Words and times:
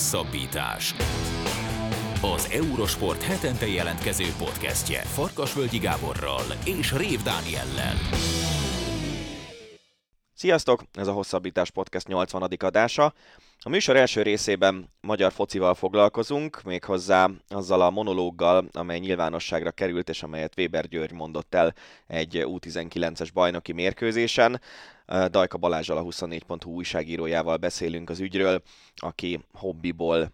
Hosszabbítás. 0.00 0.94
Az 2.22 2.50
Eurosport 2.52 3.22
hetente 3.22 3.66
jelentkező 3.66 4.24
podcastje 4.38 5.00
Farkasvölgyi 5.00 5.78
Gáborral 5.78 6.42
és 6.64 6.92
Rév 6.92 7.22
Dániellel. 7.22 7.94
Sziasztok! 10.34 10.82
Ez 10.92 11.06
a 11.06 11.12
Hosszabbítás 11.12 11.70
Podcast 11.70 12.08
80. 12.08 12.42
adása. 12.58 13.14
A 13.62 13.68
műsor 13.68 13.96
első 13.96 14.22
részében 14.22 14.90
magyar 15.00 15.32
focival 15.32 15.74
foglalkozunk, 15.74 16.62
méghozzá 16.62 17.28
azzal 17.48 17.80
a 17.80 17.90
monológgal, 17.90 18.68
amely 18.72 18.98
nyilvánosságra 18.98 19.70
került, 19.70 20.08
és 20.08 20.22
amelyet 20.22 20.52
Weber 20.56 20.88
György 20.88 21.12
mondott 21.12 21.54
el 21.54 21.74
egy 22.06 22.44
U19-es 22.46 23.28
bajnoki 23.34 23.72
mérkőzésen. 23.72 24.60
Dajka 25.28 25.58
Balázsal 25.58 25.96
a 25.96 26.02
24.hu 26.02 26.70
újságírójával 26.70 27.56
beszélünk 27.56 28.10
az 28.10 28.20
ügyről, 28.20 28.62
aki 28.96 29.44
hobbiból 29.52 30.32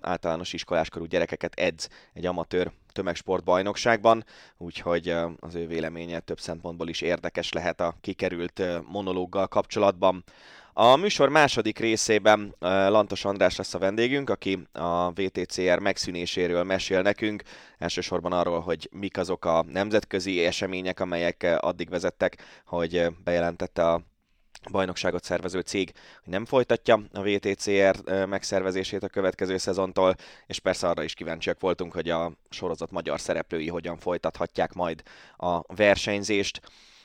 általános 0.00 0.52
iskoláskorú 0.52 1.04
gyerekeket 1.04 1.54
edz 1.54 1.88
egy 2.12 2.26
amatőr 2.26 2.72
tömegsportbajnokságban, 2.92 4.24
úgyhogy 4.56 5.08
az 5.40 5.54
ő 5.54 5.66
véleménye 5.66 6.20
több 6.20 6.40
szempontból 6.40 6.88
is 6.88 7.00
érdekes 7.00 7.52
lehet 7.52 7.80
a 7.80 7.96
kikerült 8.00 8.62
monológgal 8.90 9.46
kapcsolatban. 9.46 10.24
A 10.80 10.96
műsor 10.96 11.28
második 11.28 11.78
részében 11.78 12.54
Lantos 12.60 13.24
András 13.24 13.56
lesz 13.56 13.74
a 13.74 13.78
vendégünk, 13.78 14.30
aki 14.30 14.58
a 14.72 15.10
VTCR 15.12 15.78
megszűnéséről 15.78 16.62
mesél 16.62 17.02
nekünk, 17.02 17.42
elsősorban 17.78 18.32
arról, 18.32 18.60
hogy 18.60 18.88
mik 18.92 19.16
azok 19.16 19.44
a 19.44 19.64
nemzetközi 19.68 20.44
események, 20.44 21.00
amelyek 21.00 21.56
addig 21.60 21.88
vezettek, 21.88 22.62
hogy 22.66 23.06
bejelentette 23.24 23.90
a 23.90 24.02
bajnokságot 24.70 25.24
szervező 25.24 25.60
cég, 25.60 25.92
hogy 26.24 26.32
nem 26.32 26.44
folytatja 26.44 27.02
a 27.12 27.22
VTCR 27.22 28.26
megszervezését 28.26 29.02
a 29.02 29.08
következő 29.08 29.56
szezontól, 29.56 30.14
és 30.46 30.58
persze 30.58 30.88
arra 30.88 31.02
is 31.02 31.14
kíváncsiak 31.14 31.60
voltunk, 31.60 31.92
hogy 31.92 32.10
a 32.10 32.32
sorozat 32.50 32.90
magyar 32.90 33.20
szereplői 33.20 33.68
hogyan 33.68 33.96
folytathatják 33.96 34.72
majd 34.72 35.02
a 35.36 35.74
versenyzést. 35.74 36.60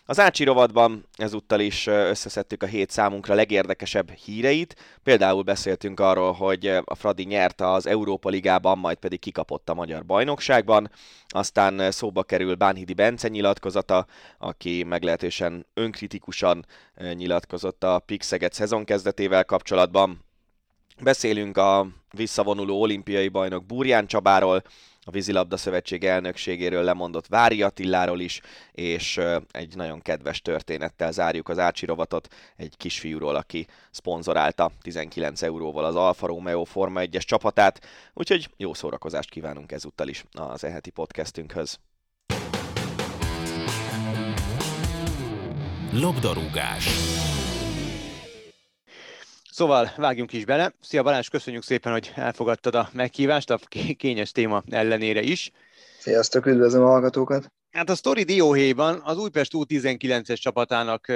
Az 0.05 0.19
Ácsi 0.19 0.43
rovatban 0.43 1.07
ezúttal 1.15 1.59
is 1.59 1.87
összeszedtük 1.87 2.63
a 2.63 2.65
hét 2.65 2.89
számunkra 2.89 3.33
legérdekesebb 3.33 4.11
híreit. 4.11 4.75
Például 5.03 5.41
beszéltünk 5.41 5.99
arról, 5.99 6.31
hogy 6.31 6.67
a 6.83 6.95
Fradi 6.95 7.23
nyerte 7.23 7.71
az 7.71 7.87
Európa 7.87 8.29
Ligában, 8.29 8.77
majd 8.77 8.97
pedig 8.97 9.19
kikapott 9.19 9.69
a 9.69 9.73
Magyar 9.73 10.05
Bajnokságban. 10.05 10.91
Aztán 11.27 11.91
szóba 11.91 12.23
kerül 12.23 12.55
Bánhidi 12.55 12.93
Bence 12.93 13.27
nyilatkozata, 13.27 14.05
aki 14.37 14.83
meglehetősen 14.83 15.65
önkritikusan 15.73 16.65
nyilatkozott 17.13 17.83
a 17.83 17.99
Pixeget 17.99 18.53
szezon 18.53 18.83
kezdetével 18.83 19.45
kapcsolatban. 19.45 20.25
Beszélünk 21.01 21.57
a 21.57 21.87
visszavonuló 22.11 22.81
olimpiai 22.81 23.27
bajnok 23.27 23.65
Burján 23.65 24.07
Csabáról, 24.07 24.63
a 25.05 25.11
Vízilabda 25.11 25.57
Szövetség 25.57 26.03
elnökségéről 26.03 26.83
lemondott 26.83 27.27
Vári 27.27 27.61
Attiláról 27.61 28.19
is, 28.19 28.41
és 28.71 29.19
egy 29.51 29.75
nagyon 29.75 30.01
kedves 30.01 30.41
történettel 30.41 31.11
zárjuk 31.11 31.49
az 31.49 31.59
Ácsi 31.59 31.85
rovatot 31.85 32.27
egy 32.55 32.77
kisfiúról, 32.77 33.35
aki 33.35 33.67
szponzorálta 33.91 34.71
19 34.81 35.41
euróval 35.41 35.85
az 35.85 35.95
Alfa 35.95 36.27
Romeo 36.27 36.63
Forma 36.63 37.01
1-es 37.03 37.23
csapatát, 37.23 37.85
úgyhogy 38.13 38.49
jó 38.57 38.73
szórakozást 38.73 39.29
kívánunk 39.29 39.71
ezúttal 39.71 40.07
is 40.07 40.23
az 40.31 40.63
eheti 40.63 40.89
podcastünkhöz. 40.89 41.79
Labdarúgás. 45.91 46.87
Szóval 49.53 49.91
vágjunk 49.97 50.33
is 50.33 50.45
bele. 50.45 50.73
Szia 50.81 51.03
Balázs, 51.03 51.27
köszönjük 51.27 51.63
szépen, 51.63 51.91
hogy 51.91 52.11
elfogadtad 52.15 52.75
a 52.75 52.89
meghívást 52.93 53.49
a 53.49 53.59
kényes 53.97 54.31
téma 54.31 54.63
ellenére 54.69 55.21
is. 55.21 55.51
Sziasztok, 55.99 56.45
üdvözlöm 56.45 56.83
a 56.83 56.87
hallgatókat! 56.87 57.51
Hát 57.71 57.89
a 57.89 57.95
Story 57.95 58.23
Dióhéjban 58.23 59.01
az 59.03 59.17
Újpest 59.17 59.51
U19-es 59.55 60.39
csapatának 60.39 61.11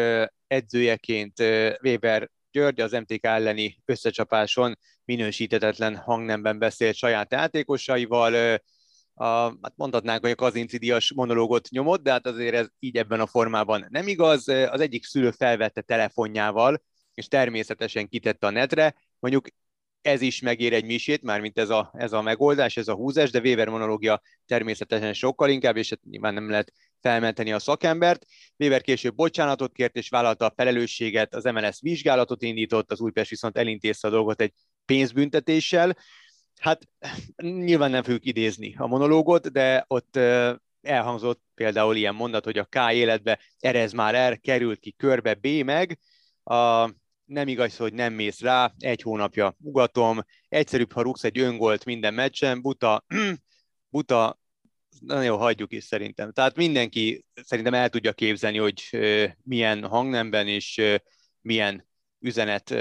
edzőjeként 0.48 1.40
Weber 1.82 2.30
György 2.52 2.80
az 2.80 2.92
MTK 2.92 3.26
elleni 3.26 3.78
összecsapáson 3.86 4.78
minősítetetlen 5.06 5.96
hangnemben 5.96 6.60
beszélt 6.60 6.96
saját 6.96 7.32
játékosaival, 7.32 8.60
a, 9.14 9.26
hát 9.62 9.74
mondhatnánk, 9.76 10.22
hogy 10.22 10.32
a 10.32 10.36
kazincidias 10.36 11.14
monológot 11.14 11.70
nyomott, 11.70 12.04
de 12.04 12.12
hát 12.12 12.28
azért 12.28 12.56
ez 12.56 12.68
így 12.80 12.98
ebben 12.98 13.20
a 13.20 13.28
formában 13.28 13.86
nem 13.90 14.08
igaz. 14.08 14.48
Az 14.48 14.80
egyik 14.80 15.06
szülő 15.06 15.32
felvette 15.32 15.82
telefonjával, 15.82 16.82
és 17.18 17.28
természetesen 17.28 18.08
kitette 18.08 18.48
a 18.48 18.50
netre. 18.50 18.96
Mondjuk 19.20 19.48
ez 20.02 20.22
is 20.22 20.42
megér 20.42 20.74
egy 20.74 20.86
misét, 20.86 21.22
mármint 21.22 21.58
ez 21.58 21.70
a, 21.70 21.92
ez 21.94 22.14
a 22.14 22.22
megoldás, 22.22 22.78
ez 22.78 22.88
a 22.88 22.94
húzás, 22.94 23.32
de 23.32 23.40
Weber 23.40 23.68
monológia 23.68 24.22
természetesen 24.46 25.14
sokkal 25.14 25.50
inkább, 25.50 25.78
és 25.78 25.90
hát 25.90 26.00
nyilván 26.04 26.34
nem 26.34 26.50
lehet 26.50 26.74
felmenteni 27.02 27.52
a 27.52 27.60
szakembert. 27.60 28.26
Weber 28.58 28.82
később 28.82 29.16
bocsánatot 29.16 29.74
kért, 29.74 29.96
és 29.96 30.10
vállalta 30.10 30.46
a 30.46 30.54
felelősséget, 30.56 31.36
az 31.36 31.44
MLS 31.44 31.82
vizsgálatot 31.82 32.42
indított, 32.42 32.92
az 32.92 33.02
Újpest 33.02 33.30
viszont 33.30 33.58
elintézte 33.58 34.08
a 34.08 34.12
dolgot 34.12 34.42
egy 34.42 34.54
pénzbüntetéssel. 34.86 35.98
Hát 36.60 36.88
nyilván 37.42 37.92
nem 37.92 38.04
fogjuk 38.04 38.26
idézni 38.26 38.76
a 38.78 38.88
monológot, 38.88 39.52
de 39.52 39.86
ott 39.88 40.20
elhangzott 40.82 41.42
például 41.56 41.96
ilyen 41.96 42.16
mondat, 42.16 42.44
hogy 42.44 42.58
a 42.58 42.64
K 42.70 42.92
életbe 42.92 43.40
erez 43.60 43.92
már 43.92 44.34
R, 44.34 44.40
került 44.40 44.80
ki 44.80 44.92
körbe 44.98 45.34
B 45.34 45.48
meg, 45.48 46.00
a 46.44 46.90
nem 47.28 47.48
igaz, 47.48 47.78
hogy 47.78 47.94
nem 47.94 48.14
mész 48.14 48.42
rá, 48.42 48.74
egy 48.78 49.02
hónapja 49.02 49.56
ugatom, 49.60 50.24
egyszerűbb, 50.50 50.92
ha 50.92 51.02
rúgsz 51.02 51.24
egy 51.24 51.40
öngolt 51.40 51.86
minden 51.86 52.14
meccsen, 52.14 52.62
buta, 52.62 53.06
buta, 53.90 54.40
nagyon 55.00 55.24
jó, 55.24 55.38
hagyjuk 55.38 55.74
is 55.74 55.84
szerintem. 55.84 56.32
Tehát 56.32 56.56
mindenki 56.56 57.26
szerintem 57.34 57.74
el 57.74 57.90
tudja 57.90 58.14
képzelni, 58.14 58.58
hogy 58.58 58.84
milyen 59.44 59.84
hangnemben 59.84 60.48
és 60.48 60.82
milyen 61.42 61.88
üzenet 62.20 62.76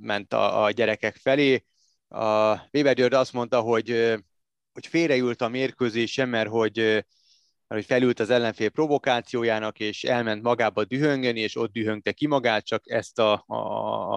ment 0.00 0.32
a, 0.32 0.70
gyerekek 0.70 1.16
felé. 1.16 1.64
A 2.08 2.54
Weber 2.72 2.94
György 2.94 3.14
azt 3.14 3.32
mondta, 3.32 3.60
hogy, 3.60 4.14
hogy 4.72 4.86
félreült 4.86 5.42
a 5.42 5.48
mérkőzésen, 5.48 6.28
mert 6.28 6.48
hogy 6.48 7.04
hogy 7.74 7.84
felült 7.84 8.20
az 8.20 8.30
ellenfél 8.30 8.68
provokációjának, 8.68 9.78
és 9.78 10.04
elment 10.04 10.42
magába 10.42 10.84
dühöngeni, 10.84 11.40
és 11.40 11.56
ott 11.56 11.72
dühöngte 11.72 12.12
ki 12.12 12.26
magát, 12.26 12.64
csak 12.64 12.90
ezt 12.90 13.18
a, 13.18 13.44
a, 13.46 13.56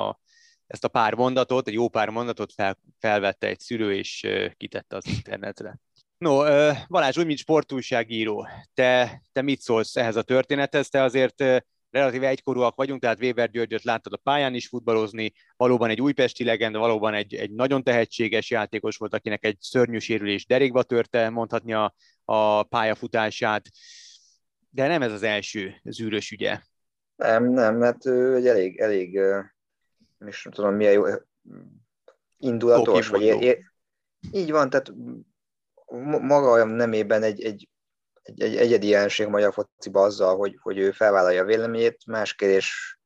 a 0.07 0.19
ezt 0.67 0.83
a 0.83 0.87
pár 0.87 1.13
mondatot, 1.13 1.67
egy 1.67 1.73
jó 1.73 1.89
pár 1.89 2.09
mondatot 2.09 2.53
fel, 2.53 2.79
felvette 2.99 3.47
egy 3.47 3.59
szülő, 3.59 3.93
és 3.93 4.27
kitette 4.57 4.95
az 4.95 5.07
internetre. 5.07 5.79
No, 6.17 6.37
Balázs, 6.87 7.17
úgy, 7.17 7.25
mint 7.25 7.37
sportújságíró, 7.37 8.47
te, 8.73 9.21
te 9.31 9.41
mit 9.41 9.61
szólsz 9.61 9.95
ehhez 9.95 10.15
a 10.15 10.21
történethez? 10.21 10.89
Te 10.89 11.01
azért 11.01 11.43
relatíve 11.93 12.27
egykorúak 12.27 12.75
vagyunk, 12.75 13.01
tehát 13.01 13.21
Weber 13.21 13.49
Györgyöt 13.49 13.83
láttad 13.83 14.13
a 14.13 14.17
pályán 14.17 14.53
is 14.53 14.67
futballozni, 14.67 15.33
valóban 15.55 15.89
egy 15.89 16.01
újpesti 16.01 16.43
legenda, 16.43 16.79
valóban 16.79 17.13
egy, 17.13 17.35
egy 17.35 17.51
nagyon 17.51 17.83
tehetséges 17.83 18.49
játékos 18.49 18.97
volt, 18.97 19.13
akinek 19.13 19.45
egy 19.45 19.57
szörnyű 19.59 19.97
sérülés 19.97 20.45
derékba 20.45 20.83
törte, 20.83 21.29
mondhatni 21.29 21.73
a, 21.73 21.93
a 22.25 22.63
pályafutását, 22.63 23.69
de 24.69 24.87
nem 24.87 25.01
ez 25.01 25.11
az 25.11 25.23
első 25.23 25.75
zűrös 25.83 26.31
ügye. 26.31 26.59
Nem, 27.15 27.49
nem, 27.49 27.75
mert 27.75 28.05
ő 28.05 28.35
egy 28.35 28.47
elég, 28.47 28.79
elég, 28.79 29.19
nem 30.17 30.27
is 30.27 30.47
tudom 30.51 30.75
milyen 30.75 30.93
jó, 30.93 31.03
indulatos, 32.37 33.07
vagy 33.07 33.21
é, 33.21 33.35
é, 33.39 33.63
így 34.31 34.51
van, 34.51 34.69
tehát 34.69 34.93
maga 36.21 36.63
nemében 36.63 37.23
egy, 37.23 37.43
egy, 37.43 37.69
egy, 38.23 38.41
egy 38.41 38.55
egyedi 38.55 38.87
jelenség 38.87 39.27
magyar 39.27 39.53
fociba 39.53 40.01
azzal, 40.01 40.35
hogy, 40.35 40.57
hogy 40.61 40.77
ő 40.77 40.91
felvállalja 40.91 41.41
a 41.41 41.45
véleményét, 41.45 42.05
más 42.05 42.33
kérdés, 42.33 42.97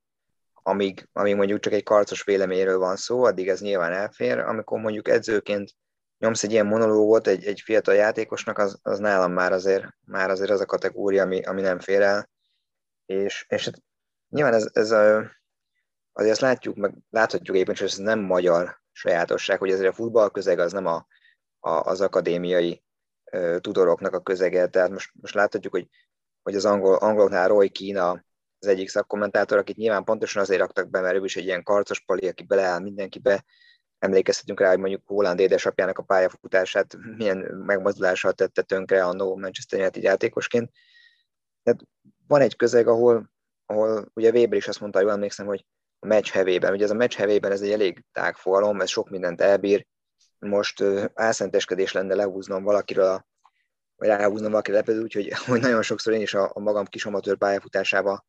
amíg, 0.54 1.10
amíg 1.14 1.36
mondjuk 1.36 1.60
csak 1.60 1.74
egy 1.74 1.84
karcos 1.84 2.24
véleményről 2.24 2.78
van 2.78 2.96
szó, 2.96 3.24
addig 3.24 3.50
ez 3.50 3.62
nyilván 3.62 3.92
elfér, 3.92 4.38
amikor 4.38 4.80
mondjuk 4.80 5.08
edzőként 5.08 5.72
nyomsz 6.18 6.44
egy 6.44 6.52
ilyen 6.52 6.66
monológot 6.66 7.28
egy, 7.28 7.46
egy 7.46 7.62
fiatal 7.62 7.96
játékosnak, 7.96 8.58
az, 8.58 8.80
az 8.82 9.00
nálam 9.00 9.32
már 9.32 9.52
azért, 9.52 9.86
már 10.06 10.30
azért 10.30 10.50
az 10.50 10.62
a 10.62 10.66
kategória, 10.66 11.24
ami, 11.24 11.42
ami 11.42 11.62
nem 11.62 11.80
fér 11.80 12.02
el. 12.02 12.30
És, 13.06 13.46
és 13.50 13.66
hát 13.66 13.84
nyilván 14.30 14.54
ez, 14.54 14.70
ez 14.74 14.92
a, 14.92 15.32
azért 16.12 16.34
azt 16.34 16.42
látjuk, 16.42 16.76
meg 16.76 16.94
láthatjuk 17.10 17.58
éppen, 17.58 17.76
hogy 17.78 17.88
ez 17.88 17.96
nem 17.96 18.20
magyar 18.20 18.82
sajátosság, 18.92 19.60
hogy 19.60 19.72
azért 19.72 19.90
a 19.90 19.96
futballközeg 19.96 20.60
az 20.60 20.72
nem 20.72 20.86
a, 20.86 21.08
a, 21.60 21.70
az 21.70 22.02
akadémiai 22.02 22.84
tudoroknak 23.60 24.14
a 24.14 24.22
közege, 24.22 24.68
tehát 24.68 24.90
most, 24.90 25.12
most 25.22 25.34
láthatjuk, 25.34 25.74
hogy, 25.74 25.88
hogy 26.44 26.56
az 26.56 26.66
angol, 26.66 26.96
angoloknál 26.96 27.48
Roy 27.48 27.70
Kína 27.70 28.26
az 28.60 28.68
egyik 28.68 28.90
szakkommentátor, 28.90 29.58
akit 29.58 29.76
nyilván 29.76 30.04
pontosan 30.04 30.42
azért 30.42 30.60
raktak 30.60 30.90
be, 30.90 31.02
mert 31.02 31.16
ő 31.16 31.24
is 31.24 31.36
egy 31.36 31.46
ilyen 31.46 31.64
karcos 31.64 32.00
pali, 32.00 32.28
aki 32.28 32.44
beleáll 32.44 32.80
mindenkibe, 32.80 33.46
emlékezhetünk 34.00 34.60
rá, 34.60 34.70
hogy 34.70 34.80
mondjuk 34.80 35.02
Holland 35.06 35.40
édesapjának 35.40 35.98
a 35.98 36.04
pályafutását 36.04 36.98
milyen 37.18 37.38
megmozdulással 37.66 38.34
tette 38.34 38.62
tönkre 38.62 39.06
a 39.06 39.14
No 39.14 39.36
Manchester 39.36 39.80
United 39.80 40.04
játékosként. 40.04 40.72
Tehát 41.64 41.82
van 42.28 42.42
egy 42.42 42.56
közeg, 42.56 42.88
ahol, 42.88 43.32
ahol 43.66 44.12
ugye 44.14 44.30
Weber 44.30 44.58
is 44.58 44.68
azt 44.68 44.80
mondta, 44.80 45.00
jól 45.00 45.12
emlékszem, 45.12 45.46
hogy 45.46 45.66
a 46.00 46.06
meccs 46.06 46.30
hevében, 46.30 46.74
ugye 46.74 46.84
ez 46.84 46.92
a 46.92 46.96
meccs 46.96 47.14
hevében 47.14 47.52
ez 47.52 47.62
egy 47.62 47.72
elég 47.72 48.06
tág 48.12 48.36
fogalom, 48.36 48.82
ez 48.82 48.90
sok 48.90 49.10
mindent 49.10 49.42
elbír, 49.42 49.86
most 50.40 50.84
álszenteskedés 51.14 51.92
lenne 51.92 52.16
lehúznom 52.16 52.64
valakiről, 52.64 53.26
vagy 53.96 54.08
ráhúznom 54.08 54.52
valakire 54.52 54.78
lepedő, 54.78 55.02
úgyhogy 55.02 55.34
hogy 55.48 55.62
nagyon 55.62 55.82
sokszor 55.82 56.14
én 56.14 56.22
is 56.22 56.34
a, 56.34 56.52
a 56.54 56.60
magam 56.60 56.86
kis 56.86 57.06
amatőr 57.06 57.38
pályafutásába 57.38 58.26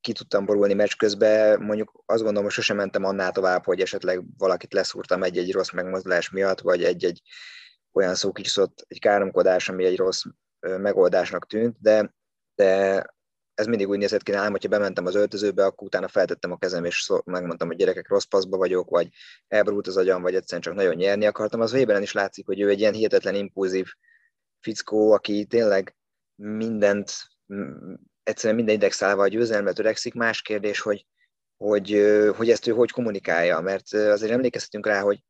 ki 0.00 0.12
tudtam 0.12 0.44
borulni 0.44 0.74
meccs 0.74 0.96
közben, 0.96 1.60
mondjuk 1.60 2.02
azt 2.06 2.20
gondolom, 2.22 2.42
hogy 2.42 2.52
sosem 2.52 2.76
mentem 2.76 3.04
annál 3.04 3.32
tovább, 3.32 3.64
hogy 3.64 3.80
esetleg 3.80 4.22
valakit 4.38 4.72
leszúrtam 4.72 5.22
egy-egy 5.22 5.52
rossz 5.52 5.70
megmozdulás 5.70 6.30
miatt, 6.30 6.60
vagy 6.60 6.84
egy-egy 6.84 7.22
olyan 7.92 8.14
szó 8.14 8.32
kicsit 8.32 8.72
egy 8.88 8.98
káromkodás, 8.98 9.68
ami 9.68 9.84
egy 9.84 9.96
rossz 9.96 10.22
megoldásnak 10.60 11.46
tűnt, 11.46 11.76
de, 11.80 12.14
de 12.54 13.04
ez 13.62 13.68
mindig 13.68 13.88
úgy 13.88 13.98
nézett 13.98 14.22
ki 14.22 14.30
nálam, 14.30 14.50
hogyha 14.50 14.68
bementem 14.68 15.06
az 15.06 15.14
öltözőbe, 15.14 15.64
akkor 15.64 15.86
utána 15.86 16.08
feltettem 16.08 16.52
a 16.52 16.56
kezem, 16.56 16.84
és 16.84 17.00
szó, 17.00 17.18
megmondtam, 17.24 17.68
hogy 17.68 17.76
gyerekek, 17.76 18.08
rossz 18.08 18.24
paszba 18.24 18.56
vagyok, 18.56 18.90
vagy 18.90 19.08
elborult 19.48 19.86
az 19.86 19.96
agyam, 19.96 20.22
vagy 20.22 20.34
egyszerűen 20.34 20.62
csak 20.62 20.74
nagyon 20.74 20.94
nyerni 20.94 21.26
akartam. 21.26 21.60
Az 21.60 21.72
Weberen 21.72 22.02
is 22.02 22.12
látszik, 22.12 22.46
hogy 22.46 22.60
ő 22.60 22.68
egy 22.68 22.80
ilyen 22.80 22.92
hihetetlen 22.92 23.34
impulzív 23.34 23.86
fickó, 24.60 25.12
aki 25.12 25.44
tényleg 25.44 25.96
mindent, 26.34 27.12
egyszerűen 28.22 28.54
minden 28.56 28.74
indexálva 28.74 29.22
a 29.22 29.28
győzelmet 29.28 29.74
törekszik. 29.74 30.14
Más 30.14 30.42
kérdés, 30.42 30.80
hogy, 30.80 31.06
hogy, 31.56 31.90
hogy 32.36 32.50
ezt 32.50 32.66
ő 32.66 32.72
hogy 32.72 32.90
kommunikálja, 32.90 33.60
mert 33.60 33.92
azért 33.92 34.32
emlékezhetünk 34.32 34.86
rá, 34.86 35.00
hogy 35.00 35.24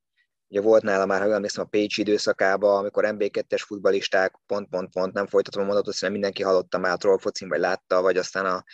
Ugye 0.53 0.61
volt 0.61 0.83
nála 0.83 1.07
már, 1.07 1.19
ha 1.19 1.25
jól 1.25 1.35
emlékszem, 1.35 1.65
a 1.65 1.69
Pécsi 1.69 2.01
időszakában, 2.01 2.79
amikor 2.79 3.05
MB2-es 3.07 3.63
futbalisták 3.67 4.35
pont-pont-pont 4.47 5.13
nem 5.13 5.27
folytatom 5.27 5.63
a 5.63 5.67
mondatot, 5.67 5.93
hiszen 5.93 6.13
mindenki 6.13 6.43
hallotta 6.43 6.79
már 6.79 6.93
a 6.93 6.97
trollfocin, 6.97 7.49
vagy 7.49 7.61
látta, 7.61 8.03
vagy 8.03 8.17
aztán 8.17 8.45
a... 8.45 8.65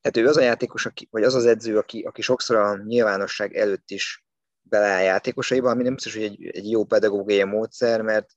Tehát 0.00 0.16
ő 0.16 0.26
az 0.26 0.36
a 0.36 0.42
játékos, 0.42 0.86
aki, 0.86 1.08
vagy 1.10 1.22
az 1.22 1.34
az 1.34 1.46
edző, 1.46 1.78
aki, 1.78 2.02
aki 2.02 2.22
sokszor 2.22 2.56
a 2.56 2.76
nyilvánosság 2.84 3.56
előtt 3.56 3.90
is 3.90 4.24
beleáll 4.62 5.02
játékosaiba, 5.02 5.70
ami 5.70 5.82
nem 5.82 5.94
biztos, 5.94 6.14
hogy 6.14 6.22
egy, 6.22 6.46
egy 6.46 6.70
jó 6.70 6.84
pedagógiai 6.84 7.44
módszer, 7.44 8.02
mert 8.02 8.30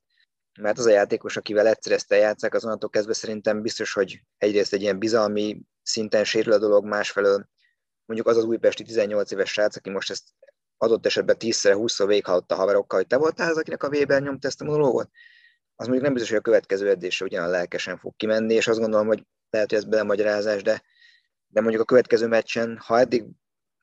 mert 0.60 0.78
az 0.78 0.86
a 0.86 0.90
játékos, 0.92 1.38
akivel 1.38 1.68
egyszer 1.68 1.94
ezt 1.94 2.12
eljátszák, 2.12 2.54
az 2.54 2.66
onnantól 2.66 2.90
kezdve 2.90 3.14
szerintem 3.14 3.62
biztos, 3.62 3.94
hogy 3.94 4.22
egyrészt 4.38 4.74
egy 4.74 4.82
ilyen 4.82 5.00
bizalmi 5.00 5.62
szinten 5.84 6.24
sérül 6.24 6.54
a 6.54 6.58
dolog, 6.58 6.86
másfelől 6.86 7.48
mondjuk 8.06 8.30
az 8.30 8.38
az 8.38 8.44
újpesti 8.44 8.84
18 8.84 9.32
éves 9.32 9.52
srác, 9.52 9.76
aki 9.76 9.90
most 9.90 10.10
ezt 10.10 10.24
adott 10.78 11.06
esetben 11.06 11.36
10-20-szor 11.40 12.04
végighalott 12.08 12.52
a 12.52 12.56
haverokkal, 12.56 13.00
hogy 13.00 13.08
te 13.08 13.18
voltál 13.18 13.50
az, 13.50 13.58
akinek 13.58 13.84
a 13.84 13.88
Weber 13.88 14.22
nyomta 14.22 14.48
ezt 14.48 14.62
a 14.62 14.66
monológot, 14.66 15.10
az 15.76 15.86
mondjuk 15.86 16.04
nem 16.04 16.14
biztos, 16.14 16.32
hogy 16.32 16.40
a 16.40 16.50
következő 16.50 16.90
edzésre 16.90 17.26
ugyan 17.26 17.50
lelkesen 17.50 17.98
fog 17.98 18.16
kimenni, 18.16 18.54
és 18.54 18.68
azt 18.68 18.80
gondolom, 18.80 19.08
hogy 19.08 19.26
lehet, 19.50 19.70
hogy 19.70 19.78
ez 19.78 19.86
belemagyarázás, 19.86 20.62
de, 20.62 20.84
de 21.48 21.62
mondjuk 21.62 21.82
a 21.82 21.86
következő 21.86 22.28
meccsen, 22.28 22.78
ha 22.78 23.00
eddig 23.00 23.26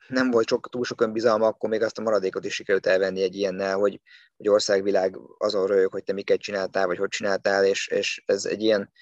nem 0.08 0.30
volt 0.30 0.48
sok, 0.48 0.68
túl 0.70 0.84
sok 0.84 1.00
önbizalma, 1.00 1.46
akkor 1.46 1.68
még 1.68 1.82
azt 1.82 1.98
a 1.98 2.02
maradékot 2.02 2.44
is 2.44 2.54
sikerült 2.54 2.86
elvenni 2.86 3.22
egy 3.22 3.36
ilyennel, 3.36 3.76
hogy, 3.76 4.00
hogy 4.36 4.48
országvilág 4.48 5.18
azon 5.38 5.66
röhög, 5.66 5.92
hogy 5.92 6.04
te 6.04 6.12
miket 6.12 6.40
csináltál, 6.40 6.86
vagy 6.86 6.98
hogy 6.98 7.08
csináltál, 7.08 7.64
és, 7.64 7.88
és 7.88 8.22
ez 8.26 8.44
egy 8.44 8.62
ilyen 8.62 8.92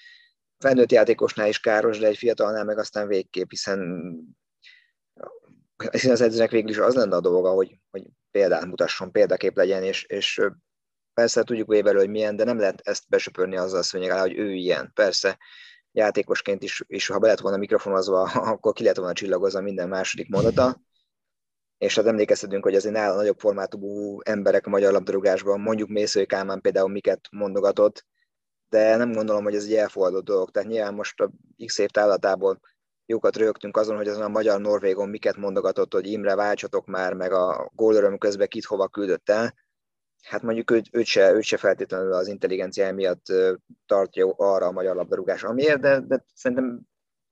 felnőtt 0.57 0.91
játékosnál 0.91 1.47
is 1.47 1.59
káros, 1.59 1.99
de 1.99 2.07
egy 2.07 2.17
fiatalnál 2.17 2.63
meg 2.63 2.77
aztán 2.77 3.07
végképp, 3.07 3.49
hiszen 3.49 3.79
az 6.09 6.21
edzőnek 6.21 6.51
végül 6.51 6.69
is 6.69 6.77
az 6.77 6.95
lenne 6.95 7.15
a 7.15 7.21
dolga, 7.21 7.49
hogy, 7.49 7.79
hogy 7.89 8.03
példát 8.31 8.65
mutasson, 8.65 9.11
példakép 9.11 9.55
legyen, 9.55 9.83
és, 9.83 10.03
és 10.03 10.41
persze 11.13 11.43
tudjuk 11.43 11.69
Weberről, 11.69 12.01
hogy 12.01 12.09
milyen, 12.09 12.35
de 12.35 12.43
nem 12.43 12.59
lehet 12.59 12.81
ezt 12.83 13.03
besöpörni 13.07 13.57
azzal 13.57 13.79
a 13.79 13.83
szőnyeg 13.83 14.19
hogy 14.19 14.37
ő 14.37 14.53
ilyen. 14.53 14.91
Persze 14.93 15.37
játékosként 15.91 16.63
is, 16.63 16.83
és 16.87 17.07
ha 17.07 17.19
be 17.19 17.27
lett 17.27 17.39
volna 17.39 17.57
mikrofonozva, 17.57 18.21
akkor 18.53 18.73
ki 18.73 18.83
lett 18.83 18.95
volna 18.95 19.13
csillagozva 19.13 19.61
minden 19.61 19.89
második 19.89 20.29
mondata, 20.29 20.81
és 21.77 21.95
hát 21.95 22.05
emlékeztetünk, 22.05 22.63
hogy 22.63 22.75
azért 22.75 22.95
nála 22.95 23.15
nagyobb 23.15 23.39
formátumú 23.39 24.19
emberek 24.23 24.65
a 24.65 24.69
magyar 24.69 24.91
labdarúgásban, 24.91 25.59
mondjuk 25.59 25.89
Mészői 25.89 26.25
Kálmán 26.25 26.61
például 26.61 26.89
miket 26.89 27.27
mondogatott, 27.31 28.05
de 28.69 28.95
nem 28.95 29.11
gondolom, 29.11 29.43
hogy 29.43 29.55
ez 29.55 29.63
egy 29.63 29.73
elfogadott 29.73 30.23
dolog. 30.23 30.51
Tehát 30.51 30.69
nyilván 30.69 30.93
most 30.93 31.19
a 31.19 31.31
X 31.65 31.77
év 31.77 31.89
távlatából 31.89 32.59
jókat 33.11 33.35
rögtünk 33.35 33.77
azon, 33.77 33.95
hogy 33.95 34.07
azon 34.07 34.23
a 34.23 34.27
magyar-norvégon 34.27 35.09
miket 35.09 35.37
mondogatott, 35.37 35.93
hogy 35.93 36.07
Imre 36.07 36.35
váltsatok 36.35 36.85
már, 36.85 37.13
meg 37.13 37.31
a 37.31 37.71
gólöröm 37.75 38.17
közben 38.17 38.47
kit 38.47 38.65
hova 38.65 38.87
küldött 38.87 39.29
el. 39.29 39.53
Hát 40.21 40.41
mondjuk 40.41 40.71
őt, 40.71 40.87
őt, 40.91 41.05
se, 41.05 41.33
őt 41.33 41.43
se 41.43 41.57
feltétlenül 41.57 42.13
az 42.13 42.27
intelligencia 42.27 42.93
miatt 42.93 43.25
tartja 43.85 44.33
arra 44.37 44.65
a 44.65 44.71
magyar 44.71 44.95
labdarúgás, 44.95 45.43
amiért, 45.43 45.79
de, 45.79 45.99
de 45.99 46.25
szerintem 46.33 46.81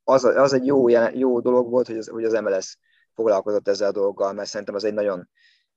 az, 0.03 0.23
az 0.23 0.53
egy 0.53 0.65
jó, 0.65 0.87
jó 1.13 1.39
dolog 1.39 1.69
volt, 1.69 1.87
hogy 1.87 1.97
az, 1.97 2.07
hogy 2.07 2.23
az 2.23 2.33
MLS 2.33 2.77
foglalkozott 3.13 3.67
ezzel 3.67 3.89
a 3.89 3.91
dologgal, 3.91 4.33
mert 4.33 4.49
szerintem 4.49 4.75
az 4.75 4.83
egy 4.83 4.93
nagyon 4.93 5.29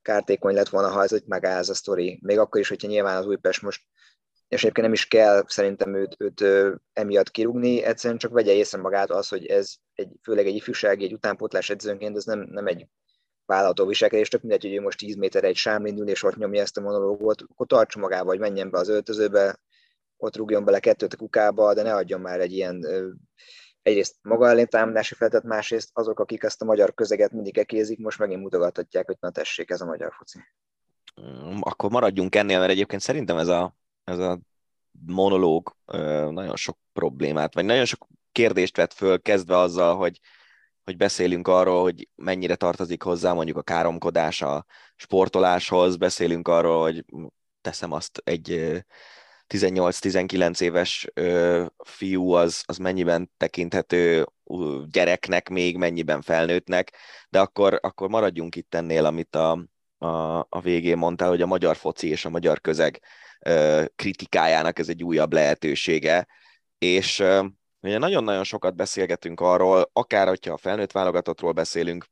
kártékony 0.02 0.54
lett 0.54 0.68
volna, 0.68 0.88
ha 0.88 1.02
ez 1.02 1.12
itt 1.12 1.26
megáll 1.26 1.58
ez 1.58 1.68
a 1.68 1.74
sztori. 1.74 2.18
Még 2.22 2.38
akkor 2.38 2.60
is, 2.60 2.68
hogyha 2.68 2.88
nyilván 2.88 3.16
az 3.16 3.26
Újpest 3.26 3.62
most 3.62 3.82
és 4.52 4.60
egyébként 4.60 4.86
nem 4.86 4.92
is 4.92 5.08
kell 5.08 5.44
szerintem 5.46 5.94
őt, 5.94 6.16
őt 6.18 6.44
emiatt 6.92 7.30
kirúgni, 7.30 7.82
egyszerűen 7.82 8.18
csak 8.18 8.32
vegye 8.32 8.52
észre 8.52 8.78
magát 8.78 9.10
az, 9.10 9.28
hogy 9.28 9.46
ez 9.46 9.74
egy, 9.94 10.08
főleg 10.22 10.46
egy 10.46 10.54
ifjúsági, 10.54 11.04
egy 11.04 11.12
utánpótlás 11.12 11.70
edzőnként, 11.70 12.16
ez 12.16 12.24
nem, 12.24 12.40
nem 12.50 12.66
egy 12.66 12.86
vállalható 13.44 13.86
viselkedés, 13.86 14.28
tök 14.28 14.40
mindegy, 14.40 14.62
hogy 14.62 14.74
ő 14.74 14.80
most 14.80 14.98
10 14.98 15.16
méter 15.16 15.44
egy 15.44 15.56
sámlin 15.56 15.98
ül, 15.98 16.08
és 16.08 16.22
ott 16.22 16.36
nyomja 16.36 16.60
ezt 16.60 16.76
a 16.76 16.80
monológot, 16.80 17.42
akkor 17.42 17.66
tartsa 17.66 17.98
magába, 17.98 18.24
vagy 18.24 18.38
menjen 18.38 18.70
be 18.70 18.78
az 18.78 18.88
öltözőbe, 18.88 19.60
ott 20.16 20.36
rúgjon 20.36 20.64
bele 20.64 20.80
kettőt 20.80 21.14
a 21.14 21.16
kukába, 21.16 21.74
de 21.74 21.82
ne 21.82 21.94
adjon 21.94 22.20
már 22.20 22.40
egy 22.40 22.52
ilyen 22.52 22.86
egyrészt 23.82 24.16
maga 24.22 24.48
ellen 24.48 24.68
támadási 24.68 25.14
feltet, 25.14 25.42
másrészt 25.42 25.90
azok, 25.92 26.20
akik 26.20 26.42
ezt 26.42 26.62
a 26.62 26.64
magyar 26.64 26.94
közeget 26.94 27.32
mindig 27.32 27.58
ekézik, 27.58 27.98
most 27.98 28.18
megint 28.18 28.42
mutogathatják, 28.42 29.06
hogy 29.06 29.16
na 29.20 29.30
tessék, 29.30 29.70
ez 29.70 29.80
a 29.80 29.86
magyar 29.86 30.12
foci. 30.12 30.38
Akkor 31.60 31.90
maradjunk 31.90 32.34
ennél, 32.34 32.58
mert 32.58 32.70
egyébként 32.70 33.02
szerintem 33.02 33.36
ez 33.36 33.48
a 33.48 33.80
ez 34.04 34.18
a 34.18 34.40
monológ 35.06 35.76
nagyon 36.30 36.56
sok 36.56 36.78
problémát, 36.92 37.54
vagy 37.54 37.64
nagyon 37.64 37.84
sok 37.84 38.06
kérdést 38.32 38.76
vett 38.76 38.92
föl, 38.92 39.22
kezdve 39.22 39.56
azzal, 39.56 39.96
hogy, 39.96 40.20
hogy 40.84 40.96
beszélünk 40.96 41.48
arról, 41.48 41.82
hogy 41.82 42.08
mennyire 42.14 42.54
tartozik 42.54 43.02
hozzá 43.02 43.32
mondjuk 43.32 43.56
a 43.56 43.62
káromkodás 43.62 44.42
a 44.42 44.64
sportoláshoz, 44.96 45.96
beszélünk 45.96 46.48
arról, 46.48 46.82
hogy 46.82 47.04
teszem 47.60 47.92
azt 47.92 48.20
egy 48.24 48.82
18-19 49.48 50.60
éves 50.60 51.06
fiú 51.84 52.30
az, 52.30 52.62
az 52.66 52.78
mennyiben 52.78 53.30
tekinthető 53.36 54.26
gyereknek 54.90 55.48
még, 55.48 55.76
mennyiben 55.76 56.22
felnőttnek, 56.22 56.96
de 57.28 57.40
akkor, 57.40 57.78
akkor 57.82 58.08
maradjunk 58.08 58.56
itt 58.56 58.74
ennél, 58.74 59.04
amit 59.04 59.34
a, 59.34 59.64
a, 60.02 60.46
a 60.48 60.60
végén 60.60 60.96
mondtál, 60.96 61.28
hogy 61.28 61.42
a 61.42 61.46
magyar 61.46 61.76
foci 61.76 62.08
és 62.08 62.24
a 62.24 62.30
magyar 62.30 62.60
közeg 62.60 63.00
kritikájának 63.94 64.78
ez 64.78 64.88
egy 64.88 65.02
újabb 65.02 65.32
lehetősége, 65.32 66.26
és 66.78 67.18
ugye 67.80 67.98
nagyon-nagyon 67.98 68.44
sokat 68.44 68.76
beszélgetünk 68.76 69.40
arról, 69.40 69.90
akár 69.92 70.28
hogyha 70.28 70.52
a 70.52 70.56
felnőtt 70.56 70.92
válogatottról 70.92 71.52
beszélünk, 71.52 72.06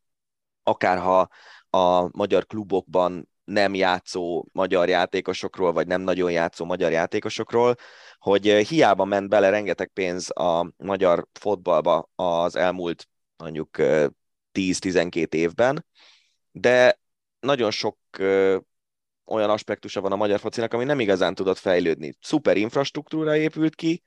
akár 0.62 0.98
ha 0.98 1.28
a 1.70 2.16
magyar 2.16 2.46
klubokban 2.46 3.28
nem 3.44 3.74
játszó 3.74 4.46
magyar 4.52 4.88
játékosokról, 4.88 5.72
vagy 5.72 5.86
nem 5.86 6.00
nagyon 6.00 6.30
játszó 6.30 6.64
magyar 6.64 6.90
játékosokról, 6.90 7.74
hogy 8.18 8.46
hiába 8.46 9.04
ment 9.04 9.28
bele 9.28 9.50
rengeteg 9.50 9.88
pénz 9.88 10.30
a 10.36 10.72
magyar 10.76 11.26
fotballba 11.40 12.10
az 12.14 12.56
elmúlt 12.56 13.08
mondjuk 13.36 13.76
10-12 14.52 15.34
évben, 15.34 15.86
de 16.50 16.99
nagyon 17.40 17.70
sok 17.70 17.98
olyan 19.24 19.50
aspektusa 19.50 20.00
van 20.00 20.12
a 20.12 20.16
magyar 20.16 20.40
focinak, 20.40 20.72
ami 20.72 20.84
nem 20.84 21.00
igazán 21.00 21.34
tudott 21.34 21.58
fejlődni. 21.58 22.14
Szuper 22.20 22.56
infrastruktúra 22.56 23.36
épült 23.36 23.74
ki, 23.74 24.02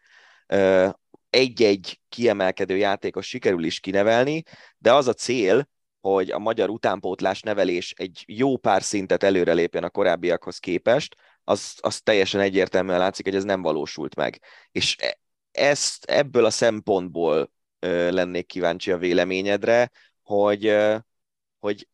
egy-egy 1.30 2.02
kiemelkedő 2.10 2.78
játékos 2.78 3.28
sikerül 3.28 3.64
is 3.64 3.80
kinevelni, 3.80 4.44
de 4.78 4.94
az 4.94 5.08
a 5.08 5.14
cél, 5.14 5.70
hogy 6.02 6.32
a 6.32 6.40
magyar 6.40 6.70
utánpótlás 6.70 7.42
nevelés 7.42 7.94
egy 7.98 8.24
jó 8.28 8.58
pár 8.58 8.84
szintet 8.84 9.24
előrelépjen 9.24 9.84
a 9.84 9.90
korábbiakhoz 9.90 10.58
képest, 10.58 11.16
az, 11.44 11.74
az 11.82 12.02
teljesen 12.02 12.42
egyértelműen 12.42 13.00
látszik, 13.00 13.26
hogy 13.26 13.36
ez 13.36 13.44
nem 13.44 13.62
valósult 13.62 14.16
meg. 14.16 14.42
És 14.72 14.96
e, 15.00 15.20
ezt 15.52 16.06
ebből 16.06 16.46
a 16.46 16.50
szempontból 16.50 17.52
lennék 18.10 18.46
kíváncsi 18.46 18.92
a 18.92 18.98
véleményedre, 18.98 19.92
hogy, 20.22 20.76
hogy 21.60 21.88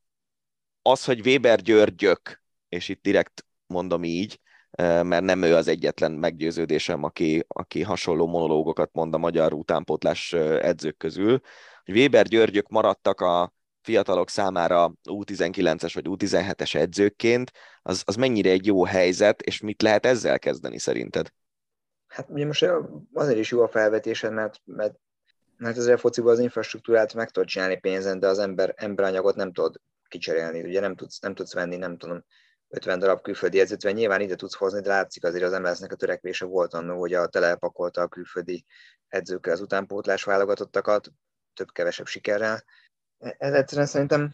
az, 0.81 1.05
hogy 1.05 1.27
Weber 1.27 1.61
Györgyök 1.61 2.41
és 2.69 2.89
itt 2.89 3.01
direkt 3.01 3.45
mondom 3.65 4.03
így, 4.03 4.39
mert 4.77 5.21
nem 5.21 5.43
ő 5.43 5.55
az 5.55 5.67
egyetlen 5.67 6.11
meggyőződésem, 6.11 7.03
aki, 7.03 7.45
aki 7.47 7.81
hasonló 7.81 8.27
monológokat 8.27 8.89
mond 8.93 9.13
a 9.13 9.17
magyar 9.17 9.53
utánpótlás 9.53 10.33
edzők 10.33 10.97
közül, 10.97 11.41
hogy 11.85 11.97
Weber 11.97 12.25
Györgyök 12.25 12.67
maradtak 12.67 13.21
a 13.21 13.53
fiatalok 13.81 14.29
számára 14.29 14.93
U19-es 15.09 15.91
vagy 15.93 16.05
U17-es 16.09 16.75
edzőként, 16.75 17.51
az, 17.81 18.03
az 18.05 18.15
mennyire 18.15 18.49
egy 18.49 18.65
jó 18.65 18.85
helyzet, 18.85 19.41
és 19.41 19.61
mit 19.61 19.81
lehet 19.81 20.05
ezzel 20.05 20.39
kezdeni 20.39 20.79
szerinted? 20.79 21.31
Hát 22.07 22.29
ugye 22.29 22.45
most 22.45 22.65
azért 23.13 23.39
is 23.39 23.51
jó 23.51 23.61
a 23.61 23.67
felvetésed, 23.67 24.33
mert, 24.33 24.61
mert, 24.65 24.95
mert 25.57 25.77
ezzel 25.77 25.93
a 25.93 25.97
fociban 25.97 26.31
az 26.31 26.39
infrastruktúrát 26.39 27.13
meg 27.13 27.29
tudod 27.29 27.49
csinálni 27.49 27.79
pénzen, 27.79 28.19
de 28.19 28.27
az 28.27 28.39
ember, 28.39 28.73
emberanyagot 28.77 29.35
nem 29.35 29.51
tudod 29.51 29.81
kicserélni, 30.09 30.63
ugye 30.63 30.79
nem 30.79 30.95
tudsz, 30.95 31.19
nem 31.19 31.35
tudsz 31.35 31.53
venni, 31.53 31.75
nem 31.75 31.97
tudom, 31.97 32.25
50 32.67 32.99
darab 32.99 33.21
külföldi 33.21 33.59
edzőt, 33.59 33.83
mert 33.83 33.95
nyilván 33.95 34.21
ide 34.21 34.35
tudsz 34.35 34.55
hozni, 34.55 34.81
de 34.81 34.89
látszik 34.89 35.23
azért 35.23 35.43
az 35.43 35.59
mls 35.59 35.81
a 35.81 35.95
törekvése 35.95 36.45
volt 36.45 36.73
annó, 36.73 36.99
hogy 36.99 37.13
a 37.13 37.27
telepakolta 37.27 38.01
a 38.01 38.07
külföldi 38.07 38.65
edzőkkel 39.07 39.53
az 39.53 39.61
utánpótlás 39.61 40.23
válogatottakat, 40.23 41.11
több-kevesebb 41.53 42.07
sikerrel. 42.07 42.63
Ez 43.17 43.53
egyszerűen 43.53 43.87
szerintem, 43.87 44.33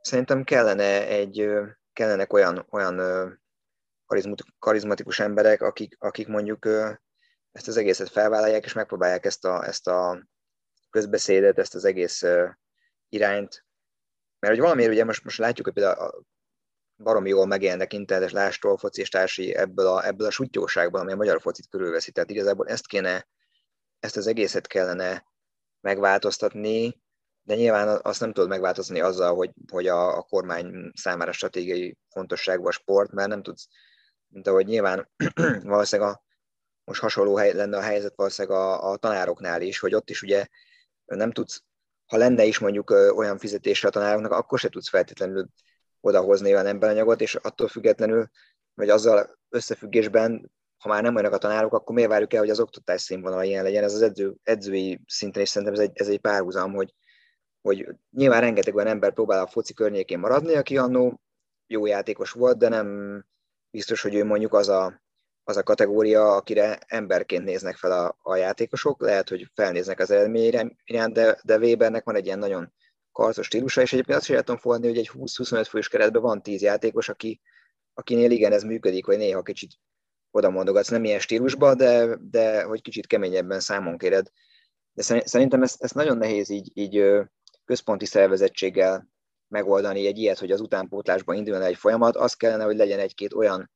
szerintem 0.00 0.44
kellene 0.44 1.06
egy, 1.06 1.50
kellenek 1.92 2.32
olyan, 2.32 2.66
olyan 2.70 3.00
karizmatikus 4.58 5.20
emberek, 5.20 5.62
akik, 5.62 5.96
akik 5.98 6.28
mondjuk 6.28 6.66
ezt 7.52 7.68
az 7.68 7.76
egészet 7.76 8.08
felvállalják, 8.08 8.64
és 8.64 8.72
megpróbálják 8.72 9.24
ezt 9.24 9.44
a, 9.44 9.66
ezt 9.66 9.86
a 9.86 10.26
közbeszédet, 10.90 11.58
ezt 11.58 11.74
az 11.74 11.84
egész 11.84 12.24
irányt. 13.08 13.63
Mert 14.44 14.56
hogy 14.56 14.64
valamiért 14.64 14.92
ugye 14.92 15.04
most, 15.04 15.24
most 15.24 15.38
látjuk, 15.38 15.66
hogy 15.66 15.74
például 15.74 15.98
a 15.98 16.22
baromi 17.02 17.28
jól 17.28 17.46
megjelennek 17.46 17.92
internetes 17.92 18.32
lástól, 18.32 18.76
foci 18.76 19.00
és 19.00 19.08
társi 19.08 19.54
ebből 19.54 19.86
a, 19.86 20.06
ebből 20.06 20.26
a 20.26 20.30
sutyóságból, 20.30 21.00
ami 21.00 21.12
a 21.12 21.16
magyar 21.16 21.40
focit 21.40 21.68
körülveszi. 21.68 22.12
Tehát 22.12 22.30
igazából 22.30 22.68
ezt 22.68 22.86
kéne, 22.86 23.28
ezt 24.00 24.16
az 24.16 24.26
egészet 24.26 24.66
kellene 24.66 25.24
megváltoztatni, 25.80 27.02
de 27.42 27.54
nyilván 27.54 28.00
azt 28.02 28.20
nem 28.20 28.32
tudod 28.32 28.48
megváltoztatni 28.48 29.02
azzal, 29.02 29.34
hogy, 29.34 29.50
hogy 29.70 29.86
a, 29.86 30.16
a 30.16 30.22
kormány 30.22 30.92
számára 30.94 31.32
stratégiai 31.32 31.98
fontosságú 32.08 32.66
a 32.66 32.70
sport, 32.70 33.12
mert 33.12 33.28
nem 33.28 33.42
tudsz, 33.42 33.68
mint 34.28 34.46
ahogy 34.46 34.66
nyilván 34.66 35.10
valószínűleg 35.62 36.10
a, 36.10 36.24
most 36.84 37.00
hasonló 37.00 37.36
hely, 37.36 37.52
lenne 37.52 37.76
a 37.76 37.82
helyzet 37.82 38.16
valószínűleg 38.16 38.58
a, 38.58 38.90
a 38.90 38.96
tanároknál 38.96 39.62
is, 39.62 39.78
hogy 39.78 39.94
ott 39.94 40.10
is 40.10 40.22
ugye 40.22 40.46
nem 41.04 41.30
tudsz, 41.30 41.62
ha 42.14 42.20
lenne 42.20 42.44
is 42.44 42.58
mondjuk 42.58 42.90
olyan 42.90 43.38
fizetésre 43.38 43.88
a 43.88 43.90
tanároknak, 43.90 44.32
akkor 44.32 44.58
se 44.58 44.68
tudsz 44.68 44.88
feltétlenül 44.88 45.46
odahozni 46.00 46.52
olyan 46.52 46.66
emberanyagot, 46.66 47.20
és 47.20 47.34
attól 47.34 47.68
függetlenül, 47.68 48.28
vagy 48.74 48.88
azzal 48.88 49.38
összefüggésben, 49.48 50.52
ha 50.78 50.88
már 50.88 51.02
nem 51.02 51.14
olyanok 51.14 51.32
a 51.34 51.38
tanárok, 51.38 51.72
akkor 51.72 51.94
miért 51.94 52.10
várjuk 52.10 52.32
el, 52.32 52.40
hogy 52.40 52.50
az 52.50 52.60
oktatás 52.60 53.02
színvonala 53.02 53.44
ilyen 53.44 53.62
legyen? 53.62 53.84
Ez 53.84 53.94
az 53.94 54.02
edző, 54.02 54.34
edzői 54.42 55.00
szinten 55.06 55.42
is 55.42 55.48
szerintem 55.48 55.76
ez 55.76 55.80
egy, 55.88 55.90
ez 55.94 56.08
egy 56.08 56.20
párhuzam, 56.20 56.72
hogy, 56.72 56.94
hogy 57.60 57.86
nyilván 58.10 58.40
rengeteg 58.40 58.74
olyan 58.74 58.86
ember 58.86 59.12
próbál 59.12 59.44
a 59.44 59.46
foci 59.46 59.74
környékén 59.74 60.18
maradni, 60.18 60.54
aki 60.54 60.78
annó 60.78 61.20
jó 61.66 61.86
játékos 61.86 62.30
volt, 62.30 62.58
de 62.58 62.68
nem 62.68 63.18
biztos, 63.70 64.02
hogy 64.02 64.14
ő 64.14 64.24
mondjuk 64.24 64.54
az 64.54 64.68
a, 64.68 65.02
az 65.44 65.56
a 65.56 65.62
kategória, 65.62 66.34
akire 66.34 66.78
emberként 66.86 67.44
néznek 67.44 67.76
fel 67.76 67.92
a, 67.92 68.18
a 68.22 68.36
játékosok, 68.36 69.00
lehet, 69.00 69.28
hogy 69.28 69.50
felnéznek 69.54 69.98
az 69.98 70.10
eredményre 70.10 70.76
iránt, 70.84 71.12
de, 71.12 71.38
de 71.42 71.58
Webernek 71.58 72.04
van 72.04 72.16
egy 72.16 72.26
ilyen 72.26 72.38
nagyon 72.38 72.72
karcos 73.12 73.46
stílusa, 73.46 73.80
és 73.80 73.92
egyébként 73.92 74.18
azt 74.18 74.28
is 74.28 74.36
tudom 74.36 74.56
fogadni, 74.56 74.86
hogy 74.86 74.98
egy 74.98 75.10
20-25 75.14 75.66
fős 75.68 75.88
keretben 75.88 76.22
van 76.22 76.42
10 76.42 76.62
játékos, 76.62 77.08
aki, 77.08 77.40
akinél 77.94 78.30
igen, 78.30 78.52
ez 78.52 78.62
működik, 78.62 79.04
hogy 79.04 79.16
néha 79.16 79.42
kicsit 79.42 79.70
oda 80.30 80.50
mondogatsz, 80.50 80.88
nem 80.88 81.04
ilyen 81.04 81.20
stílusban, 81.20 81.76
de, 81.76 82.18
de 82.30 82.62
hogy 82.62 82.82
kicsit 82.82 83.06
keményebben 83.06 83.60
számon 83.60 83.98
kéred. 83.98 84.26
De 84.92 85.02
szerintem 85.02 85.62
ezt, 85.62 85.82
ezt 85.82 85.94
nagyon 85.94 86.16
nehéz 86.16 86.48
így, 86.48 86.70
így 86.74 87.04
központi 87.64 88.04
szervezettséggel 88.04 89.08
megoldani 89.48 90.06
egy 90.06 90.18
ilyet, 90.18 90.38
hogy 90.38 90.50
az 90.50 90.60
utánpótlásban 90.60 91.36
induljon 91.36 91.62
egy 91.62 91.76
folyamat, 91.76 92.16
az 92.16 92.34
kellene, 92.34 92.64
hogy 92.64 92.76
legyen 92.76 92.98
egy-két 92.98 93.32
olyan, 93.32 93.70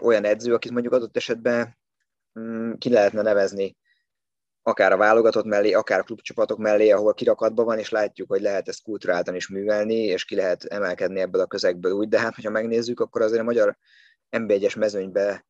olyan 0.00 0.24
edző, 0.24 0.54
akit 0.54 0.72
mondjuk 0.72 0.92
adott 0.92 1.16
esetben 1.16 1.78
mm, 2.40 2.72
ki 2.72 2.90
lehetne 2.90 3.22
nevezni 3.22 3.76
akár 4.62 4.92
a 4.92 4.96
válogatott 4.96 5.44
mellé, 5.44 5.72
akár 5.72 5.98
a 5.98 6.02
klubcsapatok 6.02 6.58
mellé, 6.58 6.90
ahol 6.90 7.14
kirakatban 7.14 7.64
van, 7.64 7.78
és 7.78 7.90
látjuk, 7.90 8.28
hogy 8.28 8.40
lehet 8.40 8.68
ezt 8.68 8.82
kulturáltan 8.82 9.34
is 9.34 9.48
művelni, 9.48 9.94
és 9.94 10.24
ki 10.24 10.34
lehet 10.34 10.64
emelkedni 10.64 11.20
ebből 11.20 11.40
a 11.40 11.46
közegből 11.46 11.92
úgy, 11.92 12.08
de 12.08 12.20
hát, 12.20 12.34
hogyha 12.34 12.50
megnézzük, 12.50 13.00
akkor 13.00 13.22
azért 13.22 13.40
a 13.40 13.44
magyar 13.44 13.76
NB1-es 14.36 14.78
mezőnybe 14.78 15.46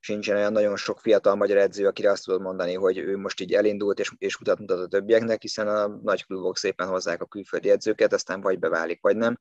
sincsen 0.00 0.36
olyan 0.36 0.52
nagyon 0.52 0.76
sok 0.76 1.00
fiatal 1.00 1.34
magyar 1.34 1.56
edző, 1.56 1.86
akire 1.86 2.10
azt 2.10 2.24
tudod 2.24 2.40
mondani, 2.40 2.74
hogy 2.74 2.98
ő 2.98 3.16
most 3.16 3.40
így 3.40 3.54
elindult 3.54 3.98
és, 3.98 4.12
és 4.18 4.38
mutat, 4.38 4.58
mutat 4.58 4.80
a 4.80 4.86
többieknek, 4.86 5.42
hiszen 5.42 5.68
a 5.68 5.86
nagy 5.86 6.24
klubok 6.26 6.56
szépen 6.56 6.88
hozzák 6.88 7.22
a 7.22 7.26
külföldi 7.26 7.70
edzőket, 7.70 8.12
aztán 8.12 8.40
vagy 8.40 8.58
beválik, 8.58 8.98
vagy 9.00 9.16
nem. 9.16 9.38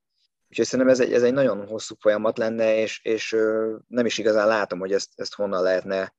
Úgyhogy 0.50 0.66
szerintem 0.66 0.94
ez 0.94 1.00
egy, 1.00 1.14
ez 1.14 1.24
egy 1.24 1.34
nagyon 1.34 1.68
hosszú 1.68 1.96
folyamat 2.00 2.38
lenne, 2.38 2.78
és, 2.78 3.00
és 3.04 3.36
nem 3.88 4.06
is 4.06 4.18
igazán 4.18 4.48
látom, 4.48 4.80
hogy 4.80 4.94
ezt, 4.94 5.10
ezt 5.16 5.34
honnan 5.34 5.64
lehetne 5.64 6.16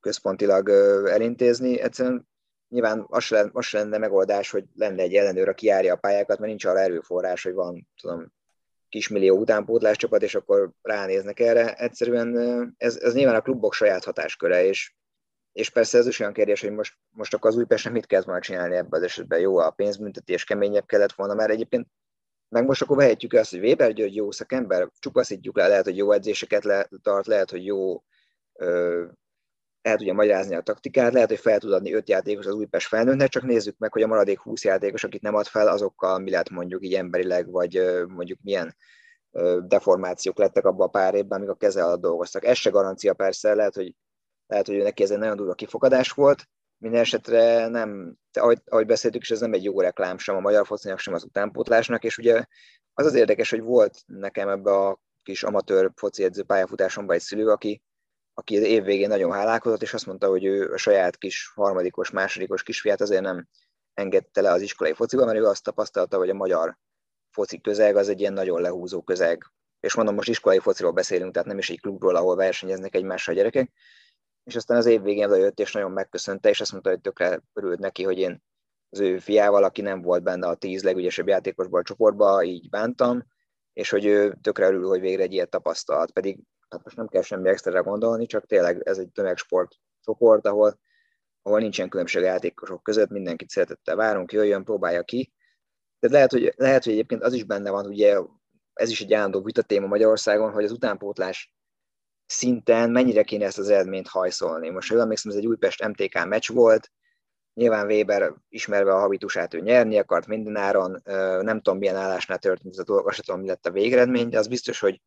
központilag 0.00 0.68
elintézni. 1.08 1.80
Egyszerűen 1.80 2.28
nyilván 2.68 3.06
az 3.08 3.24
se, 3.24 3.34
lenne, 3.34 3.50
az 3.52 3.64
se 3.64 3.78
lenne 3.78 3.98
megoldás, 3.98 4.50
hogy 4.50 4.64
lenne 4.74 5.02
egy 5.02 5.14
ellenőr, 5.14 5.48
aki 5.48 5.66
járja 5.66 5.94
a 5.94 5.96
pályákat, 5.96 6.38
mert 6.38 6.48
nincs 6.48 6.64
arra 6.64 6.78
erőforrás, 6.78 7.42
hogy 7.42 7.52
van, 7.52 7.88
tudom, 8.00 8.32
kismillió 8.88 9.38
utánpótlás 9.38 9.96
csapat, 9.96 10.22
és 10.22 10.34
akkor 10.34 10.70
ránéznek 10.82 11.40
erre. 11.40 11.74
Egyszerűen 11.74 12.74
ez, 12.78 12.96
ez 12.96 13.14
nyilván 13.14 13.34
a 13.34 13.40
klubok 13.40 13.74
saját 13.74 14.04
hatásköre, 14.04 14.64
és, 14.64 14.94
és 15.52 15.70
persze 15.70 15.98
ez 15.98 16.06
is 16.06 16.20
olyan 16.20 16.32
kérdés, 16.32 16.60
hogy 16.60 16.72
most, 16.72 16.94
most 17.10 17.34
akkor 17.34 17.50
az 17.50 17.56
Újpesten 17.56 17.92
mit 17.92 18.06
kezd 18.06 18.26
majd 18.26 18.42
csinálni 18.42 18.76
ebben 18.76 19.00
az 19.00 19.02
esetben. 19.02 19.40
Jó, 19.40 19.58
a 19.58 19.70
pénzbüntetés 19.70 20.44
keményebb 20.44 20.86
kellett 20.86 21.12
volna, 21.12 21.34
mert 21.34 21.50
egyébként 21.50 21.86
meg 22.50 22.66
most 22.66 22.82
akkor 22.82 22.96
vehetjük 22.96 23.32
azt, 23.32 23.50
hogy 23.50 23.60
Weber 23.60 23.92
György 23.92 24.14
jó 24.14 24.30
szakember, 24.30 24.88
csupaszítjuk 24.98 25.56
le, 25.56 25.68
lehet, 25.68 25.84
hogy 25.84 25.96
jó 25.96 26.12
edzéseket 26.12 26.64
le, 26.64 26.88
tart, 27.02 27.26
lehet, 27.26 27.50
hogy 27.50 27.64
jó 27.64 28.02
ö, 28.52 29.04
el 29.82 29.96
tudja 29.96 30.12
magyarázni 30.12 30.54
a 30.54 30.60
taktikát, 30.60 31.12
lehet, 31.12 31.28
hogy 31.28 31.38
fel 31.38 31.58
tud 31.58 31.72
adni 31.72 31.94
öt 31.94 32.08
játékos 32.08 32.46
az 32.46 32.54
Újpest 32.54 32.86
felnőttnek, 32.86 33.28
csak 33.28 33.42
nézzük 33.42 33.78
meg, 33.78 33.92
hogy 33.92 34.02
a 34.02 34.06
maradék 34.06 34.38
20 34.40 34.64
játékos, 34.64 35.04
akit 35.04 35.22
nem 35.22 35.34
ad 35.34 35.46
fel, 35.46 35.68
azokkal 35.68 36.18
mi 36.18 36.30
lett 36.30 36.50
mondjuk 36.50 36.84
így 36.84 36.94
emberileg, 36.94 37.50
vagy 37.50 38.04
mondjuk 38.08 38.38
milyen 38.42 38.76
deformációk 39.60 40.38
lettek 40.38 40.64
abban 40.64 40.86
a 40.86 40.90
pár 40.90 41.14
évben, 41.14 41.38
amíg 41.38 41.50
a 41.50 41.54
keze 41.54 41.84
alatt 41.84 42.00
dolgoztak. 42.00 42.44
Ez 42.44 42.56
se 42.56 42.70
garancia 42.70 43.14
persze, 43.14 43.54
lehet, 43.54 43.74
hogy, 43.74 43.94
lehet, 44.46 44.66
hogy 44.66 44.76
neki 44.76 45.02
ez 45.02 45.10
egy 45.10 45.18
nagyon 45.18 45.36
durva 45.36 45.54
kifogadás 45.54 46.10
volt, 46.10 46.44
minden 46.80 47.00
esetre 47.00 47.68
nem, 47.68 48.16
ahogy, 48.32 48.58
ahogy 48.66 48.86
beszéltük, 48.86 49.22
és 49.22 49.30
ez 49.30 49.40
nem 49.40 49.52
egy 49.52 49.64
jó 49.64 49.80
reklám 49.80 50.18
sem 50.18 50.36
a 50.36 50.40
magyar 50.40 50.66
focinak, 50.66 50.98
sem 50.98 51.14
az 51.14 51.24
utánpótlásnak, 51.24 52.04
és 52.04 52.18
ugye 52.18 52.44
az 52.94 53.06
az 53.06 53.14
érdekes, 53.14 53.50
hogy 53.50 53.60
volt 53.60 53.98
nekem 54.06 54.48
ebbe 54.48 54.70
a 54.70 55.00
kis 55.22 55.42
amatőr 55.42 55.90
foci 55.94 56.24
edző 56.24 56.42
pályafutásomban 56.42 57.14
egy 57.14 57.22
szülő, 57.22 57.48
aki 57.48 57.82
aki 58.34 58.56
az 58.56 58.62
év 58.62 58.84
végén 58.84 59.08
nagyon 59.08 59.32
hálálkozott, 59.32 59.82
és 59.82 59.94
azt 59.94 60.06
mondta, 60.06 60.28
hogy 60.28 60.44
ő 60.44 60.72
a 60.72 60.76
saját 60.76 61.16
kis 61.16 61.52
harmadikos, 61.54 62.10
másodikos 62.10 62.62
kisfiát 62.62 63.00
azért 63.00 63.22
nem 63.22 63.48
engedte 63.94 64.40
le 64.40 64.50
az 64.50 64.60
iskolai 64.62 64.92
fociba, 64.92 65.24
mert 65.24 65.38
ő 65.38 65.44
azt 65.44 65.62
tapasztalta, 65.62 66.16
hogy 66.16 66.30
a 66.30 66.34
magyar 66.34 66.78
foci 67.30 67.60
közeg 67.60 67.96
az 67.96 68.08
egy 68.08 68.20
ilyen 68.20 68.32
nagyon 68.32 68.60
lehúzó 68.60 69.02
közeg. 69.02 69.44
És 69.80 69.94
mondom, 69.94 70.14
most 70.14 70.28
iskolai 70.28 70.58
fociról 70.58 70.92
beszélünk, 70.92 71.32
tehát 71.32 71.48
nem 71.48 71.58
is 71.58 71.70
egy 71.70 71.80
klubról, 71.80 72.16
ahol 72.16 72.36
versenyeznek 72.36 72.94
egymással 72.94 73.34
a 73.34 73.36
gyerekek. 73.36 73.72
És 74.44 74.56
aztán 74.56 74.76
az 74.76 74.86
év 74.86 75.02
végén 75.02 75.34
jött, 75.34 75.58
és 75.58 75.72
nagyon 75.72 75.90
megköszönte, 75.90 76.48
és 76.48 76.60
azt 76.60 76.72
mondta, 76.72 76.90
hogy 76.90 77.00
tökre 77.00 77.42
örült 77.52 77.78
neki, 77.78 78.02
hogy 78.02 78.18
én 78.18 78.42
az 78.90 79.00
ő 79.00 79.18
fiával, 79.18 79.64
aki 79.64 79.80
nem 79.80 80.02
volt 80.02 80.22
benne 80.22 80.46
a 80.46 80.54
tíz 80.54 80.82
legügyesebb 80.82 81.28
játékosból 81.28 81.80
a 81.80 81.82
csoportba, 81.82 82.42
így 82.42 82.68
bántam, 82.68 83.22
és 83.72 83.90
hogy 83.90 84.04
ő 84.04 84.38
tökre 84.42 84.66
örül, 84.66 84.88
hogy 84.88 85.00
végre 85.00 85.22
egy 85.22 85.32
ilyet 85.32 85.50
tapasztalt. 85.50 86.10
Pedig 86.10 86.38
tehát 86.68 86.84
most 86.84 86.96
nem 86.96 87.08
kell 87.08 87.22
semmi 87.22 87.48
extra 87.48 87.82
gondolni, 87.82 88.26
csak 88.26 88.46
tényleg 88.46 88.82
ez 88.84 88.98
egy 88.98 89.10
tömegsport 89.10 89.72
csoport, 90.00 90.46
ahol, 90.46 90.80
ahol 91.42 91.60
nincsen 91.60 91.88
különbség 91.88 92.22
játékosok 92.22 92.82
között, 92.82 93.08
mindenkit 93.08 93.50
szeretettel 93.50 93.96
várunk, 93.96 94.32
jöjjön, 94.32 94.64
próbálja 94.64 95.02
ki. 95.02 95.32
De 95.98 96.08
lehet, 96.10 96.30
hogy, 96.30 96.52
lehet, 96.56 96.84
hogy 96.84 96.92
egyébként 96.92 97.22
az 97.22 97.32
is 97.32 97.44
benne 97.44 97.70
van, 97.70 97.86
ugye 97.86 98.18
ez 98.72 98.90
is 98.90 99.00
egy 99.00 99.12
állandó 99.12 99.42
vita 99.42 99.62
téma 99.62 99.86
Magyarországon, 99.86 100.52
hogy 100.52 100.64
az 100.64 100.72
utánpótlás 100.72 101.54
szinten 102.30 102.90
mennyire 102.90 103.22
kéne 103.22 103.44
ezt 103.44 103.58
az 103.58 103.68
eredményt 103.68 104.08
hajszolni. 104.08 104.70
Most, 104.70 104.88
ha 104.88 104.94
jól 104.94 105.02
emlékszem, 105.02 105.30
ez 105.30 105.38
egy 105.38 105.46
Újpest 105.46 105.88
MTK 105.88 106.24
meccs 106.24 106.52
volt, 106.52 106.90
nyilván 107.54 107.86
Weber 107.86 108.34
ismerve 108.48 108.94
a 108.94 108.98
habitusát, 108.98 109.54
ő 109.54 109.60
nyerni 109.60 109.98
akart 109.98 110.26
mindenáron, 110.26 111.00
nem 111.42 111.60
tudom 111.60 111.78
milyen 111.78 111.96
állásnál 111.96 112.38
történt 112.38 112.74
ez 112.74 112.80
a 112.80 112.84
dolog, 112.84 113.08
azt 113.08 113.24
tudom, 113.24 113.40
mi 113.40 113.46
lett 113.46 113.66
a 113.66 113.70
végeredmény, 113.70 114.28
de 114.28 114.38
az 114.38 114.48
biztos, 114.48 114.80
hogy 114.80 115.00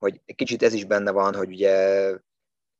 hogy 0.00 0.20
egy 0.24 0.34
kicsit 0.34 0.62
ez 0.62 0.72
is 0.72 0.84
benne 0.84 1.10
van, 1.10 1.34
hogy 1.34 1.48
ugye 1.48 2.14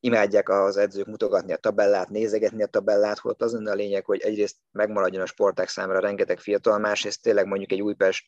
imádják 0.01 0.49
az 0.49 0.77
edzők 0.77 1.07
mutogatni 1.07 1.53
a 1.53 1.57
tabellát, 1.57 2.09
nézegetni 2.09 2.63
a 2.63 2.67
tabellát, 2.67 3.19
holott 3.19 3.43
az 3.43 3.53
lenne 3.53 3.71
a 3.71 3.75
lényeg, 3.75 4.05
hogy 4.05 4.21
egyrészt 4.21 4.57
megmaradjon 4.71 5.23
a 5.23 5.27
sporták 5.27 5.69
számára 5.69 6.01
rengeteg 6.01 6.39
fiatal, 6.39 6.79
másrészt 6.79 7.23
tényleg 7.23 7.47
mondjuk 7.47 7.73
egy 7.73 7.83
Újpest 7.83 8.27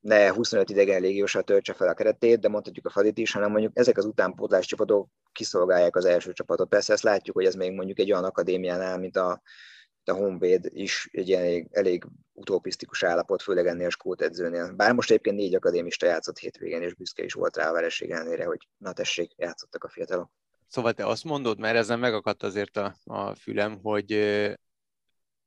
ne 0.00 0.32
25 0.32 0.70
idegen 0.70 1.00
légiósra 1.00 1.42
töltse 1.42 1.72
fel 1.72 1.88
a 1.88 1.94
keretét, 1.94 2.40
de 2.40 2.48
mondhatjuk 2.48 2.86
a 2.86 2.90
Fadit 2.90 3.18
is, 3.18 3.32
hanem 3.32 3.50
mondjuk 3.50 3.78
ezek 3.78 3.98
az 3.98 4.04
utánpótlás 4.04 4.66
csapatok 4.66 5.08
kiszolgálják 5.32 5.96
az 5.96 6.04
első 6.04 6.32
csapatot. 6.32 6.68
Persze 6.68 6.92
ezt 6.92 7.02
látjuk, 7.02 7.36
hogy 7.36 7.44
ez 7.44 7.54
még 7.54 7.72
mondjuk 7.72 7.98
egy 7.98 8.12
olyan 8.12 8.24
akadémiánál, 8.24 8.98
mint 8.98 9.16
a 9.16 9.42
a 10.10 10.14
Honvéd 10.14 10.68
is 10.72 11.08
egy 11.12 11.32
elég, 11.32 11.68
elég 11.70 12.06
utopisztikus 12.32 13.02
állapot, 13.02 13.42
főleg 13.42 13.66
ennél 13.66 13.86
a 13.86 13.90
skót 13.90 14.22
edzőnél. 14.22 14.72
Bár 14.72 14.92
most 14.92 15.10
egyébként 15.10 15.36
négy 15.36 15.54
akadémista 15.54 16.06
játszott 16.06 16.38
hétvégén, 16.38 16.82
és 16.82 16.94
büszke 16.94 17.24
is 17.24 17.32
volt 17.32 17.56
rá 17.56 17.68
a 17.68 17.72
vereség 17.72 18.10
ellenére, 18.10 18.44
hogy 18.44 18.68
na 18.76 18.92
tessék, 18.92 19.32
játszottak 19.36 19.84
a 19.84 19.88
fiatalok. 19.88 20.30
Szóval 20.66 20.92
te 20.92 21.06
azt 21.06 21.24
mondod, 21.24 21.58
mert 21.58 21.76
ezen 21.76 21.98
megakadt 21.98 22.42
azért 22.42 22.76
a, 22.76 22.96
a 23.04 23.34
fülem, 23.34 23.78
hogy, 23.82 24.12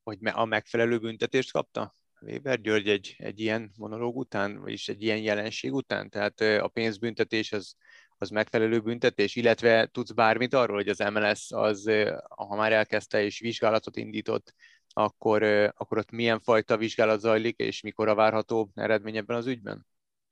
hogy 0.04 0.18
a 0.22 0.46
megfelelő 0.46 1.00
büntetést 1.00 1.52
kapta 1.52 1.96
Weber 2.26 2.62
György 2.62 2.88
egy, 2.88 3.16
egy 3.18 3.40
ilyen 3.40 3.72
monológ 3.78 4.16
után, 4.16 4.60
vagyis 4.60 4.90
egy 4.90 5.02
ilyen 5.02 5.18
jelenség 5.18 5.74
után? 5.74 6.10
Tehát 6.10 6.42
a 6.42 6.68
pénzbüntetés 6.68 7.52
az, 7.52 7.76
az 8.18 8.30
megfelelő 8.30 8.80
büntetés, 8.80 9.36
illetve 9.36 9.86
tudsz 9.92 10.12
bármit 10.12 10.54
arról, 10.54 10.76
hogy 10.76 10.88
az 10.88 11.00
MLS 11.00 11.52
az, 11.52 11.90
ha 12.30 12.56
már 12.56 12.72
elkezdte 12.72 13.24
és 13.24 13.40
vizsgálatot 13.40 13.98
indított, 13.98 14.54
akkor, 14.88 15.44
akkor 15.76 15.98
ott 15.98 16.12
milyen 16.12 16.40
fajta 16.40 16.78
vizsgálat 16.78 17.20
zajlik, 17.20 17.58
és 17.60 17.82
mikor 17.82 18.08
a 18.08 18.16
várható 18.16 18.70
eredmény 18.76 19.18
ebben 19.18 19.38
az 19.38 19.48
ügyben? 19.48 19.86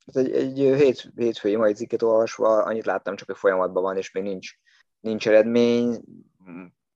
Hát 0.05 0.15
egy, 0.15 0.31
egy 0.31 0.57
hét, 0.57 1.11
hétfői 1.15 1.55
mai 1.55 1.73
cikket 1.73 2.01
olvasva 2.01 2.63
annyit 2.63 2.85
láttam, 2.85 3.15
csak 3.15 3.27
hogy 3.27 3.37
folyamatban 3.37 3.83
van, 3.83 3.97
és 3.97 4.11
még 4.11 4.23
nincs, 4.23 4.51
nincs 4.99 5.27
eredmény. 5.27 6.01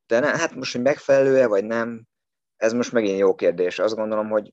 De 0.08 0.20
ne, 0.20 0.28
hát 0.28 0.56
most, 0.56 0.72
hogy 0.74 0.82
megfelelő-e, 0.82 1.48
vagy 1.48 1.66
nem, 1.66 2.08
ez 2.58 2.74
most 2.74 2.92
megint 2.92 3.20
jó 3.20 3.36
kérdés. 3.36 3.80
Azt 3.80 3.96
gondolom, 3.96 4.30
hogy 4.30 4.52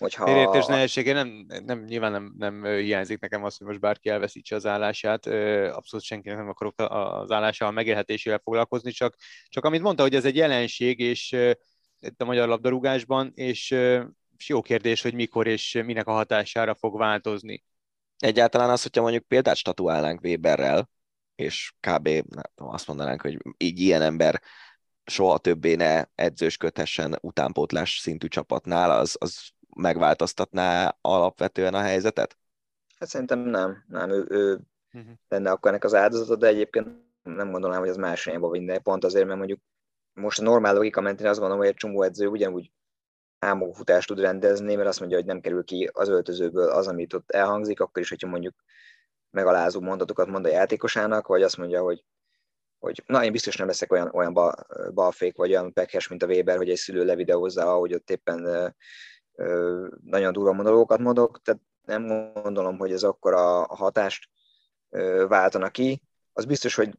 hogyha... 0.00 0.24
Félértés 0.24 0.66
nehézsége 0.66 1.12
nem, 1.12 1.46
nem, 1.64 1.84
nyilván 1.84 2.12
nem, 2.12 2.34
nem 2.38 2.64
hiányzik 2.64 3.20
nekem 3.20 3.44
az, 3.44 3.56
hogy 3.56 3.66
most 3.66 3.80
bárki 3.80 4.08
elveszítse 4.08 4.54
az 4.54 4.66
állását, 4.66 5.26
abszolút 5.72 6.04
senkinek 6.04 6.38
nem 6.38 6.48
akarok 6.48 6.74
az 6.78 7.30
állásával 7.30 7.74
megélhetésével 7.74 8.40
foglalkozni, 8.44 8.90
csak, 8.90 9.14
csak 9.48 9.64
amit 9.64 9.82
mondta, 9.82 10.02
hogy 10.02 10.14
ez 10.14 10.24
egy 10.24 10.36
jelenség, 10.36 10.98
és 10.98 11.32
itt 12.00 12.20
a 12.20 12.24
magyar 12.24 12.48
labdarúgásban, 12.48 13.32
és, 13.34 13.70
és 14.36 14.48
jó 14.48 14.62
kérdés, 14.62 15.02
hogy 15.02 15.14
mikor 15.14 15.46
és 15.46 15.80
minek 15.84 16.06
a 16.06 16.12
hatására 16.12 16.74
fog 16.74 16.98
változni. 16.98 17.64
Egyáltalán 18.18 18.70
az, 18.70 18.82
hogyha 18.82 19.02
mondjuk 19.02 19.26
példát 19.26 19.56
statuálnánk 19.56 20.20
Weberrel, 20.20 20.90
és 21.34 21.72
kb. 21.80 22.08
Nem, 22.08 22.42
azt 22.54 22.86
mondanánk, 22.86 23.20
hogy 23.20 23.38
így 23.56 23.80
ilyen 23.80 24.02
ember 24.02 24.42
soha 25.04 25.38
többé 25.38 25.74
ne 25.74 26.04
edzősködhessen 26.14 27.18
utánpótlás 27.20 27.98
szintű 27.98 28.26
csapatnál, 28.26 28.90
az, 28.90 29.16
az 29.18 29.50
megváltoztatná 29.80 30.96
alapvetően 31.00 31.74
a 31.74 31.80
helyzetet? 31.80 32.36
Hát 32.98 33.08
szerintem 33.08 33.38
nem. 33.38 33.84
Nem, 33.88 34.10
ő, 34.10 34.26
ő 34.28 34.60
uh-huh. 34.92 35.12
lenne 35.28 35.50
akkor 35.50 35.70
ennek 35.70 35.84
az 35.84 35.94
áldozata, 35.94 36.36
de 36.36 36.46
egyébként 36.46 36.88
nem 37.22 37.50
gondolnám, 37.50 37.80
hogy 37.80 37.88
az 37.88 37.96
más 37.96 38.26
irányba 38.26 38.50
vinne. 38.50 38.78
Pont 38.78 39.04
azért, 39.04 39.26
mert 39.26 39.38
mondjuk 39.38 39.60
most 40.12 40.40
a 40.40 40.42
normál 40.42 40.74
logika 40.74 41.00
mentén 41.00 41.26
azt 41.26 41.38
gondolom, 41.38 41.62
hogy 41.62 41.72
egy 41.72 41.78
csomó 41.78 42.02
edző 42.02 42.26
ugyanúgy 42.26 42.70
álmokfutást 43.38 44.08
tud 44.08 44.20
rendezni, 44.20 44.74
mert 44.74 44.88
azt 44.88 44.98
mondja, 45.00 45.16
hogy 45.16 45.26
nem 45.26 45.40
kerül 45.40 45.64
ki 45.64 45.90
az 45.92 46.08
öltözőből 46.08 46.68
az, 46.68 46.86
amit 46.88 47.12
ott 47.12 47.30
elhangzik, 47.30 47.80
akkor 47.80 48.02
is, 48.02 48.08
hogyha 48.08 48.28
mondjuk 48.28 48.54
megalázó 49.30 49.80
mondatokat 49.80 50.28
mond 50.28 50.44
a 50.44 50.48
játékosának, 50.48 51.26
vagy 51.26 51.42
azt 51.42 51.56
mondja, 51.56 51.82
hogy, 51.82 52.04
hogy 52.78 53.02
na, 53.06 53.24
én 53.24 53.32
biztos 53.32 53.56
nem 53.56 53.66
leszek 53.66 53.92
olyan, 53.92 54.10
olyan 54.12 54.32
balfék, 54.94 55.36
vagy 55.36 55.50
olyan 55.50 55.72
pekhes, 55.72 56.08
mint 56.08 56.22
a 56.22 56.26
Weber, 56.26 56.56
hogy 56.56 56.70
egy 56.70 56.76
szülő 56.76 57.04
levideózza, 57.04 57.72
ahogy 57.72 57.94
ott 57.94 58.10
éppen 58.10 58.74
nagyon 60.02 60.32
durva 60.32 60.52
monológokat 60.52 60.98
mondok, 60.98 61.42
tehát 61.42 61.60
nem 61.84 62.32
gondolom, 62.32 62.78
hogy 62.78 62.92
ez 62.92 63.02
akkor 63.02 63.32
a 63.34 63.74
hatást 63.74 64.28
váltana 65.28 65.70
ki. 65.70 66.02
Az 66.32 66.44
biztos, 66.44 66.74
hogy 66.74 66.98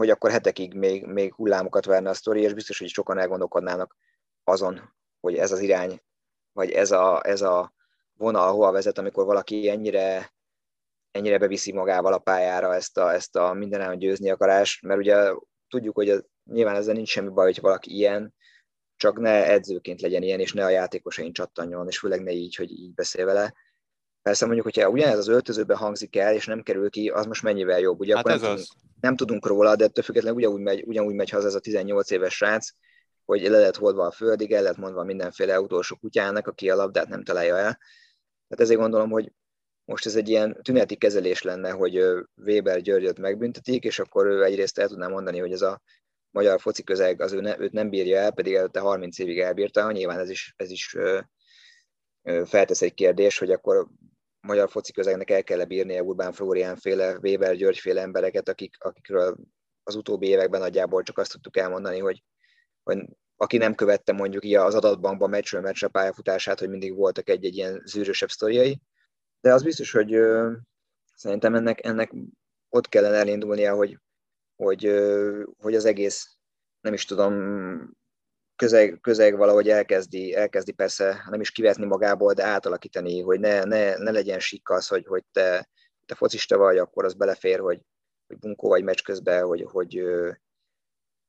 hogy 0.00 0.10
akkor 0.10 0.30
hetekig 0.30 0.74
még, 0.74 1.06
még 1.06 1.34
hullámokat 1.34 1.84
verne 1.84 2.10
a 2.10 2.14
sztori, 2.14 2.42
és 2.42 2.54
biztos, 2.54 2.78
hogy 2.78 2.88
sokan 2.88 3.18
elgondolkodnának 3.18 3.96
azon, 4.44 4.80
hogy 5.20 5.36
ez 5.36 5.52
az 5.52 5.60
irány, 5.60 6.02
vagy 6.52 6.70
ez 6.70 6.90
a, 6.90 7.20
ez 7.26 7.42
a 7.42 7.72
vonal 8.12 8.52
hova 8.52 8.70
vezet, 8.70 8.98
amikor 8.98 9.24
valaki 9.24 9.68
ennyire, 9.68 10.32
ennyire 11.10 11.38
beviszi 11.38 11.72
magával 11.72 12.12
a 12.12 12.18
pályára 12.18 12.74
ezt 12.74 12.98
a, 12.98 13.12
ezt 13.12 13.36
a 13.36 13.52
mindenáron 13.52 13.98
győzni 13.98 14.30
akarást, 14.30 14.82
mert 14.82 15.00
ugye 15.00 15.32
tudjuk, 15.68 15.94
hogy 15.94 16.08
ez, 16.08 16.20
nyilván 16.44 16.76
ezzel 16.76 16.94
nincs 16.94 17.08
semmi 17.08 17.28
baj, 17.28 17.44
hogy 17.44 17.60
valaki 17.60 17.94
ilyen, 17.94 18.34
csak 19.00 19.18
ne 19.18 19.50
edzőként 19.50 20.00
legyen 20.00 20.22
ilyen, 20.22 20.40
és 20.40 20.52
ne 20.52 20.64
a 20.64 20.68
játékosain 20.68 21.32
csattanjon, 21.32 21.88
és 21.88 21.98
főleg 21.98 22.22
ne 22.22 22.32
így, 22.32 22.54
hogy 22.54 22.70
így 22.70 22.94
beszél 22.94 23.24
vele. 23.24 23.54
Persze 24.22 24.44
mondjuk, 24.44 24.66
hogyha 24.66 24.88
ugyanez 24.88 25.18
az 25.18 25.28
öltözőben 25.28 25.76
hangzik 25.76 26.16
el, 26.16 26.34
és 26.34 26.46
nem 26.46 26.62
kerül 26.62 26.90
ki, 26.90 27.08
az 27.08 27.26
most 27.26 27.42
mennyivel 27.42 27.80
jobb. 27.80 28.00
Ugye 28.00 28.16
hát 28.16 28.24
akkor 28.24 28.36
ez 28.36 28.42
nem, 28.42 28.52
az. 28.52 28.68
Tudunk, 28.68 29.00
nem 29.00 29.16
tudunk 29.16 29.46
róla, 29.46 29.76
de 29.76 29.84
ettől 29.84 30.04
függetlenül 30.04 30.38
ugyanúgy 30.38 30.60
megy, 30.60 30.82
ugyanúgy 30.86 31.14
megy 31.14 31.30
haza 31.30 31.46
ez 31.46 31.54
a 31.54 31.60
18 31.60 32.10
éves 32.10 32.34
srác, 32.34 32.70
hogy 33.24 33.42
le 33.42 33.58
lett 33.58 33.76
hordva 33.76 34.06
a 34.06 34.10
földig, 34.10 34.52
el 34.52 34.62
lett 34.62 34.76
mondva 34.76 35.04
mindenféle 35.04 35.60
utolsó 35.60 35.96
kutyának, 35.96 36.46
aki 36.46 36.70
a 36.70 36.76
labdát 36.76 37.08
nem 37.08 37.24
találja 37.24 37.56
el. 37.56 37.78
Tehát 38.48 38.60
ezért 38.64 38.80
gondolom, 38.80 39.10
hogy 39.10 39.32
most 39.84 40.06
ez 40.06 40.16
egy 40.16 40.28
ilyen 40.28 40.58
tüneti 40.62 40.96
kezelés 40.96 41.42
lenne, 41.42 41.70
hogy 41.70 42.04
Weber 42.36 42.80
Györgyöt 42.80 43.18
megbüntetik, 43.18 43.84
és 43.84 43.98
akkor 43.98 44.26
ő 44.26 44.44
egyrészt 44.44 44.78
el 44.78 44.88
tudná 44.88 45.08
mondani, 45.08 45.38
hogy 45.38 45.52
ez 45.52 45.62
a 45.62 45.80
magyar 46.30 46.60
foci 46.60 46.82
közeg 46.82 47.20
az 47.20 47.32
ő 47.32 47.40
ne, 47.40 47.58
őt 47.58 47.72
nem 47.72 47.90
bírja 47.90 48.18
el, 48.18 48.32
pedig 48.32 48.54
előtte 48.54 48.80
30 48.80 49.18
évig 49.18 49.38
elbírta, 49.38 49.92
nyilván 49.92 50.18
ez 50.18 50.30
is, 50.30 50.54
ez 50.56 50.70
is 50.70 50.96
feltesz 52.44 52.82
egy 52.82 52.94
kérdés, 52.94 53.38
hogy 53.38 53.50
akkor 53.50 53.88
magyar 54.40 54.70
foci 54.70 54.92
közegnek 54.92 55.30
el 55.30 55.42
kell 55.42 55.64
bírnia 55.64 56.02
Urbán 56.02 56.32
Flórián 56.32 56.76
féle, 56.76 57.18
Weber 57.22 57.56
György 57.56 57.78
féle 57.78 58.00
embereket, 58.00 58.48
akik, 58.48 58.76
akikről 58.78 59.36
az 59.82 59.94
utóbbi 59.94 60.26
években 60.26 60.60
nagyjából 60.60 61.02
csak 61.02 61.18
azt 61.18 61.32
tudtuk 61.32 61.56
elmondani, 61.56 61.98
hogy, 61.98 62.22
hogy 62.82 62.98
aki 63.36 63.56
nem 63.56 63.74
követte 63.74 64.12
mondjuk 64.12 64.44
így 64.44 64.54
az 64.54 64.74
adatbankban 64.74 65.30
meccsről 65.30 65.60
meccsre 65.60 65.88
pályafutását, 65.88 66.58
hogy 66.58 66.68
mindig 66.68 66.94
voltak 66.94 67.28
egy-egy 67.28 67.56
ilyen 67.56 67.82
zűrösebb 67.84 68.28
sztoriai, 68.28 68.80
de 69.40 69.52
az 69.52 69.62
biztos, 69.62 69.92
hogy 69.92 70.14
ö, 70.14 70.52
szerintem 71.14 71.54
ennek, 71.54 71.84
ennek 71.84 72.12
ott 72.68 72.88
kellene 72.88 73.16
elindulnia, 73.16 73.74
hogy, 73.74 73.98
hogy, 74.60 74.84
hogy 75.58 75.74
az 75.74 75.84
egész, 75.84 76.36
nem 76.80 76.92
is 76.92 77.04
tudom, 77.04 77.34
közeg, 78.56 78.98
közeg 79.00 79.36
valahogy 79.36 79.68
elkezdi, 79.68 80.34
elkezdi 80.34 80.72
persze 80.72 81.24
nem 81.30 81.40
is 81.40 81.50
kivetni 81.50 81.86
magából, 81.86 82.32
de 82.32 82.44
átalakítani, 82.44 83.20
hogy 83.20 83.40
ne, 83.40 83.64
ne, 83.64 83.96
ne 83.96 84.10
legyen 84.10 84.38
sikka 84.38 84.74
az, 84.74 84.88
hogy, 84.88 85.06
hogy 85.06 85.24
te, 85.32 85.68
te 86.06 86.14
focista 86.14 86.56
vagy, 86.56 86.78
akkor 86.78 87.04
az 87.04 87.14
belefér, 87.14 87.58
hogy, 87.58 87.80
hogy 88.26 88.38
bunkó 88.38 88.68
vagy 88.68 88.84
meccs 88.84 89.02
közben, 89.02 89.44
hogy, 89.44 89.66
hogy, 89.70 90.02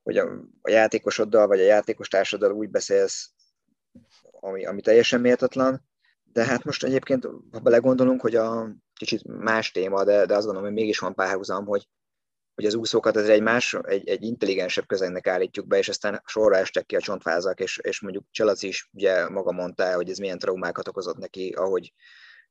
hogy 0.04 0.18
a, 0.18 0.28
a 0.62 0.70
játékosoddal 0.70 1.48
vagy 1.48 1.60
a 1.60 1.64
játékos 1.66 2.08
társaddal 2.08 2.52
úgy 2.52 2.70
beszélsz, 2.70 3.32
ami, 4.40 4.66
ami 4.66 4.82
teljesen 4.82 5.22
méltatlan. 5.22 5.90
De 6.24 6.46
hát 6.46 6.64
most 6.64 6.84
egyébként, 6.84 7.28
ha 7.52 7.60
belegondolunk, 7.60 8.22
hogy 8.22 8.36
a 8.36 8.76
kicsit 8.94 9.24
más 9.24 9.72
téma, 9.72 10.04
de, 10.04 10.26
de 10.26 10.36
azt 10.36 10.46
gondolom, 10.46 10.70
hogy 10.70 10.80
mégis 10.80 11.00
van 11.00 11.14
párhuzam, 11.14 11.66
hogy, 11.66 11.88
hogy 12.56 12.66
az 12.66 12.76
úszókat 12.76 13.16
azért 13.16 13.34
egy 13.34 13.42
más, 13.42 13.74
egy, 13.82 14.10
egy 14.10 14.24
intelligensebb 14.24 14.88
közegnek 14.88 15.28
állítjuk 15.28 15.68
be, 15.68 15.78
és 15.78 15.90
aztán 15.90 16.22
sorra 16.26 16.58
estek 16.58 16.86
ki 16.86 16.96
a 16.96 17.00
csontvázak, 17.00 17.60
és, 17.60 17.78
és 17.78 18.02
mondjuk 18.02 18.26
Cselaci 18.32 18.68
is 18.68 18.90
ugye 18.94 19.30
maga 19.30 19.52
mondta, 19.52 19.96
hogy 19.96 20.10
ez 20.10 20.18
milyen 20.18 20.40
traumákat 20.40 20.88
okozott 20.88 21.18
neki, 21.18 21.50
ahogy 21.50 21.94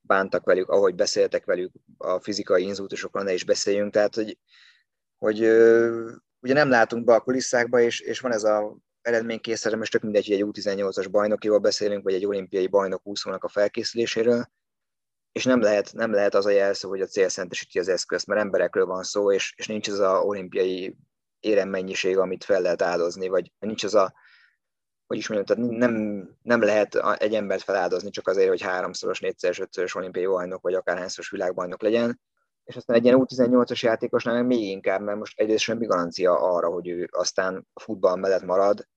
bántak 0.01 0.45
velük, 0.45 0.69
ahogy 0.69 0.95
beszéltek 0.95 1.45
velük, 1.45 1.71
a 1.97 2.19
fizikai 2.19 2.63
inzultusokról 2.63 3.23
ne 3.23 3.33
is 3.33 3.45
beszéljünk, 3.45 3.93
tehát 3.93 4.15
hogy, 4.15 4.37
hogy 5.17 5.39
ugye 6.39 6.53
nem 6.53 6.69
látunk 6.69 7.05
be 7.05 7.13
a 7.13 7.19
kulisszákba, 7.19 7.79
és, 7.79 7.99
és 7.99 8.19
van 8.19 8.31
ez 8.31 8.43
a 8.43 8.77
eredménykészre, 9.01 9.75
most 9.75 9.91
tök 9.91 10.01
mindegy, 10.01 10.27
hogy 10.27 10.35
egy 10.35 10.45
U18-as 10.47 11.07
bajnokiról 11.11 11.59
beszélünk, 11.59 12.03
vagy 12.03 12.13
egy 12.13 12.25
olimpiai 12.25 12.67
bajnok 12.67 13.01
úszónak 13.03 13.43
a 13.43 13.49
felkészüléséről, 13.49 14.49
és 15.31 15.45
nem 15.45 15.61
lehet, 15.61 15.93
nem 15.93 16.11
lehet 16.11 16.35
az 16.35 16.45
a 16.45 16.49
jelszó, 16.49 16.89
hogy 16.89 17.01
a 17.01 17.05
cél 17.05 17.29
szentesíti 17.29 17.79
az 17.79 17.87
eszközt, 17.87 18.27
mert 18.27 18.41
emberekről 18.41 18.85
van 18.85 19.03
szó, 19.03 19.31
és, 19.31 19.53
és 19.57 19.67
nincs 19.67 19.87
az 19.87 19.99
a 19.99 20.21
olimpiai 20.21 20.97
éremmennyiség, 21.39 22.17
amit 22.17 22.43
fel 22.43 22.61
lehet 22.61 22.81
áldozni, 22.81 23.27
vagy 23.27 23.51
nincs 23.59 23.83
az 23.83 23.95
a, 23.95 24.13
hogy 25.07 25.17
is 25.17 25.27
mondjam, 25.27 25.57
tehát 25.57 25.77
nem, 25.77 25.93
nem 26.41 26.61
lehet 26.61 26.95
egy 26.95 27.33
embert 27.33 27.63
feláldozni 27.63 28.09
csak 28.09 28.27
azért, 28.27 28.49
hogy 28.49 28.61
háromszoros, 28.61 29.19
négyszeres, 29.19 29.59
ötszörös 29.59 29.95
olimpiai 29.95 30.25
bajnok, 30.25 30.61
vagy 30.61 30.73
akárhányszoros 30.73 31.29
világbajnok 31.29 31.81
legyen, 31.81 32.19
és 32.63 32.75
aztán 32.75 32.95
egy 32.95 33.03
ilyen 33.03 33.25
U18-as 33.25 33.79
játékosnál 33.79 34.43
még 34.43 34.61
inkább, 34.61 35.01
mert 35.01 35.17
most 35.17 35.39
egyrészt 35.39 35.63
semmi 35.63 35.85
garancia 35.85 36.39
arra, 36.39 36.69
hogy 36.69 36.87
ő 36.87 37.09
aztán 37.11 37.67
a 37.73 37.79
futball 37.79 38.15
mellett 38.15 38.43
marad, 38.43 38.87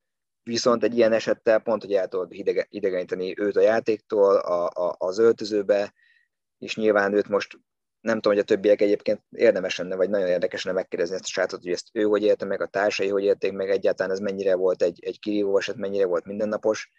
viszont 0.42 0.82
egy 0.82 0.96
ilyen 0.96 1.12
esettel 1.12 1.58
pont, 1.58 1.82
hogy 1.82 1.92
el 1.92 2.08
tudod 2.08 2.32
idegeníteni 2.68 3.34
őt 3.38 3.56
a 3.56 3.60
játéktól, 3.60 4.36
a, 4.36 4.68
a, 4.68 4.94
az 4.98 5.18
öltözőbe, 5.18 5.92
és 6.64 6.76
nyilván 6.76 7.14
őt 7.14 7.28
most 7.28 7.58
nem 8.00 8.14
tudom, 8.14 8.32
hogy 8.32 8.42
a 8.42 8.46
többiek 8.46 8.80
egyébként 8.80 9.20
érdemes 9.30 9.76
lenne, 9.76 9.96
vagy 9.96 10.10
nagyon 10.10 10.26
érdekes 10.26 10.64
lenne 10.64 10.76
megkérdezni 10.76 11.14
ezt 11.14 11.24
a 11.24 11.28
srácot, 11.28 11.62
hogy 11.62 11.72
ezt 11.72 11.88
ő 11.92 12.02
hogy 12.02 12.22
élte 12.22 12.44
meg, 12.44 12.60
a 12.60 12.66
társai 12.66 13.08
hogy 13.08 13.24
élték 13.24 13.52
meg, 13.52 13.70
egyáltalán 13.70 14.12
ez 14.12 14.18
mennyire 14.18 14.54
volt 14.54 14.82
egy, 14.82 15.04
egy 15.04 15.18
kirívó 15.20 15.58
eset, 15.58 15.76
mennyire 15.76 16.06
volt 16.06 16.24
mindennapos. 16.24 16.90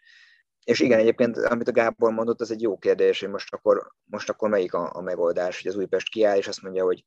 És 0.64 0.80
igen, 0.80 1.00
egyébként, 1.00 1.38
amit 1.38 1.68
a 1.68 1.72
Gábor 1.72 2.12
mondott, 2.12 2.42
az 2.42 2.52
egy 2.52 2.62
jó 2.62 2.78
kérdés, 2.78 3.20
hogy 3.20 3.30
most 3.30 3.54
akkor, 3.54 3.92
most 4.04 4.30
akkor 4.30 4.50
melyik 4.50 4.74
a, 4.74 4.96
a 4.96 5.02
megoldás, 5.02 5.62
hogy 5.62 5.72
az 5.72 5.78
Újpest 5.78 6.10
kiáll, 6.10 6.38
és 6.38 6.48
azt 6.48 6.62
mondja, 6.62 6.84
hogy 6.84 7.06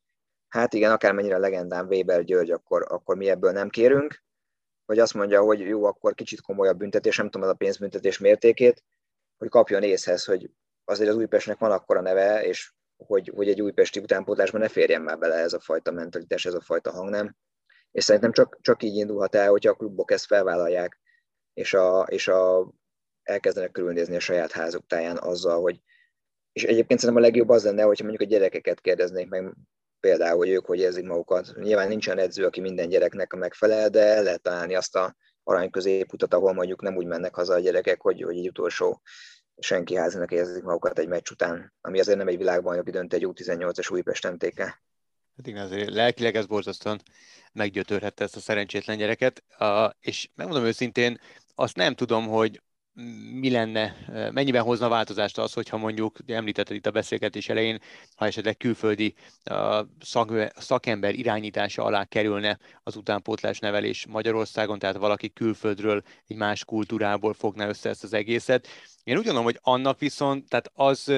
hát 0.48 0.74
igen, 0.74 0.92
akármennyire 0.92 1.34
a 1.34 1.38
legendán 1.38 1.86
Weber 1.86 2.24
György, 2.24 2.50
akkor, 2.50 2.86
akkor 2.88 3.16
mi 3.16 3.28
ebből 3.28 3.52
nem 3.52 3.68
kérünk, 3.68 4.22
vagy 4.84 4.98
azt 4.98 5.14
mondja, 5.14 5.40
hogy 5.42 5.60
jó, 5.60 5.84
akkor 5.84 6.14
kicsit 6.14 6.40
komolyabb 6.40 6.78
büntetés, 6.78 7.16
nem 7.16 7.30
tudom 7.30 7.48
az 7.48 7.54
a 7.54 7.56
pénzbüntetés 7.56 8.18
mértékét, 8.18 8.84
hogy 9.38 9.48
kapjon 9.48 9.82
észhez, 9.82 10.24
hogy 10.24 10.50
azért 10.88 11.10
az 11.10 11.16
Újpestnek 11.16 11.58
van 11.58 11.70
akkora 11.70 12.00
neve, 12.00 12.44
és 12.44 12.72
hogy, 12.96 13.32
hogy 13.34 13.48
egy 13.48 13.62
újpesti 13.62 14.00
utánpótlásban 14.00 14.60
ne 14.60 14.68
férjen 14.68 15.02
már 15.02 15.18
bele 15.18 15.34
ez 15.34 15.52
a 15.52 15.60
fajta 15.60 15.90
mentalitás, 15.90 16.44
ez 16.46 16.54
a 16.54 16.60
fajta 16.60 16.90
hangnem. 16.90 17.36
És 17.90 18.04
szerintem 18.04 18.32
csak, 18.32 18.58
csak 18.60 18.82
így 18.82 18.96
indulhat 18.96 19.34
el, 19.34 19.48
hogyha 19.48 19.70
a 19.70 19.74
klubok 19.74 20.10
ezt 20.10 20.26
felvállalják, 20.26 21.00
és 21.54 21.74
a, 21.74 22.00
és 22.00 22.28
a 22.28 22.72
elkezdenek 23.22 23.70
körülnézni 23.70 24.16
a 24.16 24.20
saját 24.20 24.52
házuk 24.52 24.86
táján 24.86 25.18
azzal, 25.18 25.60
hogy 25.60 25.80
és 26.52 26.64
egyébként 26.64 27.00
szerintem 27.00 27.24
a 27.24 27.26
legjobb 27.26 27.48
az 27.48 27.64
lenne, 27.64 27.82
hogyha 27.82 28.04
mondjuk 28.04 28.28
a 28.28 28.32
gyerekeket 28.32 28.80
kérdeznék 28.80 29.28
meg 29.28 29.54
például, 30.00 30.36
hogy 30.36 30.48
ők 30.48 30.66
hogy 30.66 30.78
érzik 30.78 31.06
magukat. 31.06 31.52
Nyilván 31.56 31.88
nincsen 31.88 32.18
edző, 32.18 32.44
aki 32.44 32.60
minden 32.60 32.88
gyereknek 32.88 33.32
megfelel, 33.32 33.88
de 33.88 34.00
el 34.00 34.22
lehet 34.22 34.42
találni 34.42 34.74
azt 34.74 34.96
a 34.96 35.16
arany 35.42 35.70
középutat, 35.70 36.34
ahol 36.34 36.52
mondjuk 36.52 36.82
nem 36.82 36.96
úgy 36.96 37.06
mennek 37.06 37.34
haza 37.34 37.54
a 37.54 37.58
gyerekek, 37.58 38.00
hogy, 38.00 38.22
hogy 38.22 38.38
egy 38.38 38.48
utolsó 38.48 39.02
senki 39.58 39.96
házinak 39.96 40.30
érzik 40.30 40.62
magukat 40.62 40.98
egy 40.98 41.08
meccs 41.08 41.30
után, 41.30 41.72
ami 41.80 42.00
azért 42.00 42.18
nem 42.18 42.28
egy 42.28 42.36
világbajnoki 42.36 42.90
dönt 42.90 43.12
egy 43.12 43.26
U18-es 43.26 43.92
Újpest 43.92 44.30
MTK. 44.30 44.58
Hát 44.58 45.46
igen, 45.46 45.64
azért 45.64 45.90
lelkileg 45.90 46.36
ez 46.36 46.46
borzasztóan 46.46 47.00
meggyötörhette 47.52 48.24
ezt 48.24 48.36
a 48.36 48.40
szerencsétlen 48.40 48.96
gyereket, 48.96 49.44
és 50.00 50.28
megmondom 50.34 50.64
őszintén, 50.64 51.20
azt 51.54 51.76
nem 51.76 51.94
tudom, 51.94 52.26
hogy 52.26 52.62
mi 53.32 53.50
lenne, 53.50 53.96
mennyiben 54.32 54.62
hozna 54.62 54.88
változást 54.88 55.38
az, 55.38 55.52
hogyha 55.52 55.76
mondjuk, 55.76 56.16
említetted 56.26 56.76
itt 56.76 56.86
a 56.86 56.90
beszélgetés 56.90 57.48
elején, 57.48 57.80
ha 58.16 58.26
esetleg 58.26 58.56
külföldi 58.56 59.14
szak, 60.00 60.32
szakember 60.56 61.14
irányítása 61.14 61.84
alá 61.84 62.04
kerülne 62.04 62.58
az 62.82 62.96
utánpótlás 62.96 63.58
nevelés 63.58 64.06
Magyarországon, 64.06 64.78
tehát 64.78 64.96
valaki 64.96 65.32
külföldről, 65.32 66.02
egy 66.26 66.36
más 66.36 66.64
kultúrából 66.64 67.34
fogná 67.34 67.68
össze 67.68 67.88
ezt 67.88 68.04
az 68.04 68.12
egészet. 68.12 68.66
Én 69.02 69.16
úgy 69.16 69.24
gondolom, 69.24 69.44
hogy 69.44 69.58
annak 69.62 69.98
viszont, 69.98 70.48
tehát 70.48 70.70
az 70.74 71.12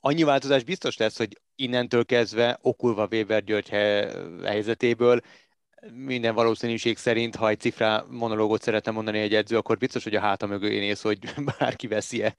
annyi 0.00 0.22
változás 0.22 0.64
biztos 0.64 0.96
lesz, 0.96 1.16
hogy 1.16 1.40
innentől 1.54 2.04
kezdve 2.04 2.58
okulva 2.62 3.08
Weber 3.10 3.44
György 3.44 3.68
helyzetéből 4.44 5.20
minden 5.92 6.34
valószínűség 6.34 6.96
szerint, 6.96 7.36
ha 7.36 7.48
egy 7.48 7.60
cifrá 7.60 8.04
monológot 8.10 8.62
szeretne 8.62 8.90
mondani 8.90 9.18
egy 9.18 9.34
edző, 9.34 9.56
akkor 9.56 9.78
biztos, 9.78 10.04
hogy 10.04 10.14
a 10.14 10.20
háta 10.20 10.46
mögé 10.46 10.78
néz, 10.78 11.00
hogy 11.00 11.18
bárki 11.58 11.86
veszi-e 11.86 12.36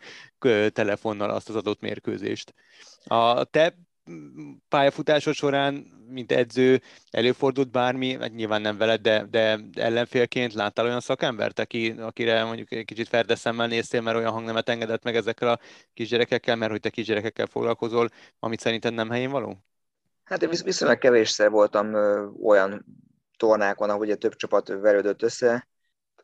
telefonnal 0.70 1.30
azt 1.30 1.50
az 1.50 1.56
adott 1.56 1.82
mérkőzést. 1.82 2.54
A 3.04 3.44
te 3.44 3.76
pályafutásod 4.70 5.34
során, 5.34 5.74
mint 6.10 6.32
edző, 6.32 6.82
előfordult 7.12 7.72
bármi, 7.72 8.18
hát 8.20 8.36
nyilván 8.36 8.62
nem 8.62 8.78
veled, 8.78 9.02
de, 9.02 9.26
de 9.30 9.60
ellenfélként 9.74 10.54
láttál 10.54 10.86
olyan 10.86 11.00
szakembert, 11.00 11.60
aki, 11.60 11.90
akire 12.00 12.44
mondjuk 12.44 12.72
egy 12.72 12.86
kicsit 12.86 13.08
ferdeszemmel 13.08 13.68
néztél, 13.68 14.02
mert 14.02 14.18
olyan 14.18 14.32
hangnemet 14.32 14.70
engedett 14.70 15.04
meg 15.04 15.16
ezekkel 15.16 15.50
a 15.50 15.60
kisgyerekekkel, 15.94 16.56
mert 16.56 16.72
hogy 16.72 16.80
te 16.80 16.90
kisgyerekekkel 16.90 17.46
foglalkozol, 17.46 18.10
amit 18.40 18.60
szerinted 18.60 18.94
nem 18.94 19.10
helyén 19.10 19.32
való? 19.32 19.64
Hát 20.24 20.44
én 20.44 20.50
viszonylag 20.64 20.98
kevésszer 20.98 21.50
voltam 21.50 21.94
ö, 21.94 22.28
olyan 22.44 22.86
tornákon, 23.40 23.90
ahogy 23.90 24.12
a 24.12 24.16
több 24.16 24.36
csapat 24.36 24.68
verődött 24.68 25.22
össze, 25.22 25.68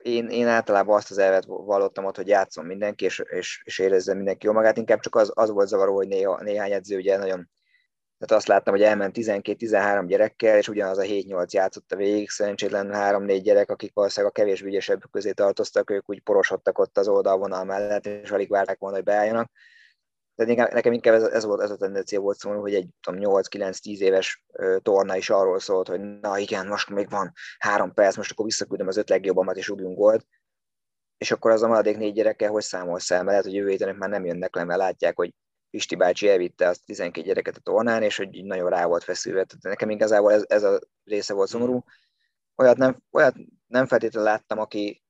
én, 0.02 0.28
én 0.28 0.48
általában 0.48 0.96
azt 0.96 1.12
az 1.12 1.18
elvet 1.18 1.46
vallottam 1.46 2.06
ott, 2.06 2.16
hogy 2.16 2.28
játszom 2.28 2.66
mindenki, 2.66 3.06
és, 3.06 3.20
és, 3.20 3.62
és 3.64 3.80
érezze 3.80 4.14
mindenki 4.14 4.46
jó 4.46 4.54
magát, 4.54 4.78
inkább 4.78 5.00
csak 5.00 5.16
az, 5.16 5.32
az 5.34 5.50
volt 5.50 5.68
zavaró, 5.68 5.96
hogy 5.96 6.08
néha, 6.08 6.42
néhány 6.42 6.72
edző 6.72 6.98
ugye 6.98 7.18
nagyon 7.18 7.50
tehát 8.18 8.42
azt 8.42 8.48
láttam, 8.48 8.74
hogy 8.74 8.84
elment 8.84 9.16
12-13 9.20 10.04
gyerekkel, 10.08 10.58
és 10.58 10.68
ugyanaz 10.68 10.98
a 10.98 11.04
7-8 11.04 11.50
játszotta 11.50 11.96
végig, 11.96 12.30
szerencsétlen 12.30 12.92
3-4 12.94 13.40
gyerek, 13.44 13.70
akik 13.70 13.94
valószínűleg 13.94 14.36
a 14.36 14.40
kevés 14.42 14.62
ügyesebb 14.62 15.02
közé 15.12 15.32
tartoztak, 15.32 15.90
ők 15.90 16.10
úgy 16.10 16.22
porosodtak 16.22 16.78
ott 16.80 16.98
az 16.98 17.08
oldalvonal 17.08 17.64
mellett, 17.64 18.06
és 18.06 18.32
alig 18.32 18.50
várták 18.50 18.80
volna, 18.80 18.96
hogy 18.96 19.06
beálljanak. 19.06 19.52
De 20.36 20.46
nekem 20.56 20.94
inkább 20.94 21.14
ez, 21.14 21.24
ez, 21.24 21.46
volt, 21.46 21.62
ez 21.62 21.72
a 21.72 21.78
tendencia 21.78 22.20
volt 22.20 22.38
szólni, 22.38 22.60
hogy 22.60 22.74
egy 22.74 22.88
8-9-10 23.02 23.98
éves 23.98 24.46
torna 24.82 25.16
is 25.16 25.30
arról 25.30 25.60
szólt, 25.60 25.88
hogy 25.88 26.00
na 26.00 26.38
igen, 26.38 26.68
most 26.68 26.90
még 26.90 27.10
van 27.10 27.32
három 27.58 27.94
perc, 27.94 28.16
most 28.16 28.32
akkor 28.32 28.46
visszaküldöm 28.46 28.88
az 28.88 28.98
öt 28.98 29.10
legjobbamat, 29.10 29.58
és 29.58 29.70
ugrunk 29.70 29.98
volt. 29.98 30.26
És 31.18 31.32
akkor 31.32 31.52
az 31.52 31.64
a 31.64 31.68
maradék 31.68 31.98
négy 31.98 32.14
gyerekkel 32.14 32.50
hogy 32.50 32.64
számolsz 32.64 33.12
el, 33.12 33.24
lehet, 33.24 33.44
hogy 33.44 33.54
jövő 33.54 33.70
héten 33.70 33.96
már 33.96 34.10
nem 34.10 34.26
jönnek 34.26 34.56
le, 34.56 34.64
mert 34.64 34.80
látják, 34.80 35.16
hogy 35.16 35.34
Pisti 35.70 35.96
bácsi 35.96 36.30
elvitte 36.30 36.68
azt 36.68 36.86
12 36.86 37.28
gyereket 37.28 37.56
a 37.56 37.60
tornán, 37.60 38.04
és 38.04 38.18
hogy 38.18 38.44
nagyon 38.44 38.70
rá 38.70 38.86
volt 38.86 39.04
feszülve. 39.04 39.44
Tehát 39.44 39.64
nekem 39.64 39.90
igazából 39.90 40.32
ez, 40.32 40.44
ez 40.48 40.64
a 40.64 40.80
része 41.04 41.34
volt 41.34 41.50
szomorú. 41.50 41.84
Olyat 42.56 42.78
nem, 42.78 43.04
olyat 43.12 43.36
nem 43.68 43.86
feltétlenül 43.86 44.30
láttam, 44.30 44.60
aki, 44.60 45.05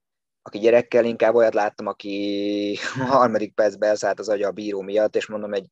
aki 0.47 0.59
gyerekkel, 0.59 1.05
inkább 1.05 1.35
olyat 1.35 1.53
láttam, 1.53 1.87
aki 1.87 2.77
a 3.01 3.03
harmadik 3.03 3.53
percben 3.53 3.89
elszállt 3.89 4.19
az 4.19 4.29
agya 4.29 4.47
a 4.47 4.51
bíró 4.51 4.81
miatt, 4.81 5.15
és 5.15 5.27
mondom, 5.27 5.53
egy, 5.53 5.69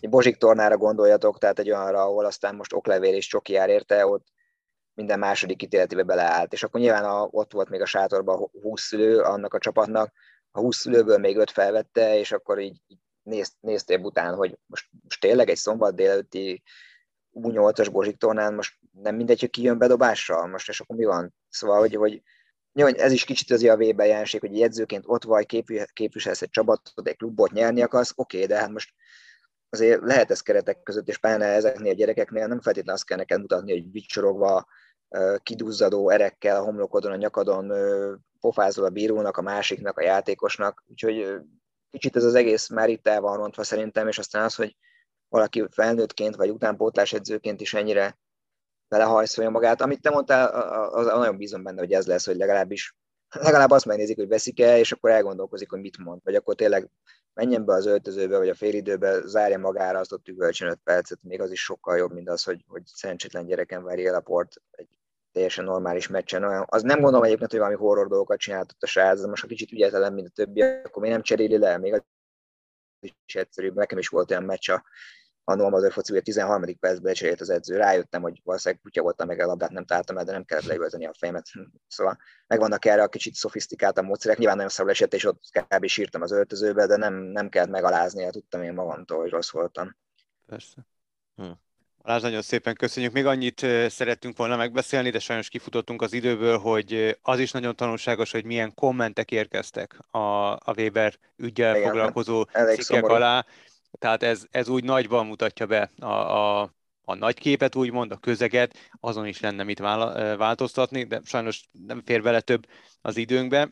egy 0.00 0.10
bozsik 0.10 0.36
tornára 0.36 0.76
gondoljatok, 0.76 1.38
tehát 1.38 1.58
egy 1.58 1.70
olyanra, 1.70 2.02
ahol 2.02 2.24
aztán 2.24 2.54
most 2.54 2.72
oklevél 2.72 3.14
és 3.14 3.26
csoki 3.26 3.52
jár 3.52 3.68
érte, 3.68 4.06
ott 4.06 4.26
minden 4.94 5.18
második 5.18 5.62
ítéletébe 5.62 6.02
beleállt. 6.02 6.52
És 6.52 6.62
akkor 6.62 6.80
nyilván 6.80 7.04
a, 7.04 7.28
ott 7.30 7.52
volt 7.52 7.68
még 7.68 7.80
a 7.80 7.86
sátorban 7.86 8.50
20 8.62 8.82
szülő 8.82 9.20
annak 9.20 9.54
a 9.54 9.58
csapatnak, 9.58 10.12
a 10.50 10.60
20 10.60 10.76
szülőből 10.76 11.18
még 11.18 11.36
öt 11.36 11.50
felvette, 11.50 12.18
és 12.18 12.32
akkor 12.32 12.58
így, 12.58 12.80
így 12.86 12.98
néz, 13.22 13.52
néztél 13.60 13.98
után, 13.98 14.34
hogy 14.34 14.58
most, 14.66 14.88
most 15.02 15.20
tényleg 15.20 15.48
egy 15.48 15.56
szombat 15.56 15.94
délelőtti 15.94 16.62
U8-as 17.34 17.88
Bozsik 17.92 18.16
tornán 18.16 18.54
most 18.54 18.78
nem 18.92 19.16
mindegy, 19.16 19.40
hogy 19.40 19.50
ki 19.50 19.62
jön 19.62 19.78
bedobással, 19.78 20.46
most 20.46 20.68
és 20.68 20.80
akkor 20.80 20.96
mi 20.96 21.04
van? 21.04 21.34
Szóval, 21.48 21.78
hogy, 21.78 21.94
hogy 21.94 22.22
jó, 22.72 22.86
ez 22.86 23.12
is 23.12 23.24
kicsit 23.24 23.50
az 23.50 23.62
a 23.62 23.74
Weber 23.74 24.06
jelenség, 24.06 24.40
hogy 24.40 24.54
egy 24.54 24.62
edzőként 24.62 25.04
ott 25.06 25.24
vagy, 25.24 25.64
képviselsz 25.92 26.42
egy 26.42 26.50
csapatot, 26.50 27.08
egy 27.08 27.16
klubot 27.16 27.52
nyerni 27.52 27.82
akarsz, 27.82 28.12
oké, 28.16 28.36
okay, 28.36 28.48
de 28.48 28.58
hát 28.58 28.70
most 28.70 28.94
azért 29.70 30.00
lehet 30.02 30.30
ez 30.30 30.40
keretek 30.40 30.82
között, 30.82 31.08
és 31.08 31.18
pláne 31.18 31.46
ezeknél 31.46 31.92
a 31.92 31.94
gyerekeknél 31.94 32.46
nem 32.46 32.60
feltétlenül 32.60 32.94
azt 32.94 33.06
kell 33.06 33.16
neked 33.16 33.40
mutatni, 33.40 33.72
hogy 33.72 33.92
vicsorogva, 33.92 34.66
kiduzzadó 35.42 36.10
erekkel 36.10 36.56
a 36.56 36.64
homlokodon, 36.64 37.12
a 37.12 37.16
nyakadon 37.16 37.72
pofázol 38.40 38.84
a 38.84 38.90
bírónak, 38.90 39.36
a 39.36 39.42
másiknak, 39.42 39.98
a 39.98 40.02
játékosnak, 40.02 40.84
úgyhogy 40.86 41.40
kicsit 41.90 42.16
ez 42.16 42.24
az 42.24 42.34
egész 42.34 42.68
már 42.68 42.88
itt 42.88 43.08
el 43.08 43.20
van 43.20 43.36
rontva 43.36 43.62
szerintem, 43.62 44.08
és 44.08 44.18
aztán 44.18 44.44
az, 44.44 44.54
hogy 44.54 44.76
valaki 45.28 45.64
felnőttként 45.70 46.36
vagy 46.36 46.50
utánpótlás 46.50 47.12
edzőként 47.12 47.60
is 47.60 47.74
ennyire 47.74 48.18
belehajszolja 48.92 49.50
magát. 49.50 49.80
Amit 49.80 50.00
te 50.00 50.10
mondtál, 50.10 50.48
az, 50.90 51.06
az 51.06 51.18
nagyon 51.18 51.36
bízom 51.36 51.62
benne, 51.62 51.80
hogy 51.80 51.92
ez 51.92 52.06
lesz, 52.06 52.26
hogy 52.26 52.36
legalábbis 52.36 52.96
legalább 53.28 53.70
azt 53.70 53.84
megnézik, 53.84 54.16
hogy 54.16 54.28
veszik-e, 54.28 54.78
és 54.78 54.92
akkor 54.92 55.10
elgondolkozik, 55.10 55.70
hogy 55.70 55.80
mit 55.80 55.98
mond. 55.98 56.20
Vagy 56.24 56.34
akkor 56.34 56.54
tényleg 56.54 56.90
menjen 57.34 57.64
be 57.64 57.74
az 57.74 57.86
öltözőbe, 57.86 58.38
vagy 58.38 58.48
a 58.48 58.54
félidőbe, 58.54 59.20
zárja 59.26 59.58
magára 59.58 59.98
azt 59.98 60.12
ott 60.12 60.28
üvölcsön 60.28 60.68
5 60.68 60.78
percet, 60.84 61.18
még 61.22 61.40
az 61.40 61.50
is 61.50 61.62
sokkal 61.62 61.96
jobb, 61.96 62.12
mint 62.12 62.28
az, 62.28 62.44
hogy, 62.44 62.64
hogy 62.68 62.82
szerencsétlen 62.86 63.46
gyereken 63.46 63.84
várja 63.84 64.16
a 64.16 64.20
port 64.20 64.54
egy 64.70 64.88
teljesen 65.32 65.64
normális 65.64 66.08
meccsen. 66.08 66.44
Olyan, 66.44 66.64
az 66.68 66.82
nem 66.82 67.00
gondolom 67.00 67.24
egyébként, 67.24 67.50
hogy 67.50 67.60
valami 67.60 67.78
horror 67.78 68.08
dolgokat 68.08 68.38
csináltott 68.38 68.82
a 68.82 68.86
srác, 68.86 69.20
de 69.20 69.26
most 69.26 69.42
ha 69.42 69.48
kicsit 69.48 69.72
ügyetlen, 69.72 70.12
mint 70.12 70.26
a 70.26 70.30
többi, 70.34 70.62
akkor 70.62 71.02
még 71.02 71.10
nem 71.10 71.22
cseréli 71.22 71.58
le, 71.58 71.78
még 71.78 71.92
az 71.92 72.02
is 73.00 73.34
egyszerűbb. 73.34 73.74
Nekem 73.74 73.98
is 73.98 74.08
volt 74.08 74.30
olyan 74.30 74.42
meccs 74.42 74.70
a, 74.70 74.84
a 75.44 75.54
Normal 75.54 75.90
foci, 75.90 76.12
hogy 76.12 76.20
a 76.20 76.24
13. 76.24 76.78
percben 76.78 77.14
cserélt 77.14 77.40
az 77.40 77.50
edző. 77.50 77.76
Rájöttem, 77.76 78.22
hogy 78.22 78.40
valószínűleg 78.44 78.82
kutya 78.82 79.02
voltam, 79.02 79.26
meg 79.26 79.40
a 79.40 79.46
labdát 79.46 79.70
nem 79.70 79.84
találtam 79.84 80.18
el, 80.18 80.24
de 80.24 80.32
nem 80.32 80.44
kellett 80.44 80.64
leüvölteni 80.64 81.06
a 81.06 81.14
fejemet. 81.18 81.46
Szóval 81.88 82.18
megvannak 82.46 82.84
erre 82.84 83.02
a 83.02 83.08
kicsit 83.08 83.34
szofisztikáltabb 83.34 84.04
módszerek. 84.04 84.38
Nyilván 84.38 84.56
nagyon 84.56 84.70
szarul 84.70 84.90
esett, 84.90 85.14
és 85.14 85.24
ott 85.24 85.42
kb. 85.68 85.86
sírtam 85.86 86.22
az 86.22 86.32
öltözőbe, 86.32 86.86
de 86.86 86.96
nem, 86.96 87.14
nem 87.14 87.48
kellett 87.48 87.70
megalázni, 87.70 88.30
tudtam 88.30 88.62
én 88.62 88.74
magamtól, 88.74 89.18
hogy 89.20 89.30
rossz 89.30 89.50
voltam. 89.50 89.96
Persze. 90.46 90.86
Hm. 91.36 91.50
Balázs, 92.02 92.22
nagyon 92.22 92.42
szépen 92.42 92.74
köszönjük. 92.74 93.12
Még 93.12 93.26
annyit 93.26 93.66
szerettünk 93.88 94.36
volna 94.36 94.56
megbeszélni, 94.56 95.10
de 95.10 95.18
sajnos 95.18 95.48
kifutottunk 95.48 96.02
az 96.02 96.12
időből, 96.12 96.58
hogy 96.58 97.18
az 97.22 97.38
is 97.38 97.50
nagyon 97.50 97.76
tanulságos, 97.76 98.30
hogy 98.30 98.44
milyen 98.44 98.74
kommentek 98.74 99.30
érkeztek 99.30 99.98
a, 100.10 100.52
a 100.52 100.74
Weber 100.76 101.14
ügyel 101.36 101.76
Igen, 101.76 101.88
foglalkozó 101.88 102.44
cikkek 102.44 102.80
szomorú. 102.80 103.14
alá. 103.14 103.46
Tehát 103.98 104.22
ez, 104.22 104.46
ez 104.50 104.68
úgy 104.68 104.84
nagyban 104.84 105.26
mutatja 105.26 105.66
be 105.66 105.90
a, 105.98 106.06
a, 106.06 106.60
a 107.04 107.14
nagy 107.14 107.38
képet, 107.38 107.76
úgymond, 107.76 108.12
a 108.12 108.16
közeget, 108.16 108.90
azon 109.00 109.26
is 109.26 109.40
lenne 109.40 109.62
mit 109.62 109.78
változtatni, 109.78 111.04
de 111.04 111.20
sajnos 111.24 111.68
nem 111.86 112.02
fér 112.04 112.22
bele 112.22 112.40
több 112.40 112.66
az 113.00 113.16
időnkbe. 113.16 113.68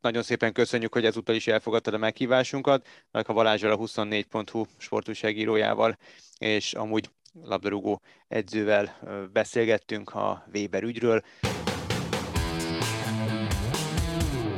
Nagyon 0.00 0.22
szépen 0.22 0.52
köszönjük, 0.52 0.92
hogy 0.92 1.04
ezúttal 1.04 1.34
is 1.34 1.46
elfogadtad 1.46 1.94
a 1.94 1.98
meghívásunkat, 1.98 2.86
a 3.10 3.32
Balázsral 3.32 3.72
a 3.72 3.76
24.hu 3.76 4.64
sportújságírójával, 4.76 5.96
és 6.38 6.72
amúgy 6.72 7.10
labdarúgó 7.42 8.00
edzővel 8.28 8.98
beszélgettünk 9.32 10.14
a 10.14 10.46
Weber 10.52 10.82
ügyről. 10.82 11.22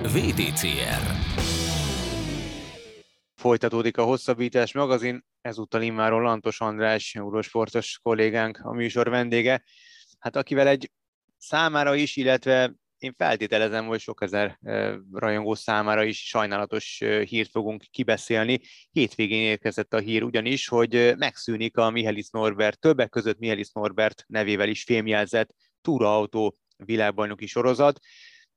VTCR 0.02 1.41
Folytatódik 3.42 3.96
a 3.96 4.04
Hosszabbítás 4.04 4.72
magazin, 4.72 5.24
ezúttal 5.40 5.82
immáron 5.82 6.22
Lantos 6.22 6.60
András, 6.60 7.14
eurósportos 7.14 7.98
kollégánk, 8.02 8.58
a 8.62 8.72
műsor 8.72 9.08
vendége, 9.08 9.64
hát 10.18 10.36
akivel 10.36 10.66
egy 10.66 10.90
számára 11.38 11.94
is, 11.94 12.16
illetve 12.16 12.74
én 12.98 13.14
feltételezem, 13.16 13.86
hogy 13.86 14.00
sok 14.00 14.22
ezer 14.22 14.58
rajongó 15.12 15.54
számára 15.54 16.04
is 16.04 16.28
sajnálatos 16.28 16.98
hírt 17.26 17.50
fogunk 17.50 17.84
kibeszélni. 17.90 18.60
Hétvégén 18.90 19.42
érkezett 19.42 19.94
a 19.94 19.98
hír 19.98 20.22
ugyanis, 20.22 20.68
hogy 20.68 21.14
megszűnik 21.16 21.76
a 21.76 21.90
Mihelis 21.90 22.30
Norbert, 22.30 22.80
többek 22.80 23.08
között 23.08 23.38
Mihelis 23.38 23.72
Norbert 23.72 24.24
nevével 24.26 24.68
is 24.68 24.84
fémjelzett 24.84 25.54
túraautó 25.80 26.58
világbajnoki 26.76 27.46
sorozat, 27.46 27.98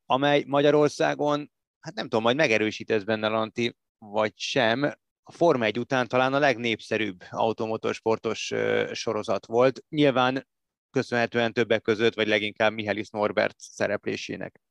amely 0.06 0.44
Magyarországon 0.48 1.52
hát 1.80 1.94
nem 1.94 2.04
tudom, 2.04 2.24
majd 2.24 2.36
megerősítesz 2.36 3.04
benne, 3.04 3.28
Lanti, 3.28 3.76
vagy 3.98 4.34
sem, 4.36 4.84
a 5.24 5.32
Forma 5.32 5.66
1 5.66 5.80
után 5.80 6.08
talán 6.08 6.34
a 6.34 6.40
legnépszerűbb 6.40 7.24
automotorsportos 7.30 8.54
sorozat 8.92 9.46
volt. 9.46 9.84
Nyilván 9.90 10.48
köszönhetően 10.90 11.54
többek 11.54 11.82
között, 11.82 12.14
vagy 12.14 12.28
leginkább 12.28 12.74
Mihály 12.74 13.04
Norbert 13.12 13.56
szereplésének. 13.58 14.62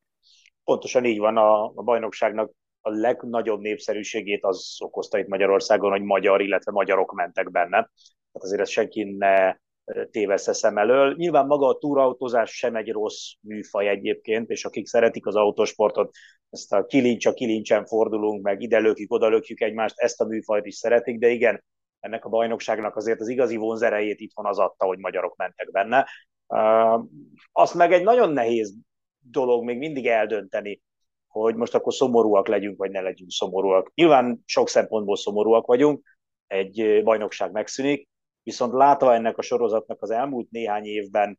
Pontosan 0.64 1.04
így 1.04 1.18
van, 1.18 1.36
a, 1.36 1.64
a 1.64 1.82
bajnokságnak 1.82 2.52
a 2.80 2.90
legnagyobb 2.90 3.60
népszerűségét 3.60 4.44
az 4.44 4.76
okozta 4.78 5.18
itt 5.18 5.26
Magyarországon, 5.26 5.90
hogy 5.90 6.02
magyar, 6.02 6.40
illetve 6.42 6.72
magyarok 6.72 7.12
mentek 7.12 7.50
benne. 7.50 7.70
Tehát 7.70 8.48
azért 8.48 8.60
ezt 8.60 8.70
senki 8.70 9.02
ne 9.02 9.56
tévessze 10.10 10.52
szem 10.52 10.78
elől. 10.78 11.14
Nyilván 11.16 11.46
maga 11.46 11.66
a 11.66 11.78
túrautózás 11.78 12.50
sem 12.50 12.76
egy 12.76 12.92
rossz 12.92 13.32
műfaj 13.40 13.88
egyébként, 13.88 14.50
és 14.50 14.64
akik 14.64 14.86
szeretik 14.86 15.26
az 15.26 15.36
autósportot, 15.36 16.14
ezt 16.50 16.72
a 16.72 16.84
kilincs 16.84 17.26
a 17.26 17.32
kilincsen 17.32 17.86
fordulunk, 17.86 18.42
meg 18.42 18.62
ide 18.62 18.78
lökjük, 18.78 19.12
oda 19.12 19.28
lökjük 19.28 19.60
egymást, 19.60 19.98
ezt 19.98 20.20
a 20.20 20.24
műfajt 20.24 20.66
is 20.66 20.74
szeretik, 20.74 21.18
de 21.18 21.28
igen, 21.28 21.64
ennek 22.00 22.24
a 22.24 22.28
bajnokságnak 22.28 22.96
azért 22.96 23.20
az 23.20 23.28
igazi 23.28 23.56
vonzerejét 23.56 24.20
itthon 24.20 24.46
az 24.46 24.58
adta, 24.58 24.86
hogy 24.86 24.98
magyarok 24.98 25.36
mentek 25.36 25.70
benne. 25.70 26.08
Azt 27.52 27.74
meg 27.74 27.92
egy 27.92 28.02
nagyon 28.02 28.32
nehéz 28.32 28.74
dolog 29.18 29.64
még 29.64 29.78
mindig 29.78 30.06
eldönteni, 30.06 30.82
hogy 31.26 31.54
most 31.54 31.74
akkor 31.74 31.94
szomorúak 31.94 32.48
legyünk, 32.48 32.78
vagy 32.78 32.90
ne 32.90 33.00
legyünk 33.00 33.30
szomorúak. 33.30 33.92
Nyilván 33.94 34.42
sok 34.44 34.68
szempontból 34.68 35.16
szomorúak 35.16 35.66
vagyunk, 35.66 36.16
egy 36.46 37.02
bajnokság 37.04 37.52
megszűnik, 37.52 38.08
viszont 38.44 38.72
látva 38.72 39.14
ennek 39.14 39.38
a 39.38 39.42
sorozatnak 39.42 40.02
az 40.02 40.10
elmúlt 40.10 40.50
néhány 40.50 40.84
évben 40.84 41.38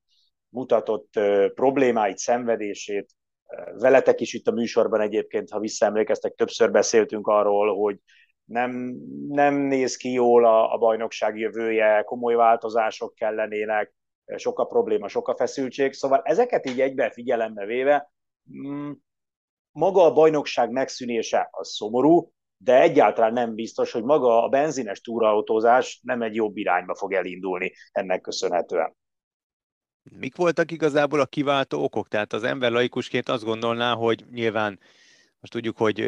mutatott 0.50 1.20
problémáit, 1.54 2.18
szenvedését, 2.18 3.10
veletek 3.78 4.22
is 4.22 4.34
itt 4.34 4.48
a 4.48 4.52
műsorban 4.52 5.02
egyébként, 5.02 5.50
ha 5.50 5.60
visszaemlékeztek, 5.60 6.34
többször 6.34 6.72
beszéltünk 6.72 7.28
arról, 7.28 7.76
hogy 7.76 8.00
nem, 8.46 8.96
nem 9.28 9.56
néz 9.56 9.96
ki 9.96 10.12
jól 10.12 10.46
a, 10.46 10.74
a 10.74 10.78
bajnokság 10.78 11.38
jövője, 11.38 12.04
komoly 12.04 12.34
változások 12.34 13.16
kellenének, 13.16 13.94
sok 14.36 14.60
a 14.60 14.66
probléma, 14.66 15.08
sok 15.08 15.28
a 15.28 15.36
feszültség, 15.36 15.94
szóval 15.94 16.22
ezeket 16.24 16.70
így 16.70 16.82
egyben 16.82 17.12
figyelembe 17.12 17.66
véve, 17.66 18.12
mm, 18.58 18.92
maga 19.72 20.04
a 20.04 20.14
bajnokság 20.14 20.72
megszűnése 20.72 21.48
az 21.52 21.70
szomorú, 21.70 22.32
de 22.58 22.82
egyáltalán 22.82 23.34
nem 23.34 23.56
biztos, 23.56 23.92
hogy 23.92 24.04
maga 24.04 24.44
a 24.44 24.50
benzines 24.50 25.02
túrautózás 25.02 26.00
nem 26.04 26.22
egy 26.22 26.36
jobb 26.36 26.58
irányba 26.58 26.96
fog 26.96 27.14
elindulni 27.14 27.74
ennek 27.92 28.22
köszönhetően. 28.22 28.96
Mik 30.12 30.36
voltak 30.36 30.72
igazából 30.72 31.20
a 31.20 31.26
kiváltó 31.26 31.84
okok? 31.84 32.08
Tehát 32.08 32.34
az 32.34 32.44
ember 32.44 32.72
laikusként 32.72 33.30
azt 33.30 33.44
gondolná, 33.44 33.94
hogy 33.94 34.26
nyilván 34.32 34.80
most 35.40 35.54
tudjuk, 35.54 35.78
hogy 35.78 36.00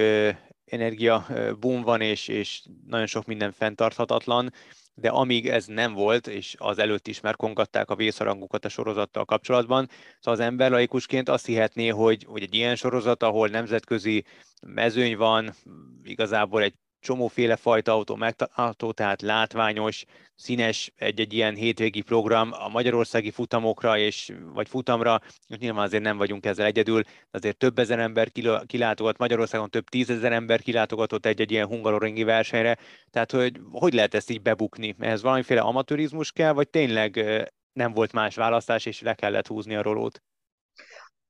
energia 0.69 1.25
boom 1.60 1.82
van, 1.82 2.01
és, 2.01 2.27
és 2.27 2.62
nagyon 2.88 3.06
sok 3.06 3.25
minden 3.25 3.51
fenntarthatatlan, 3.51 4.53
de 4.93 5.10
amíg 5.10 5.47
ez 5.49 5.65
nem 5.65 5.93
volt, 5.93 6.27
és 6.27 6.56
az 6.58 6.77
előtt 6.77 7.08
is 7.08 7.19
már 7.19 7.36
kongatták 7.36 7.89
a 7.89 7.95
vészharangukat 7.95 8.65
a 8.65 8.69
sorozattal 8.69 9.25
kapcsolatban, 9.25 9.89
szóval 10.19 10.39
az 10.39 10.45
ember 10.45 10.71
laikusként 10.71 11.30
azt 11.30 11.45
hihetné, 11.45 11.88
hogy, 11.88 12.23
hogy 12.27 12.41
egy 12.41 12.56
ilyen 12.56 12.75
sorozat, 12.75 13.23
ahol 13.23 13.47
nemzetközi 13.47 14.25
mezőny 14.62 15.17
van, 15.17 15.53
igazából 16.03 16.62
egy 16.62 16.73
csomóféle 17.08 17.56
fajta 17.56 17.91
autó 17.91 18.15
megtalálható, 18.15 18.91
tehát 18.91 19.22
látványos, 19.22 20.04
színes 20.36 20.91
egy-egy 20.96 21.34
ilyen 21.34 21.56
hétvégi 21.56 22.02
program 22.02 22.50
a 22.52 22.67
magyarországi 22.67 23.32
futamokra 23.32 23.98
és 23.98 24.34
vagy 24.54 24.70
futamra, 24.70 25.20
nyilván 25.58 25.84
azért 25.84 26.04
nem 26.04 26.17
vagyunk 26.17 26.46
ezzel 26.46 26.65
egyedül, 26.65 27.04
azért 27.32 27.58
több 27.58 27.80
ezer 27.80 28.00
ember 28.00 28.32
kilátogat, 28.65 29.17
Magyarországon 29.17 29.70
több 29.70 29.89
tízezer 29.89 30.32
ember 30.32 30.62
kilátogatott 30.62 31.26
egy-egy 31.26 31.52
ilyen 31.52 31.67
hungaroringi 31.67 32.24
versenyre, 32.24 32.78
tehát 33.10 33.32
hogy 33.32 33.60
hogy 33.72 33.93
lehet 33.93 34.13
ezt 34.13 34.30
így 34.30 34.41
bebukni? 34.41 34.96
Ehhez 35.00 35.22
valamiféle 35.22 35.62
amatőrizmus 35.62 36.32
kell, 36.32 36.52
vagy 36.52 36.70
tényleg 36.70 37.12
nem 37.74 37.93
volt 37.93 38.12
más 38.12 38.36
választás, 38.36 38.86
és 38.86 39.02
le 39.02 39.13
kellett 39.13 39.48
húzni 39.48 39.76
a 39.76 39.82
rolót? 39.82 40.22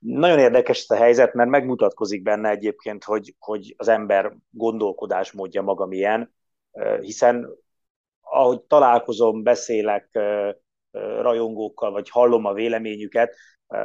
Nagyon 0.07 0.39
érdekes 0.39 0.85
ez 0.87 0.97
a 0.97 1.01
helyzet, 1.01 1.33
mert 1.33 1.49
megmutatkozik 1.49 2.21
benne 2.21 2.49
egyébként, 2.49 3.03
hogy, 3.03 3.35
hogy 3.39 3.73
az 3.77 3.87
ember 3.87 4.35
gondolkodásmódja 4.49 5.61
maga 5.61 5.85
milyen, 5.85 6.33
hiszen 6.99 7.49
ahogy 8.21 8.61
találkozom, 8.61 9.43
beszélek 9.43 10.19
rajongókkal, 11.21 11.91
vagy 11.91 12.09
hallom 12.09 12.45
a 12.45 12.53
véleményüket, 12.53 13.35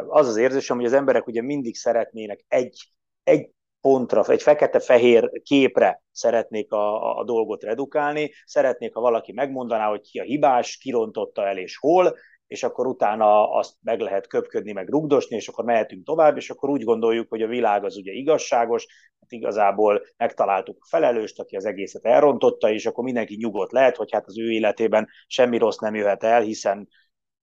az 0.06 0.28
az 0.28 0.36
érzésem, 0.36 0.76
hogy 0.76 0.86
az 0.86 0.92
emberek 0.92 1.26
ugye 1.26 1.42
mindig 1.42 1.76
szeretnének 1.76 2.44
egy, 2.48 2.92
egy 3.22 3.50
pontra, 3.80 4.24
egy 4.26 4.42
fekete-fehér 4.42 5.30
képre 5.42 6.02
szeretnék 6.10 6.72
a, 6.72 7.18
a 7.18 7.24
dolgot 7.24 7.62
redukálni, 7.62 8.32
szeretnék, 8.44 8.94
ha 8.94 9.00
valaki 9.00 9.32
megmondaná, 9.32 9.88
hogy 9.88 10.00
ki 10.00 10.18
a 10.18 10.22
hibás, 10.22 10.76
kirontotta 10.76 11.46
el 11.46 11.58
és 11.58 11.76
hol, 11.76 12.16
és 12.52 12.62
akkor 12.62 12.86
utána 12.86 13.50
azt 13.50 13.74
meg 13.82 14.00
lehet 14.00 14.26
köpködni, 14.26 14.72
meg 14.72 14.88
rugdosni, 14.88 15.36
és 15.36 15.48
akkor 15.48 15.64
mehetünk 15.64 16.04
tovább, 16.04 16.36
és 16.36 16.50
akkor 16.50 16.68
úgy 16.68 16.84
gondoljuk, 16.84 17.28
hogy 17.28 17.42
a 17.42 17.46
világ 17.46 17.84
az 17.84 17.96
ugye 17.96 18.12
igazságos, 18.12 18.86
hát 19.20 19.32
igazából 19.32 20.02
megtaláltuk 20.16 20.76
a 20.80 20.86
felelőst, 20.88 21.38
aki 21.38 21.56
az 21.56 21.64
egészet 21.64 22.04
elrontotta, 22.04 22.70
és 22.70 22.86
akkor 22.86 23.04
mindenki 23.04 23.36
nyugodt 23.36 23.72
lehet, 23.72 23.96
hogy 23.96 24.12
hát 24.12 24.26
az 24.26 24.38
ő 24.38 24.50
életében 24.50 25.08
semmi 25.26 25.58
rossz 25.58 25.76
nem 25.76 25.94
jöhet 25.94 26.22
el, 26.22 26.40
hiszen 26.40 26.88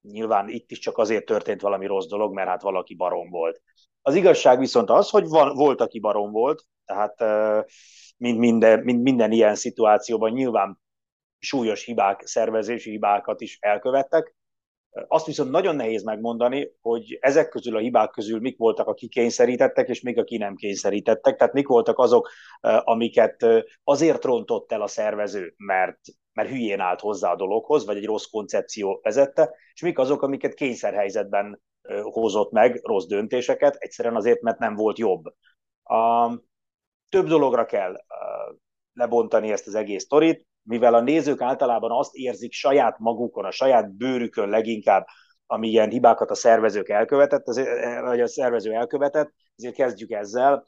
nyilván 0.01 0.49
itt 0.49 0.71
is 0.71 0.79
csak 0.79 0.97
azért 0.97 1.25
történt 1.25 1.61
valami 1.61 1.85
rossz 1.85 2.07
dolog, 2.07 2.33
mert 2.33 2.49
hát 2.49 2.61
valaki 2.61 2.95
barom 2.95 3.29
volt. 3.29 3.61
Az 4.01 4.15
igazság 4.15 4.59
viszont 4.59 4.89
az, 4.89 5.09
hogy 5.09 5.27
van, 5.27 5.55
volt, 5.55 5.81
aki 5.81 5.99
barom 5.99 6.31
volt, 6.31 6.63
tehát 6.85 7.15
mint 8.17 8.37
minden, 8.37 8.79
mint 8.79 9.03
minden 9.03 9.31
ilyen 9.31 9.55
szituációban 9.55 10.31
nyilván 10.31 10.79
súlyos 11.39 11.83
hibák, 11.85 12.21
szervezési 12.25 12.89
hibákat 12.89 13.41
is 13.41 13.57
elkövettek, 13.61 14.37
azt 15.07 15.25
viszont 15.25 15.49
nagyon 15.49 15.75
nehéz 15.75 16.03
megmondani, 16.03 16.71
hogy 16.81 17.17
ezek 17.21 17.49
közül 17.49 17.75
a 17.75 17.79
hibák 17.79 18.09
közül 18.09 18.39
mik 18.39 18.57
voltak, 18.57 18.87
akik 18.87 19.09
kényszerítettek, 19.09 19.87
és 19.87 20.01
mik, 20.01 20.17
aki 20.17 20.37
nem 20.37 20.55
kényszerítettek. 20.55 21.37
Tehát 21.37 21.53
mik 21.53 21.67
voltak 21.67 21.99
azok, 21.99 22.29
amiket 22.83 23.45
azért 23.83 24.23
rontott 24.23 24.71
el 24.71 24.81
a 24.81 24.87
szervező, 24.87 25.53
mert, 25.57 25.99
mert 26.33 26.49
hülyén 26.49 26.79
állt 26.79 26.99
hozzá 26.99 27.31
a 27.31 27.35
dologhoz, 27.35 27.85
vagy 27.85 27.97
egy 27.97 28.05
rossz 28.05 28.25
koncepció 28.25 28.99
vezette, 29.03 29.55
és 29.73 29.81
mik 29.81 29.99
azok, 29.99 30.21
amiket 30.21 30.53
kényszerhelyzetben 30.53 31.61
hozott 32.01 32.51
meg, 32.51 32.79
rossz 32.83 33.05
döntéseket, 33.05 33.75
egyszerűen 33.75 34.15
azért, 34.15 34.41
mert 34.41 34.59
nem 34.59 34.75
volt 34.75 34.97
jobb. 34.97 35.23
A, 35.83 36.31
több 37.09 37.27
dologra 37.27 37.65
kell 37.65 37.95
lebontani 38.93 39.51
ezt 39.51 39.67
az 39.67 39.75
egész 39.75 40.03
sztorit 40.03 40.47
mivel 40.63 40.93
a 40.93 41.01
nézők 41.01 41.41
általában 41.41 41.91
azt 41.91 42.15
érzik 42.15 42.51
saját 42.51 42.99
magukon, 42.99 43.45
a 43.45 43.51
saját 43.51 43.95
bőrükön 43.95 44.49
leginkább, 44.49 45.05
ami 45.45 45.67
ilyen 45.67 45.89
hibákat 45.89 46.29
a 46.29 46.35
szervezők 46.35 46.89
elkövetett, 46.89 47.45
vagy 48.01 48.21
a 48.21 48.27
szervező 48.27 48.73
elkövetett, 48.73 49.33
ezért 49.55 49.75
kezdjük 49.75 50.11
ezzel. 50.11 50.65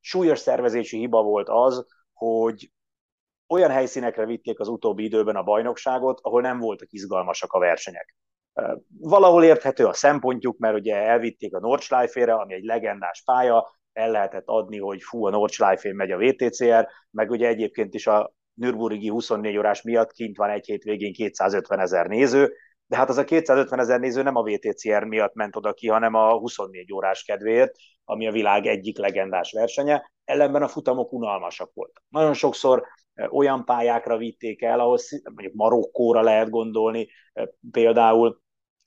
Súlyos 0.00 0.38
szervezési 0.38 0.98
hiba 0.98 1.22
volt 1.22 1.48
az, 1.48 1.86
hogy 2.12 2.70
olyan 3.48 3.70
helyszínekre 3.70 4.26
vitték 4.26 4.60
az 4.60 4.68
utóbbi 4.68 5.04
időben 5.04 5.36
a 5.36 5.42
bajnokságot, 5.42 6.20
ahol 6.22 6.40
nem 6.40 6.58
voltak 6.58 6.92
izgalmasak 6.92 7.52
a 7.52 7.58
versenyek. 7.58 8.14
Valahol 8.98 9.44
érthető 9.44 9.84
a 9.84 9.92
szempontjuk, 9.92 10.58
mert 10.58 10.74
ugye 10.74 10.94
elvitték 10.94 11.54
a 11.54 11.60
Nordschleife-re, 11.60 12.34
ami 12.34 12.54
egy 12.54 12.64
legendás 12.64 13.22
pálya, 13.24 13.74
el 13.92 14.10
lehetett 14.10 14.46
adni, 14.46 14.78
hogy 14.78 15.02
fú, 15.02 15.26
a 15.26 15.30
Nordschleife 15.30 15.94
megy 15.94 16.10
a 16.10 16.18
VTCR, 16.18 16.88
meg 17.10 17.30
ugye 17.30 17.48
egyébként 17.48 17.94
is 17.94 18.06
a 18.06 18.32
Nürburgi 18.56 19.08
24 19.08 19.56
órás 19.56 19.82
miatt 19.82 20.12
kint 20.12 20.36
van 20.36 20.50
egy 20.50 20.66
hétvégén 20.66 21.12
250 21.12 21.80
ezer 21.80 22.06
néző, 22.06 22.52
de 22.86 22.96
hát 22.96 23.08
az 23.08 23.16
a 23.16 23.24
250 23.24 23.78
ezer 23.78 24.00
néző 24.00 24.22
nem 24.22 24.36
a 24.36 24.42
VTCR 24.42 25.04
miatt 25.04 25.34
ment 25.34 25.56
oda 25.56 25.72
ki, 25.72 25.88
hanem 25.88 26.14
a 26.14 26.38
24 26.38 26.92
órás 26.92 27.22
kedvéért, 27.22 27.74
ami 28.04 28.26
a 28.26 28.32
világ 28.32 28.66
egyik 28.66 28.98
legendás 28.98 29.52
versenye, 29.52 30.10
ellenben 30.24 30.62
a 30.62 30.68
futamok 30.68 31.12
unalmasak 31.12 31.70
voltak. 31.74 32.04
Nagyon 32.08 32.34
sokszor 32.34 32.86
olyan 33.30 33.64
pályákra 33.64 34.16
vitték 34.16 34.62
el, 34.62 34.80
ahol 34.80 34.98
mondjuk 35.22 35.54
Marokkóra 35.54 36.20
lehet 36.20 36.50
gondolni 36.50 37.08
például, 37.70 38.40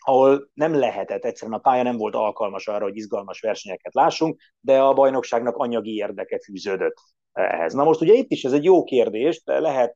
ahol 0.10 0.50
nem 0.54 0.74
lehetett, 0.74 1.26
egyszerűen 1.26 1.58
a 1.58 1.62
pálya 1.62 1.84
nem 1.84 1.98
volt 1.98 2.16
alkalmas 2.16 2.68
arra, 2.68 2.84
hogy 2.84 2.96
izgalmas 2.96 3.40
versenyeket 3.40 3.94
lássunk, 3.94 4.40
de 4.60 4.82
a 4.82 4.94
bajnokságnak 4.94 5.56
anyagi 5.56 5.96
érdeke 5.96 6.40
fűződött 6.46 6.94
ehhez. 7.34 7.74
Na 7.74 7.84
most 7.84 8.02
ugye 8.02 8.14
itt 8.14 8.32
is 8.32 8.44
ez 8.44 8.52
egy 8.52 8.64
jó 8.64 8.84
kérdés, 8.84 9.44
de 9.44 9.60
lehet 9.60 9.96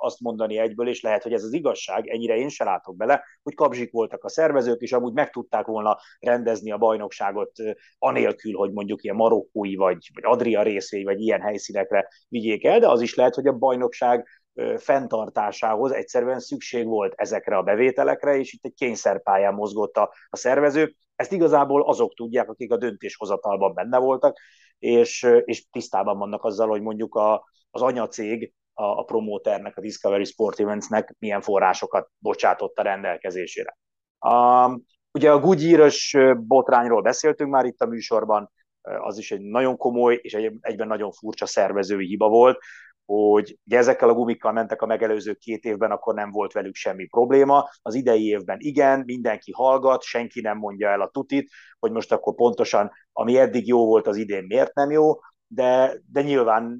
azt 0.00 0.20
mondani 0.20 0.58
egyből, 0.58 0.88
és 0.88 1.00
lehet, 1.00 1.22
hogy 1.22 1.32
ez 1.32 1.42
az 1.42 1.52
igazság, 1.52 2.08
ennyire 2.08 2.36
én 2.36 2.48
se 2.48 2.64
látok 2.64 2.96
bele, 2.96 3.22
hogy 3.42 3.54
kapzsik 3.54 3.92
voltak 3.92 4.24
a 4.24 4.28
szervezők, 4.28 4.80
és 4.80 4.92
amúgy 4.92 5.12
meg 5.12 5.30
tudták 5.30 5.66
volna 5.66 5.98
rendezni 6.18 6.70
a 6.70 6.78
bajnokságot 6.78 7.52
anélkül, 7.98 8.56
hogy 8.56 8.72
mondjuk 8.72 9.02
ilyen 9.02 9.16
marokkói, 9.16 9.74
vagy, 9.74 10.10
vagy 10.14 10.24
Adria 10.24 10.62
részély, 10.62 11.02
vagy 11.02 11.20
ilyen 11.20 11.40
helyszínekre 11.40 12.08
vigyék 12.28 12.64
el, 12.64 12.78
de 12.78 12.88
az 12.88 13.00
is 13.00 13.14
lehet, 13.14 13.34
hogy 13.34 13.46
a 13.46 13.52
bajnokság 13.52 14.26
fenntartásához 14.76 15.92
egyszerűen 15.92 16.40
szükség 16.40 16.86
volt 16.86 17.12
ezekre 17.16 17.56
a 17.56 17.62
bevételekre, 17.62 18.36
és 18.36 18.52
itt 18.52 18.64
egy 18.64 18.74
kényszerpályán 18.74 19.54
mozgott 19.54 19.96
a, 19.96 20.12
a 20.28 20.36
szervező. 20.36 20.94
Ezt 21.16 21.32
igazából 21.32 21.88
azok 21.88 22.14
tudják, 22.14 22.48
akik 22.48 22.72
a 22.72 22.76
döntéshozatalban 22.76 23.74
benne 23.74 23.98
voltak, 23.98 24.38
és, 24.78 25.26
és 25.44 25.68
tisztában 25.70 26.18
vannak 26.18 26.44
azzal, 26.44 26.68
hogy 26.68 26.82
mondjuk 26.82 27.14
a, 27.14 27.44
az 27.70 27.82
anyacég 27.82 28.52
a, 28.72 28.84
a 28.84 29.02
promóternek, 29.02 29.76
a 29.76 29.80
Discovery 29.80 30.24
Sport 30.24 30.60
Eventsnek 30.60 31.14
milyen 31.18 31.40
forrásokat 31.40 32.10
bocsátott 32.18 32.78
a 32.78 32.82
rendelkezésére. 32.82 33.78
A, 34.18 34.66
ugye 35.12 35.32
a 35.32 35.40
Goodyear-ös 35.40 36.16
botrányról 36.36 37.02
beszéltünk 37.02 37.50
már 37.50 37.64
itt 37.64 37.80
a 37.80 37.86
műsorban, 37.86 38.50
az 38.82 39.18
is 39.18 39.30
egy 39.30 39.40
nagyon 39.40 39.76
komoly 39.76 40.18
és 40.22 40.34
egy, 40.34 40.52
egyben 40.60 40.86
nagyon 40.86 41.12
furcsa 41.12 41.46
szervezői 41.46 42.06
hiba 42.06 42.28
volt, 42.28 42.58
hogy 43.06 43.58
ugye 43.66 43.78
ezekkel 43.78 44.08
a 44.08 44.14
gumikkal 44.14 44.52
mentek 44.52 44.82
a 44.82 44.86
megelőző 44.86 45.34
két 45.34 45.64
évben, 45.64 45.90
akkor 45.90 46.14
nem 46.14 46.30
volt 46.30 46.52
velük 46.52 46.74
semmi 46.74 47.06
probléma. 47.06 47.68
Az 47.82 47.94
idei 47.94 48.26
évben 48.26 48.56
igen, 48.60 49.02
mindenki 49.06 49.52
hallgat, 49.52 50.02
senki 50.02 50.40
nem 50.40 50.58
mondja 50.58 50.88
el 50.88 51.00
a 51.00 51.08
tutit, 51.08 51.50
hogy 51.78 51.90
most 51.90 52.12
akkor 52.12 52.34
pontosan, 52.34 52.90
ami 53.12 53.38
eddig 53.38 53.66
jó 53.66 53.86
volt, 53.86 54.06
az 54.06 54.16
idén 54.16 54.44
miért 54.44 54.74
nem 54.74 54.90
jó, 54.90 55.18
de, 55.46 56.00
de 56.12 56.22
nyilván 56.22 56.76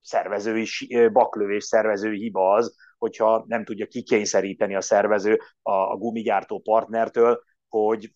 szervezői, 0.00 0.66
baklövés 1.12 1.64
szervezői 1.64 2.18
hiba 2.18 2.52
az, 2.52 2.76
hogyha 2.98 3.44
nem 3.46 3.64
tudja 3.64 3.86
kikényszeríteni 3.86 4.74
a 4.74 4.80
szervező 4.80 5.40
a, 5.62 5.72
a 5.72 5.96
gumigyártó 5.96 6.58
partnertől, 6.58 7.42
hogy, 7.68 8.12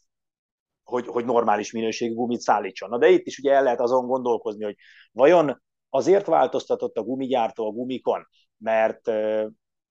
hogy, 0.82 1.06
hogy 1.06 1.24
normális 1.24 1.72
minőségű 1.72 2.14
gumit 2.14 2.40
szállítson. 2.40 2.88
Na 2.88 2.98
de 2.98 3.08
itt 3.08 3.26
is 3.26 3.38
ugye 3.38 3.52
el 3.52 3.62
lehet 3.62 3.80
azon 3.80 4.06
gondolkozni, 4.06 4.64
hogy 4.64 4.76
vajon 5.12 5.62
azért 5.94 6.26
változtatott 6.26 6.96
a 6.96 7.02
gumigyártó 7.02 7.66
a 7.66 7.70
gumikon, 7.70 8.26
mert 8.56 9.10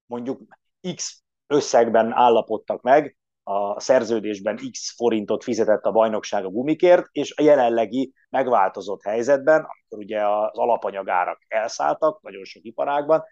mondjuk 0.06 0.42
X 0.96 1.24
összegben 1.48 2.12
állapodtak 2.12 2.82
meg, 2.82 3.18
a 3.44 3.80
szerződésben 3.80 4.60
X 4.72 4.96
forintot 4.96 5.44
fizetett 5.44 5.84
a 5.84 5.92
bajnokság 5.92 6.46
a 6.46 6.50
gumikért, 6.50 7.08
és 7.12 7.34
a 7.38 7.42
jelenlegi 7.42 8.14
megváltozott 8.30 9.04
helyzetben, 9.04 9.56
amikor 9.56 10.06
ugye 10.06 10.28
az 10.28 10.58
alapanyagárak 10.58 11.46
elszálltak 11.48 12.22
nagyon 12.22 12.44
sok 12.44 12.64
iparágban, 12.64 13.24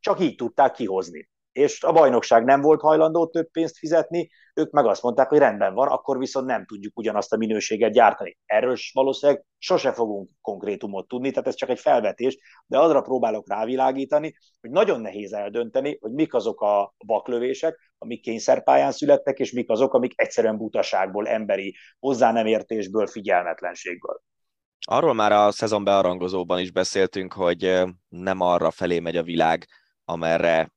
csak 0.00 0.20
így 0.20 0.34
tudták 0.34 0.72
kihozni 0.72 1.28
és 1.56 1.82
a 1.82 1.92
bajnokság 1.92 2.44
nem 2.44 2.60
volt 2.60 2.80
hajlandó 2.80 3.26
több 3.26 3.50
pénzt 3.50 3.78
fizetni, 3.78 4.30
ők 4.54 4.70
meg 4.70 4.86
azt 4.86 5.02
mondták, 5.02 5.28
hogy 5.28 5.38
rendben 5.38 5.74
van, 5.74 5.88
akkor 5.88 6.18
viszont 6.18 6.46
nem 6.46 6.66
tudjuk 6.66 6.98
ugyanazt 6.98 7.32
a 7.32 7.36
minőséget 7.36 7.92
gyártani. 7.92 8.38
Erről 8.46 8.76
valószínűleg 8.92 9.44
sose 9.58 9.92
fogunk 9.92 10.30
konkrétumot 10.40 11.08
tudni, 11.08 11.30
tehát 11.30 11.46
ez 11.46 11.54
csak 11.54 11.68
egy 11.68 11.80
felvetés, 11.80 12.38
de 12.66 12.78
azra 12.78 13.00
próbálok 13.00 13.48
rávilágítani, 13.48 14.34
hogy 14.60 14.70
nagyon 14.70 15.00
nehéz 15.00 15.32
eldönteni, 15.32 15.98
hogy 16.00 16.12
mik 16.12 16.34
azok 16.34 16.60
a 16.60 16.94
baklövések, 17.06 17.92
amik 17.98 18.22
kényszerpályán 18.22 18.92
születtek, 18.92 19.38
és 19.38 19.52
mik 19.52 19.70
azok, 19.70 19.94
amik 19.94 20.12
egyszerűen 20.16 20.56
butaságból, 20.56 21.28
emberi 21.28 21.76
hozzá 21.98 22.32
nem 22.32 22.46
értésből, 22.46 23.06
figyelmetlenségből. 23.06 24.20
Arról 24.86 25.14
már 25.14 25.32
a 25.32 25.50
szezon 25.50 25.84
bearangozóban 25.84 26.58
is 26.58 26.70
beszéltünk, 26.70 27.32
hogy 27.32 27.82
nem 28.08 28.40
arra 28.40 28.70
felé 28.70 28.98
megy 28.98 29.16
a 29.16 29.22
világ, 29.22 29.66
amerre 30.04 30.74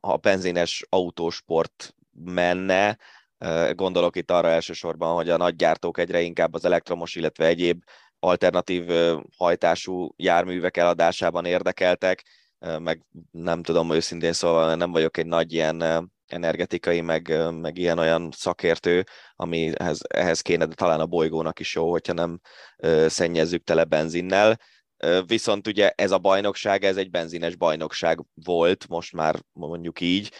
a 0.00 0.16
benzines 0.16 0.86
autósport 0.88 1.94
menne, 2.10 2.98
gondolok 3.70 4.16
itt 4.16 4.30
arra 4.30 4.48
elsősorban, 4.48 5.14
hogy 5.14 5.28
a 5.28 5.36
nagygyártók 5.36 5.98
egyre 5.98 6.20
inkább 6.20 6.54
az 6.54 6.64
elektromos, 6.64 7.14
illetve 7.14 7.46
egyéb 7.46 7.82
alternatív 8.18 8.86
hajtású 9.36 10.14
járművek 10.16 10.76
eladásában 10.76 11.44
érdekeltek, 11.44 12.24
meg 12.78 13.06
nem 13.30 13.62
tudom 13.62 13.92
őszintén 13.92 14.32
szólva, 14.32 14.74
nem 14.74 14.92
vagyok 14.92 15.16
egy 15.16 15.26
nagy 15.26 15.52
ilyen 15.52 16.10
energetikai, 16.26 17.00
meg, 17.00 17.50
meg 17.60 17.78
ilyen-olyan 17.78 18.28
szakértő, 18.36 19.04
ami 19.36 19.72
ehhez, 19.74 20.00
ehhez 20.08 20.40
kéne, 20.40 20.66
de 20.66 20.74
talán 20.74 21.00
a 21.00 21.06
bolygónak 21.06 21.60
is 21.60 21.74
jó, 21.74 21.90
hogyha 21.90 22.12
nem 22.12 22.40
szennyezzük 23.06 23.64
tele 23.64 23.84
benzinnel. 23.84 24.58
Viszont 25.26 25.66
ugye 25.66 25.92
ez 25.94 26.10
a 26.10 26.18
bajnokság, 26.18 26.84
ez 26.84 26.96
egy 26.96 27.10
benzines 27.10 27.56
bajnokság 27.56 28.18
volt, 28.44 28.88
most 28.88 29.12
már 29.12 29.36
mondjuk 29.52 30.00
így. 30.00 30.32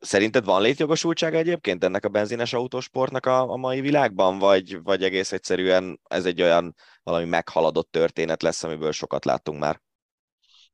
Szerinted 0.00 0.44
van 0.44 0.62
létjogosultsága 0.62 1.36
egyébként 1.36 1.84
ennek 1.84 2.04
a 2.04 2.08
benzines 2.08 2.52
autósportnak 2.52 3.26
a, 3.26 3.56
mai 3.56 3.80
világban, 3.80 4.38
vagy, 4.38 4.82
vagy 4.82 5.02
egész 5.02 5.32
egyszerűen 5.32 6.00
ez 6.08 6.24
egy 6.24 6.42
olyan 6.42 6.74
valami 7.02 7.24
meghaladott 7.24 7.90
történet 7.90 8.42
lesz, 8.42 8.62
amiből 8.62 8.92
sokat 8.92 9.24
láttunk 9.24 9.58
már? 9.58 9.80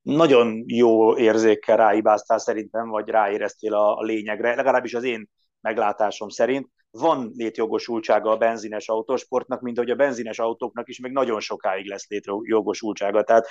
Nagyon 0.02 0.64
jó 0.66 1.16
érzékkel 1.16 1.76
ráibáztál 1.76 2.38
szerintem, 2.38 2.88
vagy 2.88 3.08
ráéreztél 3.08 3.74
a, 3.74 3.96
a 3.96 4.02
lényegre, 4.02 4.54
legalábbis 4.54 4.94
az 4.94 5.04
én 5.04 5.28
meglátásom 5.60 6.28
szerint 6.28 6.68
van 6.90 7.31
létjogosultsága 7.37 8.31
a 8.31 8.37
benzines 8.37 8.88
autósportnak, 8.88 9.61
mint 9.61 9.79
hogy 9.79 9.90
a 9.90 9.94
benzines 9.94 10.38
autóknak 10.38 10.88
is 10.88 11.00
még 11.00 11.12
nagyon 11.12 11.40
sokáig 11.40 11.87
lesz 11.87 12.09
létjogosultsága. 12.09 13.22
Tehát 13.22 13.46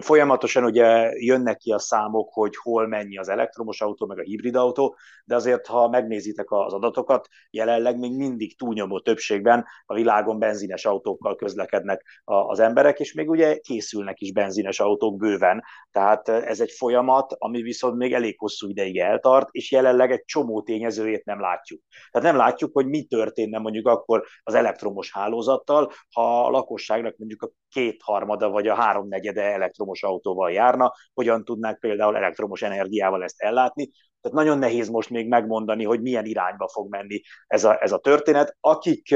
folyamatosan 0.00 0.64
ugye 0.64 1.10
jönnek 1.14 1.56
ki 1.56 1.72
a 1.72 1.78
számok, 1.78 2.28
hogy 2.32 2.56
hol 2.56 2.86
mennyi 2.86 3.18
az 3.18 3.28
elektromos 3.28 3.80
autó, 3.80 4.06
meg 4.06 4.18
a 4.18 4.22
hibrid 4.22 4.56
autó, 4.56 4.96
de 5.24 5.34
azért, 5.34 5.66
ha 5.66 5.88
megnézitek 5.88 6.50
az 6.50 6.72
adatokat, 6.72 7.28
jelenleg 7.50 7.98
még 7.98 8.16
mindig 8.16 8.58
túlnyomó 8.58 9.00
többségben 9.00 9.66
a 9.84 9.94
világon 9.94 10.38
benzines 10.38 10.84
autókkal 10.84 11.36
közlekednek 11.36 12.22
az 12.24 12.60
emberek, 12.60 13.00
és 13.00 13.12
még 13.12 13.30
ugye 13.30 13.56
készülnek 13.56 14.20
is 14.20 14.32
benzines 14.32 14.80
autók 14.80 15.16
bőven. 15.16 15.62
Tehát 15.90 16.28
ez 16.28 16.60
egy 16.60 16.70
folyamat, 16.70 17.34
ami 17.38 17.62
viszont 17.62 17.96
még 17.96 18.12
elég 18.12 18.38
hosszú 18.38 18.68
ideig 18.68 18.98
eltart, 18.98 19.48
és 19.50 19.70
jelenleg 19.72 20.10
egy 20.10 20.24
csomó 20.24 20.62
tényezőjét 20.62 21.24
nem 21.24 21.40
látjuk. 21.40 21.80
Tehát 22.10 22.28
nem 22.32 22.36
látjuk, 22.36 22.69
hogy 22.72 22.86
mi 22.86 23.04
történne 23.04 23.58
mondjuk 23.58 23.86
akkor 23.86 24.24
az 24.42 24.54
elektromos 24.54 25.12
hálózattal, 25.12 25.92
ha 26.12 26.46
a 26.46 26.50
lakosságnak 26.50 27.16
mondjuk 27.16 27.42
a 27.42 27.50
kétharmada 27.68 28.50
vagy 28.50 28.66
a 28.66 28.74
háromnegyede 28.74 29.42
elektromos 29.42 30.02
autóval 30.02 30.50
járna, 30.50 30.92
hogyan 31.14 31.44
tudnák 31.44 31.78
például 31.78 32.16
elektromos 32.16 32.62
energiával 32.62 33.22
ezt 33.22 33.40
ellátni. 33.40 33.90
Tehát 34.20 34.36
nagyon 34.36 34.58
nehéz 34.58 34.88
most 34.88 35.10
még 35.10 35.28
megmondani, 35.28 35.84
hogy 35.84 36.00
milyen 36.00 36.24
irányba 36.24 36.68
fog 36.68 36.90
menni 36.90 37.20
ez 37.46 37.64
a, 37.64 37.82
ez 37.82 37.92
a 37.92 37.98
történet. 37.98 38.56
Akik 38.60 39.14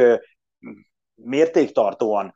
mértéktartóan 1.14 2.32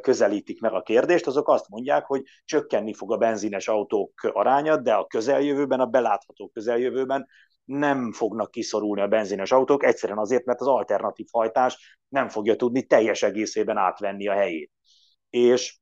közelítik 0.00 0.60
meg 0.60 0.72
a 0.72 0.82
kérdést, 0.82 1.26
azok 1.26 1.48
azt 1.48 1.68
mondják, 1.68 2.04
hogy 2.04 2.22
csökkenni 2.44 2.94
fog 2.94 3.12
a 3.12 3.16
benzines 3.16 3.68
autók 3.68 4.12
aránya, 4.32 4.76
de 4.76 4.94
a 4.94 5.06
közeljövőben, 5.06 5.80
a 5.80 5.86
belátható 5.86 6.48
közeljövőben 6.48 7.28
nem 7.68 8.12
fognak 8.12 8.50
kiszorulni 8.50 9.00
a 9.00 9.08
benzines 9.08 9.52
autók, 9.52 9.84
egyszerűen 9.84 10.18
azért, 10.18 10.44
mert 10.44 10.60
az 10.60 10.66
alternatív 10.66 11.26
hajtás 11.32 11.98
nem 12.08 12.28
fogja 12.28 12.56
tudni 12.56 12.82
teljes 12.82 13.22
egészében 13.22 13.76
átvenni 13.76 14.28
a 14.28 14.32
helyét. 14.32 14.72
És 15.30 15.78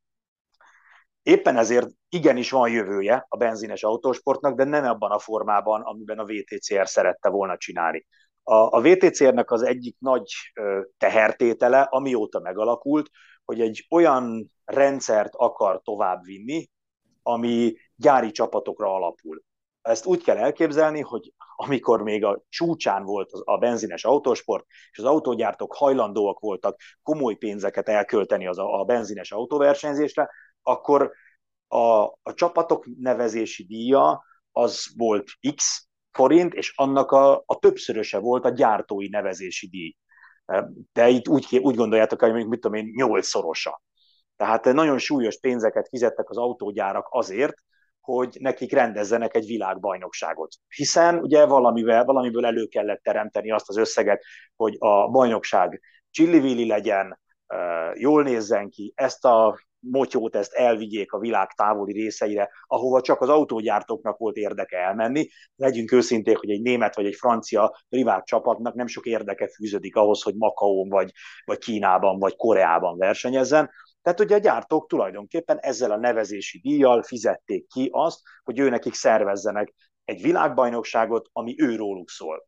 éppen 1.22 1.56
ezért 1.56 1.88
igenis 2.08 2.50
van 2.50 2.70
jövője 2.70 3.26
a 3.28 3.36
benzines 3.36 3.82
autósportnak, 3.82 4.56
de 4.56 4.64
nem 4.64 4.84
abban 4.84 5.10
a 5.10 5.18
formában, 5.18 5.82
amiben 5.82 6.18
a 6.18 6.24
VTCR 6.24 6.88
szerette 6.88 7.28
volna 7.28 7.56
csinálni. 7.56 8.06
A, 8.42 8.54
a 8.54 8.80
VTCR-nek 8.80 9.50
az 9.50 9.62
egyik 9.62 9.96
nagy 9.98 10.32
tehertétele, 10.98 11.80
amióta 11.80 12.40
megalakult, 12.40 13.10
hogy 13.44 13.60
egy 13.60 13.86
olyan 13.90 14.52
rendszert 14.64 15.34
akar 15.34 15.80
továbbvinni, 15.82 16.70
ami 17.22 17.76
gyári 17.94 18.30
csapatokra 18.30 18.94
alapul. 18.94 19.42
Ezt 19.82 20.06
úgy 20.06 20.22
kell 20.22 20.36
elképzelni, 20.36 21.00
hogy 21.00 21.32
amikor 21.56 22.02
még 22.02 22.24
a 22.24 22.42
csúcsán 22.48 23.04
volt 23.04 23.30
a 23.44 23.58
benzines 23.58 24.04
autósport, 24.04 24.64
és 24.90 24.98
az 24.98 25.04
autógyártók 25.04 25.74
hajlandóak 25.74 26.38
voltak 26.38 26.80
komoly 27.02 27.34
pénzeket 27.34 27.88
elkölteni 27.88 28.46
az 28.46 28.58
a, 28.58 28.84
benzines 28.86 29.32
autóversenyzésre, 29.32 30.30
akkor 30.62 31.12
a, 31.68 32.02
a 32.02 32.34
csapatok 32.34 32.86
nevezési 32.98 33.64
díja 33.64 34.24
az 34.52 34.86
volt 34.96 35.24
X 35.54 35.88
forint, 36.12 36.54
és 36.54 36.72
annak 36.76 37.10
a, 37.10 37.42
a 37.46 37.58
többszöröse 37.58 38.18
volt 38.18 38.44
a 38.44 38.50
gyártói 38.50 39.08
nevezési 39.08 39.68
díj. 39.68 39.96
De 40.92 41.08
itt 41.08 41.28
úgy, 41.28 41.58
úgy 41.62 41.74
gondoljátok, 41.74 42.20
hogy 42.20 42.28
mondjuk, 42.28 42.50
mit 42.50 42.60
tudom 42.60 42.76
én, 42.76 42.92
nyolcszorosa. 42.96 43.82
Tehát 44.36 44.64
nagyon 44.64 44.98
súlyos 44.98 45.40
pénzeket 45.40 45.88
fizettek 45.88 46.30
az 46.30 46.36
autógyárak 46.36 47.06
azért, 47.10 47.54
hogy 48.06 48.36
nekik 48.40 48.72
rendezzenek 48.72 49.34
egy 49.34 49.46
világbajnokságot. 49.46 50.54
Hiszen 50.68 51.18
ugye 51.18 51.46
valamivel, 51.46 52.04
valamiből 52.04 52.46
elő 52.46 52.66
kellett 52.66 53.02
teremteni 53.02 53.50
azt 53.50 53.68
az 53.68 53.76
összeget, 53.76 54.22
hogy 54.56 54.76
a 54.78 55.08
bajnokság 55.08 55.80
csillivilli 56.10 56.66
legyen, 56.66 57.20
jól 57.94 58.22
nézzen 58.22 58.68
ki, 58.68 58.92
ezt 58.96 59.24
a 59.24 59.58
motyót 59.78 60.36
ezt 60.36 60.52
elvigyék 60.52 61.12
a 61.12 61.18
világ 61.18 61.52
távoli 61.52 61.92
részeire, 61.92 62.50
ahova 62.66 63.00
csak 63.00 63.20
az 63.20 63.28
autógyártóknak 63.28 64.18
volt 64.18 64.36
érdeke 64.36 64.78
elmenni. 64.78 65.28
Legyünk 65.56 65.92
őszinték, 65.92 66.36
hogy 66.36 66.50
egy 66.50 66.62
német 66.62 66.96
vagy 66.96 67.06
egy 67.06 67.14
francia 67.14 67.76
privát 67.88 68.26
csapatnak 68.26 68.74
nem 68.74 68.86
sok 68.86 69.06
érdeke 69.06 69.48
fűződik 69.48 69.96
ahhoz, 69.96 70.22
hogy 70.22 70.34
Makaón 70.34 70.88
vagy, 70.88 71.12
vagy 71.44 71.58
Kínában 71.58 72.18
vagy 72.18 72.36
Koreában 72.36 72.98
versenyezzen, 72.98 73.70
tehát 74.06 74.20
ugye 74.20 74.34
a 74.34 74.38
gyártók 74.38 74.88
tulajdonképpen 74.88 75.58
ezzel 75.58 75.90
a 75.90 75.96
nevezési 75.96 76.58
díjjal 76.58 77.02
fizették 77.02 77.66
ki 77.68 77.88
azt, 77.92 78.20
hogy 78.44 78.58
ő 78.58 78.68
nekik 78.68 78.94
szervezzenek 78.94 79.74
egy 80.04 80.22
világbajnokságot, 80.22 81.28
ami 81.32 81.54
őróluk 81.58 82.10
szól. 82.10 82.46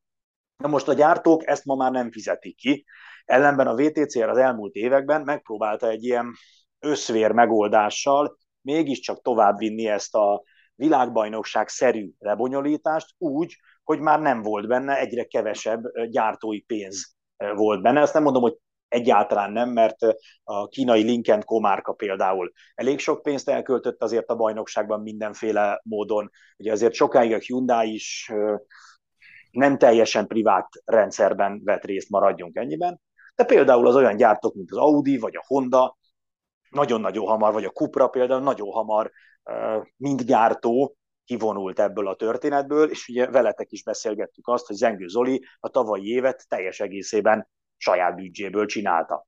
Na 0.56 0.68
most 0.68 0.88
a 0.88 0.92
gyártók 0.92 1.46
ezt 1.46 1.64
ma 1.64 1.74
már 1.74 1.90
nem 1.90 2.10
fizetik 2.10 2.56
ki, 2.56 2.84
ellenben 3.24 3.66
a 3.66 3.74
VTCR 3.74 4.28
az 4.28 4.38
elmúlt 4.38 4.74
években 4.74 5.22
megpróbálta 5.22 5.88
egy 5.88 6.04
ilyen 6.04 6.32
összvér 6.78 7.32
megoldással 7.32 8.38
mégiscsak 8.60 9.22
továbbvinni 9.22 9.86
ezt 9.86 10.14
a 10.14 10.42
világbajnokság 10.74 11.68
szerű 11.68 12.10
lebonyolítást 12.18 13.14
úgy, 13.16 13.56
hogy 13.82 14.00
már 14.00 14.20
nem 14.20 14.42
volt 14.42 14.66
benne, 14.66 14.98
egyre 14.98 15.24
kevesebb 15.24 15.82
gyártói 16.10 16.60
pénz 16.60 17.16
volt 17.54 17.82
benne. 17.82 18.00
Ezt 18.00 18.14
nem 18.14 18.22
mondom, 18.22 18.42
hogy 18.42 18.56
egyáltalán 18.88 19.52
nem, 19.52 19.70
mert 19.70 19.96
a 20.44 20.68
kínai 20.68 21.02
Lincoln 21.02 21.42
Co 21.44 21.58
márka 21.60 21.92
például 21.92 22.52
elég 22.74 22.98
sok 22.98 23.22
pénzt 23.22 23.48
elköltött 23.48 24.02
azért 24.02 24.30
a 24.30 24.36
bajnokságban 24.36 25.00
mindenféle 25.00 25.80
módon. 25.84 26.30
Ugye 26.56 26.72
azért 26.72 26.94
sokáig 26.94 27.32
a 27.32 27.38
Hyundai 27.38 27.92
is 27.92 28.32
nem 29.50 29.78
teljesen 29.78 30.26
privát 30.26 30.68
rendszerben 30.84 31.60
vett 31.64 31.84
részt, 31.84 32.10
maradjunk 32.10 32.56
ennyiben, 32.56 33.00
de 33.34 33.44
például 33.44 33.86
az 33.86 33.96
olyan 33.96 34.16
gyártók, 34.16 34.54
mint 34.54 34.70
az 34.70 34.76
Audi 34.76 35.18
vagy 35.18 35.36
a 35.36 35.44
Honda, 35.46 35.96
nagyon-nagyon 36.70 37.26
hamar, 37.26 37.52
vagy 37.52 37.64
a 37.64 37.70
Cupra 37.70 38.08
például 38.08 38.40
nagyon 38.40 38.70
hamar 38.70 39.12
mind 39.96 40.22
gyártó 40.22 40.96
kivonult 41.24 41.80
ebből 41.80 42.08
a 42.08 42.16
történetből, 42.16 42.90
és 42.90 43.08
ugye 43.08 43.30
veletek 43.30 43.72
is 43.72 43.82
beszélgettük 43.82 44.48
azt, 44.48 44.66
hogy 44.66 44.76
Zengő 44.76 45.06
Zoli 45.06 45.44
a 45.60 45.68
tavalyi 45.68 46.08
évet 46.08 46.48
teljes 46.48 46.80
egészében 46.80 47.48
saját 47.78 48.14
büdzséből 48.14 48.66
csinálta. 48.66 49.26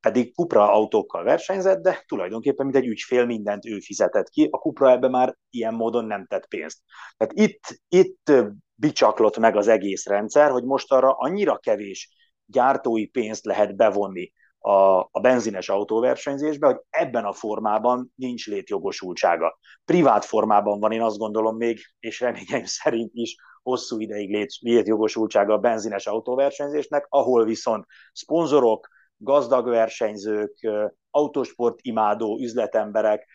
Pedig 0.00 0.34
Cupra 0.34 0.72
autókkal 0.72 1.24
versenyzett, 1.24 1.82
de 1.82 2.02
tulajdonképpen 2.06 2.66
mint 2.66 2.78
egy 2.78 2.86
ügyfél 2.86 3.24
mindent 3.24 3.66
ő 3.66 3.78
fizetett 3.78 4.28
ki, 4.28 4.48
a 4.50 4.58
Cupra 4.58 4.90
ebbe 4.90 5.08
már 5.08 5.36
ilyen 5.50 5.74
módon 5.74 6.04
nem 6.04 6.26
tett 6.26 6.48
pénzt. 6.48 6.78
Tehát 7.16 7.34
itt, 7.36 7.80
itt 7.88 8.32
bicsaklott 8.74 9.38
meg 9.38 9.56
az 9.56 9.68
egész 9.68 10.06
rendszer, 10.06 10.50
hogy 10.50 10.64
most 10.64 10.92
arra 10.92 11.10
annyira 11.10 11.58
kevés 11.58 12.10
gyártói 12.46 13.06
pénzt 13.06 13.44
lehet 13.44 13.76
bevonni 13.76 14.32
a, 14.58 14.98
a 15.10 15.20
benzines 15.20 15.68
autóversenyzésbe, 15.68 16.66
hogy 16.66 16.80
ebben 16.90 17.24
a 17.24 17.32
formában 17.32 18.12
nincs 18.14 18.46
létjogosultsága. 18.46 19.58
Privát 19.84 20.24
formában 20.24 20.80
van, 20.80 20.92
én 20.92 21.02
azt 21.02 21.18
gondolom 21.18 21.56
még, 21.56 21.80
és 22.00 22.20
reményeim 22.20 22.64
szerint 22.64 23.10
is 23.14 23.36
hosszú 23.64 24.00
ideig 24.00 24.30
lét, 24.30 24.52
létjogosultsága 24.60 25.52
a 25.52 25.58
benzines 25.58 26.06
autóversenyzésnek, 26.06 27.06
ahol 27.08 27.44
viszont 27.44 27.86
szponzorok, 28.12 28.88
gazdag 29.16 29.68
versenyzők, 29.68 30.68
autósport 31.10 31.78
imádó 31.82 32.38
üzletemberek, 32.38 33.26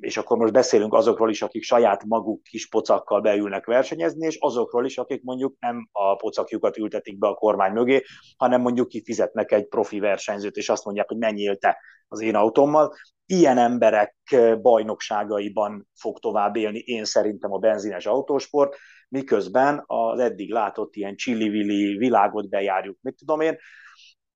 és 0.00 0.16
akkor 0.16 0.36
most 0.36 0.52
beszélünk 0.52 0.94
azokról 0.94 1.30
is, 1.30 1.42
akik 1.42 1.62
saját 1.62 2.04
maguk 2.04 2.42
kis 2.42 2.68
pocakkal 2.68 3.20
beülnek 3.20 3.66
versenyezni, 3.66 4.26
és 4.26 4.36
azokról 4.40 4.84
is, 4.84 4.98
akik 4.98 5.22
mondjuk 5.22 5.56
nem 5.58 5.88
a 5.92 6.16
pocakjukat 6.16 6.76
ültetik 6.76 7.18
be 7.18 7.26
a 7.26 7.34
kormány 7.34 7.72
mögé, 7.72 8.02
hanem 8.36 8.60
mondjuk 8.60 8.88
kifizetnek 8.88 9.52
egy 9.52 9.68
profi 9.68 9.98
versenyzőt, 9.98 10.56
és 10.56 10.68
azt 10.68 10.84
mondják, 10.84 11.08
hogy 11.08 11.18
menjél 11.18 11.56
te 11.56 11.78
az 12.08 12.20
én 12.20 12.34
autómmal. 12.34 12.94
Ilyen 13.26 13.58
emberek 13.58 14.16
bajnokságaiban 14.62 15.88
fog 15.94 16.18
tovább 16.18 16.56
élni 16.56 16.78
én 16.78 17.04
szerintem 17.04 17.52
a 17.52 17.58
benzines 17.58 18.06
autósport, 18.06 18.76
miközben 19.08 19.82
az 19.86 20.18
eddig 20.18 20.52
látott 20.52 20.94
ilyen 20.94 21.16
csillivilli 21.16 21.96
világot 21.96 22.48
bejárjuk, 22.48 22.98
mit 23.00 23.16
tudom 23.16 23.40
én, 23.40 23.56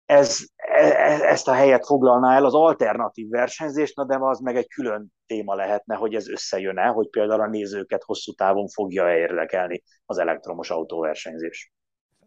ez, 0.04 0.38
e, 0.56 0.84
ezt 1.26 1.48
a 1.48 1.52
helyet 1.52 1.86
foglalná 1.86 2.36
el 2.36 2.44
az 2.44 2.54
alternatív 2.54 3.28
versenyzés, 3.28 3.94
na 3.94 4.04
de 4.04 4.16
az 4.20 4.40
meg 4.40 4.56
egy 4.56 4.68
külön 4.68 5.12
téma 5.30 5.54
lehetne, 5.54 5.94
hogy 5.94 6.14
ez 6.14 6.28
összejön-e, 6.28 6.86
hogy 6.86 7.08
például 7.08 7.40
a 7.40 7.48
nézőket 7.48 8.02
hosszú 8.02 8.32
távon 8.32 8.68
fogja 8.68 9.16
érdekelni 9.16 9.82
az 10.06 10.18
elektromos 10.18 10.70
autóversenyzés. 10.70 11.72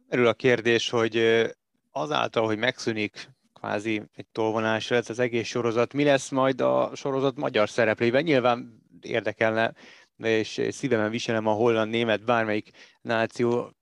Erről 0.08 0.28
a 0.28 0.34
kérdés, 0.34 0.90
hogy 0.90 1.46
azáltal, 1.92 2.46
hogy 2.46 2.58
megszűnik 2.58 3.30
kvázi 3.54 4.02
egy 4.16 4.28
tolvonásra 4.32 4.96
ez 4.96 5.10
az 5.10 5.20
egész 5.20 5.48
sorozat, 5.48 5.94
mi 5.94 6.04
lesz 6.04 6.30
majd 6.30 6.62
a 6.62 6.92
sorozat 6.96 7.36
magyar 7.36 7.70
szereplőiben? 7.70 8.24
Nyilván 8.24 8.82
érdekelne, 9.02 9.74
és 10.18 10.62
szívemen 10.70 11.10
viselem 11.10 11.48
a 11.48 11.52
holland-német 11.52 12.26
bármelyik 12.26 12.72
náció 13.02 13.76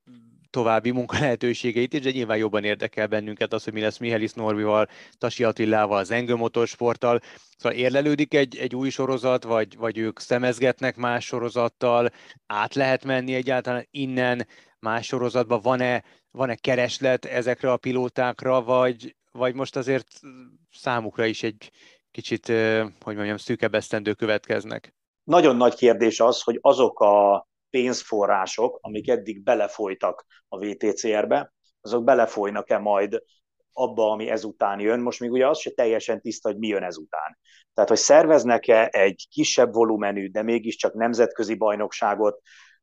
további 0.52 0.90
munkalehetőségeit 0.90 1.92
is, 1.92 2.00
de 2.00 2.10
nyilván 2.10 2.36
jobban 2.36 2.64
érdekel 2.64 3.06
bennünket 3.06 3.52
az, 3.52 3.64
hogy 3.64 3.72
mi 3.72 3.80
lesz 3.80 3.98
Mihelis 3.98 4.32
Norbival, 4.32 4.88
Tasi 5.18 5.44
Attilával, 5.44 5.98
az 5.98 6.10
Engel 6.10 6.36
Motorsporttal. 6.36 7.20
Szóval 7.56 7.78
érlelődik 7.78 8.34
egy, 8.34 8.56
egy 8.56 8.74
új 8.74 8.88
sorozat, 8.88 9.44
vagy, 9.44 9.76
vagy 9.76 9.98
ők 9.98 10.18
szemezgetnek 10.18 10.96
más 10.96 11.24
sorozattal, 11.24 12.10
át 12.46 12.74
lehet 12.74 13.04
menni 13.04 13.34
egyáltalán 13.34 13.86
innen 13.90 14.46
más 14.78 15.06
sorozatba, 15.06 15.58
van-e, 15.58 16.04
van-e 16.30 16.54
kereslet 16.54 17.24
ezekre 17.24 17.72
a 17.72 17.76
pilótákra, 17.76 18.62
vagy, 18.62 19.16
vagy 19.32 19.54
most 19.54 19.76
azért 19.76 20.06
számukra 20.70 21.24
is 21.24 21.42
egy 21.42 21.70
kicsit, 22.10 22.46
hogy 23.00 23.16
mondjam, 23.16 23.36
szűkebb 23.36 23.74
esztendő 23.74 24.12
következnek? 24.12 24.94
Nagyon 25.24 25.56
nagy 25.56 25.74
kérdés 25.74 26.20
az, 26.20 26.42
hogy 26.42 26.58
azok 26.60 27.00
a 27.00 27.46
pénzforrások, 27.72 28.78
amik 28.80 29.08
eddig 29.08 29.42
belefolytak 29.42 30.26
a 30.48 30.58
VTCR-be, 30.58 31.52
azok 31.80 32.04
belefolynak-e 32.04 32.78
majd 32.78 33.22
abba, 33.72 34.10
ami 34.10 34.28
ezután 34.28 34.80
jön. 34.80 35.00
Most 35.00 35.20
még 35.20 35.30
ugye 35.30 35.48
az 35.48 35.58
se 35.58 35.70
teljesen 35.70 36.20
tiszta, 36.20 36.48
hogy 36.48 36.58
mi 36.58 36.66
jön 36.66 36.82
ezután. 36.82 37.38
Tehát, 37.74 37.90
hogy 37.90 37.98
szerveznek-e 37.98 38.88
egy 38.90 39.26
kisebb 39.30 39.74
volumenű, 39.74 40.30
de 40.30 40.42
mégiscsak 40.42 40.94
nemzetközi 40.94 41.54
bajnokságot 41.54 42.40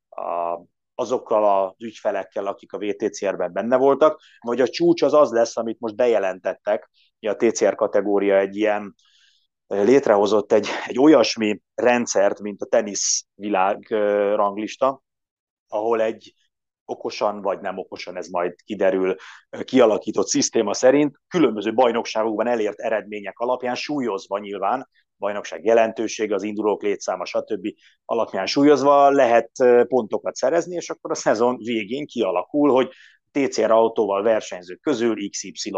a, 0.10 0.60
azokkal 0.96 1.66
az 1.66 1.74
ügyfelekkel, 1.78 2.46
akik 2.46 2.74
a 2.74 2.78
VTCR-ben 2.78 3.54
benne 3.54 3.78
voltak, 3.78 4.22
vagy 4.40 4.62
a 4.62 4.68
csúcs 4.68 5.02
az 5.02 5.14
az 5.14 5.32
lesz, 5.32 5.58
amit 5.58 5.80
most 5.80 5.96
bejelentettek, 5.96 6.90
a 7.20 7.36
TCR 7.36 7.76
kategória 7.76 8.38
egy 8.38 8.56
ilyen 8.56 8.96
létrehozott 9.70 10.52
egy, 10.52 10.68
egy 10.88 11.00
olyasmi 11.00 11.62
rendszert, 11.76 12.40
mint 12.40 12.62
a 12.62 12.66
tenisz 12.66 13.26
világ 13.36 13.88
ranglista, 14.36 15.02
ahol 15.68 16.02
egy 16.02 16.34
okosan 16.86 17.42
vagy 17.42 17.60
nem 17.60 17.78
okosan, 17.78 18.18
ez 18.18 18.28
majd 18.28 18.56
kiderül, 18.64 19.16
kialakított 19.64 20.28
szisztéma 20.28 20.74
szerint 20.74 21.16
különböző 21.28 21.74
bajnokságokban 21.74 22.48
elért 22.48 22.80
eredmények 22.80 23.40
alapján 23.40 23.76
súlyozva 23.76 24.38
nyilván, 24.38 24.90
bajnokság 25.18 25.66
jelentősége, 25.66 26.36
az 26.36 26.44
indulók 26.44 26.82
létszáma, 26.82 27.26
stb. 27.26 27.68
alapján 28.06 28.46
súlyozva 28.46 29.10
lehet 29.10 29.52
pontokat 29.88 30.36
szerezni, 30.36 30.76
és 30.76 30.90
akkor 30.90 31.12
a 31.12 31.16
szezon 31.16 31.58
végén 31.58 32.06
kialakul, 32.06 32.72
hogy 32.72 32.92
TCR 33.32 33.72
autóval 33.72 34.24
versenyzők 34.24 34.82
közül 34.82 35.30
XY 35.30 35.72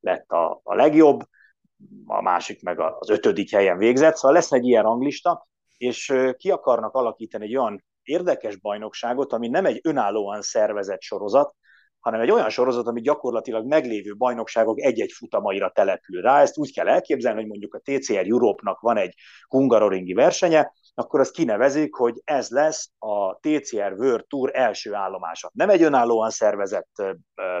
lett 0.00 0.28
a, 0.28 0.60
a 0.62 0.74
legjobb, 0.74 1.20
a 2.06 2.22
másik 2.22 2.62
meg 2.62 2.80
az 2.80 3.10
ötödik 3.10 3.50
helyen 3.50 3.78
végzett, 3.78 4.16
szóval 4.16 4.36
lesz 4.36 4.52
egy 4.52 4.66
ilyen 4.66 4.82
ranglista, 4.82 5.48
és 5.76 6.14
ki 6.36 6.50
akarnak 6.50 6.94
alakítani 6.94 7.44
egy 7.44 7.56
olyan 7.56 7.84
érdekes 8.02 8.56
bajnokságot, 8.56 9.32
ami 9.32 9.48
nem 9.48 9.66
egy 9.66 9.80
önállóan 9.82 10.42
szervezett 10.42 11.00
sorozat, 11.00 11.54
hanem 12.00 12.20
egy 12.20 12.30
olyan 12.30 12.50
sorozat, 12.50 12.86
ami 12.86 13.00
gyakorlatilag 13.00 13.66
meglévő 13.66 14.16
bajnokságok 14.16 14.80
egy-egy 14.80 15.12
futamaira 15.12 15.70
települ 15.70 16.20
rá. 16.20 16.40
Ezt 16.40 16.58
úgy 16.58 16.72
kell 16.72 16.88
elképzelni, 16.88 17.40
hogy 17.40 17.48
mondjuk 17.48 17.74
a 17.74 17.80
TCR 17.84 18.26
Europe-nak 18.26 18.80
van 18.80 18.96
egy 18.96 19.14
hungaroringi 19.48 20.12
versenye, 20.12 20.72
akkor 20.94 21.20
azt 21.20 21.32
kinevezik, 21.32 21.94
hogy 21.94 22.20
ez 22.24 22.48
lesz 22.48 22.90
a 22.98 23.34
TCR 23.40 23.92
World 23.96 24.26
Tour 24.26 24.50
első 24.52 24.94
állomása. 24.94 25.50
Nem 25.54 25.70
egy 25.70 25.82
önállóan 25.82 26.30
szervezett 26.30 27.02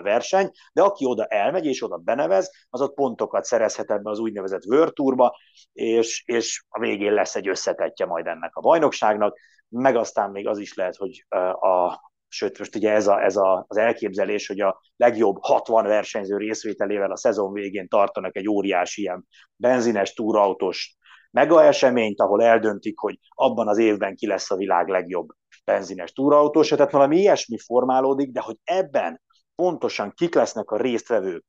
verseny, 0.02 0.50
de 0.72 0.82
aki 0.82 1.06
oda 1.06 1.24
elmegy 1.24 1.66
és 1.66 1.82
oda 1.84 1.96
benevez, 1.96 2.50
az 2.70 2.80
ott 2.80 2.94
pontokat 2.94 3.44
szerezhet 3.44 3.90
ebbe 3.90 4.10
az 4.10 4.18
úgynevezett 4.18 4.66
World 4.66 4.92
Tourba, 4.92 5.36
és, 5.72 6.22
és 6.26 6.64
a 6.68 6.80
végén 6.80 7.12
lesz 7.12 7.34
egy 7.36 7.48
összetetje 7.48 8.06
majd 8.06 8.26
ennek 8.26 8.56
a 8.56 8.60
bajnokságnak, 8.60 9.38
meg 9.68 9.96
aztán 9.96 10.30
még 10.30 10.46
az 10.46 10.58
is 10.58 10.74
lehet, 10.74 10.96
hogy 10.96 11.26
a, 11.60 12.00
sőt 12.28 12.58
most 12.58 12.76
ugye 12.76 12.90
ez, 12.90 13.06
a, 13.06 13.22
ez 13.22 13.36
a, 13.36 13.64
az 13.68 13.76
elképzelés, 13.76 14.46
hogy 14.46 14.60
a 14.60 14.80
legjobb 14.96 15.36
60 15.40 15.84
versenyző 15.86 16.36
részvételével 16.36 17.10
a 17.10 17.16
szezon 17.16 17.52
végén 17.52 17.88
tartanak 17.88 18.36
egy 18.36 18.48
óriási 18.48 19.00
ilyen 19.00 19.26
benzines 19.56 20.12
túrautós 20.12 20.96
mega 21.32 21.64
eseményt, 21.64 22.20
ahol 22.20 22.42
eldöntik, 22.42 22.98
hogy 22.98 23.18
abban 23.28 23.68
az 23.68 23.78
évben 23.78 24.14
ki 24.14 24.26
lesz 24.26 24.50
a 24.50 24.56
világ 24.56 24.88
legjobb 24.88 25.28
benzines 25.64 26.12
túrautós, 26.12 26.68
tehát 26.68 26.92
valami 26.92 27.16
ilyesmi 27.16 27.58
formálódik, 27.58 28.32
de 28.32 28.40
hogy 28.40 28.56
ebben 28.64 29.20
pontosan 29.54 30.12
kik 30.14 30.34
lesznek 30.34 30.70
a 30.70 30.76
résztvevők, 30.76 31.44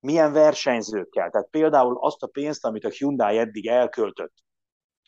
milyen 0.00 0.32
versenyzőkkel, 0.32 1.30
tehát 1.30 1.48
például 1.50 1.98
azt 2.00 2.22
a 2.22 2.26
pénzt, 2.26 2.64
amit 2.64 2.84
a 2.84 2.88
Hyundai 2.88 3.38
eddig 3.38 3.66
elköltött 3.66 4.32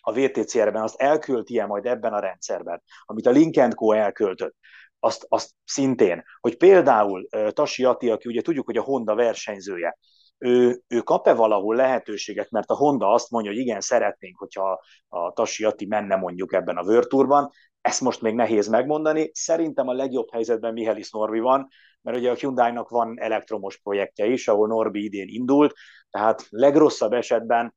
a 0.00 0.12
VTCR-ben, 0.12 0.82
azt 0.82 1.00
elkölti-e 1.00 1.66
majd 1.66 1.86
ebben 1.86 2.12
a 2.12 2.20
rendszerben, 2.20 2.82
amit 3.04 3.26
a 3.26 3.30
Lincoln 3.30 3.74
Co. 3.74 3.92
elköltött, 3.92 4.54
azt, 4.98 5.26
azt 5.28 5.50
szintén, 5.64 6.24
hogy 6.40 6.56
például 6.56 7.28
Tasi 7.52 7.84
Ati, 7.84 8.10
aki 8.10 8.28
ugye 8.28 8.42
tudjuk, 8.42 8.66
hogy 8.66 8.76
a 8.76 8.82
Honda 8.82 9.14
versenyzője, 9.14 9.98
ő, 10.38 10.80
ő 10.88 11.00
kap-e 11.00 11.34
valahol 11.34 11.76
lehetőséget, 11.76 12.50
mert 12.50 12.70
a 12.70 12.76
Honda 12.76 13.12
azt 13.12 13.30
mondja, 13.30 13.50
hogy 13.50 13.60
igen, 13.60 13.80
szeretnénk, 13.80 14.38
hogyha 14.38 14.80
a 15.08 15.32
Tasi 15.32 15.64
Ati 15.64 15.86
menne 15.86 16.16
mondjuk 16.16 16.52
ebben 16.52 16.76
a 16.76 16.84
Virturban, 16.84 17.50
ezt 17.80 18.00
most 18.00 18.22
még 18.22 18.34
nehéz 18.34 18.68
megmondani. 18.68 19.30
Szerintem 19.34 19.88
a 19.88 19.92
legjobb 19.92 20.30
helyzetben 20.32 20.72
Mihelis 20.72 21.10
Norvi 21.10 21.40
van, 21.40 21.68
mert 22.02 22.16
ugye 22.16 22.30
a 22.30 22.34
Hyundai-nak 22.34 22.88
van 22.88 23.20
elektromos 23.20 23.78
projektje 23.78 24.26
is, 24.26 24.48
ahol 24.48 24.66
Norbi 24.68 25.04
idén 25.04 25.28
indult, 25.28 25.74
tehát 26.10 26.46
legrosszabb 26.50 27.12
esetben 27.12 27.74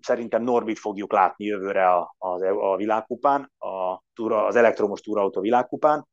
szerintem 0.00 0.42
Norbit 0.42 0.78
fogjuk 0.78 1.12
látni 1.12 1.44
jövőre 1.44 1.88
a, 1.90 2.14
a, 2.18 2.44
a 2.72 2.76
világkupán, 2.76 3.52
a 3.58 4.02
túra, 4.14 4.46
az 4.46 4.56
elektromos 4.56 5.00
túrautó 5.00 5.40
világkupán. 5.40 6.06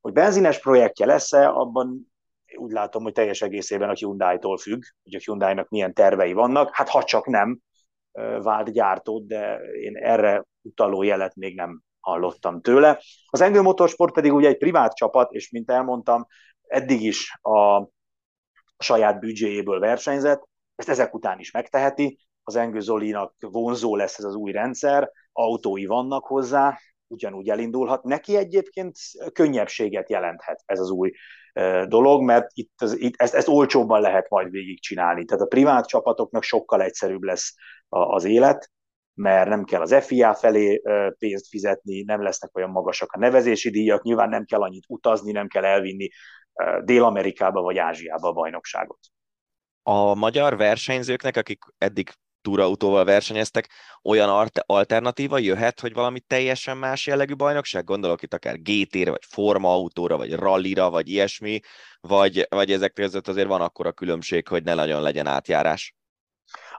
Hogy 0.00 0.12
benzines 0.12 0.60
projektje 0.60 1.06
lesz-e, 1.06 1.48
abban 1.48 2.11
úgy 2.56 2.72
látom, 2.72 3.02
hogy 3.02 3.12
teljes 3.12 3.42
egészében 3.42 3.88
a 3.88 3.94
Hyundai-tól 3.94 4.58
függ, 4.58 4.82
hogy 5.02 5.14
a 5.14 5.20
Hyundai-nak 5.24 5.68
milyen 5.68 5.94
tervei 5.94 6.32
vannak. 6.32 6.74
Hát 6.74 6.88
ha 6.88 7.02
csak 7.02 7.26
nem 7.26 7.58
vált 8.42 8.72
gyártót, 8.72 9.26
de 9.26 9.56
én 9.56 9.96
erre 9.96 10.44
utaló 10.62 11.02
jelet 11.02 11.34
még 11.34 11.56
nem 11.56 11.82
hallottam 12.00 12.60
tőle. 12.60 13.00
Az 13.26 13.40
Engő 13.40 13.60
Motorsport 13.60 14.14
pedig 14.14 14.32
ugye 14.32 14.48
egy 14.48 14.58
privát 14.58 14.94
csapat, 14.94 15.32
és 15.32 15.50
mint 15.50 15.70
elmondtam, 15.70 16.26
eddig 16.62 17.02
is 17.02 17.38
a 17.42 17.88
saját 18.78 19.20
büdzséjéből 19.20 19.80
versenyzett, 19.80 20.48
ezt 20.74 20.88
ezek 20.88 21.14
után 21.14 21.38
is 21.38 21.50
megteheti, 21.50 22.18
az 22.42 22.56
Engő 22.56 22.80
Zolinak 22.80 23.34
vonzó 23.38 23.96
lesz 23.96 24.18
ez 24.18 24.24
az 24.24 24.34
új 24.34 24.52
rendszer, 24.52 25.10
autói 25.32 25.86
vannak 25.86 26.26
hozzá, 26.26 26.78
ugyanúgy 27.06 27.48
elindulhat. 27.48 28.02
Neki 28.02 28.36
egyébként 28.36 28.96
könnyebbséget 29.32 30.10
jelenthet 30.10 30.62
ez 30.66 30.80
az 30.80 30.90
új 30.90 31.12
dolog, 31.88 32.22
mert 32.22 32.50
itt, 32.54 32.72
itt 32.94 33.14
ezt, 33.16 33.34
ezt 33.34 33.48
olcsóbban 33.48 34.00
lehet 34.00 34.28
majd 34.28 34.50
végigcsinálni. 34.50 35.24
Tehát 35.24 35.42
a 35.42 35.48
privát 35.48 35.86
csapatoknak 35.86 36.42
sokkal 36.42 36.82
egyszerűbb 36.82 37.22
lesz 37.22 37.54
az 37.88 38.24
élet, 38.24 38.70
mert 39.14 39.48
nem 39.48 39.64
kell 39.64 39.80
az 39.80 40.04
FIA 40.04 40.34
felé 40.34 40.82
pénzt 41.18 41.48
fizetni, 41.48 42.02
nem 42.02 42.22
lesznek 42.22 42.56
olyan 42.56 42.70
magasak 42.70 43.12
a 43.12 43.18
nevezési 43.18 43.70
díjak, 43.70 44.02
nyilván 44.02 44.28
nem 44.28 44.44
kell 44.44 44.62
annyit 44.62 44.84
utazni, 44.88 45.32
nem 45.32 45.48
kell 45.48 45.64
elvinni 45.64 46.08
Dél-Amerikába 46.84 47.60
vagy 47.60 47.78
Ázsiába 47.78 48.28
a 48.28 48.32
bajnokságot. 48.32 48.98
A 49.82 50.14
magyar 50.14 50.56
versenyzőknek, 50.56 51.36
akik 51.36 51.64
eddig 51.78 52.10
túrautóval 52.42 53.04
versenyeztek, 53.04 53.68
olyan 54.02 54.50
alternatíva 54.66 55.38
jöhet, 55.38 55.80
hogy 55.80 55.92
valami 55.92 56.20
teljesen 56.20 56.76
más 56.76 57.06
jellegű 57.06 57.34
bajnokság? 57.34 57.84
Gondolok 57.84 58.22
itt 58.22 58.34
akár 58.34 58.56
GT-re, 58.62 59.10
vagy 59.10 59.24
formautóra, 59.28 60.16
vagy 60.16 60.32
rallira, 60.32 60.90
vagy 60.90 61.08
ilyesmi, 61.08 61.60
vagy, 62.00 62.46
vagy 62.48 62.72
ezek 62.72 62.92
között 62.92 63.28
azért 63.28 63.48
van 63.48 63.60
akkora 63.60 63.92
különbség, 63.92 64.48
hogy 64.48 64.62
ne 64.62 64.74
nagyon 64.74 65.02
legyen 65.02 65.26
átjárás? 65.26 65.94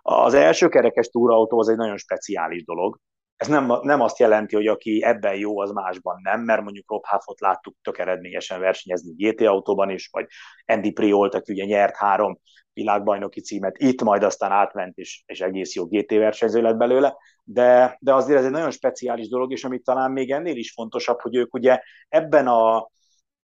Az 0.01 0.33
első 0.33 0.69
kerekes 0.69 1.07
túrautó 1.07 1.59
az 1.59 1.69
egy 1.69 1.75
nagyon 1.77 1.97
speciális 1.97 2.63
dolog. 2.63 2.99
Ez 3.35 3.47
nem, 3.47 3.73
nem 3.81 4.01
azt 4.01 4.19
jelenti, 4.19 4.55
hogy 4.55 4.67
aki 4.67 5.03
ebben 5.03 5.35
jó, 5.35 5.59
az 5.59 5.71
másban 5.71 6.19
nem, 6.23 6.41
mert 6.41 6.61
mondjuk 6.61 6.91
Rob 6.91 7.05
Huffot 7.05 7.39
láttuk 7.39 7.75
tök 7.81 7.97
eredményesen 7.97 8.59
versenyezni 8.59 9.13
GT 9.13 9.41
autóban 9.41 9.89
is, 9.89 10.09
vagy 10.11 10.27
Andy 10.65 10.91
Priolt, 10.91 11.33
aki 11.33 11.51
ugye 11.51 11.65
nyert 11.65 11.95
három 11.95 12.39
világbajnoki 12.73 13.41
címet, 13.41 13.77
itt 13.77 14.01
majd 14.01 14.23
aztán 14.23 14.51
átment, 14.51 14.97
és, 14.97 15.23
és 15.25 15.41
egész 15.41 15.75
jó 15.75 15.85
GT 15.85 16.11
versenyző 16.11 16.61
lett 16.61 16.77
belőle, 16.77 17.15
de, 17.43 17.97
de 17.99 18.13
azért 18.13 18.39
ez 18.39 18.45
egy 18.45 18.51
nagyon 18.51 18.71
speciális 18.71 19.27
dolog, 19.27 19.51
és 19.51 19.63
amit 19.63 19.83
talán 19.83 20.11
még 20.11 20.31
ennél 20.31 20.55
is 20.55 20.71
fontosabb, 20.71 21.21
hogy 21.21 21.35
ők 21.35 21.53
ugye 21.53 21.81
ebben 22.09 22.47
a, 22.47 22.77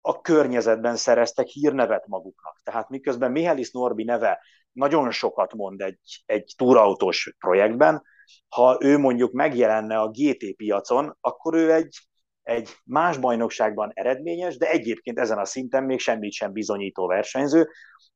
a 0.00 0.20
környezetben 0.20 0.96
szereztek 0.96 1.46
hírnevet 1.46 2.06
maguknak. 2.06 2.60
Tehát 2.62 2.88
miközben 2.88 3.30
Mihális 3.30 3.70
Norbi 3.70 4.04
neve 4.04 4.40
nagyon 4.72 5.10
sokat 5.10 5.54
mond 5.54 5.80
egy, 5.80 6.22
egy 6.26 6.54
túrautós 6.56 7.34
projektben, 7.38 8.02
ha 8.48 8.78
ő 8.80 8.98
mondjuk 8.98 9.32
megjelenne 9.32 9.98
a 9.98 10.10
GT 10.10 10.56
piacon, 10.56 11.16
akkor 11.20 11.54
ő 11.54 11.72
egy, 11.72 11.98
egy 12.42 12.70
más 12.84 13.18
bajnokságban 13.18 13.90
eredményes, 13.94 14.56
de 14.56 14.70
egyébként 14.70 15.18
ezen 15.18 15.38
a 15.38 15.44
szinten 15.44 15.84
még 15.84 15.98
semmit 15.98 16.32
sem 16.32 16.52
bizonyító 16.52 17.06
versenyző. 17.06 17.68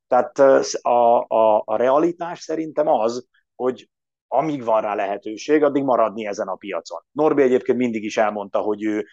Tehát 0.07 0.39
a, 0.83 1.27
a, 1.29 1.63
a 1.65 1.77
realitás 1.77 2.41
szerintem 2.41 2.89
az, 2.89 3.27
hogy 3.55 3.89
amíg 4.29 4.65
van 4.65 4.81
rá 4.81 4.95
lehetőség, 4.95 5.63
addig 5.63 5.83
maradni 5.83 6.27
ezen 6.27 6.49
a 6.49 6.55
piacon. 6.55 7.03
Norbi 7.11 7.43
egyébként 7.43 7.79
mindig 7.79 8.05
is 8.05 8.17
elmondta, 8.17 8.59
hogy 8.59 8.83
ő 8.85 9.07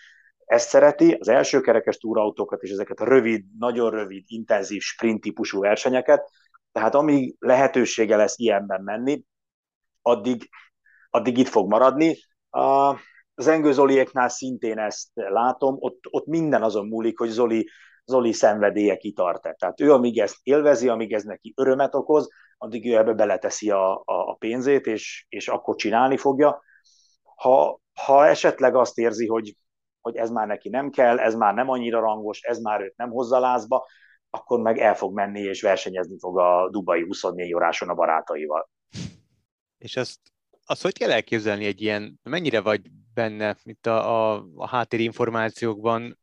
ezt 0.45 0.69
szereti, 0.69 1.13
az 1.19 1.27
első 1.27 1.61
kerekes 1.61 1.97
túrautókat 1.97 2.61
és 2.61 2.71
ezeket 2.71 2.99
a 2.99 3.05
rövid, 3.05 3.45
nagyon 3.57 3.89
rövid, 3.89 4.23
intenzív 4.27 4.81
sprint 4.81 5.21
típusú 5.21 5.59
versenyeket, 5.59 6.29
tehát 6.71 6.95
amíg 6.95 7.35
lehetősége 7.39 8.15
lesz 8.15 8.37
ilyenben 8.37 8.81
menni, 8.83 9.23
addig, 10.01 10.49
addig 11.09 11.37
itt 11.37 11.47
fog 11.47 11.69
maradni. 11.69 12.17
Az 13.35 13.47
Engő 13.47 13.71
Zoliéknál 13.71 14.29
szintén 14.29 14.77
ezt 14.77 15.09
látom, 15.13 15.75
ott, 15.79 15.99
ott 16.09 16.25
minden 16.25 16.63
azon 16.63 16.87
múlik, 16.87 17.17
hogy 17.17 17.29
Zoli, 17.29 17.69
Zoli 18.05 18.33
szenvedélye 18.33 18.97
kitart-e. 18.97 19.53
Tehát 19.53 19.81
ő, 19.81 19.93
amíg 19.93 20.19
ezt 20.19 20.37
élvezi, 20.43 20.87
amíg 20.87 21.13
ez 21.13 21.23
neki 21.23 21.53
örömet 21.57 21.95
okoz, 21.95 22.29
addig 22.57 22.85
ő 22.85 22.97
ebbe 22.97 23.13
beleteszi 23.13 23.69
a, 23.69 23.95
a, 23.95 24.03
a 24.05 24.33
pénzét, 24.33 24.85
és, 24.85 25.25
és 25.29 25.47
akkor 25.47 25.75
csinálni 25.75 26.17
fogja. 26.17 26.61
Ha, 27.35 27.79
ha 28.05 28.27
esetleg 28.27 28.75
azt 28.75 28.97
érzi, 28.97 29.27
hogy, 29.27 29.55
hogy 30.01 30.15
ez 30.15 30.29
már 30.29 30.47
neki 30.47 30.69
nem 30.69 30.89
kell, 30.89 31.19
ez 31.19 31.35
már 31.35 31.53
nem 31.53 31.69
annyira 31.69 31.99
rangos, 31.99 32.41
ez 32.41 32.59
már 32.59 32.81
őt 32.81 32.97
nem 32.97 33.09
hozza 33.09 33.39
lázba, 33.39 33.85
akkor 34.29 34.59
meg 34.59 34.77
el 34.77 34.95
fog 34.95 35.13
menni 35.13 35.39
és 35.39 35.61
versenyezni 35.61 36.19
fog 36.19 36.39
a 36.39 36.69
Dubai 36.69 37.03
24 37.03 37.53
óráson 37.53 37.89
a 37.89 37.93
barátaival. 37.93 38.69
És 39.77 39.95
azt, 39.95 40.19
azt 40.69 40.81
hogy 40.81 40.97
kell 40.97 41.11
elképzelni 41.11 41.65
egy 41.65 41.81
ilyen, 41.81 42.19
mennyire 42.23 42.61
vagy 42.61 42.81
benne 43.13 43.57
itt 43.63 43.85
a, 43.85 44.33
a, 44.33 44.45
a 44.55 44.67
háttérinformációkban, 44.67 46.19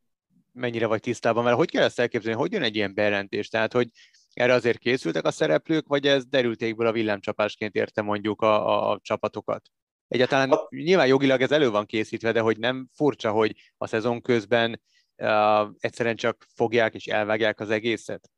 mennyire 0.53 0.87
vagy 0.87 1.01
tisztában, 1.01 1.45
mert 1.45 1.57
hogy 1.57 1.71
kell 1.71 1.83
ezt 1.83 1.99
elképzelni, 1.99 2.39
hogy 2.39 2.53
jön 2.53 2.63
egy 2.63 2.77
ilyen 2.77 2.95
bejelentés, 2.95 3.49
tehát 3.49 3.73
hogy 3.73 3.89
erre 4.33 4.53
azért 4.53 4.79
készültek 4.79 5.25
a 5.25 5.31
szereplők, 5.31 5.87
vagy 5.87 6.07
ez 6.07 6.27
derültékből 6.27 6.87
a 6.87 6.93
villámcsapásként 6.93 7.75
érte 7.75 8.03
mondjuk 8.03 8.43
a, 8.43 8.69
a, 8.69 8.91
a 8.91 8.99
csapatokat? 9.03 9.63
Egyáltalán 10.09 10.51
a... 10.51 10.67
nyilván 10.71 11.07
jogilag 11.07 11.41
ez 11.41 11.53
elő 11.53 11.71
van 11.71 11.87
készítve, 11.87 12.33
de 12.33 12.41
hogy 12.41 12.59
nem 12.59 12.89
furcsa, 12.93 13.31
hogy 13.31 13.55
a 13.77 13.87
szezon 13.87 14.21
közben 14.21 14.83
uh, 15.17 15.69
egyszerűen 15.79 16.17
csak 16.17 16.47
fogják 16.55 16.95
és 16.95 17.07
elvágják 17.07 17.61
az 17.61 17.71
egészet? 17.71 18.31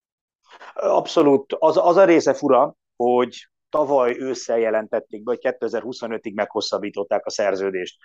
Abszolút. 0.75 1.53
Az, 1.59 1.77
az 1.77 1.97
a 1.97 2.05
része 2.05 2.35
fura, 2.35 2.77
hogy 2.97 3.49
tavaly 3.71 4.17
ősszel 4.19 4.59
jelentették 4.59 5.23
be, 5.23 5.31
hogy 5.31 5.57
2025-ig 5.59 6.35
meghosszabbították 6.35 7.27
a 7.27 7.31
szerződést 7.31 7.99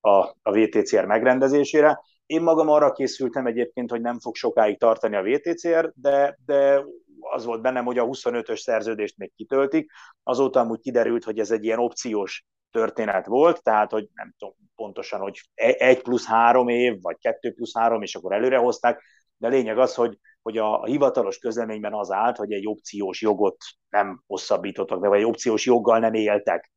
a, 0.00 0.10
a 0.42 0.52
VTCR 0.52 1.04
megrendezésére. 1.04 2.00
Én 2.26 2.42
magam 2.42 2.68
arra 2.68 2.92
készültem 2.92 3.46
egyébként, 3.46 3.90
hogy 3.90 4.00
nem 4.00 4.20
fog 4.20 4.34
sokáig 4.34 4.78
tartani 4.78 5.16
a 5.16 5.22
VTCR, 5.22 5.92
de, 5.94 6.38
de 6.46 6.84
az 7.20 7.44
volt 7.44 7.62
bennem, 7.62 7.84
hogy 7.84 7.98
a 7.98 8.04
25-ös 8.04 8.56
szerződést 8.56 9.16
még 9.16 9.32
kitöltik. 9.36 9.90
Azóta 10.22 10.60
amúgy 10.60 10.80
kiderült, 10.80 11.24
hogy 11.24 11.38
ez 11.38 11.50
egy 11.50 11.64
ilyen 11.64 11.78
opciós 11.78 12.44
történet 12.70 13.26
volt, 13.26 13.62
tehát 13.62 13.90
hogy 13.90 14.08
nem 14.14 14.34
tudom 14.38 14.54
pontosan, 14.74 15.20
hogy 15.20 15.40
egy 15.54 16.02
plusz 16.02 16.26
három 16.26 16.68
év, 16.68 17.00
vagy 17.00 17.16
kettő 17.18 17.52
plusz 17.52 17.74
három, 17.74 18.02
és 18.02 18.14
akkor 18.14 18.32
előre 18.32 18.56
hozták, 18.56 19.02
de 19.36 19.48
lényeg 19.48 19.78
az, 19.78 19.94
hogy, 19.94 20.18
hogy 20.42 20.58
a 20.58 20.84
hivatalos 20.84 21.38
közleményben 21.38 21.94
az 21.94 22.10
állt, 22.10 22.36
hogy 22.36 22.52
egy 22.52 22.66
opciós 22.66 23.22
jogot 23.22 23.56
nem 23.88 24.22
hosszabbítottak, 24.26 25.00
de 25.00 25.08
vagy 25.08 25.18
egy 25.18 25.24
opciós 25.24 25.66
joggal 25.66 25.98
nem 25.98 26.14
éltek, 26.14 26.72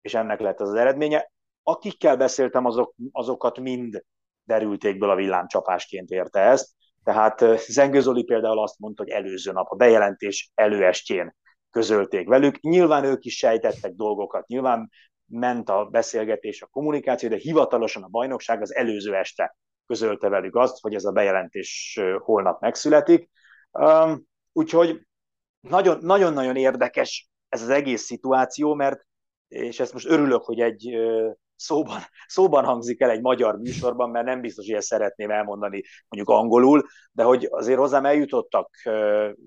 és 0.00 0.14
ennek 0.14 0.40
lett 0.40 0.60
az, 0.60 0.68
az 0.68 0.74
eredménye. 0.74 1.32
Akikkel 1.62 2.16
beszéltem, 2.16 2.64
azok, 2.64 2.94
azokat 3.12 3.60
mind 3.60 4.04
derültékből 4.44 5.10
a 5.10 5.14
villámcsapásként 5.14 6.10
érte 6.10 6.40
ezt, 6.40 6.68
tehát 7.04 7.44
Zengő 7.68 8.00
Zoli 8.00 8.22
például 8.22 8.58
azt 8.58 8.78
mondta, 8.78 9.02
hogy 9.02 9.12
előző 9.12 9.52
nap, 9.52 9.70
a 9.70 9.76
bejelentés 9.76 10.50
előestjén 10.54 11.36
közölték 11.70 12.28
velük. 12.28 12.60
Nyilván 12.60 13.04
ők 13.04 13.24
is 13.24 13.36
sejtettek 13.36 13.92
dolgokat, 13.92 14.46
nyilván 14.46 14.90
ment 15.26 15.68
a 15.68 15.84
beszélgetés, 15.84 16.62
a 16.62 16.66
kommunikáció, 16.66 17.28
de 17.28 17.36
hivatalosan 17.36 18.02
a 18.02 18.08
bajnokság 18.08 18.62
az 18.62 18.74
előző 18.74 19.14
este 19.14 19.56
közölte 19.86 20.28
velük 20.28 20.56
azt, 20.56 20.80
hogy 20.80 20.94
ez 20.94 21.04
a 21.04 21.12
bejelentés 21.12 22.00
holnap 22.18 22.60
megszületik. 22.60 23.30
Úgyhogy 24.52 25.00
nagyon-nagyon 26.00 26.56
érdekes 26.56 27.30
ez 27.48 27.62
az 27.62 27.68
egész 27.68 28.02
szituáció, 28.02 28.74
mert, 28.74 29.06
és 29.48 29.80
ezt 29.80 29.92
most 29.92 30.08
örülök, 30.08 30.42
hogy 30.42 30.60
egy 30.60 30.96
szóban, 31.56 31.98
szóban 32.26 32.64
hangzik 32.64 33.00
el 33.00 33.10
egy 33.10 33.20
magyar 33.20 33.58
műsorban, 33.58 34.10
mert 34.10 34.26
nem 34.26 34.40
biztos, 34.40 34.66
hogy 34.66 34.74
ezt 34.74 34.86
szeretném 34.86 35.30
elmondani 35.30 35.82
mondjuk 36.08 36.36
angolul, 36.38 36.86
de 37.12 37.22
hogy 37.22 37.48
azért 37.50 37.78
hozzám 37.78 38.04
eljutottak 38.04 38.70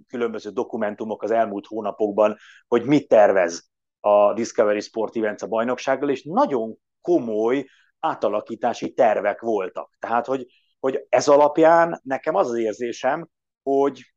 különböző 0.08 0.50
dokumentumok 0.50 1.24
az 1.24 1.32
elmúlt 1.32 1.66
hónapokban, 1.66 2.38
hogy 2.68 2.86
mit 2.86 3.08
tervez 3.08 3.70
a 4.00 4.34
Discovery 4.34 4.80
Sport 4.80 5.16
Events 5.16 5.42
a 5.42 5.48
bajnoksággal, 5.48 6.10
és 6.10 6.24
nagyon 6.24 6.78
komoly 7.02 7.66
átalakítási 8.00 8.94
tervek 8.94 9.42
voltak. 9.42 9.96
Tehát, 10.00 10.26
hogy, 10.26 10.46
hogy 10.80 11.06
ez 11.10 11.28
alapján 11.28 12.02
nekem 12.04 12.36
az 12.36 12.50
az 12.50 12.58
érzésem, 12.58 13.28
hogy, 13.64 14.14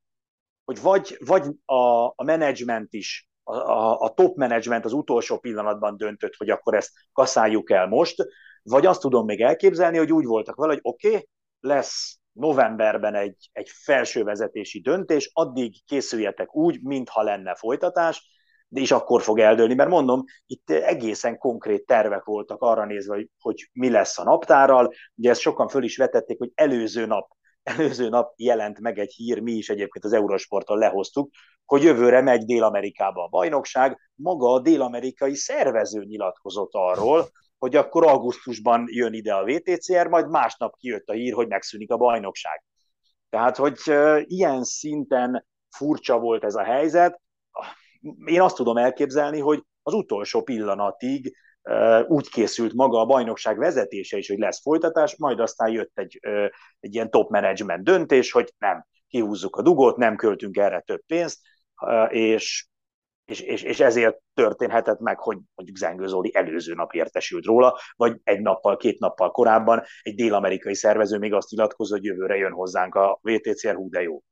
hogy 0.64 0.81
vagy, 0.81 1.16
vagy 1.24 1.47
a, 1.64 2.07
a 2.07 2.24
menedzsment 2.24 2.93
is, 2.93 3.28
a, 3.43 3.57
a, 3.57 3.99
a 3.99 4.14
top 4.14 4.37
menedzsment 4.37 4.85
az 4.85 4.93
utolsó 4.93 5.39
pillanatban 5.39 5.97
döntött, 5.97 6.35
hogy 6.35 6.51
akkor 6.51 6.74
ezt 6.74 6.91
kaszáljuk 7.12 7.70
el 7.70 7.87
most, 7.87 8.26
vagy 8.62 8.87
azt 8.87 9.01
tudom 9.01 9.24
még 9.24 9.41
elképzelni, 9.41 9.99
hogy 9.99 10.12
úgy 10.12 10.24
voltak 10.24 10.57
vele, 10.57 10.72
hogy 10.72 10.81
oké, 10.83 11.09
okay, 11.09 11.28
lesz 11.61 12.18
novemberben 12.33 13.14
egy, 13.14 13.51
egy 13.53 13.68
felsővezetési 13.68 14.81
döntés, 14.81 15.31
addig 15.33 15.85
készüljetek 15.85 16.55
úgy, 16.55 16.83
mintha 16.83 17.22
lenne 17.22 17.55
folytatás, 17.55 18.39
is 18.71 18.91
akkor 18.91 19.23
fog 19.23 19.39
eldőlni, 19.39 19.75
mert 19.75 19.91
mondom, 19.91 20.25
itt 20.47 20.71
egészen 20.71 21.39
konkrét 21.39 21.87
tervek 21.87 22.25
voltak 22.25 22.62
arra 22.62 22.85
nézve, 22.85 23.14
hogy, 23.14 23.29
hogy 23.41 23.68
mi 23.73 23.91
lesz 23.91 24.18
a 24.18 24.25
naptárral. 24.25 24.93
Ugye 25.14 25.31
ezt 25.31 25.41
sokan 25.41 25.68
föl 25.68 25.83
is 25.83 25.97
vetették, 25.97 26.39
hogy 26.39 26.51
előző 26.55 27.07
nap 27.07 27.39
előző 27.62 28.09
nap 28.09 28.33
jelent 28.37 28.81
meg 28.81 28.99
egy 28.99 29.12
hír, 29.12 29.41
mi 29.41 29.53
is 29.53 29.68
egyébként 29.68 30.05
az 30.05 30.12
Eurosporton 30.12 30.79
lehoztuk, 30.79 31.31
hogy 31.64 31.83
jövőre 31.83 32.21
megy 32.21 32.45
Dél-Amerikába 32.45 33.25
a 33.25 33.29
bajnokság. 33.29 33.99
Maga 34.14 34.53
a 34.53 34.61
dél-amerikai 34.61 35.35
szervező 35.35 36.05
nyilatkozott 36.05 36.71
arról, 36.73 37.29
hogy 37.59 37.77
akkor 37.77 38.07
augusztusban 38.07 38.85
jön 38.87 39.12
ide 39.12 39.35
a 39.35 39.45
VTCR, 39.45 40.07
majd 40.07 40.31
másnap 40.31 40.77
kijött 40.77 41.09
a 41.09 41.12
hír, 41.12 41.33
hogy 41.33 41.49
megszűnik 41.49 41.91
a 41.91 41.97
bajnokság. 41.97 42.64
Tehát, 43.29 43.57
hogy 43.57 43.79
ilyen 44.23 44.64
szinten 44.64 45.47
furcsa 45.68 46.18
volt 46.18 46.45
ez 46.45 46.55
a 46.55 46.62
helyzet, 46.62 47.21
én 48.25 48.41
azt 48.41 48.57
tudom 48.57 48.77
elképzelni, 48.77 49.39
hogy 49.39 49.65
az 49.83 49.93
utolsó 49.93 50.43
pillanatig 50.43 51.37
úgy 52.07 52.29
készült 52.29 52.73
maga 52.73 53.01
a 53.01 53.07
bajnokság 53.07 53.59
vezetése 53.59 54.17
is, 54.17 54.29
hogy 54.29 54.39
lesz 54.39 54.61
folytatás, 54.63 55.17
majd 55.17 55.41
aztán 55.41 55.71
jött 55.71 55.99
egy, 55.99 56.21
egy 56.81 56.95
ilyen 56.95 57.11
top 57.11 57.31
management 57.31 57.85
döntés, 57.85 58.33
hogy 58.33 58.53
nem, 58.59 58.87
kihúzzuk 59.09 59.57
a 59.57 59.63
dugót, 59.63 59.97
nem 59.97 60.17
költünk 60.17 60.57
erre 60.57 60.81
több 60.81 61.03
pénzt, 61.07 61.41
és, 62.09 62.67
és, 63.25 63.41
és, 63.41 63.63
és 63.63 63.81
ezért 63.81 64.17
történhetett 64.35 64.99
meg, 64.99 65.19
hogy 65.19 65.39
mondjuk 65.55 65.79
Zengő 65.79 66.07
Zoli 66.07 66.35
előző 66.35 66.75
nap 66.75 66.93
értesült 66.93 67.45
róla, 67.45 67.79
vagy 67.97 68.21
egy 68.25 68.41
nappal, 68.41 68.77
két 68.77 68.99
nappal 68.99 69.31
korábban 69.31 69.83
egy 70.03 70.15
dél-amerikai 70.15 70.75
szervező 70.75 71.19
még 71.19 71.33
azt 71.33 71.51
nyilatkozza, 71.51 71.95
hogy 71.95 72.05
jövőre 72.05 72.37
jön 72.37 72.53
hozzánk 72.53 72.95
a 72.95 73.19
VTCR, 73.23 73.75
hú 73.75 73.89
de 73.89 74.03
jó. 74.03 74.23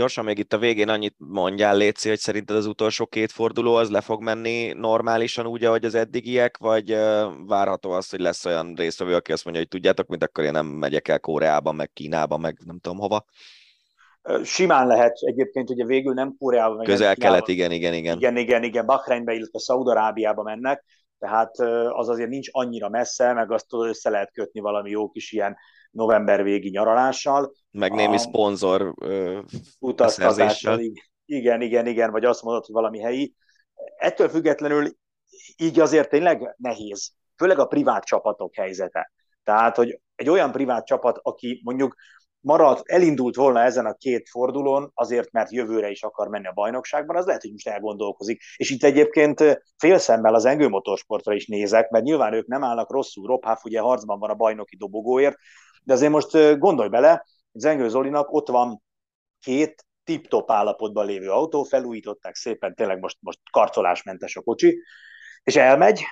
Gyorsan 0.00 0.24
még 0.24 0.38
itt 0.38 0.52
a 0.52 0.58
végén 0.58 0.88
annyit 0.88 1.14
mondjál, 1.18 1.76
Léci, 1.76 2.08
hogy 2.08 2.18
szerinted 2.18 2.56
az 2.56 2.66
utolsó 2.66 3.06
két 3.06 3.32
forduló 3.32 3.74
az 3.74 3.90
le 3.90 4.00
fog 4.00 4.22
menni 4.22 4.72
normálisan 4.72 5.46
úgy, 5.46 5.64
ahogy 5.64 5.84
az 5.84 5.94
eddigiek, 5.94 6.56
vagy 6.58 6.96
várható 7.46 7.90
az, 7.90 8.10
hogy 8.10 8.20
lesz 8.20 8.44
olyan 8.44 8.74
résztvevő, 8.76 9.14
aki 9.14 9.32
azt 9.32 9.44
mondja, 9.44 9.62
hogy 9.62 9.70
tudjátok, 9.70 10.06
mint 10.06 10.22
akkor 10.22 10.44
én 10.44 10.52
nem 10.52 10.66
megyek 10.66 11.08
el 11.08 11.20
Koreába, 11.20 11.72
meg 11.72 11.90
Kínába, 11.92 12.36
meg 12.36 12.58
nem 12.66 12.78
tudom 12.78 12.98
hova. 12.98 13.24
Simán 14.44 14.86
lehet 14.86 15.18
egyébként, 15.20 15.70
ugye 15.70 15.84
végül 15.84 16.14
nem 16.14 16.36
Koreába, 16.38 16.74
meg 16.74 16.86
Közel-kelet, 16.86 17.48
igen, 17.48 17.70
igen, 17.70 17.94
igen. 17.94 18.16
Igen, 18.16 18.36
igen, 18.36 18.62
igen, 18.62 18.86
Bahreinbe, 18.86 19.32
illetve 19.32 19.58
Szaudarábiába 19.58 20.42
mennek, 20.42 20.84
tehát 21.18 21.58
az 21.88 22.08
azért 22.08 22.28
nincs 22.28 22.48
annyira 22.50 22.88
messze, 22.88 23.32
meg 23.32 23.52
azt 23.52 23.66
össze 23.70 24.10
lehet 24.10 24.32
kötni 24.32 24.60
valami 24.60 24.90
jó 24.90 25.10
kis 25.10 25.32
ilyen 25.32 25.56
november 25.90 26.42
végi 26.42 26.70
nyaralással. 26.70 27.52
Meg 27.70 27.92
némi 27.92 28.14
a... 28.14 28.18
szponzor 28.18 28.94
utaztatással. 29.78 30.80
Igen, 31.24 31.60
igen, 31.60 31.86
igen, 31.86 32.10
vagy 32.10 32.24
azt 32.24 32.42
mondod, 32.42 32.64
hogy 32.64 32.74
valami 32.74 33.00
helyi. 33.00 33.34
Ettől 33.96 34.28
függetlenül 34.28 34.88
így 35.56 35.80
azért 35.80 36.08
tényleg 36.08 36.54
nehéz, 36.58 37.12
főleg 37.36 37.58
a 37.58 37.66
privát 37.66 38.04
csapatok 38.04 38.54
helyzete. 38.54 39.12
Tehát, 39.44 39.76
hogy 39.76 40.00
egy 40.14 40.28
olyan 40.28 40.52
privát 40.52 40.86
csapat, 40.86 41.18
aki 41.22 41.60
mondjuk 41.64 41.94
maradt, 42.40 42.88
elindult 42.88 43.36
volna 43.36 43.60
ezen 43.60 43.86
a 43.86 43.94
két 43.94 44.28
fordulón, 44.28 44.90
azért, 44.94 45.32
mert 45.32 45.52
jövőre 45.52 45.90
is 45.90 46.02
akar 46.02 46.28
menni 46.28 46.46
a 46.46 46.52
bajnokságban, 46.52 47.16
az 47.16 47.26
lehet, 47.26 47.42
hogy 47.42 47.52
most 47.52 47.68
elgondolkozik. 47.68 48.42
És 48.56 48.70
itt 48.70 48.82
egyébként 48.82 49.62
félszemmel 49.76 50.34
az 50.34 50.44
Engő 50.44 50.68
Motorsportra 50.68 51.34
is 51.34 51.46
nézek, 51.46 51.90
mert 51.90 52.04
nyilván 52.04 52.32
ők 52.32 52.46
nem 52.46 52.64
állnak 52.64 52.90
rosszul. 52.90 53.26
Rob 53.26 53.44
Huff 53.44 53.64
ugye 53.64 53.80
harcban 53.80 54.18
van 54.18 54.30
a 54.30 54.34
bajnoki 54.34 54.76
dobogóért, 54.76 55.36
de 55.82 55.92
azért 55.92 56.12
most 56.12 56.58
gondolj 56.58 56.88
bele, 56.88 57.26
Zengő 57.52 57.88
Zolinak 57.88 58.32
ott 58.32 58.48
van 58.48 58.82
két 59.40 59.84
tip-top 60.04 60.50
állapotban 60.50 61.06
lévő 61.06 61.30
autó, 61.30 61.62
felújították 61.62 62.34
szépen, 62.34 62.74
tényleg 62.74 62.98
most, 62.98 63.16
most 63.20 63.38
karcolásmentes 63.50 64.36
a 64.36 64.40
kocsi, 64.40 64.82
és 65.42 65.56
elmegy, 65.56 66.04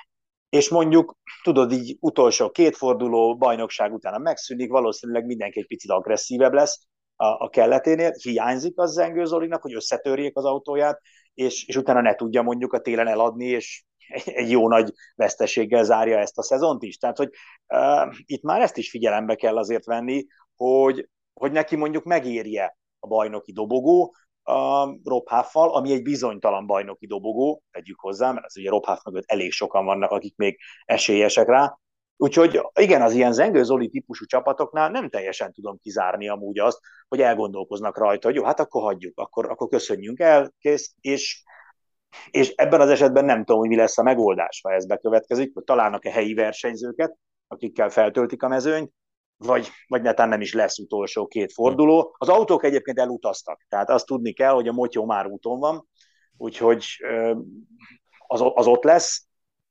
és 0.49 0.68
mondjuk, 0.68 1.16
tudod, 1.42 1.72
így 1.72 1.96
utolsó 2.01 2.51
két 2.51 2.76
forduló 2.76 3.36
bajnokság 3.36 3.92
utána 3.92 4.18
megszűnik, 4.18 4.70
valószínűleg 4.70 5.26
mindenki 5.26 5.59
egy 5.59 5.66
picit 5.66 5.90
agresszívebb 5.90 6.53
lesz 6.53 6.86
a, 7.16 7.26
a 7.26 7.49
kelleténél, 7.49 8.12
hiányzik 8.22 8.78
az 8.78 8.92
Zengő 8.92 9.24
Zolinak, 9.24 9.62
hogy 9.62 9.74
összetörjék 9.74 10.36
az 10.36 10.44
autóját, 10.44 11.01
és, 11.34 11.66
és 11.66 11.76
utána 11.76 12.01
ne 12.01 12.14
tudja 12.14 12.42
mondjuk 12.42 12.72
a 12.72 12.80
télen 12.80 13.07
eladni, 13.07 13.46
és 13.46 13.84
egy 14.24 14.51
jó 14.51 14.68
nagy 14.68 14.92
veszteséggel 15.14 15.84
zárja 15.84 16.18
ezt 16.18 16.38
a 16.38 16.42
szezont 16.42 16.82
is. 16.82 16.96
Tehát, 16.96 17.16
hogy 17.16 17.30
uh, 17.68 18.14
itt 18.24 18.42
már 18.42 18.61
ezt 18.61 18.76
is 18.76 18.90
figyelembe 18.90 19.34
kell 19.34 19.57
azért 19.57 19.84
venni, 19.84 20.26
hogy, 20.57 21.09
hogy 21.32 21.53
neki 21.53 21.76
mondjuk 21.76 22.05
megérje 22.05 22.78
a 22.99 23.07
bajnoki 23.07 23.53
dobogó, 23.53 24.14
a 24.49 24.99
Rob 25.05 25.28
Huff-val, 25.28 25.74
ami 25.74 25.92
egy 25.92 26.03
bizonytalan 26.03 26.66
bajnoki 26.66 27.07
dobogó, 27.07 27.62
tegyük 27.70 28.01
hozzá, 28.01 28.32
mert 28.32 28.46
az 28.46 28.57
ugye 28.57 28.70
Rob 28.70 28.86
Huff 28.86 29.03
mögött 29.05 29.30
elég 29.30 29.53
sokan 29.53 29.84
vannak, 29.84 30.11
akik 30.11 30.36
még 30.36 30.59
esélyesek 30.84 31.46
rá. 31.46 31.78
Úgyhogy 32.16 32.61
igen, 32.80 33.03
az 33.03 33.12
ilyen 33.12 33.32
Zengő 33.32 33.62
Zoli 33.62 33.88
típusú 33.88 34.24
csapatoknál 34.24 34.90
nem 34.90 35.09
teljesen 35.09 35.53
tudom 35.53 35.78
kizárni 35.78 36.28
amúgy 36.28 36.59
azt, 36.59 36.78
hogy 37.09 37.20
elgondolkoznak 37.20 37.99
rajta, 37.99 38.26
hogy 38.26 38.36
jó, 38.36 38.44
hát 38.44 38.61
akkor 38.61 38.82
hagyjuk, 38.82 39.18
akkor, 39.18 39.51
akkor 39.51 39.68
köszönjünk 39.68 40.20
el, 40.20 40.53
kész, 40.59 40.94
és 41.01 41.42
és 42.30 42.49
ebben 42.51 42.80
az 42.80 42.88
esetben 42.88 43.24
nem 43.24 43.38
tudom, 43.38 43.59
hogy 43.61 43.68
mi 43.68 43.76
lesz 43.76 43.99
a 43.99 44.03
megoldás, 44.03 44.61
ha 44.62 44.72
ez 44.72 44.86
bekövetkezik, 44.86 45.51
hogy 45.55 45.64
találnak-e 45.64 46.11
helyi 46.11 46.34
versenyzőket, 46.34 47.16
akikkel 47.46 47.90
feltöltik 47.90 48.42
a 48.42 48.49
mezőnyt, 48.49 48.92
vagy, 49.39 49.70
vagy 49.86 50.03
netán 50.03 50.28
nem 50.28 50.41
is 50.41 50.53
lesz 50.53 50.78
utolsó 50.78 51.26
két 51.26 51.53
forduló. 51.53 52.14
Az 52.18 52.28
autók 52.28 52.64
egyébként 52.64 52.99
elutaztak, 52.99 53.64
tehát 53.68 53.91
azt 53.91 54.07
tudni 54.07 54.32
kell, 54.32 54.53
hogy 54.53 54.68
a 54.68 54.72
motyó 54.72 55.05
már 55.05 55.26
úton 55.26 55.59
van, 55.59 55.89
úgyhogy 56.36 56.84
az, 58.26 58.43
az 58.55 58.66
ott 58.66 58.84
lesz, 58.84 59.26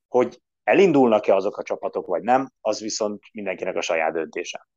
hogy 0.07 0.41
elindulnak-e 0.63 1.35
azok 1.35 1.57
a 1.57 1.63
csapatok, 1.63 2.05
vagy 2.05 2.21
nem, 2.21 2.51
az 2.61 2.79
viszont 2.79 3.23
mindenkinek 3.31 3.75
a 3.75 3.81
saját 3.81 4.13
döntése. 4.13 4.67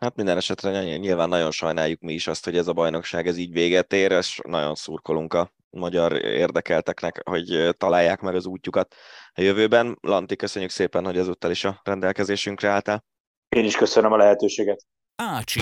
Hát 0.00 0.16
minden 0.16 0.36
esetre 0.36 0.96
nyilván 0.96 1.28
nagyon 1.28 1.50
sajnáljuk 1.50 2.00
mi 2.00 2.12
is 2.12 2.26
azt, 2.26 2.44
hogy 2.44 2.56
ez 2.56 2.68
a 2.68 2.72
bajnokság 2.72 3.26
ez 3.26 3.36
így 3.36 3.52
véget 3.52 3.92
ér, 3.92 4.10
és 4.10 4.40
nagyon 4.42 4.74
szurkolunk 4.74 5.34
a 5.34 5.50
magyar 5.70 6.24
érdekelteknek, 6.24 7.22
hogy 7.24 7.76
találják 7.76 8.20
meg 8.20 8.34
az 8.34 8.46
útjukat 8.46 8.94
a 9.32 9.40
jövőben. 9.40 9.98
Lanti, 10.00 10.36
köszönjük 10.36 10.70
szépen, 10.70 11.04
hogy 11.04 11.18
ezúttal 11.18 11.50
is 11.50 11.64
a 11.64 11.80
rendelkezésünkre 11.84 12.68
álltál. 12.68 13.04
Én 13.48 13.64
is 13.64 13.76
köszönöm 13.76 14.12
a 14.12 14.16
lehetőséget. 14.16 14.86
Ácsi. 15.16 15.60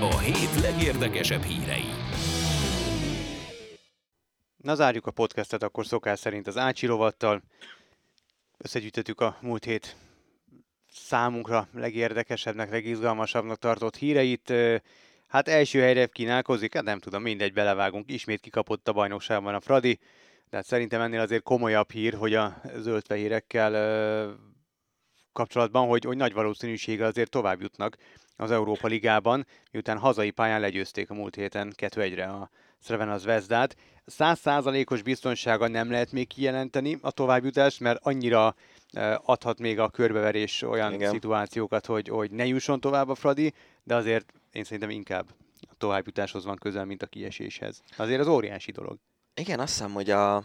A 0.00 0.18
hét 0.18 0.60
legérdekesebb 0.62 1.42
hírei. 1.42 1.84
Na 4.56 4.74
zárjuk 4.74 5.06
a 5.06 5.10
podcastet 5.10 5.62
akkor 5.62 5.86
szokás 5.86 6.18
szerint 6.18 6.46
az 6.46 6.56
Ácsi 6.56 6.86
rovattal. 6.86 7.42
Összegyűjtöttük 8.58 9.20
a 9.20 9.36
múlt 9.40 9.64
hét 9.64 9.96
számunkra 10.92 11.68
legérdekesebbnek, 11.74 12.70
legizgalmasabbnak 12.70 13.58
tartott 13.58 13.96
híreit. 13.96 14.52
Hát 15.26 15.48
első 15.48 15.80
helyre 15.80 16.06
kínálkozik, 16.06 16.74
hát 16.74 16.82
nem 16.82 16.98
tudom, 16.98 17.22
mindegy, 17.22 17.52
belevágunk. 17.52 18.10
Ismét 18.10 18.40
kikapott 18.40 18.88
a 18.88 18.92
bajnokságban 18.92 19.54
a 19.54 19.60
Fradi, 19.60 19.98
de 20.50 20.56
hát 20.56 20.66
szerintem 20.66 21.00
ennél 21.00 21.20
azért 21.20 21.42
komolyabb 21.42 21.90
hír, 21.90 22.14
hogy 22.14 22.34
a 22.34 22.60
zöldfehérekkel 22.76 23.72
kapcsolatban, 25.32 25.88
hogy, 25.88 26.04
hogy 26.04 26.16
nagy 26.16 26.32
valószínűséggel 26.32 27.06
azért 27.06 27.30
tovább 27.30 27.60
jutnak 27.60 27.96
az 28.36 28.50
Európa 28.50 28.86
Ligában, 28.86 29.46
miután 29.70 29.98
hazai 29.98 30.30
pályán 30.30 30.60
legyőzték 30.60 31.10
a 31.10 31.14
múlt 31.14 31.34
héten 31.34 31.74
2-1-re 31.76 32.26
a 32.26 32.50
Srevena 32.80 33.18
Zvezdát. 33.18 33.76
Százszázalékos 34.06 35.02
biztonsága 35.02 35.68
nem 35.68 35.90
lehet 35.90 36.12
még 36.12 36.26
kijelenteni 36.26 36.98
a 37.00 37.10
továbbjutást, 37.10 37.80
mert 37.80 37.98
annyira 38.02 38.54
adhat 39.24 39.58
még 39.58 39.78
a 39.78 39.88
körbeverés 39.88 40.62
olyan 40.62 40.92
Igen. 40.92 41.10
szituációkat, 41.10 41.86
hogy, 41.86 42.08
hogy 42.08 42.30
ne 42.30 42.46
jusson 42.46 42.80
tovább 42.80 43.08
a 43.08 43.14
Fradi, 43.14 43.52
de 43.82 43.94
azért 43.94 44.32
én 44.52 44.64
szerintem 44.64 44.90
inkább 44.90 45.26
a 45.60 45.74
továbbjutáshoz 45.78 46.44
van 46.44 46.56
közel, 46.56 46.84
mint 46.84 47.02
a 47.02 47.06
kieséshez. 47.06 47.82
Azért 47.96 48.20
az 48.20 48.26
óriási 48.26 48.70
dolog. 48.70 48.98
Igen, 49.34 49.60
azt 49.60 49.72
hiszem, 49.72 49.92
hogy 49.92 50.10
a 50.10 50.42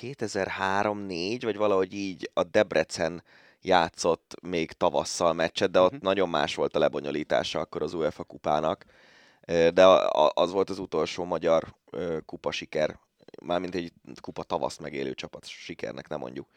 2003-4, 0.00 1.38
vagy 1.42 1.56
valahogy 1.56 1.94
így 1.94 2.30
a 2.32 2.42
Debrecen 2.42 3.22
játszott 3.64 4.34
még 4.42 4.72
tavasszal 4.72 5.32
meccset, 5.32 5.70
de 5.70 5.80
ott 5.80 5.86
uh-huh. 5.86 6.02
nagyon 6.02 6.28
más 6.28 6.54
volt 6.54 6.76
a 6.76 6.78
lebonyolítása 6.78 7.60
akkor 7.60 7.82
az 7.82 7.94
UEFA 7.94 8.24
kupának. 8.24 8.84
De 9.46 9.86
az 10.34 10.50
volt 10.50 10.70
az 10.70 10.78
utolsó 10.78 11.24
magyar 11.24 11.74
kupa 12.26 12.50
siker, 12.50 12.98
mármint 13.42 13.74
egy 13.74 13.92
kupa 14.20 14.42
tavasz 14.42 14.78
megélő 14.78 15.14
csapat 15.14 15.46
sikernek, 15.46 16.08
nem 16.08 16.18
mondjuk. 16.18 16.48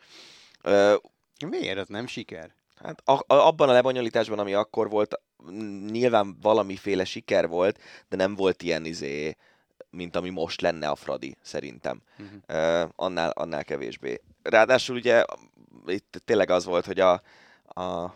Miért 1.48 1.78
ez 1.78 1.88
nem 1.88 2.08
siker? 2.08 2.54
Hát 2.76 3.02
a, 3.06 3.12
a, 3.12 3.34
abban 3.34 3.70
a 3.70 3.74
lebonyolításban, 3.74 4.40
ami 4.40 4.54
akkor 4.54 4.90
volt, 4.90 5.22
nyilván 5.90 6.38
valamiféle 6.42 7.06
siker 7.06 7.48
volt, 7.48 7.80
de 8.10 8.16
nem 8.16 8.36
volt 8.36 8.62
ilyen 8.62 8.86
izé, 8.86 9.36
mint 9.90 10.16
ami 10.16 10.30
most 10.30 10.62
lenne 10.62 10.90
a 10.90 10.96
Fradi, 10.96 11.38
szerintem. 11.42 12.02
Uh-huh. 12.20 12.84
Uh, 12.84 12.90
annál, 12.96 13.30
annál 13.30 13.64
kevésbé. 13.64 14.22
Ráadásul 14.44 14.96
ugye 14.96 15.26
itt 15.86 16.22
tényleg 16.26 16.50
az 16.50 16.66
volt, 16.66 16.86
hogy 16.86 17.00
a, 17.00 17.22
a, 17.64 18.16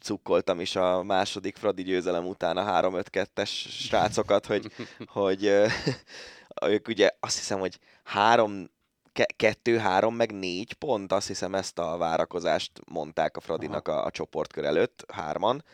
cukkoltam 0.00 0.60
is 0.60 0.76
a 0.76 1.02
második 1.02 1.56
Fradi 1.56 1.82
győzelem 1.82 2.26
után 2.26 2.56
a 2.56 2.80
3-5-2-es 2.80 3.48
srácokat, 3.68 4.46
hogy, 4.46 4.72
hogy 5.06 5.44
ők 6.66 6.88
ugye 6.88 7.10
azt 7.20 7.38
hiszem, 7.38 7.58
hogy 7.58 7.78
három, 8.04 8.70
ke- 9.12 9.36
kettő, 9.36 9.78
három, 9.78 10.14
meg 10.14 10.32
négy 10.32 10.72
pont, 10.72 11.12
azt 11.12 11.26
hiszem 11.26 11.54
ezt 11.54 11.78
a 11.78 11.96
várakozást 11.96 12.72
mondták 12.90 13.36
a 13.36 13.40
Fradinak 13.40 13.88
a, 13.88 14.04
a 14.04 14.10
csoportkör 14.10 14.64
előtt, 14.64 15.04
hárman, 15.12 15.64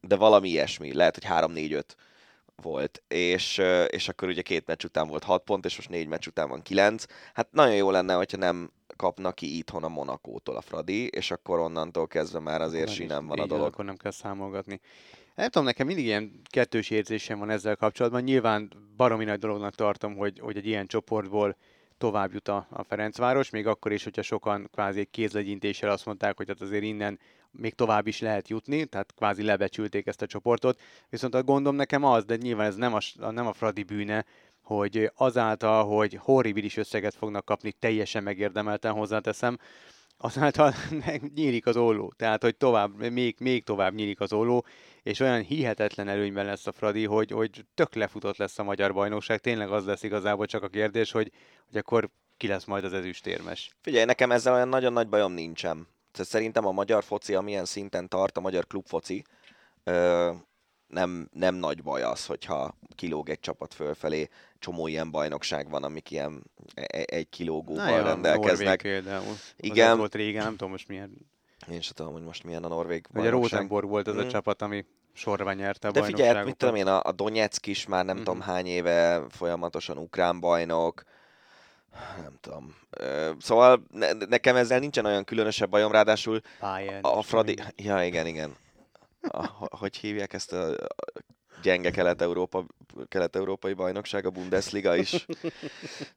de 0.00 0.16
valami 0.16 0.48
ilyesmi, 0.48 0.94
lehet, 0.94 1.14
hogy 1.14 1.24
három, 1.24 1.52
négy, 1.52 1.72
öt 1.72 1.96
volt, 2.60 3.02
és, 3.08 3.62
és 3.86 4.08
akkor 4.08 4.28
ugye 4.28 4.42
két 4.42 4.66
meccs 4.66 4.84
után 4.84 5.08
volt 5.08 5.24
6 5.24 5.42
pont, 5.44 5.64
és 5.64 5.76
most 5.76 5.88
négy 5.88 6.06
meccs 6.06 6.26
után 6.26 6.48
van 6.48 6.62
9. 6.62 7.04
Hát 7.34 7.52
nagyon 7.52 7.74
jó 7.74 7.90
lenne, 7.90 8.14
hogyha 8.14 8.36
nem 8.36 8.70
kapna 9.00 9.32
ki 9.32 9.56
itthon 9.56 9.84
a 9.84 9.88
Monakótól 9.88 10.56
a 10.56 10.60
Fradi, 10.60 11.06
és 11.06 11.30
akkor 11.30 11.58
onnantól 11.58 12.06
kezdve 12.06 12.38
már 12.38 12.60
azért 12.60 12.82
Akkor 12.82 12.94
sinem 12.94 13.26
van 13.26 13.38
a 13.38 13.46
dolog. 13.46 13.66
Akkor 13.66 13.84
nem 13.84 13.96
kell 13.96 14.10
számolgatni. 14.10 14.80
Nem 15.34 15.48
tudom, 15.48 15.64
nekem 15.64 15.86
mindig 15.86 16.04
ilyen 16.04 16.40
kettős 16.50 16.90
érzésem 16.90 17.38
van 17.38 17.50
ezzel 17.50 17.76
kapcsolatban. 17.76 18.22
Nyilván 18.22 18.72
baromi 18.96 19.24
nagy 19.24 19.38
dolognak 19.38 19.74
tartom, 19.74 20.16
hogy, 20.16 20.38
hogy 20.38 20.56
egy 20.56 20.66
ilyen 20.66 20.86
csoportból 20.86 21.56
tovább 21.98 22.32
jut 22.32 22.48
a, 22.48 22.66
a 22.70 22.82
Ferencváros, 22.82 23.50
még 23.50 23.66
akkor 23.66 23.92
is, 23.92 24.04
hogyha 24.04 24.22
sokan 24.22 24.68
kvázi 24.72 25.00
egy 25.00 25.10
kézlegyintéssel 25.10 25.90
azt 25.90 26.06
mondták, 26.06 26.36
hogy 26.36 26.48
hát 26.48 26.60
azért 26.60 26.82
innen 26.82 27.18
még 27.50 27.74
tovább 27.74 28.06
is 28.06 28.20
lehet 28.20 28.48
jutni, 28.48 28.84
tehát 28.84 29.14
kvázi 29.16 29.42
lebecsülték 29.42 30.06
ezt 30.06 30.22
a 30.22 30.26
csoportot. 30.26 30.80
Viszont 31.08 31.34
a 31.34 31.42
gondom 31.42 31.74
nekem 31.74 32.04
az, 32.04 32.24
de 32.24 32.36
nyilván 32.36 32.66
ez 32.66 32.76
nem 32.76 32.94
a, 32.94 33.30
nem 33.30 33.46
a 33.46 33.52
Fradi 33.52 33.82
bűne, 33.82 34.24
hogy 34.76 35.10
azáltal, 35.14 35.84
hogy 35.84 36.14
horribilis 36.14 36.76
összeget 36.76 37.14
fognak 37.14 37.44
kapni, 37.44 37.72
teljesen 37.72 38.22
megérdemelten 38.22 38.92
hozzáteszem, 38.92 39.58
azáltal 40.16 40.74
nyílik 41.34 41.66
az 41.66 41.76
olló. 41.76 42.12
Tehát, 42.16 42.42
hogy 42.42 42.56
tovább, 42.56 43.10
még, 43.10 43.36
még 43.38 43.64
tovább 43.64 43.94
nyílik 43.94 44.20
az 44.20 44.32
olló, 44.32 44.64
és 45.02 45.20
olyan 45.20 45.42
hihetetlen 45.42 46.08
előnyben 46.08 46.44
lesz 46.44 46.66
a 46.66 46.72
Fradi, 46.72 47.04
hogy, 47.04 47.30
hogy 47.30 47.64
tök 47.74 47.94
lefutott 47.94 48.36
lesz 48.36 48.58
a 48.58 48.62
magyar 48.62 48.92
bajnokság. 48.92 49.40
Tényleg 49.40 49.70
az 49.70 49.84
lesz 49.84 50.02
igazából 50.02 50.46
csak 50.46 50.62
a 50.62 50.68
kérdés, 50.68 51.10
hogy, 51.10 51.30
hogy 51.66 51.76
akkor 51.76 52.10
ki 52.36 52.46
lesz 52.46 52.64
majd 52.64 52.84
az 52.84 52.92
ezüstérmes. 52.92 53.70
Figyelj, 53.80 54.04
nekem 54.04 54.30
ezzel 54.30 54.54
olyan 54.54 54.68
nagyon 54.68 54.92
nagy 54.92 55.08
bajom 55.08 55.32
nincsen. 55.32 55.88
Szerintem 56.12 56.66
a 56.66 56.72
magyar 56.72 57.04
foci, 57.04 57.34
amilyen 57.34 57.64
szinten 57.64 58.08
tart, 58.08 58.36
a 58.36 58.40
magyar 58.40 58.66
klubfoci, 58.66 59.24
nem, 60.90 61.28
nem 61.32 61.54
nagy 61.54 61.82
baj 61.82 62.02
az, 62.02 62.26
hogyha 62.26 62.74
kilóg 62.94 63.28
egy 63.28 63.40
csapat 63.40 63.74
fölfelé. 63.74 64.28
Csomó 64.58 64.86
ilyen 64.86 65.10
bajnokság 65.10 65.70
van, 65.70 65.84
amik 65.84 66.10
ilyen 66.10 66.42
e- 66.74 66.86
e- 66.98 67.04
egy 67.06 67.28
kilógóval 67.28 68.02
rendelkeznek. 68.02 68.82
Norvég 68.82 69.02
például. 69.02 69.34
Igen. 69.56 69.90
Az 69.90 69.96
volt 69.98 70.14
régen, 70.14 70.42
nem 70.42 70.50
tudom 70.56 70.70
most 70.70 70.88
milyen. 70.88 71.10
Én 71.70 71.80
sem 71.80 71.92
tudom, 71.94 72.12
hogy 72.12 72.22
most 72.22 72.44
milyen 72.44 72.64
a 72.64 72.68
Norvég 72.68 73.06
Ugye 73.10 73.20
bajnokság. 73.20 73.50
Rosenborg 73.52 73.88
volt 73.88 74.06
az 74.08 74.14
Mm. 74.14 74.18
a 74.18 74.26
csapat, 74.26 74.62
ami 74.62 74.84
sorban 75.12 75.54
nyerte 75.54 75.88
a 75.88 75.90
De 75.90 76.02
figyelj, 76.02 76.44
mit 76.44 76.56
tudom 76.56 76.74
én, 76.74 76.86
a, 76.86 77.00
a 77.02 77.12
Donetsk 77.12 77.66
is 77.66 77.86
már 77.86 78.04
nem 78.04 78.14
Mhm. 78.16 78.24
tudom 78.24 78.40
hány 78.40 78.66
éve 78.66 79.22
folyamatosan 79.28 79.98
ukrán 79.98 80.40
bajnok, 80.40 81.02
nem 82.22 82.34
tudom. 82.40 82.74
Szóval 83.40 83.82
ne, 83.92 84.12
nekem 84.12 84.56
ezzel 84.56 84.78
nincsen 84.78 85.04
olyan 85.04 85.24
különösebb 85.24 85.70
bajom, 85.70 85.92
ráadásul 85.92 86.40
Bayern, 86.60 87.04
a 87.04 87.22
Fradi... 87.22 87.56
Ja, 87.76 88.04
igen, 88.04 88.26
igen. 88.26 88.56
A, 89.28 89.46
ho- 89.46 89.74
hogy 89.74 89.96
hívják 89.96 90.32
ezt 90.32 90.52
a 90.52 90.72
a 91.56 91.62
gyenge 91.62 91.90
kelet-európa, 91.90 92.66
kelet-európai 93.08 93.72
bajnokság, 93.72 94.26
a 94.26 94.30
Bundesliga 94.30 94.96
is. 94.96 95.26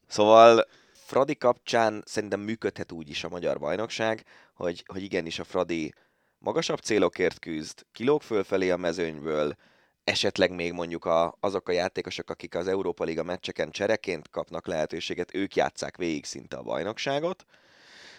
Szóval 0.08 0.68
Fradi 0.94 1.36
kapcsán 1.36 2.04
szerintem 2.06 2.40
működhet 2.40 2.92
úgy 2.92 3.10
is 3.10 3.24
a 3.24 3.30
magyar 3.30 3.60
bajnokság, 3.60 4.24
hogy, 4.54 4.84
hogy 4.88 5.04
igenis 5.04 5.40
a 5.40 5.44
Fradi 5.44 5.94
magasabb 6.38 6.80
célokért 6.80 7.40
küzd, 7.40 7.86
kilóg 7.92 8.22
fölfelé 8.22 8.70
a 8.70 8.78
mezőnyből, 8.78 9.56
esetleg 10.04 10.52
még 10.52 10.74
mondjuk 10.74 11.06
a, 11.06 11.38
azok 11.40 11.70
a 11.70 11.72
játékosok, 11.72 12.30
akik 12.30 12.56
az 12.56 12.68
Európa 12.68 13.04
Liga 13.04 13.24
meccseken 13.24 13.72
csereként 13.72 14.30
kapnak 14.30 14.68
lehetőséget, 14.68 15.34
ők 15.34 15.56
játszák 15.56 15.98
végig 15.98 16.26
szinte 16.26 16.58
a 16.58 16.64
bajnokságot, 16.64 17.46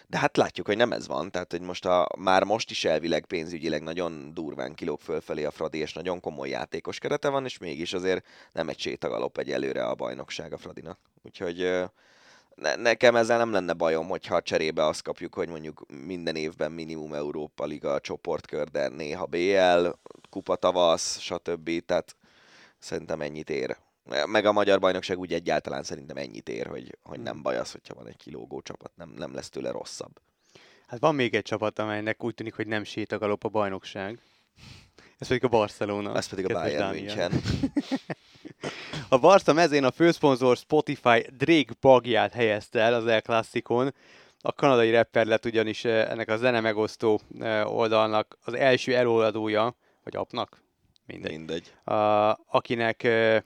de 0.07 0.17
hát 0.17 0.37
látjuk, 0.37 0.67
hogy 0.67 0.77
nem 0.77 0.91
ez 0.91 1.07
van, 1.07 1.31
tehát 1.31 1.51
hogy 1.51 1.61
most 1.61 1.85
a, 1.85 2.07
már 2.17 2.43
most 2.43 2.71
is 2.71 2.85
elvileg 2.85 3.25
pénzügyileg 3.25 3.83
nagyon 3.83 4.33
durván 4.33 4.73
kilóg 4.73 4.99
fölfelé 4.99 5.43
a 5.43 5.51
Fradi, 5.51 5.77
és 5.77 5.93
nagyon 5.93 6.19
komoly 6.19 6.49
játékos 6.49 6.99
kerete 6.99 7.29
van, 7.29 7.45
és 7.45 7.57
mégis 7.57 7.93
azért 7.93 8.25
nem 8.51 8.69
egy 8.69 8.79
sétagalop 8.79 9.37
egy 9.37 9.51
előre 9.51 9.85
a 9.85 9.95
bajnokság 9.95 10.53
a 10.53 10.57
Fradinak. 10.57 10.99
Úgyhogy 11.23 11.85
ne, 12.55 12.75
nekem 12.75 13.15
ezzel 13.15 13.37
nem 13.37 13.51
lenne 13.51 13.73
bajom, 13.73 14.07
hogyha 14.07 14.41
cserébe 14.41 14.85
azt 14.85 15.01
kapjuk, 15.01 15.33
hogy 15.33 15.49
mondjuk 15.49 15.85
minden 16.05 16.35
évben 16.35 16.71
minimum 16.71 17.13
Európa 17.13 17.65
Liga 17.65 17.99
csoportkör, 17.99 18.69
de 18.69 18.87
néha 18.87 19.25
BL, 19.25 19.87
kupa 20.29 20.55
tavasz, 20.55 21.19
stb. 21.19 21.85
Tehát 21.85 22.15
szerintem 22.79 23.21
ennyit 23.21 23.49
ér. 23.49 23.77
Meg 24.25 24.45
a 24.45 24.51
magyar 24.51 24.79
bajnokság 24.79 25.19
úgy 25.19 25.33
egyáltalán 25.33 25.83
szerintem 25.83 26.17
ennyit 26.17 26.49
ér, 26.49 26.67
hogy, 26.67 26.97
hogy 27.03 27.19
nem 27.19 27.41
baj 27.41 27.57
az, 27.57 27.71
hogyha 27.71 27.93
van 27.93 28.07
egy 28.07 28.17
kilógó 28.17 28.61
csapat, 28.61 28.91
nem, 28.95 29.09
nem 29.09 29.33
lesz 29.33 29.49
tőle 29.49 29.71
rosszabb. 29.71 30.19
Hát 30.87 30.99
van 30.99 31.15
még 31.15 31.33
egy 31.33 31.43
csapat, 31.43 31.79
amelynek 31.79 32.23
úgy 32.23 32.33
tűnik, 32.33 32.53
hogy 32.53 32.67
nem 32.67 32.83
sétagalop 32.83 33.43
a 33.43 33.49
bajnokság. 33.49 34.19
Ez 35.17 35.27
pedig 35.27 35.43
a 35.43 35.47
Barcelona. 35.47 36.15
Ez 36.15 36.27
pedig 36.27 36.45
a 36.49 36.53
Bayern 36.53 36.77
Dániel. 36.77 37.29
München. 37.29 37.41
A 39.09 39.17
Barca 39.17 39.53
mezén 39.53 39.83
a 39.83 39.91
főszponzor 39.91 40.57
Spotify 40.57 41.25
Drake 41.37 41.73
bagját 41.81 42.33
helyezte 42.33 42.79
el 42.79 42.93
az 42.93 43.07
El 43.07 43.21
Classicon. 43.21 43.93
A 44.41 44.53
kanadai 44.53 44.91
rapper 44.91 45.25
lett 45.25 45.45
ugyanis 45.45 45.85
eh, 45.85 46.09
ennek 46.09 46.29
a 46.29 46.37
zene 46.37 46.59
megosztó 46.59 47.21
eh, 47.39 47.75
oldalnak 47.75 48.37
az 48.43 48.53
első 48.53 48.95
eloldója, 48.95 49.75
vagy 50.03 50.15
apnak, 50.15 50.61
mindegy, 51.05 51.31
Mindegy. 51.31 51.73
a, 51.83 51.93
akinek 52.47 53.03
eh, 53.03 53.41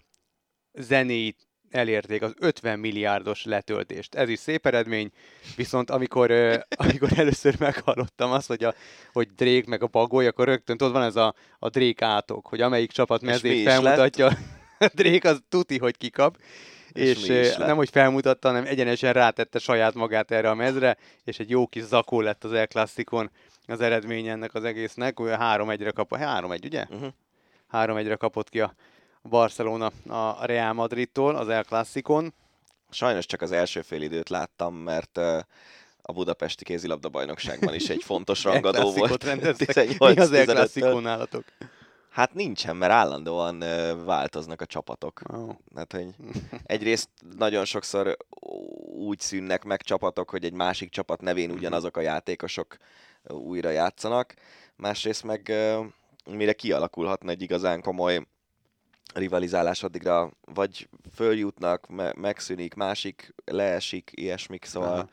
zenéit 0.74 1.48
elérték 1.70 2.22
az 2.22 2.34
50 2.40 2.80
milliárdos 2.80 3.44
letöltést. 3.44 4.16
Ez 4.16 4.30
is 4.30 4.40
szép 4.40 4.66
eredmény, 4.66 5.12
viszont 5.56 5.90
amikor, 5.90 6.32
amikor 6.84 7.10
először 7.16 7.56
meghallottam 7.60 8.32
azt, 8.32 8.48
hogy, 8.48 8.64
a, 8.64 8.74
hogy 9.14 9.28
Drake 9.36 9.70
meg 9.70 9.84
a 9.84 9.88
bagoly, 9.88 10.28
akkor 10.28 10.46
rögtön 10.48 10.78
tudod, 10.78 10.94
van 10.94 11.04
ez 11.04 11.16
a, 11.16 11.34
a 11.60 11.70
Drake 11.70 12.06
átok, 12.06 12.48
hogy 12.48 12.62
amelyik 12.62 12.92
csapat 12.92 13.22
mezét 13.22 13.64
felmutatja, 13.64 14.32
Drake 14.94 15.30
az 15.30 15.42
tuti, 15.50 15.78
hogy 15.78 15.98
kikap, 15.98 16.38
És 16.92 17.24
és, 17.24 17.58
lett? 17.58 17.68
nem, 17.68 17.76
hogy 17.76 17.90
felmutatta, 17.90 18.48
hanem 18.48 18.66
egyenesen 18.66 19.14
rátette 19.14 19.60
saját 19.60 19.94
magát 19.94 20.32
erre 20.32 20.50
a 20.50 20.56
mezre, 20.56 20.98
és 21.24 21.40
egy 21.40 21.50
jó 21.50 21.68
kis 21.68 21.84
zakó 21.84 22.22
lett 22.22 22.44
az 22.44 22.54
El 22.54 22.68
Classicon 22.68 23.32
az 23.68 23.82
eredmény 23.82 24.28
ennek 24.28 24.54
az 24.54 24.64
egésznek. 24.64 25.20
Olyan 25.20 25.40
3-1-re 25.42 25.92
kapott, 25.92 26.20
3-1, 26.22 26.66
ugye? 26.66 26.86
Uh-huh. 26.90 27.10
3-1-re 27.72 28.16
kapott 28.16 28.50
ki 28.50 28.60
a 28.60 28.74
Barcelona 29.30 29.92
a 30.08 30.46
Real 30.46 30.74
Madridtól 30.74 31.36
az 31.36 31.50
El 31.50 31.64
Classicon. 31.64 32.34
Sajnos 32.90 33.26
csak 33.26 33.42
az 33.42 33.52
első 33.52 33.82
fél 33.82 34.02
időt 34.02 34.30
láttam, 34.30 34.76
mert 34.76 35.18
a 36.02 36.14
budapesti 36.14 36.64
kézilabda 36.64 37.10
bajnokságban 37.10 37.74
is 37.74 37.90
egy 37.90 38.04
fontos 38.04 38.44
rangadó 38.50 38.92
volt. 38.92 39.24
Mi 39.24 39.48
az 39.48 39.62
El 39.72 39.86
18-15-től. 39.86 40.44
Classico 40.46 41.00
nálatok? 41.00 41.44
Hát 42.10 42.34
nincsen, 42.34 42.76
mert 42.76 42.92
állandóan 42.92 43.60
változnak 44.06 44.62
a 44.62 44.66
csapatok. 44.66 45.22
Oh. 45.34 45.56
Hát, 45.76 45.92
hogy 45.92 46.08
egyrészt 46.64 47.10
nagyon 47.38 47.66
sokszor 47.66 48.18
úgy 48.98 49.20
szűnnek 49.20 49.64
meg 49.64 49.82
csapatok, 49.82 50.30
hogy 50.30 50.46
egy 50.46 50.54
másik 50.54 50.90
csapat 50.90 51.22
nevén 51.22 51.52
ugyanazok 51.52 51.98
a 51.98 52.02
játékosok 52.02 52.78
újra 53.28 53.70
játszanak, 53.70 54.34
másrészt 54.76 55.24
meg 55.24 55.54
mire 56.26 56.54
kialakulhatna 56.54 57.32
egy 57.32 57.42
igazán 57.42 57.82
komoly 57.82 58.26
rivalizálás 59.14 59.84
addigra 59.84 60.32
vagy 60.46 60.90
följutnak, 61.14 61.88
me- 61.88 62.16
megszűnik, 62.16 62.74
másik 62.74 63.34
leesik, 63.46 64.12
ilyesmik, 64.14 64.66
szóval 64.66 64.94
Aha. 64.94 65.10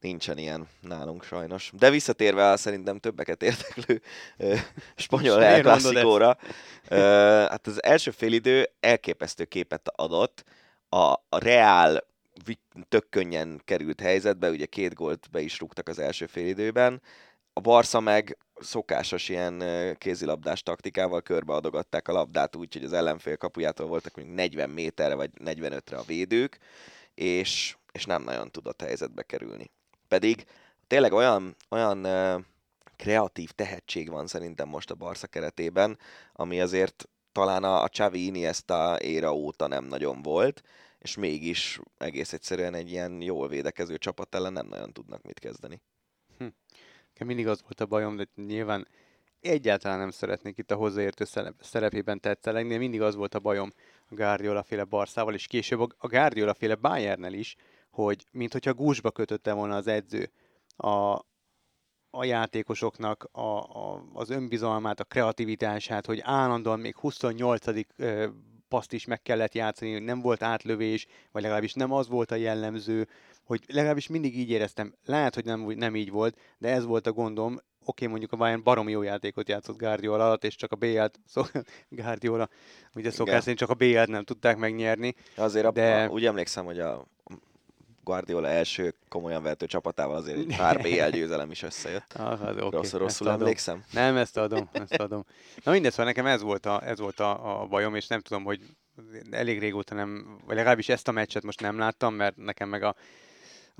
nincsen 0.00 0.38
ilyen 0.38 0.68
nálunk 0.80 1.24
sajnos. 1.24 1.70
De 1.78 1.90
visszatérve 1.90 2.50
a 2.50 2.56
szerintem 2.56 2.98
többeket 2.98 3.42
érdeklő 3.42 4.02
ö, 4.36 4.54
spanyol 4.96 5.38
Miért 5.38 5.52
El 5.52 5.62
mondod 5.62 5.76
ezt? 5.76 5.82
Clasicóra, 5.90 6.38
ö, 6.88 6.96
hát 7.48 7.66
az 7.66 7.82
első 7.82 8.10
félidő 8.10 8.70
elképesztő 8.80 9.44
képet 9.44 9.92
adott. 9.94 10.44
A, 10.88 11.12
a 11.28 11.38
Real 11.38 12.06
tök 12.88 13.08
könnyen 13.10 13.60
került 13.64 14.00
helyzetbe, 14.00 14.50
ugye 14.50 14.66
két 14.66 14.94
gólt 14.94 15.28
be 15.30 15.40
is 15.40 15.58
rúgtak 15.58 15.88
az 15.88 15.98
első 15.98 16.26
félidőben. 16.26 17.02
A 17.52 17.60
Barca 17.60 18.00
meg 18.00 18.38
szokásos 18.60 19.28
ilyen 19.28 19.62
kézilabdás 19.98 20.62
taktikával 20.62 21.22
körbeadogatták 21.22 22.08
a 22.08 22.12
labdát 22.12 22.56
úgy, 22.56 22.72
hogy 22.72 22.84
az 22.84 22.92
ellenfél 22.92 23.36
kapujától 23.36 23.86
voltak 23.86 24.16
mondjuk 24.16 24.36
40 24.36 24.70
méterre 24.70 25.14
vagy 25.14 25.30
45-re 25.44 25.96
a 25.96 26.02
védők, 26.02 26.58
és, 27.14 27.76
és 27.92 28.04
nem 28.04 28.22
nagyon 28.22 28.50
tudott 28.50 28.82
helyzetbe 28.82 29.22
kerülni. 29.22 29.70
Pedig 30.08 30.44
tényleg 30.86 31.12
olyan, 31.12 31.56
olyan 31.68 32.06
kreatív 32.96 33.50
tehetség 33.50 34.10
van 34.10 34.26
szerintem 34.26 34.68
most 34.68 34.90
a 34.90 34.94
Barca 34.94 35.26
keretében, 35.26 35.98
ami 36.32 36.60
azért 36.60 37.08
talán 37.32 37.64
a, 37.64 37.82
a 37.82 37.88
Xavi 37.88 38.24
Iniesta 38.24 38.98
éra 39.00 39.34
óta 39.34 39.66
nem 39.66 39.84
nagyon 39.84 40.22
volt, 40.22 40.62
és 40.98 41.16
mégis 41.16 41.80
egész 41.98 42.32
egyszerűen 42.32 42.74
egy 42.74 42.90
ilyen 42.90 43.22
jól 43.22 43.48
védekező 43.48 43.96
csapat 43.96 44.34
ellen 44.34 44.52
nem 44.52 44.66
nagyon 44.66 44.92
tudnak 44.92 45.22
mit 45.22 45.38
kezdeni. 45.38 45.80
Nekem 47.18 47.34
mindig 47.34 47.52
az 47.52 47.62
volt 47.62 47.80
a 47.80 47.86
bajom, 47.86 48.16
de 48.16 48.28
nyilván 48.34 48.88
egyáltalán 49.40 49.98
nem 49.98 50.10
szeretnék 50.10 50.58
itt 50.58 50.70
a 50.70 50.74
hozzáértő 50.76 51.24
szerep- 51.24 51.62
szerepében 51.64 52.20
tetszelegni, 52.20 52.72
de 52.72 52.78
mindig 52.78 53.02
az 53.02 53.14
volt 53.14 53.34
a 53.34 53.38
bajom 53.40 53.72
a 54.08 54.14
Guardiola 54.14 54.62
féle 54.62 54.84
Barszával, 54.84 55.34
és 55.34 55.46
később 55.46 55.80
a 55.80 56.06
Guardiola 56.06 56.54
féle 56.54 56.74
Bayernnel 56.74 57.32
is, 57.32 57.56
hogy 57.90 58.26
mint 58.30 58.52
hogyha 58.52 58.74
gúzsba 58.74 59.10
kötötte 59.10 59.52
volna 59.52 59.76
az 59.76 59.86
edző 59.86 60.30
a, 60.76 61.12
a 62.10 62.24
játékosoknak 62.24 63.28
a, 63.32 63.40
a, 63.40 64.04
az 64.12 64.30
önbizalmát, 64.30 65.00
a 65.00 65.04
kreativitását, 65.04 66.06
hogy 66.06 66.20
állandóan 66.22 66.80
még 66.80 66.96
28. 66.96 67.66
Paszt 68.68 68.92
is 68.92 69.04
meg 69.04 69.22
kellett 69.22 69.54
játszani, 69.54 69.98
nem 69.98 70.20
volt 70.20 70.42
átlövés, 70.42 71.06
vagy 71.32 71.42
legalábbis 71.42 71.74
nem 71.74 71.92
az 71.92 72.08
volt 72.08 72.30
a 72.30 72.34
jellemző, 72.34 73.08
hogy 73.44 73.64
legalábbis 73.66 74.06
mindig 74.06 74.38
így 74.38 74.50
éreztem. 74.50 74.94
Lehet, 75.04 75.34
hogy 75.34 75.44
nem, 75.44 75.60
nem 75.60 75.96
így 75.96 76.10
volt, 76.10 76.38
de 76.58 76.68
ez 76.68 76.84
volt 76.84 77.06
a 77.06 77.12
gondom, 77.12 77.52
oké, 77.52 77.60
okay, 77.84 78.06
mondjuk 78.06 78.32
a 78.32 78.36
Bayern 78.36 78.62
baromi 78.62 78.90
jó 78.90 79.02
játékot 79.02 79.48
játszott 79.48 79.78
Guardiola 79.78 80.24
alatt, 80.24 80.44
és 80.44 80.54
csak 80.54 80.72
a 80.72 80.76
BL-t, 80.76 81.20
szó, 81.32 81.42
Guardiola, 81.88 82.48
ugye 82.94 83.10
szokás 83.10 83.40
szerint 83.40 83.58
csak 83.58 83.70
a 83.70 83.74
BL-t 83.74 84.08
nem 84.08 84.24
tudták 84.24 84.56
megnyerni. 84.56 85.14
Azért 85.36 85.72
de... 85.72 86.02
a, 86.02 86.08
úgy 86.08 86.24
emlékszem, 86.24 86.64
hogy 86.64 86.78
a 86.78 87.06
Guardiola 88.08 88.48
első 88.48 88.94
komolyan 89.08 89.42
vehető 89.42 89.66
csapatával 89.66 90.16
azért 90.16 90.38
egy 90.38 90.56
pár 90.56 90.80
BL 90.82 91.08
győzelem 91.10 91.50
is 91.50 91.62
összejött. 91.62 92.12
Ah, 92.16 92.40
hát 92.40 92.50
okay, 92.50 92.70
rosszul, 92.70 92.98
rosszul 92.98 93.30
emlékszem? 93.30 93.84
Nem, 93.92 94.16
ezt 94.16 94.36
adom, 94.36 94.68
ezt 94.72 94.94
adom. 94.94 95.24
Na 95.64 95.72
mindegy, 95.72 95.90
szóval 95.90 96.06
nekem 96.06 96.26
ez 96.26 96.42
volt, 96.42 96.66
a, 96.66 96.86
ez 96.86 96.98
volt 96.98 97.20
a, 97.20 97.60
a 97.60 97.66
bajom, 97.66 97.94
és 97.94 98.06
nem 98.06 98.20
tudom, 98.20 98.44
hogy 98.44 98.60
elég 99.30 99.58
régóta 99.58 99.94
nem, 99.94 100.38
vagy 100.46 100.56
legalábbis 100.56 100.88
ezt 100.88 101.08
a 101.08 101.12
meccset 101.12 101.42
most 101.42 101.60
nem 101.60 101.78
láttam, 101.78 102.14
mert 102.14 102.36
nekem 102.36 102.68
meg 102.68 102.82
a 102.82 102.94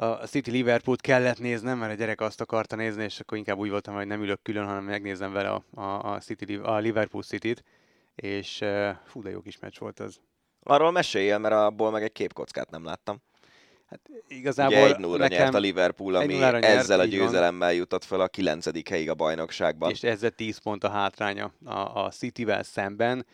a 0.01 0.27
City 0.27 0.51
Liverpool-t 0.51 1.01
kellett 1.01 1.39
néznem, 1.39 1.79
mert 1.79 1.93
a 1.93 1.95
gyerek 1.95 2.21
azt 2.21 2.41
akarta 2.41 2.77
nézni, 2.77 3.05
és 3.05 3.21
akkor 3.21 3.39
inkább 3.39 3.59
úgy 3.59 3.71
voltam, 3.71 3.95
hogy 3.95 4.07
nem 4.07 4.23
ülök 4.23 4.43
külön, 4.43 4.65
hanem 4.65 4.85
megnézem 4.85 5.33
vele 5.33 5.51
a, 5.51 5.63
a, 5.75 6.13
a, 6.13 6.19
City, 6.19 6.55
a 6.55 6.77
Liverpool 6.79 7.23
City-t, 7.23 7.65
és 8.15 8.65
fú, 9.05 9.23
de 9.23 9.31
jó 9.31 9.41
kis 9.41 9.59
meccs 9.59 9.79
volt 9.79 10.01
az. 10.01 10.21
Arról 10.63 10.91
meséljél, 10.91 11.39
mert 11.39 11.55
abból 11.55 11.91
meg 11.91 12.03
egy 12.03 12.13
képkockát 12.13 12.71
nem 12.71 12.85
láttam. 12.85 13.23
Hát 13.91 14.01
igazából 14.29 14.77
Ugye 14.77 14.95
egy 14.95 14.99
0 14.99 15.27
nyert 15.27 15.55
a 15.55 15.59
Liverpool, 15.59 16.15
ami 16.15 16.35
nyert, 16.35 16.65
ezzel 16.65 17.01
a 17.01 17.05
győzelemmel 17.05 17.73
jutott 17.73 18.05
fel 18.05 18.21
a 18.21 18.29
9. 18.29 18.89
helyig 18.89 19.11
a 19.11 19.15
bajnokságban. 19.15 19.91
És 19.91 20.03
ezzel 20.03 20.31
10 20.31 20.59
pont 20.59 20.85
a 20.85 20.89
hátránya 20.89 21.53
a, 21.65 22.05
a 22.05 22.11
City-vel 22.11 22.63
szemben, 22.63 23.27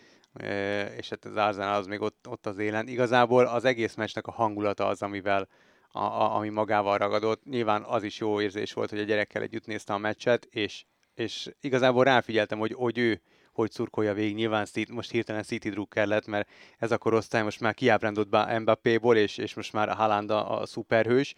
és 0.96 1.08
hát 1.08 1.24
az 1.24 1.36
Arsenal 1.36 1.74
az 1.74 1.86
még 1.86 2.00
ott, 2.00 2.26
ott 2.28 2.46
az 2.46 2.58
élen. 2.58 2.88
Igazából 2.88 3.46
az 3.46 3.64
egész 3.64 3.94
meccsnek 3.94 4.26
a 4.26 4.32
hangulata 4.32 4.86
az, 4.86 5.02
amivel 5.02 5.48
a, 5.88 5.98
a, 5.98 6.36
ami 6.36 6.48
magával 6.48 6.98
ragadott. 6.98 7.44
Nyilván 7.44 7.82
az 7.82 8.02
is 8.02 8.18
jó 8.18 8.40
érzés 8.40 8.72
volt, 8.72 8.90
hogy 8.90 8.98
a 8.98 9.04
gyerekkel 9.04 9.42
együtt 9.42 9.66
nézte 9.66 9.92
a 9.92 9.98
meccset, 9.98 10.44
és, 10.50 10.84
és 11.14 11.50
igazából 11.60 12.04
ráfigyeltem, 12.04 12.58
hogy, 12.58 12.72
hogy 12.72 12.98
ő 12.98 13.20
hogy 13.54 13.70
szurkolja 13.70 14.14
végig. 14.14 14.34
Nyilván 14.34 14.66
most 14.90 15.10
hirtelen 15.10 15.42
City 15.42 15.68
drukker 15.68 16.06
lett, 16.06 16.26
mert 16.26 16.48
ez 16.78 16.90
a 16.90 16.98
korosztály 16.98 17.42
most 17.42 17.60
már 17.60 17.74
kiábrándott 17.74 18.36
Mbappé-ból, 18.60 19.16
és, 19.16 19.38
és 19.38 19.54
most 19.54 19.72
már 19.72 19.88
Haaland 19.88 20.30
a, 20.30 20.60
a 20.60 20.66
szuperhős, 20.66 21.34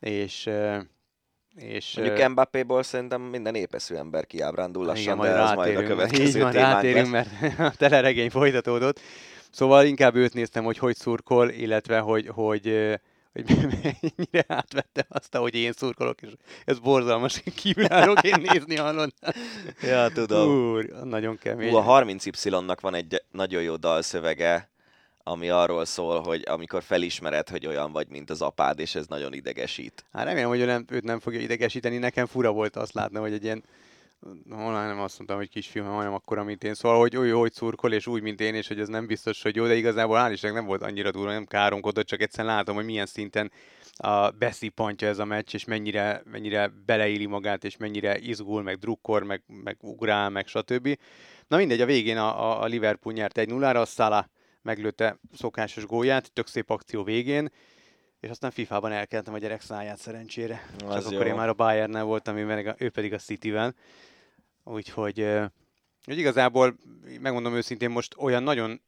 és 0.00 0.50
és, 1.54 1.96
Mondjuk 1.96 2.28
Mbappé-ból 2.28 2.82
szerintem 2.82 3.22
minden 3.22 3.54
épeszű 3.54 3.94
ember 3.94 4.26
kiábrándul 4.26 4.84
lassan, 4.84 5.02
igen, 5.02 5.16
majd 5.16 5.32
de 5.32 5.38
ez 5.38 5.52
majd 5.52 5.76
a 5.76 5.82
következő 5.82 6.24
így 6.24 6.40
van, 6.40 6.52
rátérünk, 6.52 7.10
mert 7.10 7.28
a 7.58 7.72
teleregény 7.76 8.30
folytatódott. 8.30 9.00
Szóval 9.50 9.84
inkább 9.84 10.14
őt 10.14 10.34
néztem, 10.34 10.64
hogy 10.64 10.78
hogy 10.78 10.96
szurkol, 10.96 11.50
illetve 11.50 11.98
hogy, 11.98 12.26
hogy 12.26 12.62
hogy 12.62 13.00
mennyire 13.82 14.44
átvette 14.46 15.06
azt, 15.08 15.36
hogy 15.36 15.54
én 15.54 15.72
szurkolok, 15.72 16.22
és 16.22 16.28
ez 16.64 16.78
borzalmas, 16.78 17.42
kívülállok 17.54 18.22
én 18.22 18.46
nézni 18.52 18.76
hallod. 18.76 19.12
ja, 19.82 20.08
tudom. 20.08 20.72
Úr, 20.72 20.84
nagyon 21.04 21.38
kemény. 21.38 21.72
Ú, 21.72 21.76
a 21.76 22.02
30Y-nak 22.02 22.78
van 22.80 22.94
egy 22.94 23.22
nagyon 23.30 23.62
jó 23.62 23.76
dalszövege, 23.76 24.68
ami 25.22 25.48
arról 25.48 25.84
szól, 25.84 26.20
hogy 26.20 26.42
amikor 26.46 26.82
felismered, 26.82 27.48
hogy 27.48 27.66
olyan 27.66 27.92
vagy, 27.92 28.08
mint 28.08 28.30
az 28.30 28.42
apád, 28.42 28.78
és 28.78 28.94
ez 28.94 29.06
nagyon 29.06 29.32
idegesít. 29.32 30.04
Hát 30.12 30.24
remélem, 30.24 30.48
hogy 30.48 30.60
ő 30.60 30.64
nem, 30.64 30.84
őt 30.88 31.04
nem 31.04 31.20
fogja 31.20 31.40
idegesíteni. 31.40 31.96
Nekem 31.96 32.26
fura 32.26 32.52
volt 32.52 32.76
azt 32.76 32.94
látni, 32.94 33.18
hogy 33.18 33.32
egy 33.32 33.44
ilyen 33.44 33.64
Honnan 34.50 34.86
nem 34.86 35.00
azt 35.00 35.16
mondtam, 35.16 35.38
hogy 35.38 35.48
kisfiú, 35.48 35.84
hanem 35.84 36.12
akkor, 36.12 36.44
mint 36.44 36.64
én. 36.64 36.74
Szóval, 36.74 36.98
hogy 36.98 37.16
úgy, 37.16 37.30
hogy 37.30 37.52
szurkol, 37.52 37.92
és 37.92 38.06
úgy, 38.06 38.22
mint 38.22 38.40
én, 38.40 38.54
és 38.54 38.68
hogy 38.68 38.80
ez 38.80 38.88
nem 38.88 39.06
biztos, 39.06 39.42
hogy 39.42 39.56
jó, 39.56 39.66
de 39.66 39.74
igazából 39.74 40.18
hál' 40.18 40.30
Istennek 40.32 40.56
nem 40.56 40.66
volt 40.66 40.82
annyira 40.82 41.10
durva, 41.10 41.32
nem 41.32 41.44
káromkodott, 41.44 42.06
csak 42.06 42.20
egyszerűen 42.20 42.54
látom, 42.54 42.74
hogy 42.74 42.84
milyen 42.84 43.06
szinten 43.06 43.52
a 43.96 44.30
beszipantja 44.30 45.08
ez 45.08 45.18
a 45.18 45.24
meccs, 45.24 45.54
és 45.54 45.64
mennyire, 45.64 46.22
mennyire 46.24 46.72
beleéli 46.86 47.26
magát, 47.26 47.64
és 47.64 47.76
mennyire 47.76 48.18
izgul, 48.18 48.62
meg 48.62 48.78
drukkor, 48.78 49.22
meg, 49.22 49.42
meg 49.46 49.76
ugrál, 49.80 50.30
meg 50.30 50.46
stb. 50.46 50.98
Na 51.48 51.56
mindegy, 51.56 51.80
a 51.80 51.86
végén 51.86 52.16
a, 52.16 52.62
a 52.62 52.64
Liverpool 52.64 53.14
nyert 53.14 53.38
egy 53.38 53.48
0 53.48 53.70
a 53.70 53.84
Salah 53.84 54.24
meglőtte 54.62 55.18
szokásos 55.32 55.86
gólját, 55.86 56.32
tök 56.32 56.46
szép 56.46 56.70
akció 56.70 57.02
végén, 57.02 57.50
és 58.20 58.30
aztán 58.30 58.50
FIFA-ban 58.50 58.92
elkeltem 58.92 59.34
a 59.34 59.38
gyerek 59.38 59.60
száját 59.60 59.98
szerencsére. 59.98 60.66
Az 60.86 61.06
akkor 61.06 61.26
én 61.26 61.34
már 61.34 61.48
a 61.48 61.54
Bayernnel 61.54 62.04
voltam, 62.04 62.36
ő 62.78 62.90
pedig 62.90 63.12
a 63.12 63.18
City-vel. 63.18 63.74
Úgyhogy 64.64 65.28
hogy 66.04 66.18
igazából, 66.18 66.76
megmondom 67.20 67.54
őszintén, 67.54 67.90
most 67.90 68.14
olyan 68.18 68.42
nagyon 68.42 68.80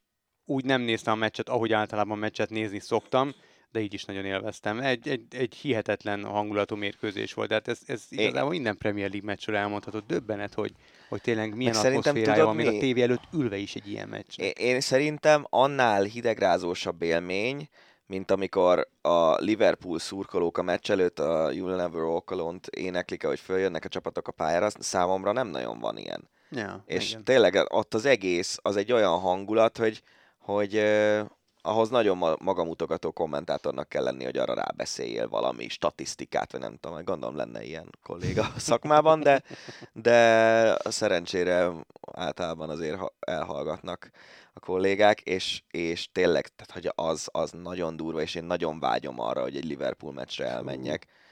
úgy 0.45 0.65
nem 0.65 0.81
néztem 0.81 1.13
a 1.13 1.17
meccset, 1.17 1.49
ahogy 1.49 1.73
általában 1.73 2.17
meccset 2.17 2.49
nézni 2.49 2.79
szoktam, 2.79 3.33
de 3.71 3.79
így 3.79 3.93
is 3.93 4.05
nagyon 4.05 4.25
élveztem. 4.25 4.79
Egy, 4.79 5.07
egy, 5.07 5.23
egy 5.29 5.55
hihetetlen 5.55 6.23
hangulatú 6.23 6.75
mérkőzés 6.75 7.33
volt, 7.33 7.47
de 7.47 7.53
hát 7.53 7.67
ez, 7.67 7.79
ez 7.85 8.03
igazából 8.09 8.49
minden 8.49 8.77
Premier 8.77 9.09
League 9.09 9.25
meccsről 9.25 9.55
elmondható. 9.55 9.99
Döbbenet, 9.99 10.53
hogy, 10.53 10.71
hogy 11.09 11.21
tényleg 11.21 11.55
milyen 11.55 11.75
atmoszférája 11.75 12.45
van, 12.45 12.55
még 12.55 12.67
a 12.67 12.77
tévé 12.77 13.01
előtt 13.01 13.23
ülve 13.33 13.57
is 13.57 13.75
egy 13.75 13.89
ilyen 13.89 14.09
meccs. 14.09 14.37
Én, 14.37 14.51
én 14.55 14.79
szerintem 14.79 15.45
annál 15.49 16.03
hidegrázósabb 16.03 17.01
élmény, 17.01 17.69
mint 18.07 18.31
amikor 18.31 18.87
a 19.01 19.35
Liverpool 19.35 19.99
szurkolók 19.99 20.57
a 20.57 20.61
meccs 20.61 20.91
előtt 20.91 21.19
a 21.19 21.49
You'll 21.49 21.75
Never 21.75 22.01
Walk 22.01 22.31
Alone-t 22.31 22.67
éneklik, 22.67 23.25
hogy 23.25 23.39
följönnek 23.39 23.85
a 23.85 23.89
csapatok 23.89 24.27
a 24.27 24.31
pályára, 24.31 24.69
számomra 24.69 25.31
nem 25.31 25.47
nagyon 25.47 25.79
van 25.79 25.97
ilyen. 25.97 26.29
Ja, 26.49 26.83
és 26.85 27.09
igen. 27.09 27.23
tényleg 27.23 27.65
ott 27.69 27.93
az 27.93 28.05
egész, 28.05 28.59
az 28.61 28.75
egy 28.75 28.91
olyan 28.91 29.19
hangulat, 29.19 29.77
hogy, 29.77 30.01
hogy 30.37 30.83
ahhoz 31.67 31.89
nagyon 31.89 32.17
magamutogató 32.39 33.11
kommentátornak 33.11 33.89
kell 33.89 34.03
lenni, 34.03 34.23
hogy 34.23 34.37
arra 34.37 34.53
rábeszéljél 34.53 35.27
valami 35.29 35.69
statisztikát, 35.69 36.51
vagy 36.51 36.61
nem 36.61 36.77
tudom, 36.79 37.03
gondolom 37.03 37.35
lenne 37.35 37.63
ilyen 37.63 37.89
kolléga 38.03 38.41
a 38.55 38.59
szakmában, 38.59 39.19
de, 39.19 39.43
de 39.93 40.77
szerencsére 40.83 41.71
általában 42.11 42.69
azért 42.69 42.99
elhallgatnak 43.19 44.09
a 44.53 44.59
kollégák, 44.59 45.21
és, 45.21 45.63
és 45.71 46.11
tényleg, 46.11 46.47
tehát, 46.47 46.71
hogy 46.71 46.91
az, 46.95 47.27
az 47.31 47.51
nagyon 47.51 47.95
durva, 47.95 48.21
és 48.21 48.35
én 48.35 48.43
nagyon 48.43 48.79
vágyom 48.79 49.19
arra, 49.19 49.41
hogy 49.41 49.55
egy 49.55 49.65
Liverpool 49.65 50.13
meccsre 50.13 50.45
elmenjek. 50.45 51.05
Uh, 51.05 51.26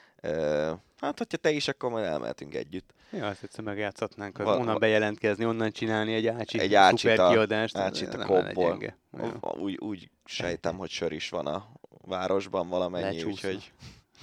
hát, 0.99 1.17
hogyha 1.17 1.37
te 1.37 1.51
is, 1.51 1.67
akkor 1.67 1.89
majd 1.89 2.05
elmehetünk 2.05 2.55
együtt. 2.55 2.93
Ja, 3.11 3.27
azt 3.27 3.43
egyszer 3.43 3.63
megjátszhatnánk, 3.63 4.39
az 4.39 4.57
onnan 4.57 4.79
bejelentkezni, 4.79 5.45
onnan 5.45 5.71
csinálni 5.71 6.13
egy 6.13 6.27
ácsi 6.27 6.59
egy 6.59 6.73
ácsit 6.73 7.09
szuper 7.09 7.31
kiadást. 7.31 7.77
Ácsit 7.77 8.13
a 8.13 8.25
kopból. 8.25 8.95
Úgy, 9.41 9.77
úgy 9.77 10.09
sejtem, 10.25 10.77
hogy 10.77 10.89
sör 10.89 11.11
is 11.11 11.29
van 11.29 11.47
a 11.47 11.67
városban 12.01 12.69
valamennyi, 12.69 13.03
Lecsúszna. 13.03 13.49
úgyhogy... 13.49 13.71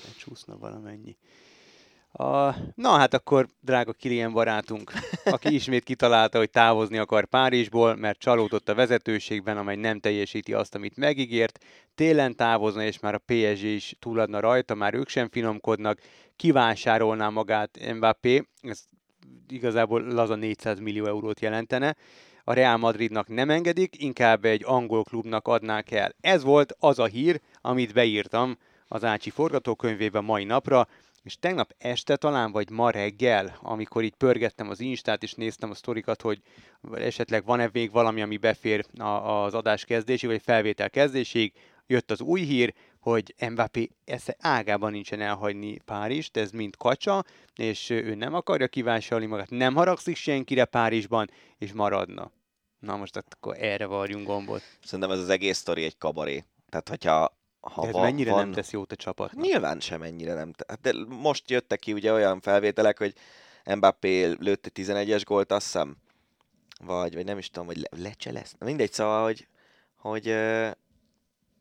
Lecsúszna 0.04 0.58
valamennyi. 0.58 1.16
A, 2.12 2.54
na 2.74 2.90
hát 2.90 3.14
akkor, 3.14 3.48
drága 3.60 3.92
Kilian 3.92 4.32
barátunk, 4.32 4.92
aki 5.24 5.54
ismét 5.60 5.84
kitalálta, 5.84 6.38
hogy 6.38 6.50
távozni 6.50 6.98
akar 6.98 7.26
Párizsból, 7.26 7.96
mert 7.96 8.18
csalódott 8.18 8.68
a 8.68 8.74
vezetőségben, 8.74 9.56
amely 9.56 9.76
nem 9.76 10.00
teljesíti 10.00 10.52
azt, 10.52 10.74
amit 10.74 10.96
megígért, 10.96 11.64
télen 11.94 12.36
távozna, 12.36 12.84
és 12.84 12.98
már 12.98 13.14
a 13.14 13.22
PSG 13.26 13.64
is 13.64 13.96
túladna 13.98 14.40
rajta, 14.40 14.74
már 14.74 14.94
ők 14.94 15.08
sem 15.08 15.28
finomkodnak, 15.28 15.98
kivásárolná 16.36 17.28
magát 17.28 17.78
Mbappé, 17.94 18.42
ez 18.60 18.84
igazából 19.48 20.02
laza 20.02 20.34
400 20.34 20.78
millió 20.78 21.06
eurót 21.06 21.40
jelentene, 21.40 21.96
a 22.44 22.52
Real 22.52 22.76
Madridnak 22.76 23.28
nem 23.28 23.50
engedik, 23.50 24.02
inkább 24.02 24.44
egy 24.44 24.62
angol 24.64 25.02
klubnak 25.02 25.48
adnák 25.48 25.90
el. 25.90 26.14
Ez 26.20 26.42
volt 26.42 26.74
az 26.78 26.98
a 26.98 27.06
hír, 27.06 27.40
amit 27.60 27.92
beírtam 27.92 28.58
az 28.88 29.04
Ácsi 29.04 29.30
forgatókönyvébe 29.30 30.20
mai 30.20 30.44
napra, 30.44 30.88
és 31.22 31.38
tegnap 31.38 31.74
este 31.78 32.16
talán, 32.16 32.52
vagy 32.52 32.70
ma 32.70 32.90
reggel, 32.90 33.58
amikor 33.60 34.02
így 34.04 34.14
pörgettem 34.14 34.68
az 34.68 34.80
Instát, 34.80 35.22
és 35.22 35.34
néztem 35.34 35.70
a 35.70 35.74
sztorikat, 35.74 36.22
hogy 36.22 36.42
esetleg 36.92 37.44
van-e 37.44 37.68
még 37.72 37.90
valami, 37.90 38.22
ami 38.22 38.36
befér 38.36 38.84
az 38.98 39.54
adás 39.54 39.84
kezdésig, 39.84 40.28
vagy 40.28 40.42
felvétel 40.42 40.90
kezdésig, 40.90 41.52
jött 41.86 42.10
az 42.10 42.20
új 42.20 42.40
hír, 42.40 42.74
hogy 43.00 43.34
Mbappé 43.50 43.90
esze 44.04 44.36
ágában 44.38 44.90
nincsen 44.90 45.20
elhagyni 45.20 45.78
Párizst, 45.84 46.36
ez 46.36 46.50
mind 46.50 46.76
kacsa, 46.76 47.24
és 47.56 47.90
ő 47.90 48.14
nem 48.14 48.34
akarja 48.34 48.68
kivásárolni 48.68 49.26
magát, 49.26 49.50
nem 49.50 49.74
haragszik 49.74 50.16
senkire 50.16 50.64
Párizsban, 50.64 51.30
és 51.58 51.72
maradna. 51.72 52.30
Na 52.78 52.96
most 52.96 53.16
akkor 53.16 53.56
erre 53.58 53.86
varjunk 53.86 54.26
gombot. 54.26 54.62
Szerintem 54.84 55.10
ez 55.10 55.18
az 55.18 55.28
egész 55.28 55.58
sztori 55.58 55.84
egy 55.84 55.98
kabaré. 55.98 56.44
Tehát, 56.68 56.88
hogyha 56.88 57.36
ha 57.62 57.86
ez 57.86 57.92
van, 57.92 58.02
mennyire 58.02 58.30
van, 58.30 58.40
nem 58.40 58.52
tesz 58.52 58.70
jót 58.70 58.92
a 58.92 58.96
csapat? 58.96 59.32
Nyilván 59.32 59.80
sem 59.80 60.02
ennyire 60.02 60.34
nem. 60.34 60.52
Hát 60.68 60.80
de 60.80 60.92
most 61.08 61.50
jöttek 61.50 61.78
ki 61.78 61.92
ugye 61.92 62.12
olyan 62.12 62.40
felvételek, 62.40 62.98
hogy 62.98 63.14
Mbappé 63.64 64.24
lőtte 64.24 64.70
11-es 64.74 65.22
gólt, 65.24 65.52
azt 65.52 65.64
hiszem, 65.64 65.96
vagy, 66.84 67.14
vagy 67.14 67.24
nem 67.24 67.38
is 67.38 67.50
tudom, 67.50 67.66
hogy 67.66 67.76
le, 67.76 68.02
lecselesz. 68.02 68.54
Mindegy, 68.58 68.92
szóval, 68.92 69.22
hogy, 69.24 69.46
hogy, 69.96 70.34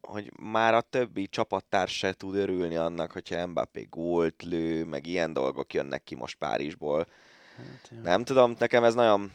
hogy 0.01 0.31
már 0.39 0.73
a 0.73 0.81
többi 0.81 1.27
csapattárs 1.27 1.97
se 1.97 2.13
tud 2.13 2.35
örülni 2.35 2.75
annak, 2.75 3.11
hogyha 3.11 3.47
Mbappé 3.47 3.87
gólt 3.89 4.43
lő, 4.43 4.85
meg 4.85 5.07
ilyen 5.07 5.33
dolgok 5.33 5.73
jönnek 5.73 6.03
ki 6.03 6.15
most 6.15 6.37
Párizsból. 6.37 7.07
Hát, 7.57 7.91
Nem 8.03 8.23
tudom, 8.23 8.55
nekem 8.59 8.83
ez 8.83 8.93
nagyon, 8.93 9.31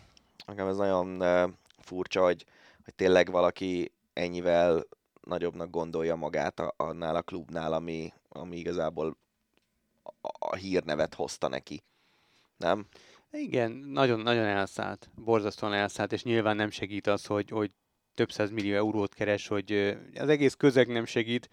nekem 0.47 0.69
ez 0.69 0.77
nagyon 0.77 1.23
furcsa, 1.79 2.23
hogy, 2.23 2.45
hogy 2.85 2.95
tényleg 2.95 3.31
valaki 3.31 3.93
ennyivel 4.12 4.87
nagyobbnak 5.27 5.70
gondolja 5.70 6.16
magát 6.16 6.61
annál 6.77 7.16
a 7.16 7.22
klubnál, 7.22 7.72
ami, 7.72 8.12
ami 8.29 8.57
igazából 8.57 9.16
a, 10.03 10.29
a 10.39 10.55
hírnevet 10.55 11.14
hozta 11.14 11.49
neki. 11.49 11.83
Nem? 12.57 12.87
Igen, 13.31 13.70
nagyon, 13.70 14.20
nagyon 14.20 14.45
elszállt, 14.45 15.11
borzasztóan 15.14 15.72
elszállt, 15.72 16.12
és 16.12 16.22
nyilván 16.22 16.57
nem 16.57 16.70
segít 16.70 17.07
az, 17.07 17.27
hogy, 17.27 17.51
hogy 17.51 17.70
több 18.14 18.33
száz 18.33 18.51
millió 18.51 18.77
eurót 18.77 19.14
keres, 19.14 19.47
hogy 19.47 19.97
az 20.14 20.29
egész 20.29 20.55
közeg 20.55 20.89
nem 20.89 21.05
segít, 21.05 21.51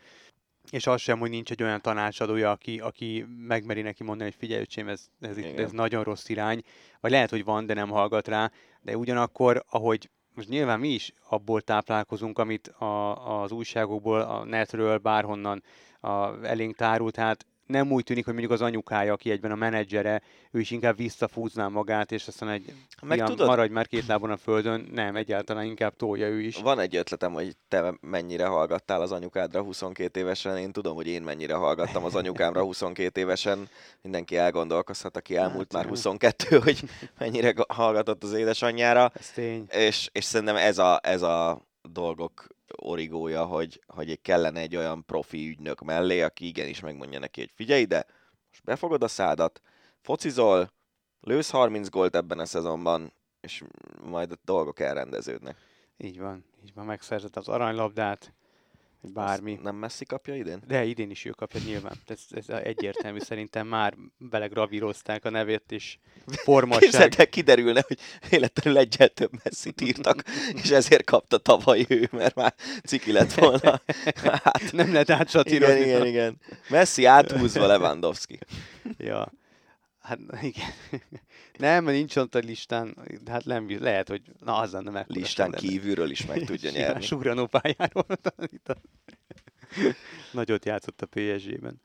és 0.69 0.87
az 0.87 1.01
sem, 1.01 1.19
hogy 1.19 1.29
nincs 1.29 1.51
egy 1.51 1.63
olyan 1.63 1.81
tanácsadója, 1.81 2.51
aki, 2.51 2.79
aki 2.79 3.25
megmeri 3.37 3.81
neki 3.81 4.03
mondani, 4.03 4.29
hogy 4.29 4.39
figyelj, 4.39 4.61
öcsém, 4.61 4.87
ez, 4.87 5.07
ez, 5.19 5.37
ez 5.37 5.71
nagyon 5.71 6.03
rossz 6.03 6.29
irány, 6.29 6.61
vagy 6.99 7.11
lehet, 7.11 7.29
hogy 7.29 7.43
van, 7.43 7.65
de 7.65 7.73
nem 7.73 7.89
hallgat 7.89 8.27
rá, 8.27 8.51
de 8.81 8.97
ugyanakkor, 8.97 9.63
ahogy 9.69 10.09
most 10.35 10.49
nyilván 10.49 10.79
mi 10.79 10.87
is 10.87 11.13
abból 11.29 11.61
táplálkozunk, 11.61 12.39
amit 12.39 12.67
a, 12.67 13.41
az 13.41 13.51
újságokból, 13.51 14.21
a 14.21 14.43
netről, 14.43 14.97
bárhonnan 14.97 15.63
a, 15.99 16.45
elénk 16.45 16.75
tárult, 16.75 17.13
tehát 17.13 17.45
nem 17.73 17.91
úgy 17.91 18.03
tűnik, 18.03 18.25
hogy 18.25 18.33
mondjuk 18.33 18.53
az 18.53 18.61
anyukája, 18.61 19.13
aki 19.13 19.31
egyben 19.31 19.51
a 19.51 19.55
menedzsere, 19.55 20.21
ő 20.51 20.59
is 20.59 20.71
inkább 20.71 20.97
visszafúzná 20.97 21.67
magát, 21.67 22.11
és 22.11 22.27
aztán 22.27 22.49
egy 22.49 22.73
Meg 23.01 23.17
fiam, 23.17 23.29
tudod... 23.29 23.47
maradj 23.47 23.73
már 23.73 23.87
két 23.87 24.05
lábon 24.05 24.31
a 24.31 24.37
földön, 24.37 24.89
nem, 24.91 25.15
egyáltalán 25.15 25.65
inkább 25.65 25.95
tolja 25.95 26.27
ő 26.27 26.41
is. 26.41 26.57
Van 26.57 26.79
egy 26.79 26.95
ötletem, 26.95 27.33
hogy 27.33 27.55
te 27.67 27.93
mennyire 28.01 28.45
hallgattál 28.45 29.01
az 29.01 29.11
anyukádra 29.11 29.61
22 29.61 30.19
évesen, 30.19 30.57
én 30.57 30.71
tudom, 30.71 30.95
hogy 30.95 31.07
én 31.07 31.21
mennyire 31.21 31.53
hallgattam 31.53 32.03
az 32.03 32.15
anyukámra 32.15 32.61
22 32.73 33.19
évesen, 33.19 33.69
mindenki 34.01 34.37
elgondolkozhat, 34.37 35.17
aki 35.17 35.35
elmúlt 35.35 35.73
hát, 35.73 35.81
már 35.81 35.85
22, 35.85 36.59
hogy 36.59 36.83
mennyire 37.19 37.53
hallgatott 37.67 38.23
az 38.23 38.33
édesanyjára. 38.33 39.11
Ez 39.19 39.29
tény. 39.29 39.65
És, 39.69 40.09
és 40.11 40.23
szerintem 40.23 40.55
ez 40.55 40.77
a, 40.77 40.99
ez 41.03 41.21
a 41.21 41.61
dolgok 41.89 42.47
origója, 42.75 43.45
hogy, 43.45 43.81
hogy 43.87 44.21
kellene 44.21 44.59
egy 44.59 44.75
olyan 44.75 45.05
profi 45.05 45.47
ügynök 45.47 45.81
mellé, 45.81 46.21
aki 46.21 46.47
igenis 46.47 46.79
megmondja 46.79 47.19
neki, 47.19 47.39
hogy 47.39 47.51
figyelj 47.55 47.81
ide, 47.81 48.05
most 48.49 48.63
befogod 48.63 49.03
a 49.03 49.07
szádat, 49.07 49.61
focizol, 50.01 50.71
lősz 51.21 51.49
30 51.49 51.89
gólt 51.89 52.15
ebben 52.15 52.39
a 52.39 52.45
szezonban, 52.45 53.13
és 53.41 53.63
majd 54.01 54.31
a 54.31 54.35
dolgok 54.43 54.79
elrendeződnek. 54.79 55.57
Így 55.97 56.19
van, 56.19 56.45
így 56.63 56.73
van, 56.73 56.85
megszerzett 56.85 57.35
az 57.35 57.47
aranylabdát, 57.47 58.33
bármi. 59.13 59.53
Azt 59.53 59.63
nem 59.63 59.75
messzi 59.75 60.05
kapja 60.05 60.35
idén? 60.35 60.63
De 60.67 60.83
idén 60.83 61.09
is 61.09 61.25
ő 61.25 61.29
kapja 61.29 61.59
nyilván. 61.65 61.93
Ez, 62.07 62.19
ez 62.29 62.49
egyértelmű, 62.49 63.19
szerintem 63.19 63.67
már 63.67 63.93
belegravírozták 64.17 65.25
a 65.25 65.29
nevét, 65.29 65.71
és 65.71 65.97
formasság. 66.25 66.81
Képzeld 66.81 67.29
kiderülne, 67.29 67.83
hogy 67.87 67.99
életlenül 68.29 68.79
egyel 68.79 69.09
több 69.09 69.31
messzit 69.43 69.81
írtak, 69.81 70.23
és 70.63 70.69
ezért 70.69 71.03
kapta 71.03 71.37
tavaly 71.37 71.85
ő, 71.87 72.09
mert 72.11 72.35
már 72.35 72.53
ciki 72.85 73.11
lett 73.11 73.33
volna. 73.33 73.81
Hát, 74.15 74.71
nem 74.71 74.91
lehet 74.91 75.09
átsatírozni. 75.09 75.75
Igen, 75.75 75.87
igen, 75.87 76.05
igen. 76.05 76.37
Messi 76.69 77.05
áthúzva 77.05 77.65
Lewandowski. 77.65 78.39
ja. 78.97 79.31
Hát 80.03 80.19
igen. 80.41 80.69
Nem, 81.57 81.85
nincs 81.85 82.15
ott 82.15 82.35
a 82.35 82.39
listán, 82.39 82.97
hát 83.25 83.45
nem, 83.45 83.77
lehet, 83.79 84.07
hogy 84.07 84.21
na 84.39 84.57
az 84.57 84.71
lenne 84.71 84.91
meg. 84.91 85.05
Listán 85.07 85.51
kívülről 85.51 86.09
is 86.09 86.25
meg 86.25 86.43
tudja 86.43 86.69
nyerni. 86.73 87.01
Sugranó 87.01 87.45
pályáról. 87.45 88.05
Nagyot 90.31 90.65
játszott 90.65 91.01
a 91.01 91.05
PSG-ben. 91.05 91.81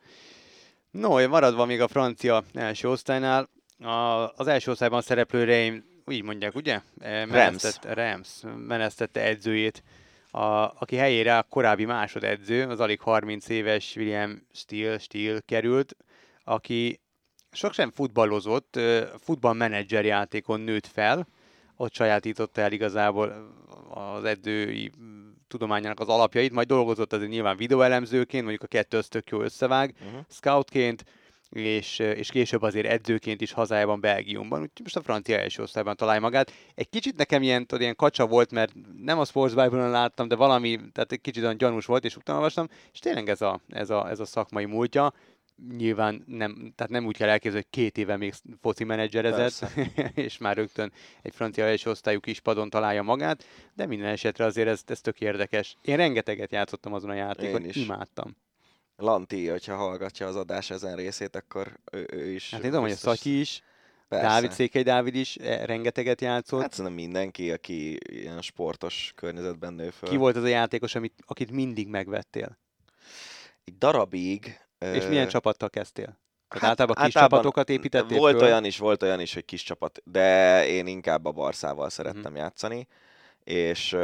No, 0.91 1.29
maradva 1.29 1.65
még 1.65 1.81
a 1.81 1.89
francia 1.89 2.45
első 2.55 2.89
osztálynál, 2.89 3.49
a, 3.79 4.29
az 4.37 4.47
első 4.47 4.71
osztályban 4.71 5.03
szereplő 5.03 5.45
Reim, 5.45 5.85
úgy 6.05 6.23
mondják, 6.23 6.55
ugye? 6.55 6.81
E, 7.01 7.27
Menesztett, 7.27 7.95
Rams. 7.95 8.29
menesztette 8.67 9.21
edzőjét, 9.21 9.83
a, 10.31 10.47
aki 10.81 10.97
helyére 10.97 11.39
a 11.39 11.43
korábbi 11.43 11.85
másodedző, 11.85 12.69
az 12.69 12.81
alig 12.81 13.01
30 13.01 13.49
éves 13.49 13.97
William 13.97 14.47
Steele, 14.53 14.99
Steele 14.99 15.41
került, 15.41 15.97
aki 16.45 17.01
sok 17.53 17.73
sem 17.73 17.91
futballozott, 17.91 18.81
futballmenedzser 19.21 20.05
játékon 20.05 20.61
nőtt 20.61 20.87
fel, 20.87 21.27
ott 21.77 21.95
sajátította 21.95 22.61
el 22.61 22.73
igazából 22.73 23.55
az 23.91 24.25
edzői 24.25 24.91
tudományának 25.49 26.01
az 26.01 26.09
alapjait, 26.09 26.53
majd 26.53 26.67
dolgozott 26.67 27.13
azért 27.13 27.31
nyilván 27.31 27.57
videóelemzőként, 27.57 28.43
mondjuk 28.43 28.63
a 28.63 28.67
kettő 28.67 28.97
az 28.97 29.09
tök 29.09 29.31
jó 29.31 29.41
összevág, 29.41 29.95
uh-huh. 30.07 30.21
scoutként, 30.29 31.05
és, 31.51 31.99
és 31.99 32.31
később 32.31 32.63
azért 32.63 32.87
edzőként 32.87 33.41
is 33.41 33.53
hazájában, 33.53 34.01
Belgiumban, 34.01 34.61
úgyhogy 34.61 34.81
most 34.83 34.97
a 34.97 35.03
francia 35.03 35.39
első 35.39 35.63
osztályban 35.63 35.97
találja 35.97 36.21
magát. 36.21 36.53
Egy 36.75 36.89
kicsit 36.89 37.17
nekem 37.17 37.43
ilyen, 37.43 37.67
tudod, 37.67 37.83
ilyen 37.83 37.97
kacsa 37.97 38.27
volt, 38.27 38.51
mert 38.51 38.73
nem 39.03 39.19
a 39.19 39.25
Sports 39.25 39.55
Bible-on 39.55 39.91
láttam, 39.91 40.29
de 40.29 40.35
valami, 40.35 40.79
tehát 40.93 41.13
egy 41.13 41.21
kicsit 41.21 41.43
olyan 41.43 41.57
gyanús 41.57 41.87
volt, 41.87 42.05
és 42.05 42.17
utána 42.17 42.39
olvastam, 42.39 42.69
és 42.93 42.99
tényleg 42.99 43.29
ez 43.29 43.41
a, 43.41 43.61
ez 43.69 43.91
a, 43.91 44.09
ez 44.11 44.21
a 44.21 44.25
szakmai 44.25 44.65
múltja 44.65 45.13
nyilván 45.77 46.25
nem, 46.27 46.73
tehát 46.77 46.93
nem 46.93 47.07
úgy 47.07 47.17
kell 47.17 47.29
elképzelni, 47.29 47.67
hogy 47.71 47.81
két 47.83 47.99
éve 47.99 48.17
még 48.17 48.35
foci 48.61 48.85
menedzserezett, 48.85 49.71
és 50.15 50.39
már 50.39 50.57
rögtön 50.57 50.93
egy 51.23 51.35
francia 51.35 51.65
első 51.65 51.91
osztályú 51.91 52.21
kis 52.21 52.41
padon 52.41 52.71
találja 52.71 53.03
magát, 53.03 53.45
de 53.75 53.87
minden 53.87 54.09
esetre 54.09 54.45
azért 54.45 54.69
ez, 54.69 54.83
ez 54.87 55.01
tök 55.01 55.21
érdekes. 55.21 55.77
Én 55.83 55.97
rengeteget 55.97 56.53
játszottam 56.53 56.93
azon 56.93 57.11
a 57.11 57.15
játékon, 57.15 57.63
Én 57.63 57.69
is. 57.69 57.77
imádtam. 57.77 58.37
Lanti, 58.97 59.49
hogyha 59.49 59.77
hallgatja 59.77 60.27
az 60.27 60.37
adás 60.37 60.71
ezen 60.71 60.97
részét, 60.97 61.37
akkor 61.37 61.79
ő, 61.93 62.09
ő 62.13 62.31
is. 62.31 62.51
Hát 62.51 62.63
én 62.63 62.67
tudom, 62.67 62.83
hogy 62.83 62.93
a 62.93 62.97
Szatyi 62.97 63.41
is, 63.41 63.63
Persze. 64.09 64.27
Dávid 64.27 64.53
Székely 64.53 64.83
Dávid 64.83 65.15
is 65.15 65.37
e, 65.37 65.65
rengeteget 65.65 66.21
játszott. 66.21 66.61
Hát 66.61 66.73
szerintem 66.73 67.05
mindenki, 67.05 67.51
aki 67.51 67.99
ilyen 68.05 68.41
sportos 68.43 69.13
környezetben 69.15 69.75
nő 69.75 69.91
föl. 69.91 70.09
Ki 70.09 70.17
volt 70.17 70.37
az 70.37 70.43
a 70.43 70.47
játékos, 70.47 70.95
amit, 70.95 71.15
akit 71.27 71.51
mindig 71.51 71.89
megvettél? 71.89 72.59
Egy 73.65 73.79
darabig 73.79 74.59
és 74.79 75.07
milyen 75.07 75.29
csapattal 75.29 75.71
kezdtél? 75.71 76.19
Hát, 76.49 76.63
általában 76.63 76.97
kis 76.97 77.05
általában 77.05 77.39
csapatokat 77.39 77.69
építettél 77.69 78.19
Volt 78.19 78.37
föl? 78.37 78.45
olyan 78.45 78.65
is, 78.65 78.79
volt 78.79 79.03
olyan 79.03 79.21
is, 79.21 79.35
hogy 79.35 79.45
kis 79.45 79.63
csapat, 79.63 80.01
de 80.05 80.67
én 80.67 80.87
inkább 80.87 81.25
a 81.25 81.33
Barszával 81.33 81.91
szerettem 81.91 82.21
uh-huh. 82.21 82.37
játszani, 82.37 82.87
és 83.45 83.97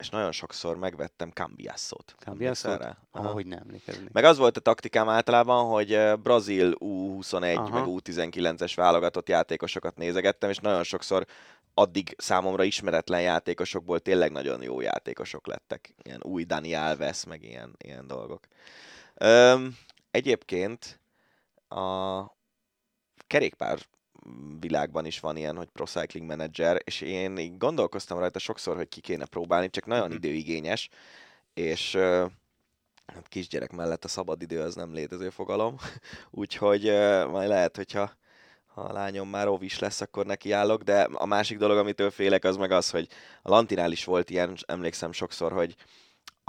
és 0.00 0.08
nagyon 0.08 0.32
sokszor 0.32 0.76
megvettem 0.76 1.30
Cambiasso-t. 1.30 2.14
Cambiasso-t? 2.18 2.96
Ahogy 3.10 3.46
nem 3.46 3.58
emlékeznék. 3.58 4.12
Meg 4.12 4.24
az 4.24 4.38
volt 4.38 4.56
a 4.56 4.60
taktikám 4.60 5.08
általában, 5.08 5.64
hogy 5.64 6.18
Brazil 6.22 6.74
U21 6.78 7.56
Aha. 7.56 7.68
meg 7.68 7.84
U19-es 7.86 8.72
válogatott 8.74 9.28
játékosokat 9.28 9.96
nézegettem, 9.96 10.50
és 10.50 10.58
nagyon 10.58 10.82
sokszor 10.82 11.26
addig 11.74 12.14
számomra 12.18 12.64
ismeretlen 12.64 13.20
játékosokból 13.20 14.00
tényleg 14.00 14.32
nagyon 14.32 14.62
jó 14.62 14.80
játékosok 14.80 15.46
lettek. 15.46 15.94
Ilyen 16.02 16.20
új 16.22 16.44
Dani 16.44 16.74
Alves, 16.74 17.24
meg 17.24 17.42
ilyen, 17.42 17.74
ilyen 17.78 18.06
dolgok. 18.06 18.46
Öm, 19.22 19.76
egyébként 20.10 21.00
a 21.68 22.22
kerékpár 23.26 23.78
világban 24.60 25.06
is 25.06 25.20
van 25.20 25.36
ilyen, 25.36 25.56
hogy 25.56 25.68
Pro 25.68 25.84
Cycling 25.84 26.26
Manager, 26.26 26.80
és 26.84 27.00
én 27.00 27.38
így 27.38 27.56
gondolkoztam 27.58 28.18
rajta 28.18 28.38
sokszor, 28.38 28.76
hogy 28.76 28.88
ki 28.88 29.00
kéne 29.00 29.24
próbálni, 29.24 29.70
csak 29.70 29.86
nagyon 29.86 30.06
mm-hmm. 30.06 30.16
időigényes, 30.16 30.88
és 31.54 31.96
hát 33.06 33.28
kisgyerek 33.28 33.72
mellett 33.72 34.04
a 34.04 34.08
szabadidő 34.08 34.60
az 34.60 34.74
nem 34.74 34.92
létező 34.92 35.30
fogalom, 35.30 35.76
úgyhogy 36.30 36.82
majd 37.30 37.48
lehet, 37.48 37.76
hogyha 37.76 38.12
ha 38.66 38.80
a 38.80 38.92
lányom 38.92 39.28
már 39.28 39.48
ovis 39.48 39.78
lesz, 39.78 40.00
akkor 40.00 40.26
neki 40.26 40.52
állok, 40.52 40.82
de 40.82 41.02
a 41.02 41.26
másik 41.26 41.58
dolog, 41.58 41.78
amitől 41.78 42.10
félek, 42.10 42.44
az 42.44 42.56
meg 42.56 42.70
az, 42.70 42.90
hogy 42.90 43.08
a 43.42 43.50
Lantinál 43.50 43.92
is 43.92 44.04
volt 44.04 44.30
ilyen, 44.30 44.56
emlékszem 44.66 45.12
sokszor, 45.12 45.52
hogy 45.52 45.76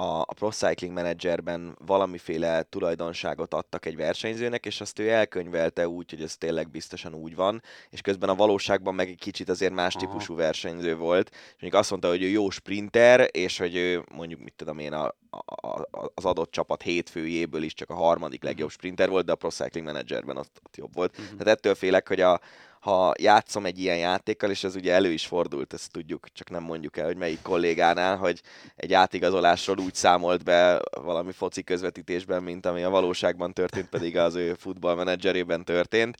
a, 0.01 0.19
a 0.19 0.33
Pro 0.33 0.51
Cycling 0.51 0.93
Managerben 0.93 1.77
valamiféle 1.85 2.63
tulajdonságot 2.63 3.53
adtak 3.53 3.85
egy 3.85 3.95
versenyzőnek, 3.95 4.65
és 4.65 4.81
azt 4.81 4.99
ő 4.99 5.09
elkönyvelte 5.09 5.87
úgy, 5.87 6.09
hogy 6.09 6.21
ez 6.21 6.37
tényleg 6.37 6.69
biztosan 6.69 7.13
úgy 7.13 7.35
van, 7.35 7.61
és 7.89 8.01
közben 8.01 8.29
a 8.29 8.35
valóságban 8.35 8.95
meg 8.95 9.09
egy 9.09 9.19
kicsit 9.19 9.49
azért 9.49 9.73
más 9.73 9.95
Aha. 9.95 10.05
típusú 10.05 10.35
versenyző 10.35 10.95
volt, 10.95 11.29
és 11.31 11.51
mondjuk 11.51 11.73
azt 11.73 11.89
mondta, 11.89 12.09
hogy 12.09 12.23
ő 12.23 12.27
jó 12.27 12.49
sprinter, 12.49 13.29
és 13.31 13.57
hogy 13.57 13.75
ő 13.75 14.03
mondjuk, 14.11 14.39
mit 14.39 14.53
tudom 14.55 14.79
én, 14.79 14.93
a, 14.93 15.15
a, 15.45 15.87
az 16.13 16.25
adott 16.25 16.51
csapat 16.51 16.81
hétfőjéből 16.81 17.63
is 17.63 17.73
csak 17.73 17.89
a 17.89 17.95
harmadik 17.95 18.43
legjobb 18.43 18.67
mhm. 18.67 18.77
sprinter 18.77 19.09
volt, 19.09 19.25
de 19.25 19.31
a 19.31 19.35
Pro 19.35 19.49
Cycling 19.49 19.85
Managerben 19.85 20.37
ott, 20.37 20.61
ott 20.65 20.77
jobb 20.77 20.93
volt. 20.93 21.11
Uh-huh. 21.11 21.37
Tehát 21.37 21.57
ettől 21.57 21.75
félek, 21.75 22.07
hogy 22.07 22.21
a, 22.21 22.39
ha 22.81 23.13
játszom 23.19 23.65
egy 23.65 23.79
ilyen 23.79 23.97
játékkal, 23.97 24.49
és 24.49 24.63
ez 24.63 24.75
ugye 24.75 24.93
elő 24.93 25.11
is 25.11 25.25
fordult, 25.25 25.73
ezt 25.73 25.91
tudjuk, 25.91 26.27
csak 26.33 26.49
nem 26.49 26.63
mondjuk 26.63 26.97
el, 26.97 27.05
hogy 27.05 27.17
melyik 27.17 27.41
kollégánál, 27.41 28.17
hogy 28.17 28.41
egy 28.75 28.93
átigazolásról 28.93 29.77
úgy 29.77 29.95
számolt 29.95 30.43
be 30.43 30.81
valami 31.01 31.31
foci 31.31 31.63
közvetítésben, 31.63 32.43
mint 32.43 32.65
ami 32.65 32.83
a 32.83 32.89
valóságban 32.89 33.53
történt, 33.53 33.89
pedig 33.89 34.17
az 34.17 34.35
ő 34.35 34.53
futballmenedzserében 34.53 35.63
történt. 35.63 36.17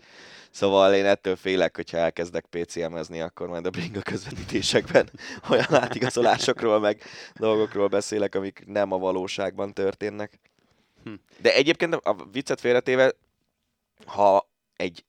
Szóval 0.51 0.93
én 0.93 1.05
ettől 1.05 1.35
félek, 1.35 1.75
hogyha 1.75 1.97
elkezdek 1.97 2.45
PCM-ezni, 2.49 3.21
akkor 3.21 3.47
majd 3.47 3.65
a 3.65 3.69
bringa 3.69 4.01
közvetítésekben 4.01 5.09
olyan 5.51 5.73
átigazolásokról, 5.73 6.79
meg 6.79 7.01
dolgokról 7.35 7.87
beszélek, 7.87 8.35
amik 8.35 8.63
nem 8.65 8.91
a 8.91 8.97
valóságban 8.97 9.73
történnek. 9.73 10.39
Hm. 11.03 11.13
De 11.37 11.55
egyébként 11.55 11.93
a 11.93 12.15
viccet 12.31 12.59
félretéve, 12.59 13.13
ha 14.05 14.49
egy 14.75 15.03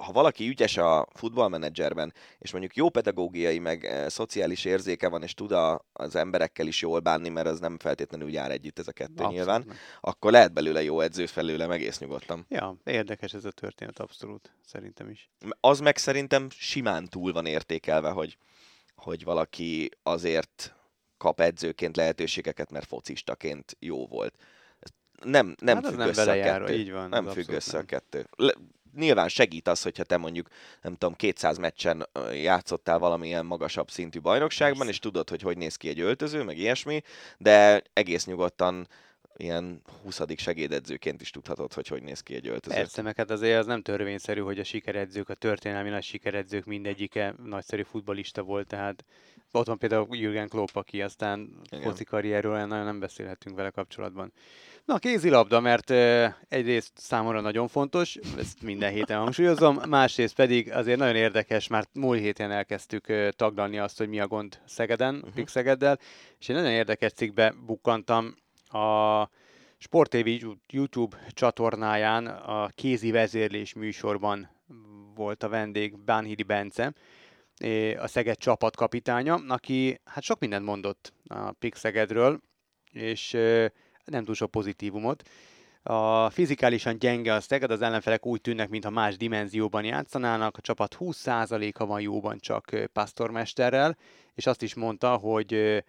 ha 0.00 0.12
valaki 0.12 0.48
ügyes 0.48 0.76
a 0.76 1.06
futballmenedzserben, 1.14 2.12
és 2.38 2.50
mondjuk 2.50 2.76
jó 2.76 2.88
pedagógiai, 2.88 3.58
meg 3.58 3.84
e, 3.84 4.08
szociális 4.08 4.64
érzéke 4.64 5.08
van, 5.08 5.22
és 5.22 5.34
tud 5.34 5.52
a, 5.52 5.84
az 5.92 6.16
emberekkel 6.16 6.66
is 6.66 6.82
jól 6.82 7.00
bánni, 7.00 7.28
mert 7.28 7.46
az 7.46 7.60
nem 7.60 7.78
feltétlenül 7.78 8.30
jár 8.30 8.50
együtt 8.50 8.78
ez 8.78 8.88
a 8.88 8.92
kettő 8.92 9.12
abszolút 9.12 9.32
nyilván, 9.32 9.64
nem. 9.66 9.76
akkor 10.00 10.30
lehet 10.30 10.52
belőle 10.52 10.82
jó 10.82 11.00
edző 11.00 11.26
felőle, 11.26 11.68
egész 11.68 11.98
nyugodtan. 11.98 12.46
Ja, 12.48 12.76
érdekes 12.84 13.34
ez 13.34 13.44
a 13.44 13.50
történet, 13.50 13.98
abszolút, 13.98 14.52
szerintem 14.66 15.10
is. 15.10 15.30
Az 15.60 15.80
meg 15.80 15.96
szerintem 15.96 16.46
simán 16.50 17.08
túl 17.08 17.32
van 17.32 17.46
értékelve, 17.46 18.10
hogy, 18.10 18.36
hogy 18.94 19.24
valaki 19.24 19.90
azért 20.02 20.74
kap 21.16 21.40
edzőként 21.40 21.96
lehetőségeket, 21.96 22.70
mert 22.70 22.86
focistaként 22.86 23.76
jó 23.78 24.06
volt. 24.06 24.34
Nem, 25.22 25.54
nem 25.60 25.76
hát 25.76 25.86
függ 25.86 25.96
nem 25.96 26.08
össze 26.08 26.32
a 26.32 26.34
kettő. 26.34 26.74
Így 26.74 26.92
van, 26.92 27.08
nem 27.08 27.26
függ 27.26 27.48
össze 27.48 27.72
nem. 27.72 27.80
a 27.80 27.84
kettő. 27.84 28.26
Le, 28.36 28.54
nyilván 28.96 29.28
segít 29.28 29.68
az, 29.68 29.82
hogyha 29.82 30.04
te 30.04 30.16
mondjuk, 30.16 30.48
nem 30.82 30.92
tudom, 30.92 31.14
200 31.14 31.58
meccsen 31.58 32.08
játszottál 32.32 32.98
valamilyen 32.98 33.46
magasabb 33.46 33.90
szintű 33.90 34.20
bajnokságban, 34.20 34.88
és 34.88 34.98
tudod, 34.98 35.28
hogy 35.28 35.42
hogy 35.42 35.56
néz 35.56 35.76
ki 35.76 35.88
egy 35.88 36.00
öltöző, 36.00 36.42
meg 36.42 36.58
ilyesmi, 36.58 37.02
de 37.38 37.82
egész 37.92 38.24
nyugodtan 38.24 38.88
ilyen 39.36 39.82
20. 40.02 40.20
segédedzőként 40.36 41.20
is 41.20 41.30
tudhatod, 41.30 41.72
hogy 41.72 41.88
hogy 41.88 42.02
néz 42.02 42.20
ki 42.20 42.34
egy 42.34 42.48
öltöző. 42.48 42.74
Persze, 42.76 43.02
meg 43.02 43.16
hát 43.16 43.30
azért 43.30 43.58
az 43.58 43.66
nem 43.66 43.82
törvényszerű, 43.82 44.40
hogy 44.40 44.58
a 44.58 44.64
sikeredzők, 44.64 45.28
a 45.28 45.34
történelmi 45.34 45.88
nagy 45.88 46.02
sikeredzők 46.02 46.64
mindegyike 46.64 47.34
nagyszerű 47.44 47.82
futbalista 47.82 48.42
volt, 48.42 48.66
tehát 48.66 49.04
ott 49.52 49.66
van 49.66 49.78
például 49.78 50.16
Jürgen 50.16 50.48
Klopp, 50.48 50.76
aki 50.76 51.02
aztán 51.02 51.60
foci 51.82 52.04
karrierről 52.04 52.64
nagyon 52.64 52.84
nem 52.84 52.98
beszélhetünk 52.98 53.56
vele 53.56 53.70
kapcsolatban. 53.70 54.32
Na, 54.84 54.98
kézilabda, 54.98 55.60
mert 55.60 55.90
egyrészt 56.48 56.92
számomra 56.94 57.40
nagyon 57.40 57.68
fontos, 57.68 58.18
ezt 58.38 58.62
minden 58.62 58.92
héten 58.92 59.18
hangsúlyozom, 59.18 59.80
másrészt 59.88 60.34
pedig 60.34 60.72
azért 60.72 60.98
nagyon 60.98 61.16
érdekes, 61.16 61.66
már 61.66 61.84
múlt 61.92 62.20
héten 62.20 62.50
elkezdtük 62.50 63.12
taglalni 63.30 63.78
azt, 63.78 63.98
hogy 63.98 64.08
mi 64.08 64.20
a 64.20 64.26
gond 64.26 64.60
Szegeden, 64.66 65.14
uh-huh. 65.14 65.34
Pik 65.34 65.48
Szegeddel, 65.48 65.98
és 66.38 66.48
egy 66.48 66.56
nagyon 66.56 66.70
érdekes 66.70 67.12
cikkbe 67.12 67.54
bukkantam 67.66 68.34
a 68.76 69.30
Sport 69.78 70.10
TV 70.10 70.28
YouTube 70.68 71.16
csatornáján 71.28 72.26
a 72.26 72.68
kézi 72.68 73.10
vezérlés 73.10 73.74
műsorban 73.74 74.50
volt 75.14 75.42
a 75.42 75.48
vendég 75.48 75.98
Bánhidi 75.98 76.42
Bence, 76.42 76.92
a 77.98 78.06
Szeged 78.06 78.36
csapatkapitánya, 78.36 79.40
aki 79.48 80.00
hát 80.04 80.22
sok 80.22 80.38
mindent 80.38 80.64
mondott 80.64 81.12
a 81.26 81.52
Pik 81.52 81.74
Szegedről, 81.74 82.40
és 82.92 83.30
nem 84.04 84.24
túl 84.24 84.34
sok 84.34 84.50
pozitívumot. 84.50 85.28
A 85.82 86.30
fizikálisan 86.30 86.98
gyenge 86.98 87.34
a 87.34 87.40
Szeged, 87.40 87.70
az 87.70 87.82
ellenfelek 87.82 88.26
úgy 88.26 88.40
tűnnek, 88.40 88.68
mintha 88.68 88.90
más 88.90 89.16
dimenzióban 89.16 89.84
játszanának, 89.84 90.56
a 90.56 90.60
csapat 90.60 90.96
20%-a 91.00 91.86
van 91.86 92.00
jóban 92.00 92.38
csak 92.38 92.70
Pastormesterrel, 92.92 93.96
és 94.34 94.46
azt 94.46 94.62
is 94.62 94.74
mondta, 94.74 95.16
hogy 95.16 95.84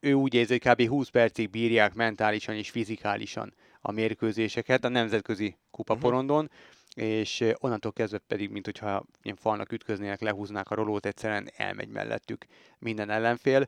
ő 0.00 0.12
úgy 0.12 0.34
érzi, 0.34 0.58
hogy 0.58 0.72
kb. 0.72 0.88
20 0.88 1.08
percig 1.08 1.50
bírják 1.50 1.94
mentálisan 1.94 2.54
és 2.54 2.70
fizikálisan 2.70 3.54
a 3.80 3.92
mérkőzéseket 3.92 4.84
a 4.84 4.88
nemzetközi 4.88 5.56
kupaporondon, 5.70 6.44
uh-huh. 6.44 7.04
és 7.04 7.44
onnantól 7.58 7.92
kezdve 7.92 8.18
pedig, 8.18 8.50
mint 8.50 8.64
hogyha 8.64 9.04
ilyen 9.22 9.36
falnak 9.36 9.72
ütköznének, 9.72 10.20
lehúznák 10.20 10.70
a 10.70 10.74
rolót, 10.74 11.06
egyszerűen 11.06 11.50
elmegy 11.56 11.88
mellettük 11.88 12.46
minden 12.78 13.10
ellenfél 13.10 13.66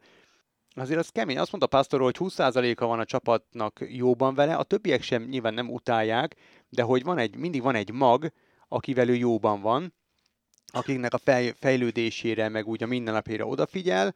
azért 0.74 0.98
az 0.98 1.08
kemény. 1.08 1.38
Azt 1.38 1.52
mondta 1.52 1.76
Pastor, 1.76 2.00
hogy 2.00 2.16
20%-a 2.18 2.86
van 2.86 2.98
a 2.98 3.04
csapatnak 3.04 3.84
jóban 3.88 4.34
vele, 4.34 4.54
a 4.54 4.62
többiek 4.62 5.02
sem 5.02 5.22
nyilván 5.22 5.54
nem 5.54 5.70
utálják, 5.70 6.36
de 6.68 6.82
hogy 6.82 7.02
van 7.02 7.18
egy, 7.18 7.36
mindig 7.36 7.62
van 7.62 7.74
egy 7.74 7.92
mag, 7.92 8.32
akivel 8.68 9.08
ő 9.08 9.14
jóban 9.14 9.60
van, 9.60 9.94
akiknek 10.66 11.14
a 11.14 11.18
fej, 11.18 11.54
fejlődésére, 11.58 12.48
meg 12.48 12.66
úgy 12.66 12.82
a 12.82 12.86
mindennapjára 12.86 13.46
odafigyel, 13.46 14.14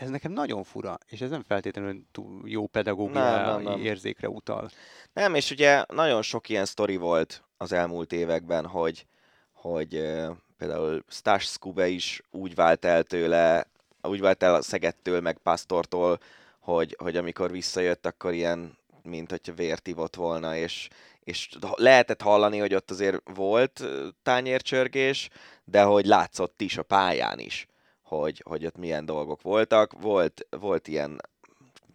ez 0.00 0.10
nekem 0.10 0.32
nagyon 0.32 0.64
fura, 0.64 0.98
és 1.06 1.20
ez 1.20 1.30
nem 1.30 1.44
feltétlenül 1.46 2.02
túl 2.12 2.48
jó 2.48 2.66
pedagógiai 2.66 3.82
érzékre 3.82 4.28
utal. 4.28 4.70
Nem, 5.12 5.34
és 5.34 5.50
ugye 5.50 5.84
nagyon 5.88 6.22
sok 6.22 6.48
ilyen 6.48 6.64
sztori 6.64 6.96
volt 6.96 7.42
az 7.56 7.72
elmúlt 7.72 8.12
években, 8.12 8.66
hogy, 8.66 9.06
hogy 9.52 9.94
uh, 9.94 10.36
például 10.58 11.04
Stas 11.08 11.44
Skube 11.44 11.88
is 11.88 12.22
úgy 12.30 12.54
vált 12.54 12.84
el 12.84 13.02
tőle, 13.02 13.66
úgy 14.02 14.20
vált 14.20 14.42
el 14.42 14.54
a 14.54 14.62
Szegettől, 14.62 15.20
meg 15.20 15.38
Pastortól, 15.38 16.18
hogy, 16.58 16.96
hogy 16.98 17.16
amikor 17.16 17.50
visszajött, 17.50 18.06
akkor 18.06 18.32
ilyen, 18.32 18.78
mint 19.02 19.30
hogyha 19.30 19.54
vért 19.54 19.88
ivott 19.88 20.16
volna, 20.16 20.56
és, 20.56 20.88
és 21.24 21.48
lehetett 21.74 22.22
hallani, 22.22 22.58
hogy 22.58 22.74
ott 22.74 22.90
azért 22.90 23.20
volt 23.34 23.84
tányércsörgés, 24.22 25.28
de 25.64 25.82
hogy 25.82 26.06
látszott 26.06 26.60
is 26.60 26.76
a 26.76 26.82
pályán 26.82 27.38
is, 27.38 27.68
hogy, 28.10 28.42
hogy 28.44 28.66
ott 28.66 28.76
milyen 28.76 29.04
dolgok 29.04 29.42
voltak. 29.42 29.92
Volt, 30.00 30.46
volt 30.50 30.88
ilyen 30.88 31.20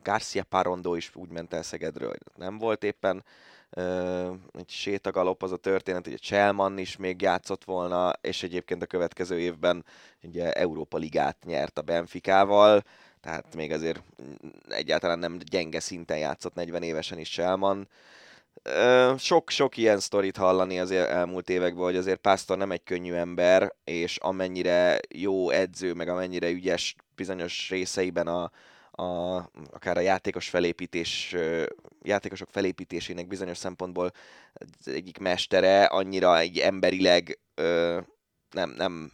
Garcia 0.04 0.44
Parondo 0.44 0.96
is 0.96 1.12
úgy 1.16 1.30
ment 1.30 1.54
el 1.54 1.64
Szegedről, 1.64 2.16
nem 2.36 2.58
volt 2.58 2.84
éppen 2.84 3.24
egy 4.54 4.70
sétagalop 4.70 5.44
az 5.44 5.52
a 5.52 5.58
történet, 5.58 6.04
hogy 6.04 6.14
a 6.14 6.20
Cselman 6.20 6.78
is 6.78 6.98
még 6.98 7.22
játszott 7.22 7.64
volna, 7.64 8.14
és 8.22 8.44
egyébként 8.44 8.82
a 8.82 8.86
következő 8.86 9.40
évben 9.40 9.86
ugye 10.24 10.54
Európa 10.54 10.98
Ligát 10.98 11.38
nyert 11.46 11.78
a 11.78 11.82
Benficával, 11.82 12.84
tehát 13.22 13.56
még 13.56 13.72
azért 13.72 14.02
egyáltalán 14.70 15.20
nem 15.20 15.38
gyenge 15.38 15.80
szinten 15.80 16.18
játszott 16.18 16.54
40 16.54 16.84
évesen 16.84 17.20
is 17.20 17.30
Cselman. 17.30 17.88
Sok-sok 19.18 19.78
ilyen 19.78 20.00
sztorit 20.00 20.38
hallani 20.38 20.80
az 20.80 20.92
elmúlt 20.92 21.50
években, 21.50 21.84
hogy 21.84 21.96
azért 21.96 22.20
Pásztor 22.20 22.58
nem 22.58 22.72
egy 22.72 22.84
könnyű 22.84 23.14
ember, 23.14 23.74
és 23.84 24.18
amennyire 24.18 25.00
jó 25.10 25.50
edző, 25.50 25.94
meg 25.94 26.08
amennyire 26.08 26.50
ügyes 26.50 26.96
bizonyos 27.16 27.70
részeiben 27.70 28.28
a, 28.28 28.52
a, 29.02 29.36
akár 29.72 29.98
a 29.98 30.02
játékos 30.02 30.50
felépítés, 30.50 31.36
játékosok 32.02 32.50
felépítésének 32.52 33.28
bizonyos 33.28 33.58
szempontból 33.58 34.12
egyik 34.86 35.18
mestere, 35.18 35.84
annyira 35.84 36.38
egy 36.38 36.58
emberileg 36.58 37.40
nem, 38.52 38.70
nem, 38.78 39.12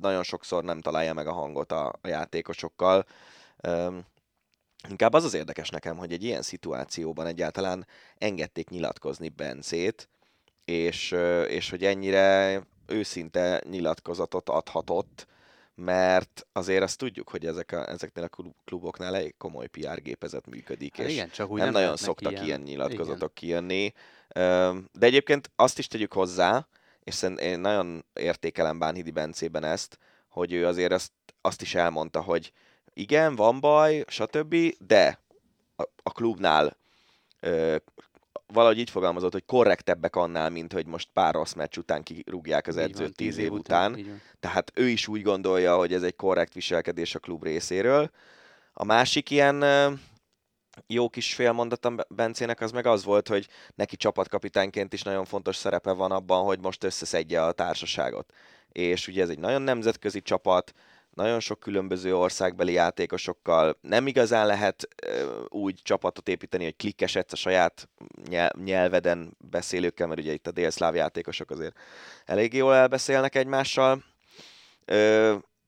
nagyon 0.00 0.22
sokszor 0.22 0.64
nem 0.64 0.80
találja 0.80 1.14
meg 1.14 1.26
a 1.26 1.32
hangot 1.32 1.72
a, 1.72 1.86
a 2.00 2.08
játékosokkal. 2.08 3.06
Inkább 4.88 5.12
az 5.12 5.24
az 5.24 5.34
érdekes 5.34 5.68
nekem, 5.68 5.96
hogy 5.96 6.12
egy 6.12 6.24
ilyen 6.24 6.42
szituációban 6.42 7.26
egyáltalán 7.26 7.86
engedték 8.16 8.68
nyilatkozni 8.68 9.28
Bencét, 9.28 10.08
és, 10.64 11.14
és 11.48 11.70
hogy 11.70 11.84
ennyire 11.84 12.60
őszinte 12.86 13.62
nyilatkozatot 13.70 14.48
adhatott, 14.48 15.26
mert 15.74 16.46
azért 16.52 16.82
azt 16.82 16.98
tudjuk, 16.98 17.28
hogy 17.28 17.46
ezek 17.46 17.72
a, 17.72 17.88
ezeknél 17.88 18.28
a 18.30 18.52
kluboknál 18.64 19.16
egy 19.16 19.34
komoly 19.38 19.66
PR 19.66 20.02
gépezet 20.02 20.46
működik, 20.46 20.96
hát 20.96 21.06
és 21.06 21.12
igen, 21.12 21.30
csak 21.30 21.50
úgy 21.50 21.58
nem, 21.58 21.72
nem 21.72 21.82
nagyon 21.82 21.96
szoktak 21.96 22.32
ilyen, 22.32 22.44
ilyen 22.44 22.60
nyilatkozatok 22.60 23.42
igen. 23.42 23.66
kijönni. 23.66 23.92
De 24.92 25.06
egyébként 25.06 25.50
azt 25.56 25.78
is 25.78 25.86
tegyük 25.86 26.12
hozzá, 26.12 26.66
és 27.02 27.26
én 27.36 27.60
nagyon 27.60 28.04
értékelem 28.12 28.78
Bánhidi 28.78 29.10
Bencében 29.10 29.64
ezt, 29.64 29.98
hogy 30.28 30.52
ő 30.52 30.66
azért 30.66 30.92
azt, 30.92 31.12
azt 31.40 31.62
is 31.62 31.74
elmondta, 31.74 32.20
hogy 32.20 32.52
igen, 33.00 33.36
van 33.36 33.60
baj, 33.60 34.04
stb., 34.06 34.56
de 34.86 35.18
a, 35.76 35.82
a 36.02 36.10
klubnál 36.10 36.76
valahogy 38.46 38.78
így 38.78 38.90
fogalmazott, 38.90 39.32
hogy 39.32 39.44
korrektebbek 39.44 40.16
annál, 40.16 40.50
mint 40.50 40.72
hogy 40.72 40.86
most 40.86 41.08
pár 41.12 41.34
rossz 41.34 41.52
meccs 41.52 41.76
után 41.76 42.02
kirúgják 42.02 42.66
az 42.66 42.76
edzőt 42.76 42.98
van, 42.98 43.12
tíz 43.12 43.38
év 43.38 43.52
után. 43.52 43.92
után. 43.92 44.22
Tehát 44.40 44.72
ő 44.74 44.88
is 44.88 45.08
úgy 45.08 45.22
gondolja, 45.22 45.76
hogy 45.76 45.92
ez 45.92 46.02
egy 46.02 46.16
korrekt 46.16 46.54
viselkedés 46.54 47.14
a 47.14 47.18
klub 47.18 47.42
részéről. 47.42 48.10
A 48.72 48.84
másik 48.84 49.30
ilyen 49.30 49.64
jó 50.86 51.08
kis 51.08 51.34
félmondatom 51.34 51.96
Bencének 52.08 52.60
az 52.60 52.70
meg 52.70 52.86
az 52.86 53.04
volt, 53.04 53.28
hogy 53.28 53.48
neki 53.74 53.96
csapatkapitányként 53.96 54.92
is 54.92 55.02
nagyon 55.02 55.24
fontos 55.24 55.56
szerepe 55.56 55.92
van 55.92 56.10
abban, 56.10 56.44
hogy 56.44 56.60
most 56.60 56.84
összeszedje 56.84 57.44
a 57.44 57.52
társaságot. 57.52 58.32
És 58.72 59.08
ugye 59.08 59.22
ez 59.22 59.28
egy 59.28 59.38
nagyon 59.38 59.62
nemzetközi 59.62 60.22
csapat, 60.22 60.72
nagyon 61.20 61.40
sok 61.40 61.60
különböző 61.60 62.16
országbeli 62.16 62.72
játékosokkal 62.72 63.78
nem 63.80 64.06
igazán 64.06 64.46
lehet 64.46 64.88
úgy 65.48 65.80
csapatot 65.82 66.28
építeni, 66.28 66.64
hogy 66.64 66.76
klikkesedsz 66.76 67.32
a 67.32 67.36
saját 67.36 67.88
nyelveden 68.64 69.36
beszélőkkel, 69.50 70.06
mert 70.06 70.20
ugye 70.20 70.32
itt 70.32 70.46
a 70.46 70.50
délszláv 70.50 70.94
játékosok 70.94 71.50
azért 71.50 71.76
elég 72.24 72.54
jól 72.54 72.74
elbeszélnek 72.74 73.34
egymással. 73.34 74.04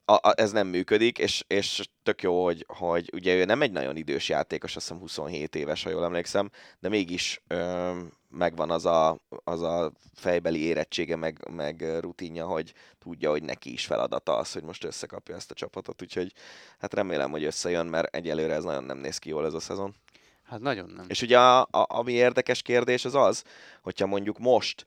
A, 0.04 0.12
a, 0.12 0.32
ez 0.34 0.52
nem 0.52 0.66
működik, 0.66 1.18
és, 1.18 1.44
és 1.46 1.88
tök 2.02 2.22
jó, 2.22 2.44
hogy, 2.44 2.64
hogy 2.68 3.10
ugye 3.12 3.34
ő 3.34 3.44
nem 3.44 3.62
egy 3.62 3.72
nagyon 3.72 3.96
idős 3.96 4.28
játékos, 4.28 4.76
azt 4.76 4.86
hiszem 4.86 5.00
27 5.00 5.54
éves, 5.54 5.82
ha 5.82 5.90
jól 5.90 6.04
emlékszem, 6.04 6.50
de 6.80 6.88
mégis 6.88 7.42
ö, 7.46 7.90
megvan 8.32 8.70
az 8.70 8.86
a, 8.86 9.18
az 9.44 9.62
a 9.62 9.92
fejbeli 10.14 10.62
érettsége, 10.62 11.16
meg, 11.16 11.48
meg 11.50 11.98
rutinja, 12.00 12.46
hogy 12.46 12.74
tudja, 12.98 13.30
hogy 13.30 13.42
neki 13.42 13.72
is 13.72 13.86
feladata 13.86 14.36
az, 14.36 14.52
hogy 14.52 14.62
most 14.62 14.84
összekapja 14.84 15.34
ezt 15.34 15.50
a 15.50 15.54
csapatot, 15.54 16.02
úgyhogy 16.02 16.32
hát 16.78 16.94
remélem, 16.94 17.30
hogy 17.30 17.44
összejön, 17.44 17.86
mert 17.86 18.14
egyelőre 18.14 18.54
ez 18.54 18.64
nagyon 18.64 18.84
nem 18.84 18.98
néz 18.98 19.18
ki 19.18 19.28
jól 19.28 19.46
ez 19.46 19.54
a 19.54 19.60
szezon. 19.60 19.94
Hát 20.42 20.60
nagyon 20.60 20.90
nem. 20.96 21.04
És 21.08 21.22
ugye 21.22 21.38
a, 21.38 21.60
a, 21.60 21.86
ami 21.88 22.12
érdekes 22.12 22.62
kérdés 22.62 23.04
az 23.04 23.14
az, 23.14 23.44
hogyha 23.82 24.06
mondjuk 24.06 24.38
most 24.38 24.86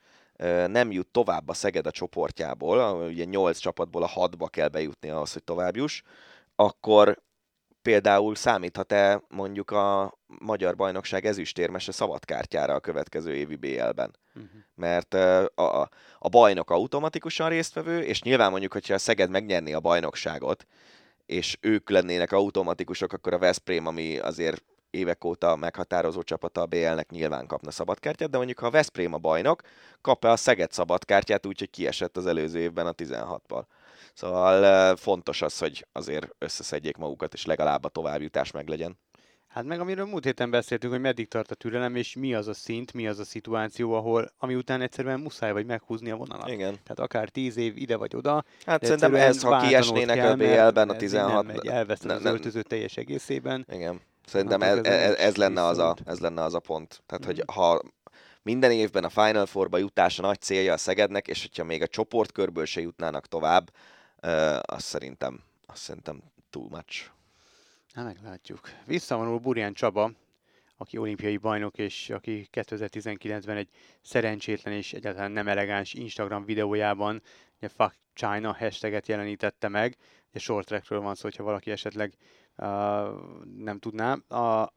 nem 0.68 0.92
jut 0.92 1.08
tovább 1.08 1.50
a 1.50 1.54
Szeged 1.54 1.86
a 1.86 1.92
csoportjából, 1.92 3.08
ugye 3.08 3.24
8 3.24 3.58
csapatból 3.58 4.04
a 4.04 4.10
6-ba 4.10 4.48
kell 4.50 4.68
bejutni 4.68 5.10
ahhoz, 5.10 5.34
hogy 5.34 5.44
tovább 5.44 5.76
juss, 5.76 6.02
akkor 6.56 7.24
például 7.86 8.36
számíthat-e 8.36 9.22
mondjuk 9.28 9.72
a 9.72 10.18
magyar 10.28 10.76
bajnokság 10.76 11.26
ezüstérmese 11.26 11.92
szabadkártyára 11.92 12.74
a 12.74 12.80
következő 12.80 13.34
évi 13.34 13.56
BL-ben? 13.56 14.16
Uh-huh. 14.36 14.52
Mert 14.76 15.14
a, 15.14 15.90
a 16.20 16.30
bajnok 16.30 16.70
automatikusan 16.70 17.50
résztvevő, 17.50 18.00
és 18.02 18.22
nyilván 18.22 18.52
mondjuk, 18.52 18.74
hogyha 18.74 18.94
a 18.94 18.98
Szeged 18.98 19.30
megnyerné 19.30 19.74
a 19.74 19.80
bajnokságot, 19.80 20.66
és 21.26 21.58
ők 21.62 21.90
lennének 21.90 22.32
automatikusok, 22.32 23.14
akkor 23.14 23.34
a 23.34 23.38
Veszprém, 23.38 23.88
ami 23.88 24.18
azért 24.18 24.64
évek 24.90 25.24
óta 25.24 25.56
meghatározó 25.56 26.22
csapata 26.22 26.62
a 26.62 26.66
BL-nek 26.66 27.10
nyilván 27.10 27.48
kapna 27.48 27.72
szabadkártyát, 27.72 28.30
de 28.30 28.38
mondjuk 28.38 28.60
ha 28.60 28.66
a 28.66 28.72
Veszprém 28.72 29.14
a 29.14 29.18
bajnok, 29.18 29.62
kap-e 30.02 30.32
a 30.32 30.36
Szeged 30.36 30.72
szabadkártyát 30.72 31.46
úgyhogy 31.46 31.70
kiesett 31.70 32.18
az 32.18 32.26
előző 32.26 32.60
évben 32.60 32.88
a 32.88 32.94
16-val. 32.94 33.64
Szóval 34.16 34.96
fontos 34.96 35.42
az, 35.42 35.58
hogy 35.58 35.88
azért 35.92 36.36
összeszedjék 36.38 36.98
magukat, 36.98 37.34
és 37.34 37.46
legalább 37.46 37.84
a 37.84 37.90
továbbjutás 37.90 38.52
meg 38.52 38.68
legyen. 38.68 38.98
Hát 39.56 39.64
meg 39.64 39.80
amiről 39.80 40.06
múlt 40.06 40.24
héten 40.24 40.50
beszéltünk, 40.50 40.94
hogy 40.94 41.02
meddig 41.02 41.28
tart 41.28 41.52
a 41.52 41.56
türelem, 41.56 41.96
és 41.96 42.16
mi 42.16 42.34
az 42.34 42.48
a 42.48 42.54
szint, 42.54 42.94
mi 42.94 43.08
az 43.08 43.20
a 43.20 43.24
szituáció, 43.24 43.94
ahol, 43.94 44.32
ami 44.38 44.56
után 44.56 44.82
egyszerűen 44.82 45.20
muszáj 45.20 45.52
vagy 45.52 45.66
meghúzni 45.66 46.12
a 46.12 46.16
vonalat. 46.16 46.50
Igen. 46.50 46.74
Tehát 46.84 47.00
akár 47.00 47.30
tíz 47.30 47.58
év 47.58 47.78
ide 47.78 47.96
vagy 47.96 48.16
oda. 48.16 48.44
Hát 48.66 48.84
szerintem 48.84 49.16
ez, 49.16 49.42
ha 49.42 49.60
kiesnének 49.60 50.24
a 50.24 50.36
BL-ben 50.36 50.90
a 50.90 50.96
16... 50.96 51.46
Nem 51.46 51.56
megy, 51.56 51.68
elveszted 51.68 52.12
az 52.12 52.26
öltöző 52.26 52.62
teljes 52.62 52.98
egészében. 52.98 53.66
Igen. 53.72 54.02
Szerintem 54.26 54.62
ez, 54.62 54.78
ez, 54.78 55.16
ez, 55.16 55.36
lenne 55.36 55.64
az 55.64 55.78
a, 55.78 55.96
ez 56.06 56.20
lenne 56.20 56.44
az 56.44 56.54
a 56.54 56.60
pont. 56.60 57.04
Tehát, 57.06 57.24
mm. 57.24 57.28
hogy 57.28 57.44
mhm. 57.46 57.60
ha 57.60 57.82
minden 58.42 58.72
évben 58.72 59.04
a 59.04 59.10
Final 59.10 59.46
Four-ba 59.46 59.78
jutás 59.78 60.20
a 60.20 60.22
nagy 60.22 60.42
célja 60.42 60.74
a 60.74 60.78
Szegednek, 60.78 61.28
és 61.28 61.42
hogyha 61.42 61.64
még 61.64 61.82
a 61.82 61.88
csoportkörből 61.88 62.66
se 62.66 62.82
jutnának 62.82 63.28
tovább, 63.28 63.72
uh, 64.26 64.60
azt 64.62 64.86
szerintem, 64.86 65.44
azt 65.66 65.82
szerintem 65.82 66.24
too 66.50 66.68
much. 66.70 67.12
Na, 67.94 68.04
meglátjuk. 68.04 68.70
Visszavonul 68.86 69.40
Burján 69.40 69.74
Csaba, 69.74 70.12
aki 70.78 70.98
olimpiai 70.98 71.38
bajnok, 71.38 71.78
és 71.78 72.10
aki 72.10 72.50
2019-ben 72.52 73.58
egy 73.58 73.70
szerencsétlen 74.02 74.74
és 74.74 74.94
egyáltalán 74.94 75.32
nem 75.32 75.48
elegáns 75.48 75.94
Instagram 75.94 76.46
videójában 76.46 77.22
ugye 77.58 77.68
Fuck 77.68 77.96
China 78.14 78.54
hashtaget 78.54 79.08
jelenítette 79.08 79.68
meg. 79.68 79.98
Ugye 80.30 80.40
short 80.40 80.68
trackről 80.68 81.02
van 81.02 81.16
szó, 81.16 81.22
hogyha 81.22 81.44
valaki 81.44 81.72
esetleg 81.72 82.14
uh, 82.56 82.66
nem 83.56 83.80
tudná. 83.80 84.14
A, 84.14 84.74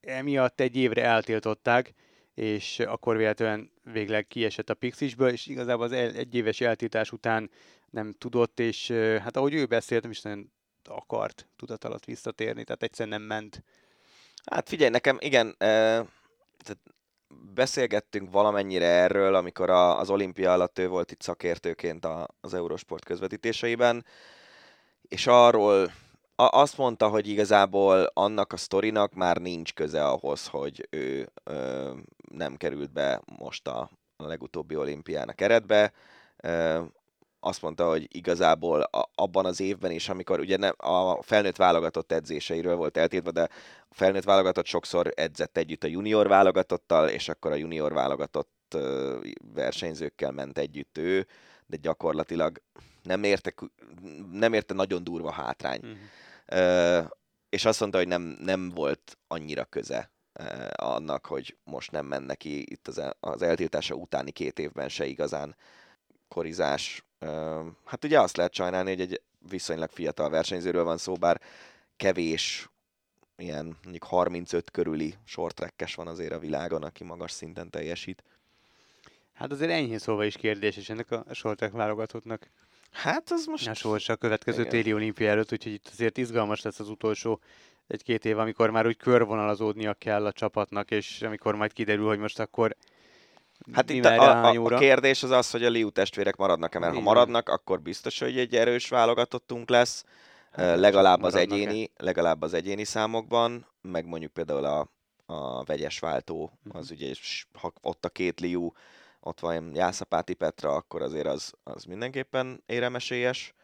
emiatt 0.00 0.60
egy 0.60 0.76
évre 0.76 1.02
eltiltották, 1.02 1.94
és 2.34 2.78
akkor 2.78 3.16
véletlenül 3.16 3.70
végleg 3.92 4.26
kiesett 4.26 4.70
a 4.70 4.74
Pixisből, 4.74 5.28
és 5.28 5.46
igazából 5.46 5.84
az 5.84 5.92
egy 5.92 6.34
éves 6.34 6.60
eltiltás 6.60 7.12
után 7.12 7.50
nem 7.90 8.12
tudott, 8.12 8.60
és 8.60 8.90
hát 9.22 9.36
ahogy 9.36 9.54
ő 9.54 9.66
beszélt, 9.66 10.02
nem 10.02 10.10
is 10.10 10.20
nagyon 10.20 10.52
akart 10.84 11.48
tudat 11.56 11.84
alatt 11.84 12.04
visszatérni, 12.04 12.64
tehát 12.64 12.82
egyszerűen 12.82 13.18
nem 13.18 13.28
ment. 13.28 13.62
Hát 14.44 14.68
figyelj, 14.68 14.90
nekem 14.90 15.16
igen, 15.20 15.48
e, 15.48 15.56
tehát 16.58 16.80
beszélgettünk 17.54 18.30
valamennyire 18.30 18.86
erről, 18.86 19.34
amikor 19.34 19.70
az 19.70 20.10
olimpia 20.10 20.52
alatt 20.52 20.78
ő 20.78 20.88
volt 20.88 21.10
itt 21.10 21.20
szakértőként 21.20 22.04
a, 22.04 22.28
az 22.40 22.54
Eurosport 22.54 23.04
közvetítéseiben, 23.04 24.04
és 25.08 25.26
arról 25.26 25.92
a, 26.36 26.42
azt 26.42 26.78
mondta, 26.78 27.08
hogy 27.08 27.28
igazából 27.28 28.10
annak 28.12 28.52
a 28.52 28.56
sztorinak 28.56 29.14
már 29.14 29.36
nincs 29.36 29.72
köze 29.72 30.04
ahhoz, 30.06 30.46
hogy 30.46 30.86
ő 30.90 31.28
ö, 31.44 31.92
nem 32.30 32.56
került 32.56 32.92
be 32.92 33.22
most 33.38 33.68
a, 33.68 33.90
a 34.16 34.26
legutóbbi 34.26 34.76
olimpián 34.76 35.28
a 35.28 35.32
keretbe. 35.32 35.92
Ö, 36.36 36.82
azt 37.40 37.62
mondta, 37.62 37.88
hogy 37.88 38.16
igazából 38.16 38.80
a, 38.80 39.10
abban 39.14 39.46
az 39.46 39.60
évben 39.60 39.90
is, 39.90 40.08
amikor 40.08 40.40
ugye 40.40 40.56
nem, 40.56 40.74
a 40.76 41.22
felnőtt 41.22 41.56
válogatott 41.56 42.12
edzéseiről 42.12 42.76
volt 42.76 42.96
eltétve, 42.96 43.30
de 43.30 43.42
a 43.88 43.94
felnőtt 43.94 44.24
válogatott 44.24 44.66
sokszor 44.66 45.12
edzett 45.14 45.56
együtt 45.56 45.84
a 45.84 45.86
junior 45.86 46.28
válogatottal, 46.28 47.08
és 47.08 47.28
akkor 47.28 47.52
a 47.52 47.54
junior 47.54 47.92
válogatott 47.92 48.76
versenyzőkkel 49.54 50.30
ment 50.30 50.58
együtt 50.58 50.98
ő, 50.98 51.26
de 51.66 51.76
gyakorlatilag 51.76 52.62
nem 53.04 53.22
érte, 53.22 53.54
nem 54.32 54.52
érte 54.52 54.74
nagyon 54.74 55.04
durva 55.04 55.30
hátrány. 55.30 55.80
Uh-huh. 55.82 57.10
és 57.48 57.64
azt 57.64 57.80
mondta, 57.80 57.98
hogy 57.98 58.08
nem, 58.08 58.22
nem 58.40 58.68
volt 58.68 59.18
annyira 59.26 59.64
köze 59.64 60.10
annak, 60.72 61.26
hogy 61.26 61.56
most 61.64 61.90
nem 61.90 62.06
ment 62.06 62.26
neki 62.26 62.70
itt 62.72 62.88
az, 62.88 63.02
az 63.20 63.42
eltiltása 63.42 63.94
utáni 63.94 64.30
két 64.30 64.58
évben 64.58 64.88
se 64.88 65.06
igazán 65.06 65.56
korizás. 66.28 67.04
Hát 67.84 68.04
ugye 68.04 68.20
azt 68.20 68.36
lehet 68.36 68.54
sajnálni, 68.54 68.90
hogy 68.90 69.00
egy 69.00 69.20
viszonylag 69.48 69.90
fiatal 69.90 70.30
versenyzőről 70.30 70.84
van 70.84 70.98
szó, 70.98 71.14
bár 71.14 71.40
kevés 71.96 72.68
ilyen 73.36 73.76
mondjuk 73.82 74.04
35 74.04 74.70
körüli 74.70 75.14
short 75.24 75.72
van 75.94 76.06
azért 76.06 76.32
a 76.32 76.38
világon, 76.38 76.82
aki 76.82 77.04
magas 77.04 77.30
szinten 77.30 77.70
teljesít. 77.70 78.22
Hát 79.32 79.52
azért 79.52 79.70
enyhén 79.70 79.98
szóval 79.98 80.24
is 80.24 80.36
kérdés, 80.36 80.76
és 80.76 80.90
ennek 80.90 81.10
a 81.10 81.24
short 81.30 81.70
válogatottnak 81.70 82.50
Hát 82.94 83.30
az 83.30 83.44
most... 83.46 83.68
A 83.68 83.74
sorsa 83.74 84.12
a 84.12 84.16
következő 84.16 84.60
Igen. 84.60 84.70
téli 84.70 84.94
olimpia 84.94 85.30
előtt, 85.30 85.52
úgyhogy 85.52 85.72
itt 85.72 85.88
azért 85.92 86.18
izgalmas 86.18 86.62
lesz 86.62 86.80
az 86.80 86.88
utolsó 86.88 87.40
egy-két 87.86 88.24
év, 88.24 88.38
amikor 88.38 88.70
már 88.70 88.86
úgy 88.86 88.96
körvonalazódnia 88.96 89.94
kell 89.94 90.26
a 90.26 90.32
csapatnak, 90.32 90.90
és 90.90 91.22
amikor 91.22 91.54
majd 91.54 91.72
kiderül, 91.72 92.06
hogy 92.06 92.18
most 92.18 92.38
akkor 92.38 92.76
Hát 93.72 93.90
itt 93.90 94.04
a, 94.04 94.44
a, 94.44 94.64
a 94.64 94.78
kérdés 94.78 95.22
az 95.22 95.30
az, 95.30 95.50
hogy 95.50 95.64
a 95.64 95.68
Liu 95.68 95.90
testvérek 95.90 96.36
maradnak-e, 96.36 96.78
mert 96.78 96.94
ha 96.94 97.00
maradnak, 97.00 97.48
akkor 97.48 97.80
biztos, 97.80 98.18
hogy 98.18 98.38
egy 98.38 98.54
erős 98.54 98.88
válogatottunk 98.88 99.68
lesz, 99.68 100.04
hát, 100.52 100.78
legalább 100.78 101.22
az, 101.22 101.34
egyéni, 101.34 101.90
legalább 101.96 102.42
az 102.42 102.54
egyéni 102.54 102.84
számokban, 102.84 103.66
meg 103.80 104.06
mondjuk 104.06 104.32
például 104.32 104.64
a, 104.64 104.88
a 105.26 105.64
vegyes 105.64 105.98
váltó, 105.98 106.58
mhm. 106.62 106.76
az 106.76 106.90
ugye, 106.90 107.14
ha 107.52 107.72
ott 107.80 108.04
a 108.04 108.08
két 108.08 108.40
Liu, 108.40 108.70
ott 109.24 109.40
van 109.40 109.74
Jászapáti 109.74 110.34
Petra, 110.34 110.74
akkor 110.74 111.02
azért 111.02 111.26
az, 111.26 111.52
az 111.62 111.84
mindenképpen 111.84 112.62
éremesélyes. 112.66 113.54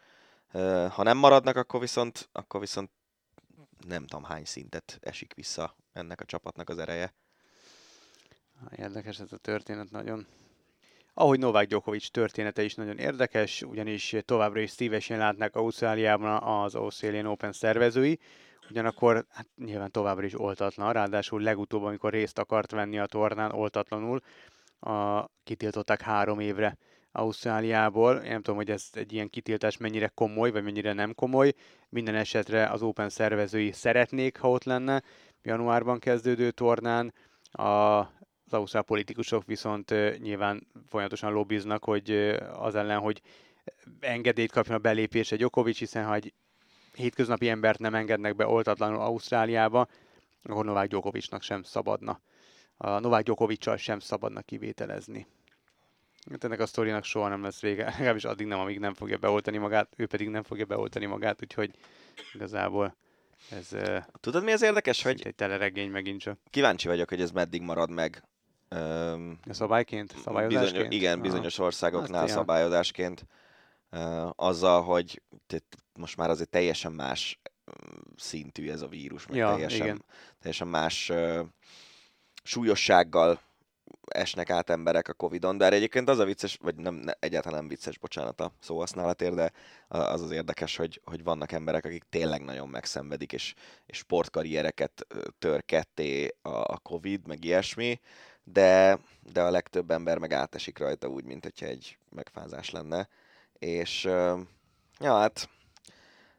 Ha 0.89 1.03
nem 1.03 1.17
maradnak, 1.17 1.55
akkor 1.55 1.79
viszont, 1.79 2.29
akkor 2.31 2.59
viszont 2.59 2.89
nem 3.87 4.05
tudom 4.05 4.23
hány 4.23 4.45
szintet 4.45 4.99
esik 5.01 5.33
vissza 5.33 5.75
ennek 5.93 6.21
a 6.21 6.25
csapatnak 6.25 6.69
az 6.69 6.77
ereje. 6.77 7.13
Érdekes 8.77 9.19
ez 9.19 9.31
a 9.31 9.37
történet 9.37 9.91
nagyon. 9.91 10.27
Ahogy 11.13 11.39
Novák 11.39 11.67
Djokovic 11.67 12.09
története 12.09 12.63
is 12.63 12.75
nagyon 12.75 12.97
érdekes, 12.97 13.61
ugyanis 13.61 14.15
továbbra 14.25 14.59
is 14.59 14.71
szívesen 14.71 15.17
látnak 15.17 15.55
Ausztráliában 15.55 16.43
az 16.43 16.75
Australian 16.75 17.25
Open 17.25 17.51
szervezői, 17.51 18.19
ugyanakkor 18.69 19.25
hát 19.29 19.47
nyilván 19.55 19.91
továbbra 19.91 20.25
is 20.25 20.39
oltatlan, 20.39 20.93
ráadásul 20.93 21.41
legutóbb, 21.41 21.83
amikor 21.83 22.11
részt 22.11 22.39
akart 22.39 22.71
venni 22.71 22.99
a 22.99 23.05
tornán 23.05 23.51
oltatlanul, 23.51 24.21
a, 24.81 25.25
kitiltották 25.43 26.01
három 26.01 26.39
évre 26.39 26.77
Ausztráliából. 27.11 28.15
Én 28.15 28.31
nem 28.31 28.41
tudom, 28.41 28.55
hogy 28.55 28.69
ez 28.69 28.89
egy 28.91 29.13
ilyen 29.13 29.29
kitiltás 29.29 29.77
mennyire 29.77 30.07
komoly, 30.07 30.51
vagy 30.51 30.63
mennyire 30.63 30.93
nem 30.93 31.15
komoly. 31.15 31.53
Minden 31.89 32.15
esetre 32.15 32.67
az 32.67 32.81
Open 32.81 33.09
szervezői 33.09 33.71
szeretnék, 33.71 34.37
ha 34.37 34.49
ott 34.49 34.63
lenne 34.63 35.01
januárban 35.43 35.99
kezdődő 35.99 36.51
tornán. 36.51 37.13
A, 37.51 37.63
az 38.45 38.57
ausztrál 38.57 38.83
politikusok 38.83 39.45
viszont 39.45 39.93
nyilván 40.19 40.67
folyamatosan 40.89 41.31
lobbiznak, 41.31 41.83
hogy 41.83 42.11
az 42.53 42.75
ellen, 42.75 42.99
hogy 42.99 43.21
engedélyt 43.99 44.51
kapjon 44.51 44.75
a 44.75 44.79
belépésre 44.79 45.35
Djokovic, 45.35 45.77
hiszen 45.77 46.05
ha 46.05 46.13
egy 46.13 46.33
hétköznapi 46.93 47.49
embert 47.49 47.79
nem 47.79 47.95
engednek 47.95 48.35
be 48.35 48.47
oltatlanul 48.47 49.01
Ausztráliába, 49.01 49.87
akkor 50.43 50.65
Novák 50.65 50.87
Djokovicnak 50.87 51.41
sem 51.41 51.63
szabadna 51.63 52.19
a 52.83 52.99
Novák 52.99 53.23
Gyokovicsal 53.23 53.77
sem 53.77 53.99
szabadna 53.99 54.41
kivételezni. 54.41 55.27
Hát 56.31 56.43
ennek 56.43 56.59
a 56.59 56.65
sztorinak 56.65 57.03
soha 57.03 57.27
nem 57.27 57.43
lesz 57.43 57.59
vége, 57.61 57.83
legalábbis 57.97 58.25
addig 58.25 58.47
nem, 58.47 58.59
amíg 58.59 58.79
nem 58.79 58.93
fogja 58.93 59.17
beoltani 59.17 59.57
magát, 59.57 59.93
ő 59.97 60.05
pedig 60.05 60.29
nem 60.29 60.43
fogja 60.43 60.65
beoltani 60.65 61.05
magát, 61.05 61.41
úgyhogy 61.41 61.71
igazából 62.33 62.95
ez... 63.49 63.69
Tudod 64.19 64.43
mi 64.43 64.51
az 64.51 64.61
érdekes, 64.61 65.03
hogy... 65.03 65.21
Egy 65.25 65.35
teleregény 65.35 65.89
megint 65.89 66.19
csak. 66.19 66.39
Kíváncsi 66.49 66.87
vagyok, 66.87 67.09
hogy 67.09 67.21
ez 67.21 67.31
meddig 67.31 67.61
marad 67.61 67.89
meg. 67.89 68.23
a 69.47 69.53
szabályként? 69.53 70.15
Szabályozásként? 70.23 70.73
Bizony, 70.73 70.91
igen, 70.91 71.21
bizonyos 71.21 71.57
országoknál 71.57 72.19
hát, 72.19 72.29
szabályozásként. 72.29 73.25
Uh, 73.91 74.29
azzal, 74.35 74.81
hogy 74.81 75.21
most 75.93 76.17
már 76.17 76.29
azért 76.29 76.49
teljesen 76.49 76.91
más 76.91 77.41
szintű 78.15 78.69
ez 78.69 78.81
a 78.81 78.87
vírus, 78.87 79.27
meg 79.27 79.37
ja, 79.37 79.49
teljesen, 79.49 79.85
igen. 79.85 80.03
teljesen 80.39 80.67
más 80.67 81.09
uh, 81.09 81.45
súlyossággal 82.43 83.39
esnek 84.07 84.49
át 84.49 84.69
emberek 84.69 85.07
a 85.07 85.13
Covid-on, 85.13 85.57
de 85.57 85.69
egyébként 85.69 86.09
az 86.09 86.19
a 86.19 86.25
vicces, 86.25 86.57
vagy 86.61 86.75
nem, 86.75 86.93
ne, 86.93 87.11
egyáltalán 87.19 87.59
nem 87.59 87.67
vicces, 87.67 87.97
bocsánat 87.97 88.41
a 88.41 88.51
szóhasználatért, 88.59 89.35
de 89.35 89.51
az 89.87 90.21
az 90.21 90.31
érdekes, 90.31 90.75
hogy, 90.75 91.01
hogy 91.05 91.23
vannak 91.23 91.51
emberek, 91.51 91.85
akik 91.85 92.03
tényleg 92.09 92.43
nagyon 92.43 92.69
megszenvedik, 92.69 93.33
és, 93.33 93.53
és 93.85 93.97
sportkarriereket 93.97 95.07
tör 95.39 95.65
ketté 95.65 96.35
a, 96.41 96.49
a 96.49 96.79
Covid, 96.83 97.27
meg 97.27 97.43
ilyesmi, 97.43 97.99
de, 98.43 98.99
de 99.33 99.41
a 99.41 99.51
legtöbb 99.51 99.91
ember 99.91 100.17
meg 100.17 100.33
átesik 100.33 100.77
rajta 100.77 101.07
úgy, 101.07 101.25
mint 101.25 101.43
hogyha 101.43 101.65
egy 101.65 101.97
megfázás 102.09 102.69
lenne. 102.69 103.07
És 103.59 104.03
ja, 104.99 105.17
hát 105.17 105.49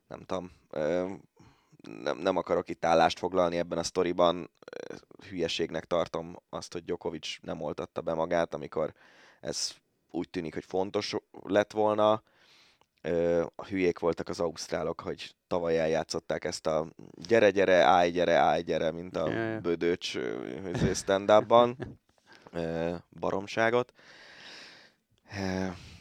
nem 0.08 0.20
tudom, 0.20 0.50
nem, 1.82 2.18
nem 2.18 2.36
akarok 2.36 2.68
itt 2.68 2.84
állást 2.84 3.18
foglalni 3.18 3.56
ebben 3.56 3.78
a 3.78 3.82
sztoriban. 3.82 4.50
Hülyeségnek 5.28 5.84
tartom 5.84 6.36
azt, 6.48 6.72
hogy 6.72 6.84
Djokovic 6.84 7.36
nem 7.40 7.60
oltatta 7.60 8.00
be 8.00 8.14
magát, 8.14 8.54
amikor 8.54 8.92
ez 9.40 9.70
úgy 10.10 10.30
tűnik, 10.30 10.54
hogy 10.54 10.64
fontos 10.64 11.14
lett 11.42 11.72
volna. 11.72 12.22
A 13.54 13.66
hülyék 13.66 13.98
voltak 13.98 14.28
az 14.28 14.40
ausztrálok, 14.40 15.00
hogy 15.00 15.34
tavaly 15.46 15.78
eljátszották 15.78 16.44
ezt 16.44 16.66
a 16.66 16.86
gyere, 17.14 17.50
gyere, 17.50 17.82
állj, 17.82 18.10
gyere, 18.10 18.34
állj, 18.34 18.62
gyere, 18.62 18.90
mint 18.90 19.16
a 19.16 19.58
bödöcs 19.60 20.18
stand 20.94 21.32
baromságot. 23.10 23.92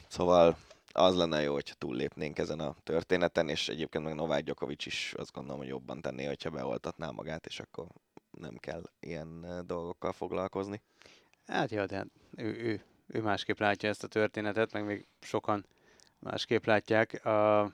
Szóval 0.07 0.57
az 0.93 1.15
lenne 1.15 1.41
jó, 1.41 1.53
hogyha 1.53 1.75
túllépnénk 1.75 2.39
ezen 2.39 2.59
a 2.59 2.75
történeten, 2.83 3.49
és 3.49 3.69
egyébként 3.69 4.03
meg 4.03 4.15
Novák 4.15 4.43
Djokovic 4.43 4.85
is 4.85 5.13
azt 5.17 5.31
gondolom, 5.31 5.59
hogy 5.59 5.67
jobban 5.67 6.01
tenné, 6.01 6.25
hogyha 6.25 6.49
beoltatná 6.49 7.09
magát, 7.09 7.45
és 7.45 7.59
akkor 7.59 7.85
nem 8.31 8.57
kell 8.57 8.83
ilyen 8.99 9.45
dolgokkal 9.65 10.11
foglalkozni. 10.11 10.81
Hát 11.47 11.71
jó, 11.71 11.85
de 11.85 11.95
hát 11.95 12.07
ő, 12.35 12.45
ő, 12.45 12.83
ő 13.07 13.21
másképp 13.21 13.59
látja 13.59 13.89
ezt 13.89 14.03
a 14.03 14.07
történetet, 14.07 14.73
meg 14.73 14.85
még 14.85 15.07
sokan 15.19 15.65
másképp 16.19 16.65
látják. 16.65 17.21
Uh, 17.25 17.71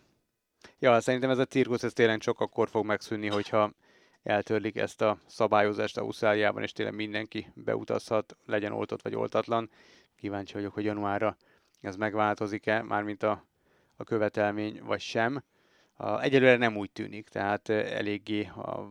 ja, 0.79 1.01
szerintem 1.01 1.29
ez 1.29 1.37
a 1.37 1.45
cirkusz 1.45 1.83
ez 1.83 1.93
tényleg 1.93 2.19
csak 2.19 2.39
akkor 2.39 2.69
fog 2.69 2.85
megszűnni, 2.85 3.27
hogyha 3.27 3.73
eltörlik 4.23 4.75
ezt 4.75 5.01
a 5.01 5.17
szabályozást 5.25 5.97
Ausztráliában, 5.97 6.63
és 6.63 6.71
tényleg 6.71 6.95
mindenki 6.95 7.51
beutazhat, 7.53 8.37
legyen 8.45 8.71
oltott 8.71 9.01
vagy 9.01 9.15
oltatlan. 9.15 9.69
Kíváncsi 10.15 10.53
vagyok, 10.53 10.73
hogy 10.73 10.83
januárra 10.83 11.37
ez 11.81 11.95
megváltozik-e, 11.95 12.81
mármint 12.81 13.23
a, 13.23 13.45
a 13.95 14.03
követelmény, 14.03 14.81
vagy 14.83 14.99
sem. 14.99 15.43
A, 15.95 16.21
egyelőre 16.21 16.57
nem 16.57 16.77
úgy 16.77 16.91
tűnik, 16.91 17.27
tehát 17.27 17.69
eléggé 17.69 18.43
a, 18.45 18.89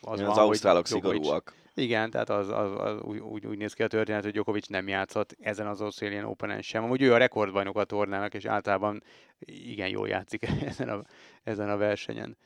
az, 0.00 0.20
az 0.20 0.26
van, 0.26 0.38
ausztrálok 0.38 0.86
szigorúak. 0.86 1.54
Igen, 1.74 2.10
tehát 2.10 2.30
az, 2.30 2.48
az, 2.48 2.70
az 2.76 3.00
úgy, 3.00 3.18
úgy, 3.18 3.46
úgy 3.46 3.58
néz 3.58 3.72
ki 3.72 3.82
a 3.82 3.86
történet, 3.86 4.22
hogy 4.22 4.32
Djokovic 4.32 4.66
nem 4.66 4.88
játszott 4.88 5.36
ezen 5.40 5.66
az 5.66 5.80
Australian 5.80 6.24
open 6.24 6.62
sem. 6.62 6.84
Amúgy 6.84 7.02
ő 7.02 7.12
a 7.12 7.16
rekordbajnok 7.16 7.78
a 7.78 7.84
tornának, 7.84 8.34
és 8.34 8.44
általában 8.44 9.02
igen 9.38 9.88
jól 9.88 10.08
játszik 10.08 10.48
ezen 10.70 10.88
a, 10.88 11.02
ezen 11.42 11.70
a 11.70 11.76
versenyen. 11.76 12.36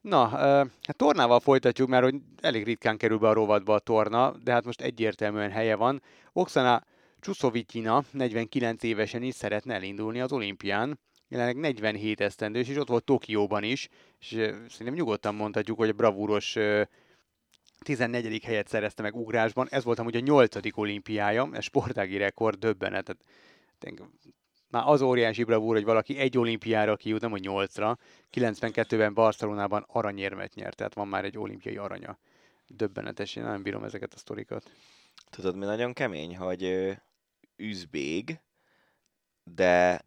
Na, 0.00 0.26
hát 0.26 0.96
tornával 0.96 1.40
folytatjuk, 1.40 1.88
mert 1.88 2.04
hogy 2.04 2.14
elég 2.40 2.64
ritkán 2.64 2.96
kerül 2.96 3.18
be 3.18 3.28
a 3.28 3.32
rovatba 3.32 3.74
a 3.74 3.78
torna, 3.78 4.30
de 4.42 4.52
hát 4.52 4.64
most 4.64 4.80
egyértelműen 4.80 5.50
helye 5.50 5.76
van. 5.76 6.02
Oksana 6.32 6.82
Csuszovityina 7.20 8.04
49 8.10 8.82
évesen 8.82 9.22
is 9.22 9.34
szeretne 9.34 9.74
elindulni 9.74 10.20
az 10.20 10.32
olimpián, 10.32 11.00
jelenleg 11.28 11.56
47 11.56 12.20
esztendős, 12.20 12.68
és 12.68 12.76
ott 12.76 12.88
volt 12.88 13.04
Tokióban 13.04 13.62
is, 13.62 13.88
és 14.18 14.26
szerintem 14.68 14.94
nyugodtan 14.94 15.34
mondhatjuk, 15.34 15.78
hogy 15.78 15.88
a 15.88 15.92
bravúros 15.92 16.56
14. 17.78 18.44
helyet 18.44 18.68
szerezte 18.68 19.02
meg 19.02 19.16
ugrásban. 19.16 19.66
Ez 19.70 19.84
volt 19.84 19.98
amúgy 19.98 20.16
a 20.16 20.20
8. 20.20 20.56
olimpiája, 20.74 21.48
ez 21.52 21.64
sportági 21.64 22.16
rekord, 22.16 22.58
döbbenet. 22.58 23.16
Már 24.70 24.82
az 24.86 25.02
óriási 25.02 25.44
bravúr, 25.44 25.74
hogy 25.74 25.84
valaki 25.84 26.18
egy 26.18 26.38
olimpiára 26.38 26.96
kijut, 26.96 27.20
nem 27.20 27.30
hogy 27.30 27.46
8-ra. 27.48 27.96
92-ben 28.32 29.14
Barcelonában 29.14 29.84
aranyérmet 29.88 30.54
nyert, 30.54 30.76
tehát 30.76 30.94
van 30.94 31.08
már 31.08 31.24
egy 31.24 31.38
olimpiai 31.38 31.76
aranya. 31.76 32.18
Döbbenetes, 32.66 33.36
én 33.36 33.42
nem 33.42 33.62
bírom 33.62 33.84
ezeket 33.84 34.14
a 34.14 34.18
sztorikat. 34.18 34.70
Tudod, 35.30 35.56
mi 35.56 35.64
nagyon 35.64 35.92
kemény, 35.92 36.36
hogy 36.36 36.96
üzbég, 37.58 38.40
de 39.44 40.04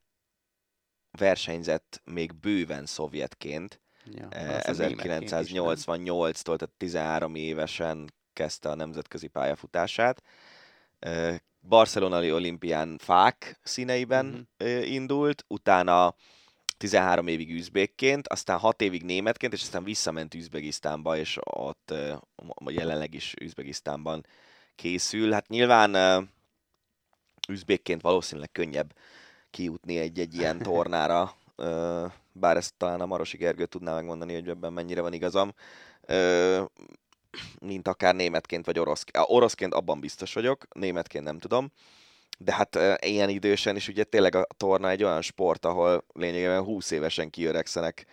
versenyzett 1.11 2.01
még 2.03 2.35
bőven 2.35 2.85
szovjetként. 2.85 3.81
Ja, 4.05 4.27
1988-tól, 4.29 6.51
eh, 6.51 6.57
tehát 6.57 6.73
13 6.77 7.35
évesen 7.35 8.13
kezdte 8.33 8.69
a 8.69 8.75
nemzetközi 8.75 9.27
pályafutását. 9.27 10.23
Eh, 10.99 11.37
Barcelonai 11.67 12.31
olimpián 12.31 12.97
fák 12.97 13.59
színeiben 13.63 14.49
uh-huh. 14.59 14.91
indult, 14.91 15.45
utána 15.47 16.15
13 16.77 17.27
évig 17.27 17.51
üzbékként, 17.51 18.27
aztán 18.27 18.59
6 18.59 18.81
évig 18.81 19.03
németként, 19.03 19.53
és 19.53 19.61
aztán 19.61 19.83
visszament 19.83 20.33
Üzbegisztánba, 20.33 21.17
és 21.17 21.37
ott 21.43 21.93
jelenleg 22.67 23.13
is 23.13 23.33
Üzbegisztánban 23.41 24.25
készül. 24.75 25.31
Hát 25.31 25.47
nyilván 25.47 25.91
üzbékként 27.49 28.01
valószínűleg 28.01 28.51
könnyebb 28.51 28.95
kijutni 29.49 29.97
egy-egy 29.97 30.33
ilyen 30.35 30.59
tornára, 30.59 31.35
bár 32.31 32.57
ezt 32.57 32.73
talán 32.77 33.01
a 33.01 33.05
Marosi 33.05 33.37
Gergő 33.37 33.65
tudná 33.65 33.93
megmondani, 33.93 34.33
hogy 34.33 34.49
ebben 34.49 34.73
mennyire 34.73 35.01
van 35.01 35.13
igazam, 35.13 35.53
mint 37.59 37.87
akár 37.87 38.15
németként 38.15 38.65
vagy 38.65 38.79
oroszként. 38.79 39.25
Oroszként 39.29 39.73
abban 39.73 39.99
biztos 39.99 40.33
vagyok, 40.33 40.67
németként 40.73 41.23
nem 41.23 41.39
tudom. 41.39 41.71
De 42.37 42.53
hát 42.53 42.79
ilyen 43.05 43.29
idősen 43.29 43.75
is 43.75 43.87
ugye 43.87 44.03
tényleg 44.03 44.35
a 44.35 44.47
torna 44.57 44.89
egy 44.89 45.03
olyan 45.03 45.21
sport, 45.21 45.65
ahol 45.65 46.03
lényegében 46.13 46.63
20 46.63 46.91
évesen 46.91 47.29
kiöregszenek 47.29 48.05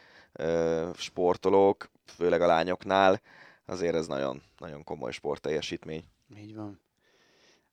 sportolók, 0.96 1.90
főleg 2.06 2.40
a 2.40 2.46
lányoknál. 2.46 3.20
Azért 3.66 3.94
ez 3.94 4.06
nagyon, 4.06 4.42
nagyon 4.58 4.84
komoly 4.84 5.12
sportteljesítmény. 5.12 6.04
Így 6.36 6.54
van. 6.54 6.80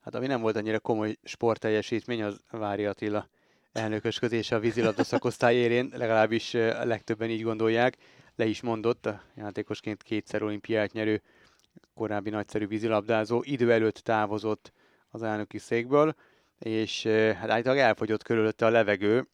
Hát 0.06 0.16
ami 0.16 0.28
nem 0.28 0.42
volt 0.42 0.56
annyira 0.56 0.80
komoly 0.80 1.16
sportteljesítmény, 1.24 2.24
az 2.24 2.42
Vári 2.52 2.86
Attila 2.86 3.28
elnökösködése 3.72 4.56
a 4.56 4.60
vízilabda 4.60 5.04
szakosztály 5.04 5.56
érén, 5.56 5.92
legalábbis 5.94 6.54
a 6.54 6.86
legtöbben 6.86 7.30
így 7.30 7.42
gondolják. 7.42 7.98
Le 8.36 8.46
is 8.46 8.62
mondott 8.62 9.06
a 9.06 9.22
játékosként 9.36 10.04
kétszer 10.04 10.44
olimpiát 10.44 10.92
nyerő 10.92 11.22
korábbi 11.94 12.30
nagyszerű 12.30 12.68
vízilabdázó, 12.68 13.42
idő 13.44 13.72
előtt 13.72 13.98
távozott 13.98 14.72
az 15.10 15.24
elnöki 15.24 15.58
székből, 15.58 16.16
és 16.60 17.04
hát 17.08 17.50
állítólag 17.50 17.78
elfogyott 17.78 18.24
körülötte 18.24 18.66
a 18.66 18.70
levegő, 18.70 19.28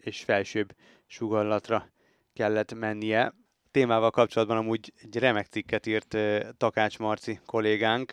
és 0.00 0.22
felsőbb 0.24 0.74
sugallatra 1.06 1.88
kellett 2.32 2.74
mennie. 2.74 3.34
Témával 3.70 4.10
kapcsolatban 4.10 4.56
amúgy 4.56 4.92
egy 5.02 5.18
remek 5.18 5.46
cikket 5.46 5.86
írt 5.86 6.16
Takács 6.56 6.98
Marci 6.98 7.40
kollégánk, 7.46 8.12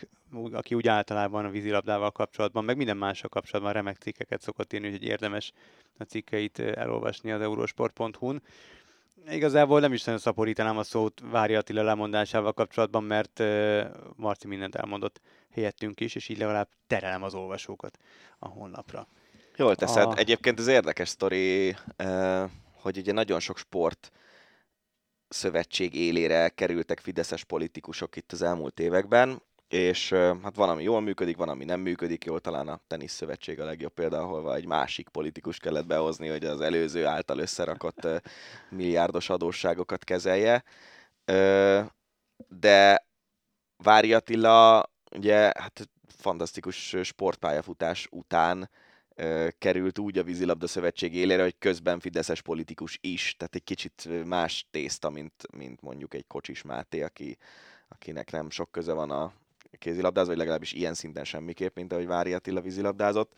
aki 0.51 0.75
úgy 0.75 0.87
általában 0.87 1.45
a 1.45 1.49
vízilabdával 1.49 2.11
kapcsolatban, 2.11 2.63
meg 2.63 2.77
minden 2.77 2.97
mással 2.97 3.29
kapcsolatban 3.29 3.73
remek 3.73 3.97
cikkeket 3.97 4.41
szokott 4.41 4.73
írni, 4.73 4.87
úgyhogy 4.87 5.03
érdemes 5.03 5.51
a 5.97 6.03
cikkeit 6.03 6.59
elolvasni 6.59 7.31
az 7.31 7.41
eurosport.hu-n. 7.41 8.41
Igazából 9.29 9.79
nem 9.79 9.93
is 9.93 10.03
nagyon 10.03 10.19
szaporítanám 10.19 10.77
a 10.77 10.83
szót 10.83 11.21
Vári 11.31 11.55
Attila 11.55 11.83
lemondásával 11.83 12.53
kapcsolatban, 12.53 13.03
mert 13.03 13.43
Marci 14.15 14.47
mindent 14.47 14.75
elmondott 14.75 15.21
helyettünk 15.51 15.99
is, 15.99 16.15
és 16.15 16.29
így 16.29 16.37
legalább 16.37 16.69
terelem 16.87 17.23
az 17.23 17.33
olvasókat 17.33 17.97
a 18.39 18.47
honlapra. 18.47 19.07
Jól 19.57 19.75
teszed. 19.75 20.07
A... 20.07 20.17
Egyébként 20.17 20.59
ez 20.59 20.67
érdekes 20.67 21.09
sztori, 21.09 21.75
hogy 22.71 22.97
ugye 22.97 23.11
nagyon 23.11 23.39
sok 23.39 23.57
sport 23.57 24.11
szövetség 25.27 25.95
élére 25.95 26.49
kerültek 26.49 26.99
fideszes 26.99 27.43
politikusok 27.43 28.15
itt 28.15 28.31
az 28.31 28.41
elmúlt 28.41 28.79
években, 28.79 29.41
és 29.73 30.09
hát 30.43 30.55
van, 30.55 30.69
ami 30.69 30.83
jól 30.83 31.01
működik, 31.01 31.37
van, 31.37 31.49
ami 31.49 31.65
nem 31.65 31.79
működik 31.79 32.25
jól, 32.25 32.39
talán 32.39 32.67
a 32.67 32.79
tenisz 32.87 33.13
szövetség 33.13 33.59
a 33.59 33.65
legjobb 33.65 33.93
példa, 33.93 34.19
ahol 34.19 34.55
egy 34.55 34.65
másik 34.65 35.09
politikus 35.09 35.57
kellett 35.57 35.85
behozni, 35.85 36.27
hogy 36.27 36.45
az 36.45 36.61
előző 36.61 37.05
által 37.05 37.37
összerakott 37.39 38.07
milliárdos 38.69 39.29
adósságokat 39.29 40.03
kezelje. 40.03 40.63
De 42.47 43.05
Vári 43.77 44.13
Attila 44.13 44.89
ugye 45.15 45.39
hát 45.39 45.89
fantasztikus 46.07 46.95
sportpályafutás 47.01 48.07
után 48.11 48.69
került 49.57 49.99
úgy 49.99 50.17
a 50.17 50.23
vízilabda 50.23 50.67
szövetség 50.67 51.15
élére, 51.15 51.43
hogy 51.43 51.57
közben 51.59 51.99
fideszes 51.99 52.41
politikus 52.41 52.97
is, 53.01 53.35
tehát 53.37 53.55
egy 53.55 53.63
kicsit 53.63 54.09
más 54.25 54.67
tészta, 54.71 55.09
mint, 55.09 55.33
mint 55.57 55.81
mondjuk 55.81 56.13
egy 56.13 56.27
Kocsis 56.27 56.61
Máté, 56.61 57.01
aki, 57.01 57.37
akinek 57.87 58.31
nem 58.31 58.49
sok 58.49 58.71
köze 58.71 58.93
van 58.93 59.11
a 59.11 59.33
kézilabdához, 59.79 60.29
vagy 60.29 60.37
legalábbis 60.37 60.71
ilyen 60.71 60.93
szinten 60.93 61.23
semmiképp, 61.23 61.75
mint 61.75 61.93
ahogy 61.93 62.07
Vári 62.07 62.33
Attila 62.33 62.61
vízilabdázott. 62.61 63.33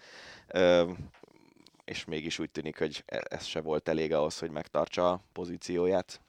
És 1.86 2.06
mégis 2.06 2.40
úgy 2.40 2.52
tűnik, 2.52 2.78
hogy 2.78 3.04
e, 3.06 3.24
ez 3.30 3.44
se 3.44 3.62
volt 3.62 3.90
elég 3.90 4.14
ahhoz, 4.14 4.40
hogy 4.40 4.52
megtartsa 4.52 5.12
a 5.12 5.24
pozícióját. 5.34 6.22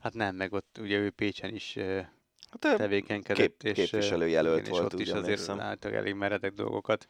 Hát 0.00 0.14
nem, 0.14 0.36
meg 0.36 0.52
ott 0.52 0.78
ugye 0.80 0.98
ő 0.98 1.10
Pécsen 1.10 1.54
is 1.54 1.78
hát, 2.50 2.76
tevékenykedett. 2.76 3.56
Kép, 3.58 3.62
és 3.62 3.72
képviselőjelölt 3.72 4.68
volt, 4.68 4.92
és 4.92 4.94
ott 4.94 5.00
is 5.00 5.10
azért 5.12 5.46
láttak 5.46 5.92
elég 5.92 6.14
meredek 6.14 6.52
dolgokat 6.52 7.08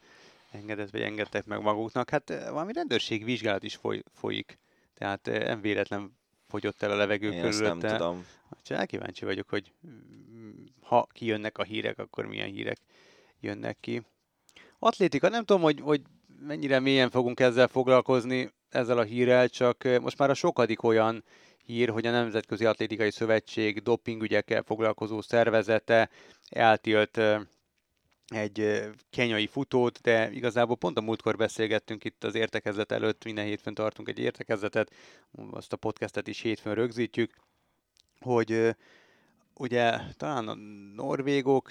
engedett, 0.51 0.89
vagy 0.89 1.01
engedtek 1.01 1.45
meg 1.45 1.61
maguknak. 1.61 2.09
Hát 2.09 2.29
valami 2.49 2.73
rendőrség 2.73 3.23
vizsgálat 3.23 3.63
is 3.63 3.75
foly, 3.75 4.01
folyik, 4.13 4.59
tehát 4.93 5.25
nem 5.25 5.61
véletlen 5.61 6.19
fogyott 6.51 6.81
el 6.81 6.91
a 6.91 6.95
levegő 6.95 7.31
Én 7.31 7.41
körülötte. 7.41 7.87
nem 7.87 7.97
tudom. 7.97 8.25
Csak 8.63 8.77
elkíváncsi 8.77 9.25
vagyok, 9.25 9.49
hogy 9.49 9.71
mm, 9.87 10.51
ha 10.81 11.07
kijönnek 11.11 11.57
a 11.57 11.63
hírek, 11.63 11.99
akkor 11.99 12.25
milyen 12.25 12.47
hírek 12.47 12.77
jönnek 13.39 13.77
ki. 13.79 14.01
Atlétika, 14.79 15.29
nem 15.29 15.43
tudom, 15.43 15.61
hogy, 15.61 15.79
hogy 15.81 16.01
mennyire 16.39 16.79
mélyen 16.79 17.09
fogunk 17.09 17.39
ezzel 17.39 17.67
foglalkozni, 17.67 18.51
ezzel 18.69 18.97
a 18.97 19.03
hírrel, 19.03 19.49
csak 19.49 19.83
most 20.01 20.17
már 20.17 20.29
a 20.29 20.33
sokadik 20.33 20.83
olyan 20.83 21.23
hír, 21.65 21.89
hogy 21.89 22.05
a 22.05 22.11
Nemzetközi 22.11 22.65
Atlétikai 22.65 23.11
Szövetség 23.11 23.81
dopingügyekkel 23.81 24.63
foglalkozó 24.63 25.21
szervezete 25.21 26.09
eltilt 26.49 27.19
egy 28.31 28.89
kenyai 29.09 29.47
futót, 29.47 30.01
de 30.01 30.31
igazából 30.31 30.75
pont 30.75 30.97
a 30.97 31.01
múltkor 31.01 31.35
beszélgettünk 31.35 32.03
itt 32.03 32.23
az 32.23 32.35
értekezlet 32.35 32.91
előtt, 32.91 33.23
minden 33.23 33.45
hétfőn 33.45 33.73
tartunk 33.73 34.09
egy 34.09 34.19
értekezletet, 34.19 34.91
azt 35.51 35.73
a 35.73 35.77
podcastet 35.77 36.27
is 36.27 36.41
hétfőn 36.41 36.73
rögzítjük, 36.73 37.33
hogy 38.19 38.75
ugye 39.53 39.97
talán 40.17 40.47
a 40.47 40.55
norvégok 40.95 41.69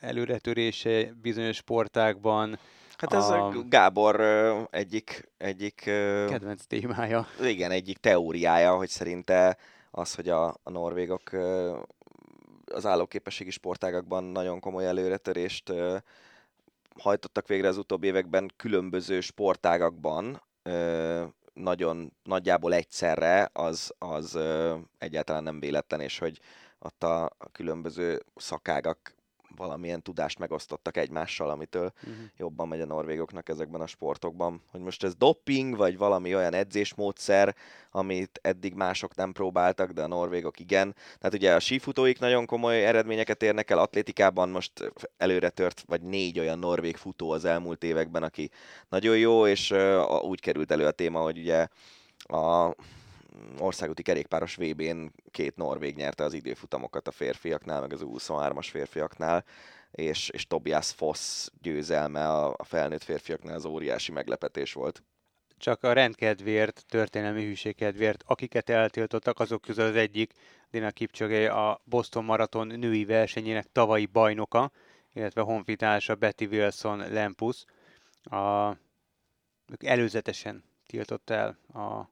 előretörése 0.00 1.12
bizonyos 1.22 1.56
sportákban, 1.56 2.58
Hát 3.00 3.12
ez 3.12 3.28
a 3.28 3.52
Gábor 3.68 4.20
egyik, 4.70 5.28
egyik... 5.36 5.74
Kedvenc 6.28 6.64
témája. 6.64 7.26
Igen, 7.42 7.70
egyik 7.70 7.98
teóriája, 7.98 8.76
hogy 8.76 8.88
szerinte 8.88 9.56
az, 9.90 10.14
hogy 10.14 10.28
a, 10.28 10.48
a 10.48 10.70
norvégok 10.70 11.30
az 12.74 12.86
állóképességi 12.86 13.50
sportágakban 13.50 14.24
nagyon 14.24 14.60
komoly 14.60 14.86
előretörést 14.86 15.72
hajtottak 16.98 17.46
végre 17.48 17.68
az 17.68 17.76
utóbbi 17.76 18.06
években 18.06 18.50
különböző 18.56 19.20
sportágakban, 19.20 20.42
nagyon 21.52 22.12
nagyjából 22.22 22.74
egyszerre, 22.74 23.50
az, 23.52 23.94
az 23.98 24.38
egyáltalán 24.98 25.42
nem 25.42 25.60
véletlen, 25.60 26.00
és 26.00 26.18
hogy 26.18 26.40
ott 26.78 27.02
a, 27.04 27.24
a 27.24 27.50
különböző 27.52 28.22
szakágak 28.36 29.14
valamilyen 29.56 30.02
tudást 30.02 30.38
megosztottak 30.38 30.96
egymással, 30.96 31.50
amitől 31.50 31.92
uh-huh. 31.96 32.24
jobban 32.36 32.68
megy 32.68 32.80
a 32.80 32.86
norvégoknak 32.86 33.48
ezekben 33.48 33.80
a 33.80 33.86
sportokban. 33.86 34.62
Hogy 34.70 34.80
most 34.80 35.04
ez 35.04 35.14
doping, 35.14 35.76
vagy 35.76 35.98
valami 35.98 36.34
olyan 36.34 36.54
edzésmódszer, 36.54 37.56
amit 37.90 38.38
eddig 38.42 38.74
mások 38.74 39.14
nem 39.14 39.32
próbáltak, 39.32 39.90
de 39.90 40.02
a 40.02 40.06
norvégok 40.06 40.60
igen. 40.60 40.94
Tehát 41.18 41.34
ugye 41.34 41.54
a 41.54 41.60
sífutóik 41.60 42.18
nagyon 42.18 42.46
komoly 42.46 42.86
eredményeket 42.86 43.42
érnek 43.42 43.70
el, 43.70 43.78
atlétikában 43.78 44.48
most 44.48 44.92
előre 45.16 45.50
tört, 45.50 45.84
vagy 45.86 46.02
négy 46.02 46.38
olyan 46.38 46.58
norvég 46.58 46.96
futó 46.96 47.30
az 47.30 47.44
elmúlt 47.44 47.84
években, 47.84 48.22
aki 48.22 48.50
nagyon 48.88 49.18
jó, 49.18 49.46
és 49.46 49.70
uh, 49.70 50.24
úgy 50.24 50.40
került 50.40 50.70
elő 50.70 50.86
a 50.86 50.90
téma, 50.90 51.20
hogy 51.20 51.38
ugye 51.38 51.66
a 52.22 52.74
országúti 53.58 54.02
kerékpáros 54.02 54.54
VB-n 54.54 55.12
két 55.30 55.56
norvég 55.56 55.96
nyerte 55.96 56.24
az 56.24 56.32
időfutamokat 56.32 57.08
a 57.08 57.10
férfiaknál, 57.10 57.80
meg 57.80 57.92
az 57.92 58.00
23-as 58.04 58.66
férfiaknál, 58.70 59.44
és, 59.90 60.28
és 60.28 60.46
Tobias 60.46 60.90
Foss 60.90 61.48
győzelme 61.62 62.28
a, 62.28 62.54
a 62.56 62.64
felnőtt 62.64 63.02
férfiaknál 63.02 63.54
az 63.54 63.64
óriási 63.64 64.12
meglepetés 64.12 64.72
volt. 64.72 65.02
Csak 65.58 65.82
a 65.82 65.92
rendkedvéért, 65.92 66.84
történelmi 66.88 67.44
hűségkedvéért, 67.44 68.22
akiket 68.26 68.70
eltiltottak, 68.70 69.40
azok 69.40 69.60
közül 69.60 69.84
az 69.84 69.94
egyik, 69.94 70.32
Dina 70.70 70.90
Kipchoge 70.90 71.50
a 71.52 71.80
Boston 71.84 72.24
Marathon 72.24 72.66
női 72.66 73.04
versenyének 73.04 73.66
tavalyi 73.72 74.06
bajnoka, 74.06 74.70
illetve 75.12 75.40
honfitársa 75.40 76.14
Betty 76.14 76.44
Wilson 76.44 76.98
Lempus. 77.12 77.64
A, 78.22 78.70
ők 79.72 79.84
előzetesen 79.84 80.64
tiltott 80.86 81.30
el 81.30 81.58
a 81.72 82.10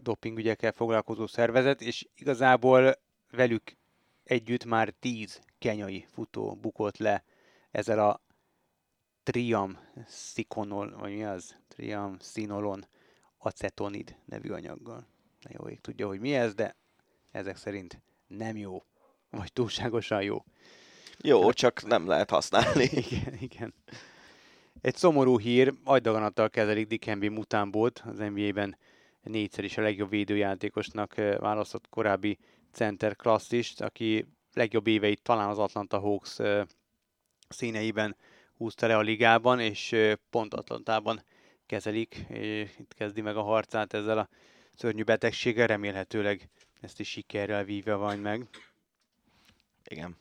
a 0.00 0.02
dopingügyekkel 0.02 0.72
foglalkozó 0.72 1.26
szervezet, 1.26 1.80
és 1.80 2.08
igazából 2.14 2.94
velük 3.30 3.76
együtt 4.24 4.64
már 4.64 4.90
tíz 4.90 5.40
kenyai 5.58 6.06
futó 6.12 6.58
bukott 6.60 6.96
le 6.96 7.24
ezzel 7.70 8.08
a 8.08 8.20
triam 9.22 9.78
szikonol, 10.06 10.96
vagy 10.98 11.12
mi 11.12 11.24
az? 11.24 11.56
Triam 11.68 12.16
szinolon 12.18 12.86
acetonid 13.38 14.16
nevű 14.24 14.50
anyaggal. 14.50 15.06
Na 15.40 15.50
jó 15.52 15.68
ég 15.68 15.80
tudja, 15.80 16.06
hogy 16.06 16.20
mi 16.20 16.34
ez, 16.34 16.54
de 16.54 16.76
ezek 17.30 17.56
szerint 17.56 18.02
nem 18.26 18.56
jó, 18.56 18.82
vagy 19.30 19.52
túlságosan 19.52 20.22
jó. 20.22 20.44
Jó, 21.22 21.42
hát, 21.42 21.54
csak 21.54 21.86
nem 21.86 22.06
lehet 22.06 22.30
használni. 22.30 22.84
Igen, 23.08 23.34
igen. 23.40 23.74
Egy 24.80 24.96
szomorú 24.96 25.38
hír, 25.38 25.74
agydaganattal 25.84 26.50
kezelik 26.50 26.86
Dikembi 26.86 27.28
Mutambót, 27.28 27.98
az 27.98 28.18
NBA-ben 28.18 28.76
négyszer 29.22 29.64
is 29.64 29.76
a 29.76 29.82
legjobb 29.82 30.10
védőjátékosnak 30.10 31.14
választott 31.14 31.88
korábbi 31.88 32.38
center 32.72 33.16
klasszist, 33.16 33.80
aki 33.80 34.26
legjobb 34.52 34.86
éveit 34.86 35.22
talán 35.22 35.48
az 35.48 35.58
Atlanta 35.58 35.98
Hawks 35.98 36.36
színeiben 37.48 38.16
húzta 38.56 38.86
le 38.86 38.96
a 38.96 39.00
ligában, 39.00 39.60
és 39.60 39.96
pont 40.30 40.54
Atlantában 40.54 41.22
kezelik, 41.66 42.24
és 42.28 42.70
itt 42.78 42.94
kezdi 42.94 43.20
meg 43.20 43.36
a 43.36 43.42
harcát 43.42 43.92
ezzel 43.92 44.18
a 44.18 44.28
szörnyű 44.74 45.02
betegséggel, 45.02 45.66
remélhetőleg 45.66 46.48
ezt 46.80 47.00
is 47.00 47.08
sikerrel 47.08 47.64
vívja 47.64 47.96
van 47.96 48.18
meg. 48.18 48.48
Igen. 49.84 50.16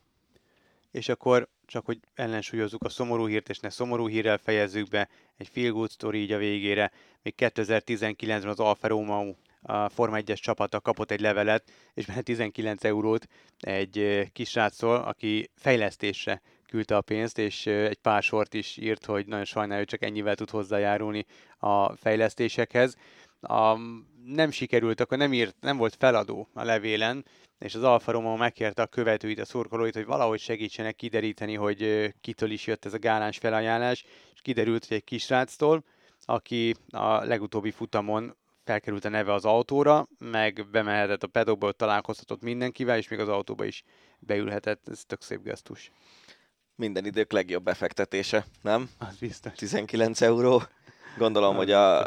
És 0.91 1.09
akkor 1.09 1.49
csak 1.69 1.85
hogy 1.85 1.99
ellensúlyozzuk 2.13 2.83
a 2.83 2.89
szomorú 2.89 3.27
hírt, 3.27 3.49
és 3.49 3.59
ne 3.59 3.69
szomorú 3.69 4.07
hírrel 4.07 4.37
fejezzük 4.37 4.87
be, 4.87 5.09
egy 5.37 5.47
feel 5.47 5.71
good 5.71 5.91
story 5.91 6.19
így 6.19 6.31
a 6.31 6.37
végére. 6.37 6.91
Még 7.21 7.33
2019-ben 7.37 8.47
az 8.47 8.59
Alfa 8.59 8.87
Romeo 8.87 9.33
a 9.61 9.89
Forma 9.89 10.17
1-es 10.19 10.39
csapata 10.39 10.79
kapott 10.79 11.11
egy 11.11 11.19
levelet, 11.19 11.71
és 11.93 12.05
benne 12.05 12.21
19 12.21 12.83
eurót 12.83 13.27
egy 13.59 14.27
kisráctól, 14.33 14.95
aki 14.95 15.49
fejlesztésre 15.55 16.41
küldte 16.67 16.95
a 16.95 17.01
pénzt, 17.01 17.37
és 17.37 17.65
egy 17.65 17.97
pár 17.97 18.23
sort 18.23 18.53
is 18.53 18.77
írt, 18.77 19.05
hogy 19.05 19.25
nagyon 19.25 19.45
sajnálja, 19.45 19.77
hogy 19.77 19.87
csak 19.87 20.03
ennyivel 20.03 20.35
tud 20.35 20.49
hozzájárulni 20.49 21.25
a 21.57 21.95
fejlesztésekhez. 21.95 22.95
A, 23.41 23.77
nem 24.25 24.51
sikerült, 24.51 24.99
akkor 24.99 25.17
nem, 25.17 25.33
írt, 25.33 25.55
nem 25.59 25.77
volt 25.77 25.95
feladó 25.95 26.49
a 26.53 26.63
levélen, 26.63 27.25
és 27.59 27.75
az 27.75 27.83
Alfa 27.83 28.11
Romeo 28.11 28.35
megkérte 28.35 28.81
a 28.81 28.87
követőit, 28.87 29.39
a 29.39 29.45
szurkolóit, 29.45 29.93
hogy 29.93 30.05
valahogy 30.05 30.39
segítsenek 30.39 30.95
kideríteni, 30.95 31.55
hogy 31.55 32.13
kitől 32.21 32.51
is 32.51 32.67
jött 32.67 32.85
ez 32.85 32.93
a 32.93 32.99
gáláns 32.99 33.37
felajánlás, 33.37 34.05
és 34.33 34.41
kiderült, 34.41 34.85
hogy 34.85 34.97
egy 34.97 35.03
kisráctól, 35.03 35.83
aki 36.21 36.75
a 36.89 37.23
legutóbbi 37.23 37.71
futamon 37.71 38.37
felkerült 38.63 39.05
a 39.05 39.09
neve 39.09 39.33
az 39.33 39.45
autóra, 39.45 40.07
meg 40.19 40.67
bemehetett 40.71 41.23
a 41.23 41.27
pedokba, 41.27 41.67
ott 41.67 41.77
találkozhatott 41.77 42.41
mindenkivel, 42.41 42.97
és 42.97 43.07
még 43.07 43.19
az 43.19 43.27
autóba 43.27 43.63
is 43.63 43.83
beülhetett. 44.19 44.89
Ez 44.89 45.03
tök 45.05 45.21
szép 45.21 45.43
gesztus. 45.43 45.91
Minden 46.75 47.05
idők 47.05 47.31
legjobb 47.31 47.63
befektetése, 47.63 48.45
nem? 48.61 48.89
Az 48.97 49.15
biztos. 49.15 49.53
19 49.53 50.21
euró. 50.21 50.61
Gondolom, 51.19 51.55
hogy 51.55 51.71
a 51.71 52.05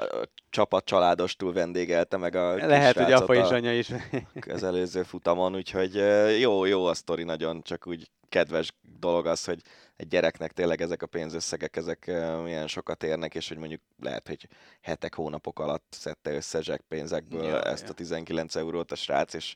csapat 0.51 0.85
családostul 0.85 1.53
vendégelte 1.53 2.17
meg 2.17 2.35
a 2.35 2.55
Lehet, 2.55 2.97
hogy 2.97 3.13
apa 3.13 3.35
és 3.35 3.49
anya 3.49 3.73
is. 3.73 3.91
az 4.55 4.63
előző 4.63 5.03
futamon, 5.03 5.55
úgyhogy 5.55 5.95
jó, 6.41 6.65
jó 6.65 6.85
a 6.85 6.95
sztori 6.95 7.23
nagyon, 7.23 7.63
csak 7.63 7.87
úgy 7.87 8.11
kedves 8.29 8.73
dolog 8.99 9.27
az, 9.27 9.45
hogy 9.45 9.63
egy 9.97 10.09
gyereknek 10.09 10.53
tényleg 10.53 10.81
ezek 10.81 11.03
a 11.03 11.07
pénzösszegek, 11.07 11.77
ezek 11.77 12.11
milyen 12.43 12.67
sokat 12.67 13.03
érnek, 13.03 13.35
és 13.35 13.49
hogy 13.49 13.57
mondjuk 13.57 13.81
lehet, 14.03 14.29
hogy 14.29 14.49
hetek, 14.81 15.15
hónapok 15.15 15.59
alatt 15.59 15.87
szedte 15.91 16.33
össze 16.35 16.63
zseppénzekből 16.63 17.45
ja, 17.45 17.63
ezt 17.63 17.85
ja. 17.85 17.91
a 17.91 17.95
19 17.95 18.57
eurót 18.57 18.93
a 18.93 18.95
srác, 18.95 19.35
és 19.35 19.55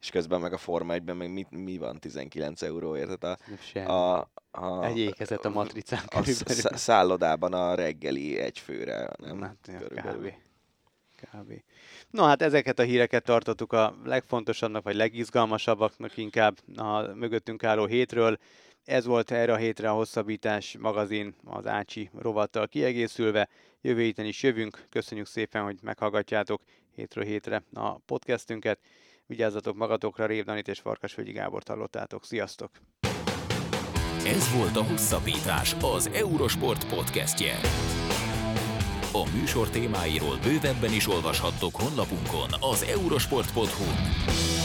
és 0.00 0.10
közben 0.10 0.40
meg 0.40 0.52
a 0.52 0.58
Forma 0.58 0.94
1-ben 0.96 1.16
meg 1.16 1.32
mi, 1.32 1.46
mi 1.50 1.78
van 1.78 1.98
19 1.98 2.62
euróért? 2.62 3.18
Tehát 3.18 3.40
a, 3.74 4.18
a, 4.18 4.28
a, 4.50 4.84
egy 4.84 4.98
ékezet 4.98 5.44
a 5.44 5.50
matricán 5.50 6.04
a, 6.06 6.18
a 6.62 6.76
szállodában 6.76 7.52
a 7.52 7.74
reggeli 7.74 8.38
egy 8.38 8.58
főre, 8.58 9.10
nem? 9.18 9.40
Hát, 9.40 9.56
körülbelül. 9.78 10.30
Kb. 10.30 10.34
Kb. 11.32 11.52
No 12.10 12.24
hát 12.24 12.42
ezeket 12.42 12.78
a 12.78 12.82
híreket 12.82 13.24
tartottuk 13.24 13.72
a 13.72 13.96
legfontosabbnak, 14.04 14.82
vagy 14.82 14.94
legizgalmasabbaknak 14.94 16.16
inkább 16.16 16.56
a 16.76 17.00
mögöttünk 17.00 17.64
álló 17.64 17.86
hétről. 17.86 18.38
Ez 18.84 19.04
volt 19.04 19.30
erre 19.30 19.52
a 19.52 19.56
hétre 19.56 19.90
a 19.90 19.94
Hosszabbítás 19.94 20.76
magazin 20.78 21.34
az 21.44 21.66
Ácsi 21.66 22.10
rovattal 22.18 22.68
kiegészülve. 22.68 23.48
Jövő 23.80 24.02
héten 24.02 24.24
is 24.24 24.42
jövünk. 24.42 24.84
Köszönjük 24.90 25.26
szépen, 25.26 25.62
hogy 25.62 25.78
meghallgatjátok 25.82 26.62
hétről 26.94 27.24
hétre 27.24 27.62
a 27.72 27.98
podcastünket. 27.98 28.78
Vigyázzatok 29.28 29.76
magatokra, 29.76 30.26
Rév 30.26 30.44
Danit 30.44 30.68
és 30.68 30.78
Farkasvölgyi 30.78 31.32
Gábor 31.32 31.62
hallottátok. 31.66 32.24
Sziasztok! 32.24 32.70
Ez 34.26 34.56
volt 34.56 34.76
a 34.76 34.82
Hosszabbítás, 34.82 35.76
az 35.80 36.06
Eurosport 36.06 36.88
podcastje. 36.88 37.54
A 39.12 39.30
műsor 39.38 39.68
témáiról 39.70 40.36
bővebben 40.42 40.92
is 40.92 41.08
olvashattok 41.08 41.74
honlapunkon 41.74 42.48
az 42.60 42.82
eurosport.hu. 42.82 44.57